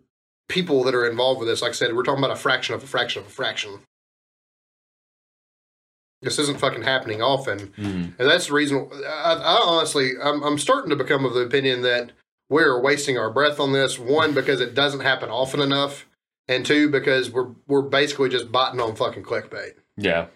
people 0.49 0.83
that 0.83 0.93
are 0.95 1.09
involved 1.09 1.39
with 1.39 1.49
this, 1.49 1.61
like 1.61 1.69
I 1.71 1.73
said, 1.73 1.93
we're 1.95 2.03
talking 2.03 2.23
about 2.23 2.35
a 2.37 2.39
fraction 2.39 2.75
of 2.75 2.83
a 2.83 2.87
fraction 2.87 3.21
of 3.21 3.27
a 3.27 3.31
fraction. 3.31 3.79
This 6.23 6.39
isn't 6.39 6.59
fucking 6.59 6.83
happening 6.83 7.21
often. 7.21 7.67
Mhm. 7.77 8.13
And 8.17 8.29
that's 8.29 8.47
the 8.47 8.53
reason. 8.53 8.89
I, 9.05 9.33
I 9.33 9.61
honestly, 9.65 10.11
I'm, 10.21 10.41
I'm 10.43 10.57
starting 10.57 10.89
to 10.89 10.95
become 10.95 11.25
of 11.25 11.33
the 11.33 11.41
opinion 11.41 11.81
that 11.83 12.11
we're 12.49 12.79
wasting 12.81 13.17
our 13.17 13.29
breath 13.31 13.59
on 13.59 13.73
this. 13.73 13.97
One, 13.99 14.33
because 14.33 14.61
it 14.61 14.73
doesn't 14.75 15.01
happen 15.01 15.29
often 15.29 15.59
enough, 15.59 16.05
and 16.47 16.65
two, 16.65 16.89
because 16.89 17.29
we're 17.31 17.49
we're 17.67 17.81
basically 17.81 18.29
just 18.29 18.51
biting 18.51 18.79
on 18.79 18.95
fucking 18.95 19.23
clickbait. 19.23 19.73
yeah, 19.97 20.27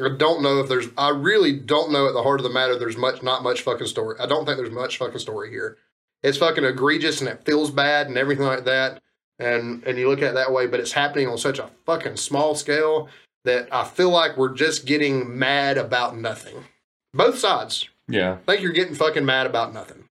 I 0.00 0.08
don't 0.16 0.42
know 0.42 0.60
if 0.60 0.68
there's. 0.68 0.88
I 0.96 1.10
really 1.10 1.52
don't 1.52 1.90
know 1.92 2.06
at 2.06 2.14
the 2.14 2.22
heart 2.22 2.40
of 2.40 2.44
the 2.44 2.50
matter. 2.52 2.78
There's 2.78 2.96
much, 2.96 3.22
not 3.22 3.42
much 3.42 3.62
fucking 3.62 3.86
story. 3.88 4.16
I 4.20 4.26
don't 4.26 4.44
think 4.46 4.56
there's 4.58 4.70
much 4.70 4.96
fucking 4.98 5.18
story 5.18 5.50
here. 5.50 5.76
It's 6.22 6.38
fucking 6.38 6.64
egregious 6.64 7.20
and 7.20 7.28
it 7.28 7.44
feels 7.44 7.70
bad 7.70 8.08
and 8.08 8.16
everything 8.18 8.44
like 8.46 8.64
that. 8.64 9.00
And 9.38 9.84
and 9.84 9.98
you 9.98 10.08
look 10.08 10.20
at 10.22 10.30
it 10.30 10.34
that 10.34 10.52
way, 10.52 10.66
but 10.66 10.80
it's 10.80 10.92
happening 10.92 11.28
on 11.28 11.38
such 11.38 11.60
a 11.60 11.70
fucking 11.86 12.16
small 12.16 12.54
scale 12.56 13.08
that 13.44 13.68
I 13.72 13.84
feel 13.84 14.10
like 14.10 14.36
we're 14.36 14.54
just 14.54 14.86
getting 14.86 15.38
mad 15.38 15.78
about 15.78 16.16
nothing. 16.16 16.64
Both 17.14 17.38
sides. 17.38 17.88
yeah, 18.08 18.32
I 18.46 18.52
think 18.52 18.62
you're 18.62 18.72
getting 18.72 18.94
fucking 18.94 19.24
mad 19.24 19.46
about 19.46 19.72
nothing. 19.72 20.04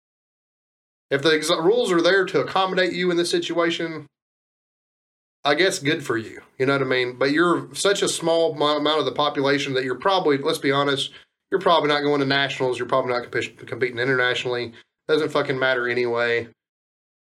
If 1.10 1.22
the 1.22 1.30
ex- 1.36 1.50
rules 1.50 1.92
are 1.92 2.02
there 2.02 2.26
to 2.26 2.42
accommodate 2.42 2.94
you 2.94 3.10
in 3.12 3.18
this 3.18 3.30
situation, 3.32 4.08
I 5.46 5.56
guess 5.56 5.80
good 5.80 6.04
for 6.06 6.18
you. 6.18 6.42
You 6.58 6.66
know 6.66 6.74
what 6.74 6.82
I 6.82 6.86
mean? 6.86 7.18
But 7.18 7.32
you're 7.32 7.74
such 7.74 8.02
a 8.02 8.10
small 8.10 8.54
mo- 8.56 8.78
amount 8.78 9.00
of 9.00 9.06
the 9.06 9.14
population 9.14 9.74
that 9.76 9.86
you're 9.86 9.96
probably, 9.96 10.38
let's 10.38 10.58
be 10.58 10.72
honest, 10.72 11.12
you're 11.52 11.62
probably 11.62 11.88
not 11.88 12.02
going 12.02 12.20
to 12.20 12.26
nationals. 12.26 12.78
You're 12.78 12.90
probably 12.90 13.14
not 13.14 13.24
compi- 13.24 13.56
competing 13.66 14.00
internationally. 14.00 14.74
Doesn't 15.08 15.30
fucking 15.30 15.58
matter 15.58 15.88
anyway. 15.88 16.50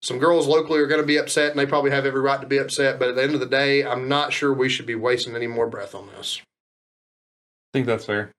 Some 0.03 0.19
girls 0.19 0.49
locally 0.49 0.81
are 0.81 0.87
going 0.87 1.01
to 1.01 1.07
be 1.07 1.17
upset, 1.17 1.51
and 1.51 1.59
they 1.59 1.67
probably 1.67 1.93
have 1.93 2.05
every 2.05 2.21
right 2.21 2.41
to 2.41 2.47
be 2.47 2.59
upset. 2.59 2.99
But 2.99 3.11
at 3.11 3.15
the 3.15 3.23
end 3.23 3.35
of 3.35 3.41
the 3.41 3.47
day, 3.47 3.85
I'm 3.85 4.09
not 4.09 4.33
sure 4.33 4.53
we 4.53 4.69
should 4.69 4.87
be 4.87 4.97
wasting 4.97 5.37
any 5.37 5.47
more 5.47 5.69
breath 5.69 5.95
on 5.95 6.09
this. 6.09 6.41
I 6.43 7.79
think 7.79 7.87
that's 7.87 8.05
fair. 8.05 8.33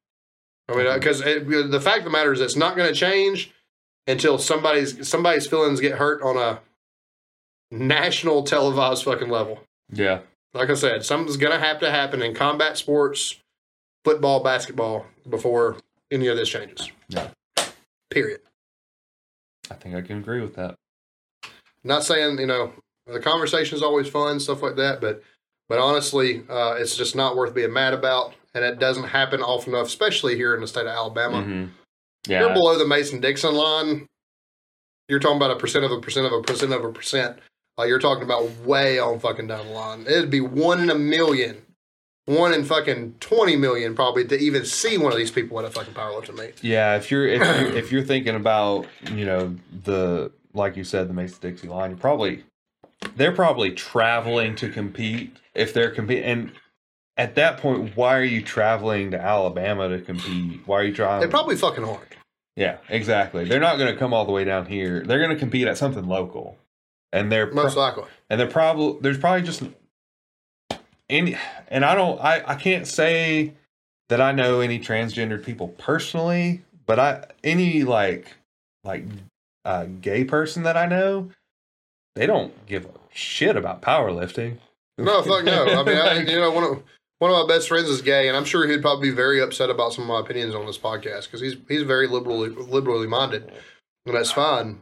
I 0.70 0.76
mean, 0.76 0.88
uh, 0.88 0.95
because 0.95 1.22
uh, 1.22 1.43
the 1.45 1.82
fact 1.82 1.99
of 1.99 2.03
the 2.05 2.09
matter 2.09 2.34
is, 2.34 2.41
it's 2.41 2.55
not 2.55 2.76
going 2.76 2.88
to 2.91 2.95
change 2.95 3.51
until 4.07 4.38
somebody's 4.38 5.07
somebody's 5.07 5.47
feelings 5.47 5.80
get 5.80 5.97
hurt 5.97 6.22
on 6.22 6.38
a 6.38 6.59
national 7.72 8.43
televised 8.43 9.03
fucking 9.03 9.30
level. 9.30 9.61
Yeah, 9.91 10.20
Like 10.53 10.70
I 10.70 10.74
said, 10.76 11.05
something's 11.05 11.38
going 11.38 11.53
to 11.53 11.66
have 11.66 11.80
to 11.80 11.91
happen 11.91 12.22
in 12.22 12.34
combat 12.34 12.78
sports, 12.78 13.36
football, 14.03 14.41
basketball 14.41 15.05
before 15.30 15.78
any 16.11 16.28
of 16.28 16.38
this 16.38 16.49
changes. 16.49 16.91
Yeah. 17.09 17.30
Period. 18.09 18.41
I 19.70 19.76
think 19.76 19.95
I 19.95 20.01
can 20.01 20.20
agree 20.20 20.41
with 20.41 20.55
that. 20.55 20.76
Not 21.84 22.03
saying 22.03 22.39
you 22.39 22.45
know 22.47 22.71
the 23.07 23.19
conversation 23.19 23.75
is 23.75 23.84
always 23.84 24.07
fun, 24.07 24.39
stuff 24.39 24.61
like 24.61 24.75
that, 24.77 25.01
but 25.01 25.23
but 25.69 25.79
honestly, 25.79 26.43
uh, 26.49 26.75
it's 26.77 26.95
just 26.95 27.15
not 27.15 27.36
worth 27.36 27.53
being 27.55 27.73
mad 27.73 27.93
about, 27.93 28.34
and 28.53 28.63
it 28.63 28.79
doesn't 28.79 29.05
happen 29.05 29.41
often 29.41 29.73
enough, 29.73 29.88
especially 29.88 30.36
here 30.36 30.53
in 30.55 30.61
the 30.61 30.67
state 30.67 30.81
of 30.81 30.88
Alabama. 30.95 31.41
Mhm. 31.43 31.69
you're 32.27 32.53
below 32.53 32.77
the 32.77 32.88
Mason 32.88 33.19
Dixon 33.19 33.53
line, 33.53 34.07
you're 35.09 35.19
talking 35.19 35.38
about 35.38 35.51
a 35.51 35.55
percent 35.57 35.84
of 35.84 35.91
a 35.91 35.99
percent 35.99 36.25
of 36.25 36.31
a 36.31 36.41
percent 36.41 36.71
of 36.73 36.84
a 36.86 36.91
percent. 36.91 37.38
Like 37.77 37.89
you're 37.89 37.99
talking 37.99 38.23
about 38.23 38.49
way 38.59 38.99
on 38.99 39.19
fucking 39.19 39.47
down 39.47 39.67
the 39.67 39.73
line. 39.73 40.01
It'd 40.07 40.29
be 40.29 40.39
one 40.41 40.79
in 40.79 40.89
a 40.89 40.95
million, 40.95 41.57
one 42.25 42.53
in 42.53 42.63
fucking 42.63 43.15
twenty 43.19 43.55
million 43.57 43.95
probably 43.95 44.25
to 44.25 44.38
even 44.38 44.63
see 44.63 44.97
one 44.97 45.11
of 45.11 45.17
these 45.17 45.31
people 45.31 45.59
at 45.59 45.65
a 45.65 45.69
fucking 45.69 45.93
powerlifting 45.93 46.38
meet. 46.38 46.63
Yeah, 46.63 46.95
if 46.95 47.09
you're 47.11 47.27
if 47.27 47.41
you're, 47.41 47.77
if 47.77 47.91
you're 47.91 48.03
thinking 48.03 48.36
about 48.36 48.86
you 49.11 49.25
know 49.25 49.55
the 49.84 50.31
like 50.53 50.75
you 50.77 50.83
said 50.83 51.07
the 51.09 51.13
Mason 51.13 51.37
Dixie 51.41 51.67
line, 51.67 51.91
you're 51.91 51.99
probably 51.99 52.43
they're 53.15 53.31
probably 53.33 53.71
traveling 53.71 54.55
to 54.55 54.69
compete 54.69 55.37
if 55.53 55.73
they're 55.73 55.91
competing. 55.91 56.23
And 56.23 56.51
at 57.17 57.35
that 57.35 57.57
point, 57.57 57.95
why 57.97 58.17
are 58.17 58.23
you 58.23 58.41
traveling 58.41 59.11
to 59.11 59.19
Alabama 59.21 59.89
to 59.89 59.99
compete? 60.01 60.61
Why 60.65 60.79
are 60.79 60.83
you 60.83 60.93
trying? 60.93 61.19
They're 61.19 61.29
probably 61.29 61.55
fucking 61.55 61.83
aren't. 61.83 62.01
yeah, 62.55 62.77
exactly. 62.89 63.45
They're 63.45 63.59
not 63.59 63.77
going 63.77 63.91
to 63.93 63.99
come 63.99 64.13
all 64.13 64.25
the 64.25 64.31
way 64.31 64.43
down 64.45 64.65
here. 64.65 65.03
They're 65.05 65.19
going 65.19 65.29
to 65.31 65.37
compete 65.39 65.67
at 65.67 65.77
something 65.77 66.07
local, 66.07 66.57
and 67.11 67.31
they're 67.31 67.47
pro- 67.47 67.63
Most 67.63 67.77
likely. 67.77 68.05
and 68.29 68.39
they're 68.39 68.47
probably 68.47 68.99
there's 69.01 69.17
probably 69.17 69.41
just 69.43 69.63
any 71.09 71.37
and 71.67 71.83
i 71.83 71.93
don't 71.93 72.19
i 72.21 72.41
i 72.47 72.55
can't 72.55 72.87
say 72.87 73.53
that 74.07 74.21
i 74.21 74.31
know 74.31 74.61
any 74.61 74.79
transgendered 74.79 75.43
people 75.45 75.67
personally 75.67 76.63
but 76.85 76.97
i 76.97 77.25
any 77.43 77.83
like 77.83 78.34
like 78.85 79.03
uh 79.65 79.85
gay 80.02 80.23
person 80.23 80.64
that 80.64 80.77
i 80.77 80.85
know 80.85 81.30
they 82.15 82.26
don't 82.26 82.65
give 82.65 82.85
a 82.85 82.90
shit 83.11 83.56
about 83.56 83.81
powerlifting 83.81 84.57
No, 84.98 85.23
fuck 85.23 85.44
no. 85.44 85.65
I 85.65 85.84
mean, 85.84 85.98
I, 85.98 86.19
you 86.19 86.40
know, 86.40 86.52
one 86.52 86.64
of 86.64 86.84
one 87.18 87.31
of 87.31 87.48
my 87.48 87.52
best 87.52 87.68
friends 87.68 87.90
is 87.90 88.02
gay, 88.03 88.27
and 88.27 88.38
I'm 88.38 88.45
sure 88.45 88.68
he'd 88.68 88.81
probably 88.81 89.10
be 89.10 89.15
very 89.15 89.41
upset 89.41 89.69
about 89.72 89.94
some 89.94 90.03
of 90.03 90.10
my 90.10 90.19
opinions 90.19 90.53
on 90.53 90.65
this 90.68 90.77
podcast 90.77 91.23
because 91.23 91.41
he's 91.41 91.56
he's 91.68 91.81
very 91.81 92.06
liberally 92.06 92.49
liberally 92.49 93.07
minded, 93.07 93.52
and 94.06 94.15
that's 94.15 94.31
fine. 94.31 94.81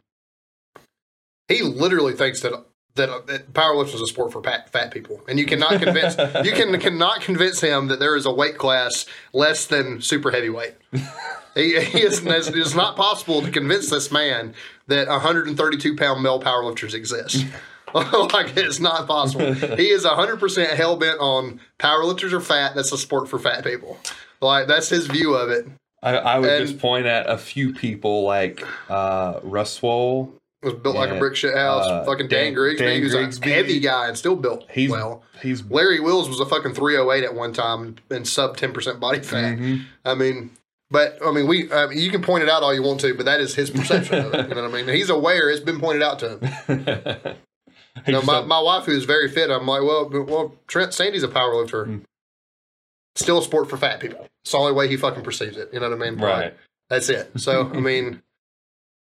He 1.48 1.62
literally 1.62 2.14
thinks 2.14 2.42
that 2.42 2.66
that, 2.96 3.28
that 3.28 3.54
powerlifting 3.54 3.96
is 3.96 4.02
a 4.02 4.08
sport 4.08 4.32
for 4.32 4.44
fat, 4.44 4.70
fat 4.70 4.92
people, 4.92 5.22
and 5.28 5.40
you 5.40 5.46
cannot 5.46 5.82
convince 5.82 6.18
you 6.46 6.52
can 6.52 6.78
cannot 6.80 7.22
convince 7.22 7.62
him 7.62 7.88
that 7.88 8.00
there 8.00 8.16
is 8.16 8.26
a 8.26 8.32
weight 8.32 8.58
class 8.58 9.06
less 9.34 9.66
than 9.66 10.02
super 10.02 10.32
heavyweight. 10.32 10.76
He, 11.56 11.80
he 11.82 12.02
is, 12.02 12.26
it 12.26 12.56
is 12.56 12.76
not 12.76 12.96
possible 12.96 13.42
to 13.42 13.52
convince 13.52 13.90
this 13.90 14.12
man 14.12 14.54
that 14.88 15.08
132 15.08 15.96
pound 15.96 16.24
male 16.24 16.42
powerlifters 16.42 16.94
exist. 16.94 17.46
like 17.94 18.56
it's 18.56 18.80
not 18.80 19.06
possible. 19.08 19.54
He 19.54 19.90
is 19.90 20.06
100% 20.06 20.68
hell 20.70 20.96
bent 20.96 21.20
on 21.20 21.60
powerlifters 21.78 22.32
are 22.32 22.40
fat. 22.40 22.76
That's 22.76 22.92
a 22.92 22.98
sport 22.98 23.28
for 23.30 23.38
fat 23.38 23.64
people. 23.64 23.98
Like 24.40 24.68
that's 24.68 24.90
his 24.90 25.08
view 25.08 25.36
of 25.36 25.50
it. 25.50 25.68
i, 26.02 26.16
I 26.16 26.40
would 26.40 26.50
And- 26.50 26.68
just 26.68 26.80
point 26.80 27.06
at 27.06 27.30
a 27.30 27.38
few 27.38 27.74
people 27.74 28.24
like 28.24 28.66
uh. 28.90 29.40
It 29.44 30.41
was 30.64 30.74
built 30.76 30.96
like 30.96 31.10
a 31.10 31.18
brick 31.18 31.36
shit 31.36 31.56
house. 31.56 31.86
Uh, 31.88 32.04
fucking 32.06 32.28
Dan, 32.28 32.46
Dan- 32.46 32.54
Grigsby, 32.54 32.86
Dan 32.86 33.02
who's 33.02 33.14
Grigsby. 33.14 33.52
a 33.52 33.54
heavy 33.54 33.80
guy 33.80 34.08
and 34.08 34.18
still 34.18 34.36
built 34.36 34.66
he's 34.72 34.90
well. 34.92 35.24
he's 35.42 35.64
Larry 35.66 36.00
Wheels 36.00 36.30
was 36.30 36.40
a 36.40 36.46
fucking 36.46 36.74
308 36.74 37.24
at 37.24 37.34
one 37.34 37.54
time 37.54 37.96
and 38.10 38.28
sub 38.28 38.58
10% 38.58 39.00
body 39.00 39.20
fat. 39.20 39.58
Mhm. 39.58 39.86
I 40.06 40.14
mean, 40.16 40.52
but 40.92 41.18
I 41.26 41.32
mean, 41.32 41.48
we 41.48 41.72
I 41.72 41.88
mean, 41.88 41.98
you 41.98 42.12
can 42.12 42.22
point 42.22 42.44
it 42.44 42.50
out 42.50 42.64
all 42.64 42.74
you 42.74 42.84
want 42.84 43.00
to, 43.02 43.14
but 43.16 43.26
that 43.26 43.40
is 43.42 43.56
his 43.56 43.70
perception 43.70 44.26
of 44.26 44.34
it. 44.34 44.50
You 44.50 44.56
know 44.56 44.62
what 44.64 44.72
I 44.80 44.84
mean? 44.84 44.94
He's 44.96 45.10
aware. 45.10 45.50
It's 45.50 45.62
been 45.62 45.80
pointed 45.80 46.04
out 46.04 46.20
to 46.20 46.38
him. 46.38 47.36
You 48.08 48.14
know, 48.14 48.22
my, 48.22 48.40
my 48.42 48.60
wife, 48.62 48.86
who's 48.86 49.04
very 49.04 49.28
fit, 49.30 49.50
I'm 49.52 49.68
like, 49.68 49.82
well, 49.82 50.10
well, 50.10 50.56
Trent 50.68 50.94
Sandy's 50.94 51.24
a 51.24 51.28
power 51.28 51.54
lifter. 51.56 51.86
Mm. 51.88 52.02
Still 53.16 53.40
a 53.40 53.44
sport 53.44 53.70
for 53.70 53.76
fat 53.76 54.00
people. 54.00 54.30
It's 54.46 54.54
the 54.54 54.58
only 54.58 54.72
way 54.72 54.88
he 54.88 54.96
fucking 54.96 55.24
perceives 55.24 55.58
it. 55.58 55.70
You 55.74 55.82
know 55.82 55.90
what 55.90 56.02
I 56.02 56.10
mean? 56.10 56.18
right 56.20 56.54
That's 56.90 57.10
it. 57.10 57.32
So, 57.36 57.70
I 57.70 57.82
mean, 57.82 58.22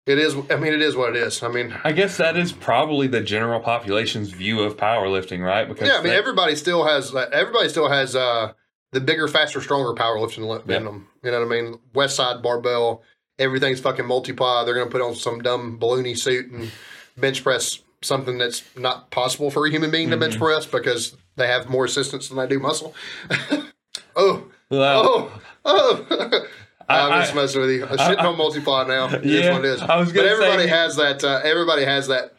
It 0.05 0.19
is. 0.19 0.35
I 0.51 0.55
mean, 0.57 0.71
it 0.73 0.81
is 0.83 0.95
what 0.95 1.15
it 1.15 1.15
is. 1.15 1.41
I 1.41 1.47
mean, 1.47 1.73
I 1.83 1.91
guess 1.91 2.17
that 2.17 2.37
is 2.37 2.51
probably 2.51 3.07
the 3.07 3.21
general 3.21 3.59
population's 3.59 4.29
view 4.29 4.61
of 4.61 4.77
powerlifting, 4.77 5.43
right? 5.43 5.67
Because 5.67 5.87
yeah. 5.87 5.95
I 5.95 5.97
mean, 6.01 6.11
they- 6.13 6.17
everybody 6.17 6.55
still 6.55 6.85
has. 6.85 7.13
Everybody 7.15 7.69
still 7.69 7.89
has 7.89 8.15
uh, 8.15 8.53
the 8.91 9.01
bigger, 9.01 9.27
faster, 9.27 9.61
stronger 9.61 9.93
powerlifting 9.99 10.47
li- 10.47 10.61
Yeah. 10.67 10.77
in 10.77 10.85
them. 10.85 11.07
You 11.23 11.31
know 11.31 11.39
what 11.43 11.47
I 11.57 11.61
mean? 11.61 11.79
Westside 11.93 12.43
Barbell. 12.43 13.01
Everything's 13.39 13.79
fucking 13.79 14.05
multiply. 14.05 14.63
They're 14.63 14.75
gonna 14.75 14.89
put 14.91 15.01
on 15.01 15.15
some 15.15 15.41
dumb 15.41 15.79
balloony 15.79 16.15
suit 16.17 16.51
and 16.51 16.71
bench 17.17 17.43
press 17.43 17.79
something 18.01 18.37
that's 18.37 18.63
not 18.77 19.09
possible 19.09 19.49
for 19.49 19.65
a 19.65 19.71
human 19.71 19.89
being 19.89 20.09
to 20.11 20.15
Mm-hmm. 20.15 20.19
bench 20.21 20.37
press 20.39 20.65
because 20.67 21.17
they 21.35 21.47
have 21.47 21.67
more 21.67 21.83
assistance 21.85 22.29
than 22.29 22.37
they 22.37 22.47
do 22.47 22.59
muscle. 22.59 22.93
oh, 24.15 24.45
well, 24.69 25.31
oh, 25.65 26.05
oh. 26.09 26.45
I- 26.87 27.09
I'm 27.09 27.21
just 27.21 27.35
messing 27.35 27.61
with 27.61 27.69
you. 27.71 27.85
I 27.87 28.07
shit 28.09 28.19
don't 28.19 28.37
multiply 28.37 28.85
now. 28.85 29.07
It 29.15 29.25
is 29.25 29.31
Yeah, 29.45 29.53
what 29.53 29.65
it 29.65 29.69
is. 29.69 29.81
I 29.81 29.97
was 29.97 30.11
but 30.13 30.25
everybody 30.25 30.63
say- 30.63 30.69
has 30.69 30.95
that. 30.97 31.23
Uh, 31.23 31.41
everybody 31.43 31.83
has 31.85 32.07
that. 32.07 32.33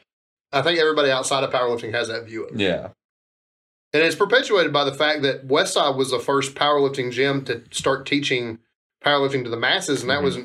I 0.53 0.63
think 0.63 0.79
everybody 0.79 1.11
outside 1.11 1.43
of 1.45 1.51
powerlifting 1.51 1.93
has 1.93 2.09
that 2.09 2.25
view 2.25 2.45
of 2.45 2.55
it. 2.55 2.61
yeah, 2.61 2.89
And 3.93 4.03
it's 4.03 4.15
perpetuated 4.15 4.73
by 4.73 4.85
the 4.85 4.95
fact 4.95 5.23
that 5.23 5.49
Westside 5.49 5.97
was 5.97 6.11
the 6.11 6.19
first 6.21 6.55
powerlifting 6.55 7.11
gym 7.13 7.45
to 7.47 7.63
start 7.73 8.07
teaching 8.07 8.59
powerlifting 9.05 9.45
to 9.45 9.51
the 9.51 9.57
masses, 9.57 10.03
and 10.03 10.11
that 10.11 10.21
Mhm. 10.21 10.25
was 10.25 10.39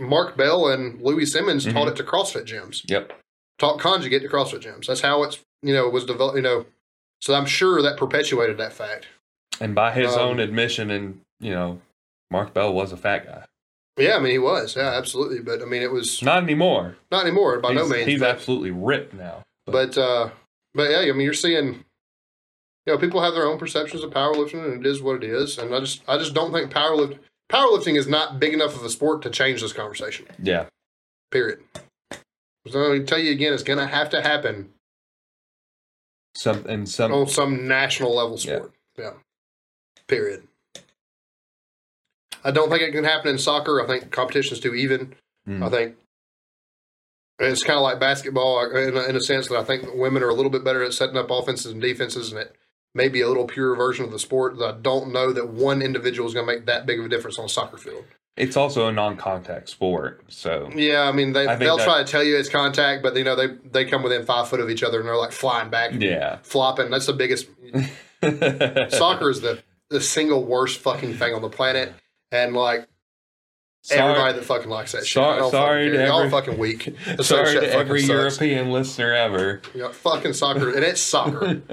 Mark 0.00 0.36
Bell 0.36 0.66
and 0.68 1.00
Louie 1.00 1.24
Simmons 1.26 1.64
taught 1.64 1.86
Mhm. 1.88 1.90
it 1.92 1.96
to 1.96 2.02
CrossFit 2.04 2.44
gyms, 2.44 2.82
yep, 2.90 3.12
taught 3.58 3.78
conjugate 3.78 4.22
to 4.22 4.28
CrossFit 4.28 4.60
gyms. 4.60 4.86
That's 4.86 5.00
how 5.00 5.22
it's 5.22 5.38
you 5.62 5.72
know 5.72 5.88
was 5.88 6.04
developed. 6.04 6.36
You 6.36 6.42
know, 6.42 6.66
so 7.20 7.34
I'm 7.34 7.46
sure 7.46 7.80
that 7.82 7.96
perpetuated 7.96 8.58
that 8.58 8.72
fact. 8.72 9.06
and 9.60 9.72
by 9.74 9.92
his 9.92 10.12
Um, 10.14 10.20
own 10.20 10.40
admission, 10.40 10.90
and 10.90 11.20
you 11.40 11.52
know, 11.52 11.80
Mark 12.34 12.52
Bell 12.52 12.74
was 12.74 12.90
a 12.90 12.96
fat 12.96 13.26
guy. 13.26 13.44
Yeah, 13.96 14.16
I 14.16 14.18
mean 14.18 14.32
he 14.32 14.38
was, 14.38 14.74
yeah, 14.74 14.90
absolutely. 14.94 15.38
But 15.40 15.62
I 15.62 15.66
mean 15.66 15.82
it 15.82 15.92
was 15.92 16.20
Not 16.20 16.42
anymore. 16.42 16.96
not 17.12 17.22
anymore 17.24 17.60
by 17.60 17.70
he's, 17.70 17.78
no 17.78 17.86
means. 17.88 18.06
He's 18.06 18.18
but- 18.20 18.30
absolutely 18.30 18.72
ripped 18.72 19.14
now. 19.14 19.42
But 19.66 19.96
uh, 19.96 20.30
but 20.74 20.90
yeah, 20.90 20.98
I 20.98 21.12
mean, 21.12 21.20
you're 21.20 21.32
seeing, 21.32 21.66
you 22.86 22.92
know, 22.92 22.98
people 22.98 23.22
have 23.22 23.34
their 23.34 23.46
own 23.46 23.56
perceptions 23.56 24.02
of 24.02 24.10
powerlifting, 24.10 24.64
and 24.64 24.84
it 24.84 24.88
is 24.90 25.00
what 25.00 25.22
it 25.22 25.24
is. 25.30 25.56
And 25.58 25.72
I 25.72 25.78
just, 25.78 26.02
I 26.08 26.18
just 26.18 26.34
don't 26.34 26.52
think 26.52 26.72
powerlift 26.72 27.18
powerlifting 27.50 27.96
is 27.96 28.08
not 28.08 28.40
big 28.40 28.52
enough 28.52 28.74
of 28.74 28.84
a 28.84 28.90
sport 28.90 29.22
to 29.22 29.30
change 29.30 29.60
this 29.62 29.72
conversation. 29.72 30.26
yeah, 30.42 30.66
Period. 31.30 31.60
So 32.66 32.78
let 32.78 32.98
me 32.98 33.04
tell 33.04 33.18
you 33.20 33.30
again, 33.30 33.52
it's 33.52 33.62
going 33.62 33.78
to 33.78 33.86
have 33.86 34.10
to 34.10 34.20
happen 34.20 34.70
some 36.34 36.66
and 36.66 36.88
some. 36.88 37.12
on 37.12 37.28
some 37.28 37.68
national 37.68 38.14
level 38.16 38.36
sport. 38.38 38.72
Yeah. 38.98 39.12
Period. 40.08 40.48
I 42.44 42.50
don't 42.50 42.68
think 42.70 42.82
it 42.82 42.92
can 42.92 43.04
happen 43.04 43.30
in 43.30 43.38
soccer. 43.38 43.82
I 43.82 43.86
think 43.86 44.10
competition's 44.10 44.60
too 44.60 44.74
even. 44.74 45.14
Mm. 45.48 45.66
I 45.66 45.70
think 45.70 45.96
it's 47.38 47.62
kind 47.64 47.78
of 47.78 47.82
like 47.82 47.98
basketball 47.98 48.64
in 48.70 48.96
a, 48.96 49.02
in 49.04 49.16
a 49.16 49.20
sense 49.20 49.48
that 49.48 49.56
I 49.58 49.64
think 49.64 49.94
women 49.94 50.22
are 50.22 50.28
a 50.28 50.34
little 50.34 50.50
bit 50.50 50.62
better 50.64 50.82
at 50.82 50.92
setting 50.94 51.16
up 51.16 51.30
offenses 51.30 51.72
and 51.72 51.80
defenses, 51.80 52.30
and 52.30 52.40
it 52.40 52.54
may 52.94 53.08
be 53.08 53.20
a 53.22 53.28
little 53.28 53.46
pure 53.46 53.74
version 53.74 54.04
of 54.04 54.10
the 54.12 54.18
sport. 54.18 54.58
That 54.58 54.74
I 54.74 54.78
don't 54.80 55.12
know 55.12 55.32
that 55.32 55.48
one 55.48 55.82
individual 55.82 56.28
is 56.28 56.34
going 56.34 56.46
to 56.46 56.52
make 56.54 56.66
that 56.66 56.86
big 56.86 56.98
of 57.00 57.06
a 57.06 57.08
difference 57.08 57.38
on 57.38 57.46
a 57.46 57.48
soccer 57.48 57.78
field. 57.78 58.04
It's 58.36 58.56
also 58.56 58.88
a 58.88 58.92
non-contact 58.92 59.68
sport, 59.68 60.24
so 60.26 60.68
Yeah, 60.74 61.02
I 61.02 61.12
mean 61.12 61.32
they, 61.34 61.46
I 61.46 61.54
they'll 61.54 61.76
that- 61.76 61.84
try 61.84 62.02
to 62.02 62.10
tell 62.10 62.24
you 62.24 62.36
it's 62.36 62.48
contact, 62.48 63.02
but 63.02 63.16
you 63.16 63.22
know 63.24 63.36
they 63.36 63.46
they 63.70 63.84
come 63.84 64.02
within 64.02 64.24
five 64.26 64.48
foot 64.48 64.58
of 64.60 64.68
each 64.70 64.82
other 64.82 64.98
and 64.98 65.08
they're 65.08 65.16
like 65.16 65.30
flying 65.32 65.70
back, 65.70 65.92
yeah. 65.94 66.38
flopping. 66.42 66.90
That's 66.90 67.06
the 67.06 67.12
biggest. 67.12 67.46
Soccer 68.90 69.30
is 69.30 69.40
the 69.40 69.62
the 69.90 70.00
single 70.00 70.44
worst 70.44 70.80
fucking 70.80 71.14
thing 71.14 71.34
on 71.34 71.42
the 71.42 71.48
planet, 71.48 71.92
and 72.34 72.54
like 72.54 72.88
everybody 73.90 74.34
that 74.34 74.44
fucking 74.44 74.68
likes 74.68 74.92
that 74.92 75.06
shit. 75.06 75.14
Sorry- 75.14 75.50
sorry 75.50 75.84
fucking 75.86 75.92
to 75.92 75.96
care. 75.98 76.06
Y'all 76.06 76.18
every- 76.20 76.30
fucking 76.30 76.58
weak. 76.58 76.94
Sorry 77.22 77.54
to 77.60 77.72
every 77.72 78.00
sucks. 78.00 78.08
European 78.40 78.70
listener 78.72 79.12
ever. 79.12 79.62
You 79.74 79.82
know, 79.82 79.92
fucking 79.92 80.32
soccer, 80.32 80.70
and 80.74 80.84
it's 80.84 81.00
soccer. 81.00 81.62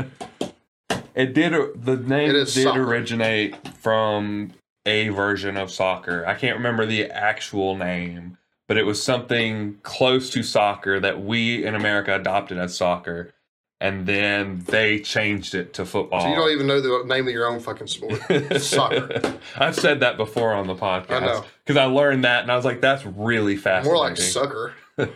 It 1.13 1.33
did. 1.33 1.51
The 1.83 1.97
name 1.97 2.31
did 2.31 2.47
soccer. 2.47 2.83
originate 2.83 3.55
from 3.77 4.53
a 4.85 5.09
version 5.09 5.57
of 5.57 5.69
soccer. 5.69 6.25
I 6.25 6.35
can't 6.35 6.55
remember 6.55 6.85
the 6.85 7.07
actual 7.07 7.75
name, 7.75 8.37
but 8.67 8.77
it 8.77 8.85
was 8.85 9.03
something 9.03 9.77
close 9.83 10.29
to 10.29 10.41
soccer 10.41 11.01
that 11.01 11.21
we 11.21 11.65
in 11.65 11.75
America 11.75 12.15
adopted 12.15 12.57
as 12.57 12.77
soccer, 12.77 13.33
and 13.81 14.05
then 14.05 14.63
they 14.67 14.99
changed 14.99 15.55
it 15.55 15.73
to 15.73 15.85
football. 15.85 16.21
So 16.21 16.29
you 16.29 16.35
don't 16.35 16.51
even 16.51 16.67
know 16.67 16.79
the 16.79 17.03
name 17.05 17.27
of 17.27 17.33
your 17.33 17.51
own 17.51 17.59
fucking 17.59 17.87
sport. 17.87 18.21
soccer. 18.61 19.39
I've 19.57 19.75
said 19.75 20.01
that 20.01 20.17
before 20.17 20.53
on 20.53 20.67
the 20.67 20.75
podcast. 20.75 21.23
I 21.23 21.25
know. 21.25 21.43
because 21.65 21.77
I 21.77 21.85
learned 21.85 22.23
that, 22.23 22.43
and 22.43 22.51
I 22.51 22.55
was 22.55 22.63
like, 22.63 22.79
"That's 22.79 23.03
really 23.05 23.57
fascinating." 23.57 23.97
More 23.97 24.07
like 24.07 24.17
sucker. 24.17 24.73
it 24.97 25.09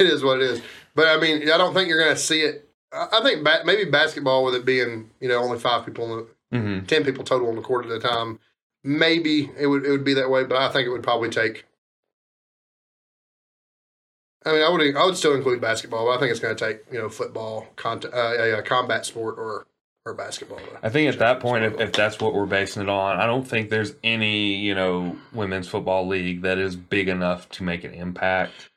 is 0.00 0.22
what 0.22 0.40
it 0.40 0.44
is. 0.44 0.62
But 0.94 1.08
I 1.08 1.18
mean, 1.20 1.50
I 1.50 1.58
don't 1.58 1.74
think 1.74 1.88
you're 1.88 2.00
going 2.00 2.14
to 2.14 2.20
see 2.20 2.42
it. 2.42 2.68
I 2.92 3.20
think 3.24 3.42
ba- 3.42 3.62
maybe 3.64 3.90
basketball, 3.90 4.44
with 4.44 4.54
it 4.54 4.64
being 4.64 5.10
you 5.20 5.28
know 5.28 5.42
only 5.42 5.58
five 5.58 5.84
people, 5.84 6.12
on 6.12 6.18
the, 6.18 6.26
hmm 6.58 6.84
ten 6.86 7.04
people 7.04 7.24
total 7.24 7.48
on 7.48 7.56
the 7.56 7.62
court 7.62 7.86
at 7.86 7.90
a 7.90 7.98
time, 7.98 8.38
maybe 8.84 9.50
it 9.58 9.66
would 9.66 9.84
it 9.84 9.90
would 9.90 10.04
be 10.04 10.14
that 10.14 10.30
way. 10.30 10.44
But 10.44 10.58
I 10.58 10.68
think 10.68 10.86
it 10.86 10.90
would 10.90 11.02
probably 11.02 11.28
take. 11.28 11.64
I 14.46 14.52
mean, 14.52 14.62
I 14.62 14.68
would 14.68 14.96
I 14.96 15.04
would 15.04 15.16
still 15.16 15.34
include 15.34 15.60
basketball, 15.60 16.06
but 16.06 16.12
I 16.12 16.18
think 16.20 16.30
it's 16.30 16.40
going 16.40 16.56
to 16.56 16.66
take 16.66 16.84
you 16.90 16.98
know 16.98 17.08
football, 17.08 17.66
uh, 17.84 17.98
a, 18.14 18.58
a 18.58 18.62
combat 18.62 19.04
sport, 19.04 19.36
or 19.38 19.66
or 20.06 20.14
basketball. 20.14 20.60
I 20.82 20.88
think 20.88 21.12
at 21.12 21.18
that 21.18 21.40
point, 21.40 21.64
if, 21.64 21.80
if 21.80 21.92
that's 21.92 22.20
what 22.20 22.32
we're 22.32 22.46
basing 22.46 22.82
it 22.82 22.88
on, 22.88 23.18
I 23.18 23.26
don't 23.26 23.46
think 23.46 23.70
there's 23.70 23.94
any, 24.04 24.54
you 24.54 24.74
know, 24.74 25.16
women's 25.32 25.66
football 25.66 26.06
league 26.06 26.42
that 26.42 26.58
is 26.58 26.76
big 26.76 27.08
enough 27.08 27.48
to 27.50 27.64
make 27.64 27.82
an 27.82 27.92
impact. 27.92 28.70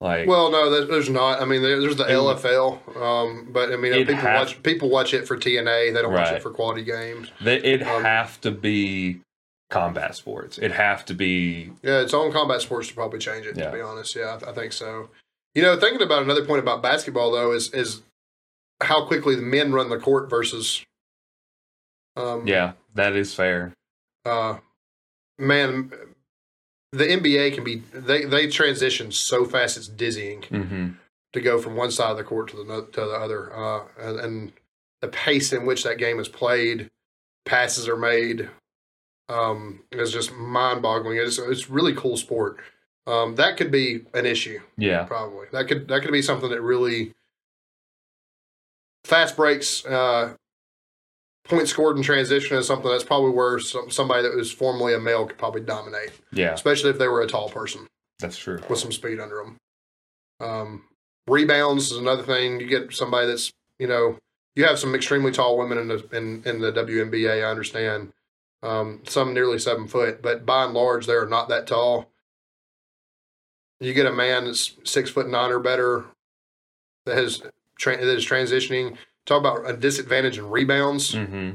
Like, 0.00 0.28
Well, 0.28 0.52
no, 0.52 0.86
there's, 0.86 1.10
not. 1.10 1.42
I 1.42 1.44
mean, 1.44 1.60
there's 1.60 1.96
the 1.96 2.04
LFL, 2.04 2.96
um, 2.96 3.48
but 3.50 3.72
I 3.72 3.76
mean, 3.76 3.92
people 3.94 4.14
have- 4.14 4.36
watch 4.36 4.62
people 4.62 4.88
watch 4.90 5.12
it 5.12 5.26
for 5.26 5.36
TNA. 5.36 5.92
They 5.92 6.00
don't 6.00 6.12
watch 6.12 6.32
it 6.32 6.40
for 6.42 6.52
quality 6.52 6.84
games. 6.84 7.32
they, 7.40 7.56
it'd 7.56 7.82
um, 7.82 8.04
have 8.04 8.40
to 8.42 8.52
be 8.52 9.20
combat 9.70 10.14
sports. 10.14 10.58
It'd 10.58 10.72
have 10.72 11.04
to 11.06 11.14
be, 11.14 11.72
Yeah, 11.82 12.00
its 12.00 12.14
on 12.14 12.32
combat 12.32 12.60
sports 12.60 12.88
to 12.88 12.94
probably 12.94 13.18
change 13.18 13.46
it. 13.46 13.56
Yeah. 13.56 13.66
To 13.66 13.72
be 13.76 13.80
honest, 13.80 14.14
yeah, 14.16 14.38
I, 14.44 14.50
I 14.50 14.52
think 14.52 14.72
so. 14.72 15.10
You 15.54 15.62
know, 15.62 15.78
thinking 15.78 16.02
about 16.02 16.22
another 16.22 16.44
point 16.44 16.60
about 16.60 16.82
basketball 16.82 17.32
though 17.32 17.52
is 17.52 17.72
is 17.72 18.02
how 18.80 19.06
quickly 19.06 19.34
the 19.34 19.42
men 19.42 19.72
run 19.72 19.88
the 19.90 19.98
court 19.98 20.30
versus. 20.30 20.84
Um, 22.16 22.46
yeah, 22.46 22.72
that 22.94 23.14
is 23.14 23.34
fair. 23.34 23.72
Uh, 24.24 24.58
man, 25.38 25.92
the 26.92 27.04
NBA 27.04 27.54
can 27.54 27.64
be 27.64 27.82
they 27.92 28.24
they 28.24 28.48
transition 28.48 29.12
so 29.12 29.44
fast 29.44 29.76
it's 29.76 29.88
dizzying. 29.88 30.42
hmm 30.42 30.88
to 31.34 31.40
go 31.42 31.58
from 31.60 31.76
one 31.76 31.90
side 31.90 32.10
of 32.10 32.16
the 32.16 32.24
court 32.24 32.48
to 32.48 32.56
the 32.56 32.88
to 32.92 33.00
the 33.00 33.12
other, 33.12 33.54
uh, 33.54 33.84
and, 33.98 34.18
and 34.18 34.52
the 35.02 35.08
pace 35.08 35.52
in 35.52 35.66
which 35.66 35.84
that 35.84 35.98
game 35.98 36.18
is 36.18 36.26
played, 36.28 36.88
passes 37.44 37.86
are 37.86 37.98
made, 37.98 38.48
um, 39.28 39.80
is 39.92 40.12
just 40.12 40.32
mind-boggling. 40.32 41.18
It's 41.18 41.38
it's 41.38 41.68
really 41.70 41.94
cool 41.94 42.16
sport. 42.16 42.58
Um, 43.06 43.36
that 43.36 43.56
could 43.56 43.70
be 43.70 44.02
an 44.14 44.26
issue, 44.26 44.60
Yeah. 44.76 45.04
probably. 45.04 45.46
That 45.52 45.66
could 45.68 45.88
that 45.88 46.02
could 46.02 46.12
be 46.12 46.22
something 46.22 46.50
that 46.50 46.60
really 46.60 47.14
fast 49.04 49.36
breaks, 49.36 49.84
uh, 49.86 50.34
point 51.44 51.68
scored 51.68 51.96
in 51.96 52.02
transition 52.02 52.56
is 52.58 52.66
something 52.66 52.90
that's 52.90 53.04
probably 53.04 53.30
where 53.30 53.58
some, 53.58 53.90
somebody 53.90 54.22
that 54.22 54.34
was 54.36 54.52
formerly 54.52 54.92
a 54.94 54.98
male 54.98 55.26
could 55.26 55.38
probably 55.38 55.62
dominate, 55.62 56.10
Yeah, 56.32 56.52
especially 56.52 56.90
if 56.90 56.98
they 56.98 57.08
were 57.08 57.22
a 57.22 57.26
tall 57.26 57.48
person 57.48 57.86
that's 58.18 58.36
true. 58.36 58.60
with 58.68 58.78
some 58.78 58.92
speed 58.92 59.18
under 59.20 59.36
them. 59.36 59.56
Um, 60.40 60.84
rebounds 61.26 61.90
is 61.90 61.96
another 61.98 62.22
thing. 62.22 62.60
You 62.60 62.66
get 62.66 62.92
somebody 62.92 63.26
that's 63.28 63.50
you 63.78 63.86
know 63.86 64.18
you 64.56 64.64
have 64.66 64.78
some 64.78 64.94
extremely 64.94 65.32
tall 65.32 65.56
women 65.56 65.78
in 65.78 65.88
the 65.88 66.04
in, 66.12 66.42
in 66.44 66.60
the 66.60 66.70
WNBA. 66.72 67.42
I 67.44 67.50
understand 67.50 68.12
um, 68.62 69.02
some 69.06 69.34
nearly 69.34 69.58
seven 69.58 69.86
foot, 69.88 70.22
but 70.22 70.44
by 70.44 70.64
and 70.64 70.74
large 70.74 71.06
they 71.06 71.14
are 71.14 71.26
not 71.28 71.48
that 71.48 71.66
tall. 71.66 72.10
You 73.80 73.94
get 73.94 74.06
a 74.06 74.12
man 74.12 74.46
that's 74.46 74.76
six 74.84 75.10
foot 75.10 75.28
nine 75.28 75.50
or 75.50 75.60
better 75.60 76.06
that 77.06 77.16
has 77.16 77.42
tra- 77.78 77.96
that 77.96 78.16
is 78.16 78.26
transitioning. 78.26 78.96
Talk 79.26 79.40
about 79.40 79.68
a 79.68 79.76
disadvantage 79.76 80.38
in 80.38 80.48
rebounds. 80.48 81.14
hmm 81.14 81.50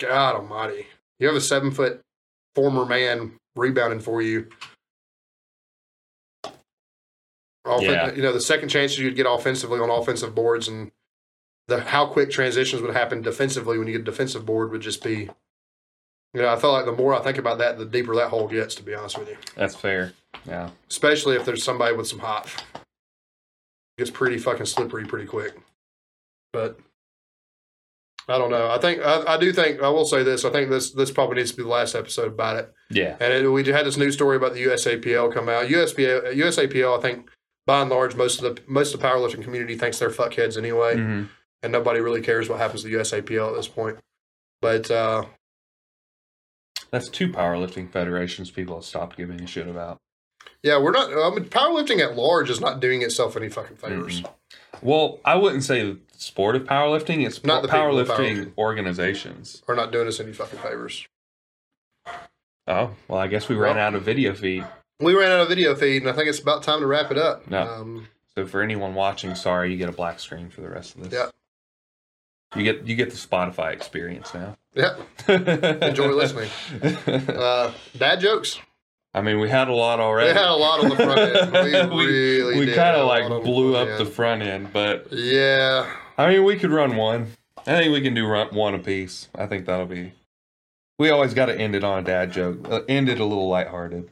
God 0.00 0.34
Almighty! 0.34 0.86
You 1.18 1.28
have 1.28 1.36
a 1.36 1.40
seven 1.40 1.70
foot 1.70 2.00
former 2.54 2.84
man 2.84 3.38
rebounding 3.56 4.00
for 4.00 4.20
you. 4.20 4.48
Yeah. 7.80 8.12
You 8.16 8.22
know 8.22 8.32
the 8.32 8.40
second 8.40 8.68
chances 8.68 8.98
you'd 8.98 9.16
get 9.16 9.26
offensively 9.28 9.80
on 9.80 9.88
offensive 9.88 10.34
boards, 10.34 10.68
and 10.68 10.90
the 11.68 11.80
how 11.80 12.06
quick 12.06 12.30
transitions 12.30 12.82
would 12.82 12.94
happen 12.94 13.22
defensively 13.22 13.78
when 13.78 13.86
you 13.86 13.94
get 13.94 14.02
a 14.02 14.04
defensive 14.04 14.44
board 14.44 14.70
would 14.70 14.82
just 14.82 15.02
be. 15.02 15.30
Know, 16.34 16.48
I 16.52 16.56
feel 16.56 16.72
like 16.72 16.84
the 16.84 16.92
more 16.92 17.14
I 17.14 17.22
think 17.22 17.38
about 17.38 17.58
that, 17.58 17.78
the 17.78 17.84
deeper 17.84 18.14
that 18.16 18.28
hole 18.28 18.48
gets. 18.48 18.74
To 18.76 18.82
be 18.82 18.94
honest 18.94 19.18
with 19.18 19.28
you, 19.28 19.36
That's 19.56 19.76
fair. 19.76 20.12
Yeah. 20.46 20.70
especially 20.90 21.36
if 21.36 21.44
there's 21.44 21.62
somebody 21.62 21.94
with 21.96 22.08
some 22.08 22.18
height, 22.18 22.46
it 22.74 22.82
gets 23.98 24.10
pretty 24.10 24.38
fucking 24.38 24.66
slippery 24.66 25.04
pretty 25.06 25.26
quick. 25.26 25.56
But 26.52 26.78
I 28.28 28.38
don't 28.38 28.50
know. 28.50 28.70
I 28.70 28.78
think 28.78 29.00
I, 29.02 29.34
I 29.34 29.36
do 29.38 29.52
think 29.52 29.80
I 29.82 29.88
will 29.88 30.04
say 30.06 30.22
this. 30.22 30.44
I 30.44 30.50
think 30.50 30.70
this 30.70 30.90
this 30.90 31.10
probably 31.10 31.36
needs 31.36 31.50
to 31.52 31.56
be 31.56 31.62
the 31.62 31.68
last 31.68 31.94
episode 31.94 32.28
about 32.32 32.56
it. 32.56 32.72
Yeah. 32.90 33.16
And 33.20 33.32
it, 33.32 33.48
we 33.48 33.64
had 33.64 33.86
this 33.86 33.96
new 33.96 34.10
story 34.10 34.36
about 34.36 34.54
the 34.54 34.64
USAPL 34.64 35.32
come 35.32 35.48
out. 35.48 35.66
USPL, 35.66 36.34
USAPL, 36.34 36.98
I 36.98 37.00
think, 37.02 37.30
by 37.66 37.80
and 37.82 37.90
large, 37.90 38.16
most 38.16 38.42
of 38.42 38.56
the 38.56 38.62
most 38.66 38.92
of 38.94 39.00
the 39.00 39.06
powerlifting 39.06 39.42
community 39.42 39.76
thinks 39.76 39.98
they're 39.98 40.10
fuckheads 40.10 40.58
anyway, 40.58 40.96
hmm 40.96 41.24
and 41.62 41.72
nobody 41.72 41.98
really 41.98 42.20
cares 42.20 42.46
what 42.50 42.58
happens 42.58 42.82
to 42.82 42.88
the 42.88 42.94
USAPL 42.94 43.48
at 43.48 43.56
this 43.56 43.68
point. 43.68 43.96
But 44.60 44.90
uh, 44.90 45.24
That's 46.94 47.08
two 47.08 47.26
powerlifting 47.28 47.90
federations 47.90 48.52
people 48.52 48.76
have 48.76 48.84
stopped 48.84 49.16
giving 49.16 49.40
a 49.40 49.48
shit 49.48 49.66
about. 49.66 49.98
yeah, 50.62 50.78
we're 50.80 50.92
not. 50.92 51.10
I 51.10 51.34
mean, 51.34 51.46
powerlifting 51.50 51.98
at 51.98 52.14
large 52.14 52.48
is 52.50 52.60
not 52.60 52.78
doing 52.78 53.02
itself 53.02 53.36
any 53.36 53.48
fucking 53.48 53.78
favors. 53.78 54.20
Mm-mm. 54.22 54.30
Well, 54.80 55.18
I 55.24 55.34
wouldn't 55.34 55.64
say 55.64 55.82
the 55.82 55.98
sport 56.16 56.54
of 56.54 56.62
powerlifting. 56.62 57.26
It's 57.26 57.42
Not 57.42 57.62
the 57.62 57.68
powerlifting 57.68 58.06
powerlifting. 58.06 58.52
organizations. 58.56 59.60
We're 59.66 59.74
not 59.74 59.90
doing 59.90 60.06
us 60.06 60.20
any 60.20 60.32
fucking 60.32 60.60
favors. 60.60 61.04
Oh, 62.68 62.92
well, 63.08 63.18
I 63.18 63.26
guess 63.26 63.48
we 63.48 63.56
ran 63.56 63.74
Well- 63.74 63.86
out 63.86 63.94
of 63.96 64.02
video 64.04 64.32
feed. 64.32 64.64
We 65.00 65.14
ran 65.16 65.32
out 65.32 65.40
of 65.40 65.48
video 65.48 65.74
feed, 65.74 66.02
and 66.02 66.08
I 66.08 66.14
think 66.14 66.28
it's 66.28 66.38
about 66.38 66.62
time 66.62 66.78
to 66.78 66.86
wrap 66.86 67.10
it 67.10 67.18
up. 67.18 67.42
Yeah. 67.50 67.68
Um, 67.68 68.06
So 68.36 68.46
for 68.46 68.62
anyone 68.62 68.94
watching, 68.94 69.34
sorry, 69.34 69.72
you 69.72 69.76
get 69.76 69.88
a 69.88 69.92
black 69.92 70.20
screen 70.20 70.48
for 70.48 70.60
the 70.60 70.68
rest 70.70 70.94
of 70.94 71.02
this. 71.02 71.12
Yeah. 71.12 71.30
You 72.56 72.62
get 72.62 72.86
you 72.86 72.94
get 72.96 73.10
the 73.10 73.16
Spotify 73.16 73.72
experience 73.72 74.32
now. 74.34 74.56
yeah. 74.74 74.96
Enjoy 75.28 76.08
listening. 76.12 76.50
Uh, 77.28 77.72
dad 77.96 78.20
jokes. 78.20 78.58
I 79.16 79.20
mean, 79.22 79.38
we 79.38 79.48
had 79.48 79.68
a 79.68 79.72
lot 79.74 80.00
already. 80.00 80.32
We 80.32 80.36
had 80.38 80.48
a 80.48 80.54
lot 80.56 80.82
on 80.82 80.88
the 80.90 80.96
front 80.96 81.20
end. 81.20 81.88
We, 81.92 81.96
we 81.96 82.06
really 82.06 82.58
we 82.66 82.72
kind 82.74 82.96
of 82.96 83.06
like 83.06 83.28
blew 83.44 83.76
up 83.76 83.98
the 83.98 84.06
front 84.06 84.42
end, 84.42 84.72
but 84.72 85.06
Yeah. 85.12 85.88
I 86.18 86.28
mean, 86.28 86.44
we 86.44 86.56
could 86.56 86.70
run 86.70 86.96
one. 86.96 87.28
I 87.58 87.78
think 87.78 87.92
we 87.92 88.00
can 88.00 88.14
do 88.14 88.26
run 88.26 88.54
one 88.54 88.82
piece. 88.82 89.28
I 89.34 89.46
think 89.46 89.66
that'll 89.66 89.86
be. 89.86 90.12
We 90.98 91.10
always 91.10 91.34
got 91.34 91.46
to 91.46 91.58
end 91.58 91.74
it 91.74 91.82
on 91.82 91.98
a 92.00 92.02
dad 92.02 92.32
joke. 92.32 92.68
Uh, 92.70 92.80
end 92.88 93.08
it 93.08 93.18
a 93.20 93.24
little 93.24 93.48
lighthearted. 93.48 94.10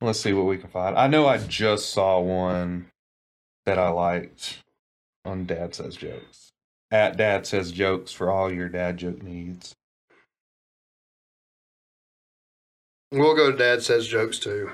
Let's 0.00 0.20
see 0.20 0.32
what 0.32 0.46
we 0.46 0.58
can 0.58 0.68
find. 0.70 0.96
I 0.96 1.06
know 1.06 1.26
I 1.26 1.38
just 1.38 1.90
saw 1.90 2.18
one 2.20 2.86
that 3.66 3.78
I 3.78 3.88
liked 3.90 4.58
on 5.24 5.44
Dad 5.46 5.74
Says 5.74 5.96
Jokes. 5.96 6.41
At 6.92 7.16
Dad 7.16 7.46
Says 7.46 7.72
Jokes 7.72 8.12
for 8.12 8.30
all 8.30 8.52
your 8.52 8.68
dad 8.68 8.98
joke 8.98 9.22
needs. 9.22 9.72
We'll 13.10 13.34
go 13.34 13.50
to 13.50 13.56
Dad 13.56 13.82
Says 13.82 14.06
Jokes 14.06 14.38
too. 14.38 14.70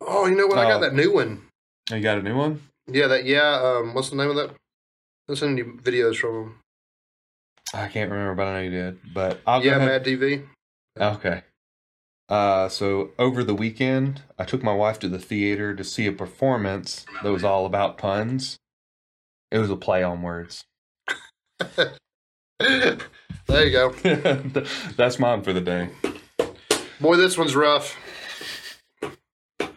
Oh, 0.00 0.26
you 0.26 0.36
know 0.36 0.48
what? 0.48 0.58
I 0.58 0.64
got 0.64 0.78
Oh. 0.78 0.80
that 0.80 0.94
new 0.94 1.12
one. 1.14 1.46
You 1.90 2.00
got 2.00 2.18
a 2.18 2.22
new 2.22 2.36
one? 2.36 2.62
Yeah, 2.88 3.06
that, 3.06 3.24
yeah. 3.24 3.60
Um, 3.60 3.94
what's 3.94 4.10
the 4.10 4.16
name 4.16 4.30
of 4.30 4.36
that? 4.36 4.56
Let's 5.28 5.40
send 5.40 5.56
you 5.56 5.78
videos 5.82 6.16
from 6.16 6.34
him. 6.34 6.60
I 7.72 7.86
can't 7.88 8.10
remember, 8.10 8.34
but 8.34 8.46
I 8.48 8.52
know 8.54 8.60
you 8.64 8.70
did. 8.70 9.14
But 9.14 9.40
I'll 9.46 9.60
go 9.60 9.66
Yeah. 9.66 9.78
Mad 9.78 10.04
TV. 10.04 10.48
Okay. 10.98 11.42
Uh, 12.28 12.68
so 12.68 13.12
over 13.20 13.44
the 13.44 13.54
weekend, 13.54 14.22
I 14.36 14.44
took 14.44 14.64
my 14.64 14.74
wife 14.74 14.98
to 15.00 15.08
the 15.08 15.18
theater 15.20 15.74
to 15.76 15.84
see 15.84 16.06
a 16.08 16.12
performance 16.12 17.06
that 17.22 17.30
was 17.30 17.44
all 17.44 17.66
about 17.66 17.98
puns. 17.98 18.56
It 19.50 19.58
was 19.58 19.70
a 19.70 19.76
play 19.76 20.02
on 20.02 20.22
words. 20.22 20.64
there 22.58 22.98
you 23.48 23.70
go. 23.70 23.90
That's 24.96 25.18
mine 25.18 25.42
for 25.42 25.52
the 25.52 25.60
day. 25.60 25.90
Boy, 27.00 27.16
this 27.16 27.38
one's 27.38 27.54
rough. 27.54 27.96
I 29.02 29.68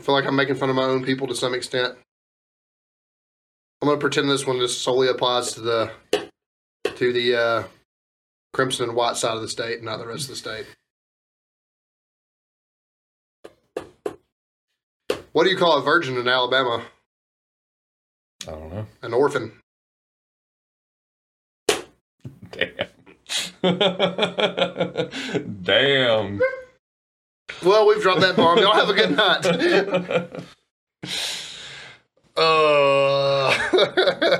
feel 0.00 0.14
like 0.14 0.26
I'm 0.26 0.36
making 0.36 0.54
fun 0.54 0.70
of 0.70 0.76
my 0.76 0.84
own 0.84 1.04
people 1.04 1.26
to 1.26 1.34
some 1.34 1.54
extent. 1.54 1.94
I'm 3.82 3.88
gonna 3.88 4.00
pretend 4.00 4.30
this 4.30 4.46
one 4.46 4.58
just 4.58 4.82
solely 4.82 5.08
applies 5.08 5.52
to 5.54 5.60
the 5.60 5.90
to 6.96 7.12
the 7.12 7.36
uh, 7.36 7.64
crimson 8.52 8.88
and 8.88 8.96
white 8.96 9.16
side 9.16 9.36
of 9.36 9.42
the 9.42 9.48
state, 9.48 9.82
not 9.82 9.98
the 9.98 10.06
rest 10.06 10.24
of 10.24 10.30
the 10.30 10.36
state. 10.36 10.66
What 15.32 15.44
do 15.44 15.50
you 15.50 15.56
call 15.56 15.78
a 15.78 15.82
virgin 15.82 16.16
in 16.16 16.26
Alabama? 16.26 16.84
I 18.46 18.50
don't 18.50 18.72
know. 18.72 18.86
An 19.02 19.14
orphan. 19.14 19.52
Damn. 22.52 22.88
Damn. 25.62 26.40
Well, 27.64 27.86
we've 27.88 28.00
dropped 28.02 28.20
that 28.20 28.36
bomb. 28.36 28.58
Y'all 28.58 28.72
have 28.72 28.88
a 28.88 28.94
good 28.94 29.16
night. 29.16 30.44
Uh, 32.38 33.50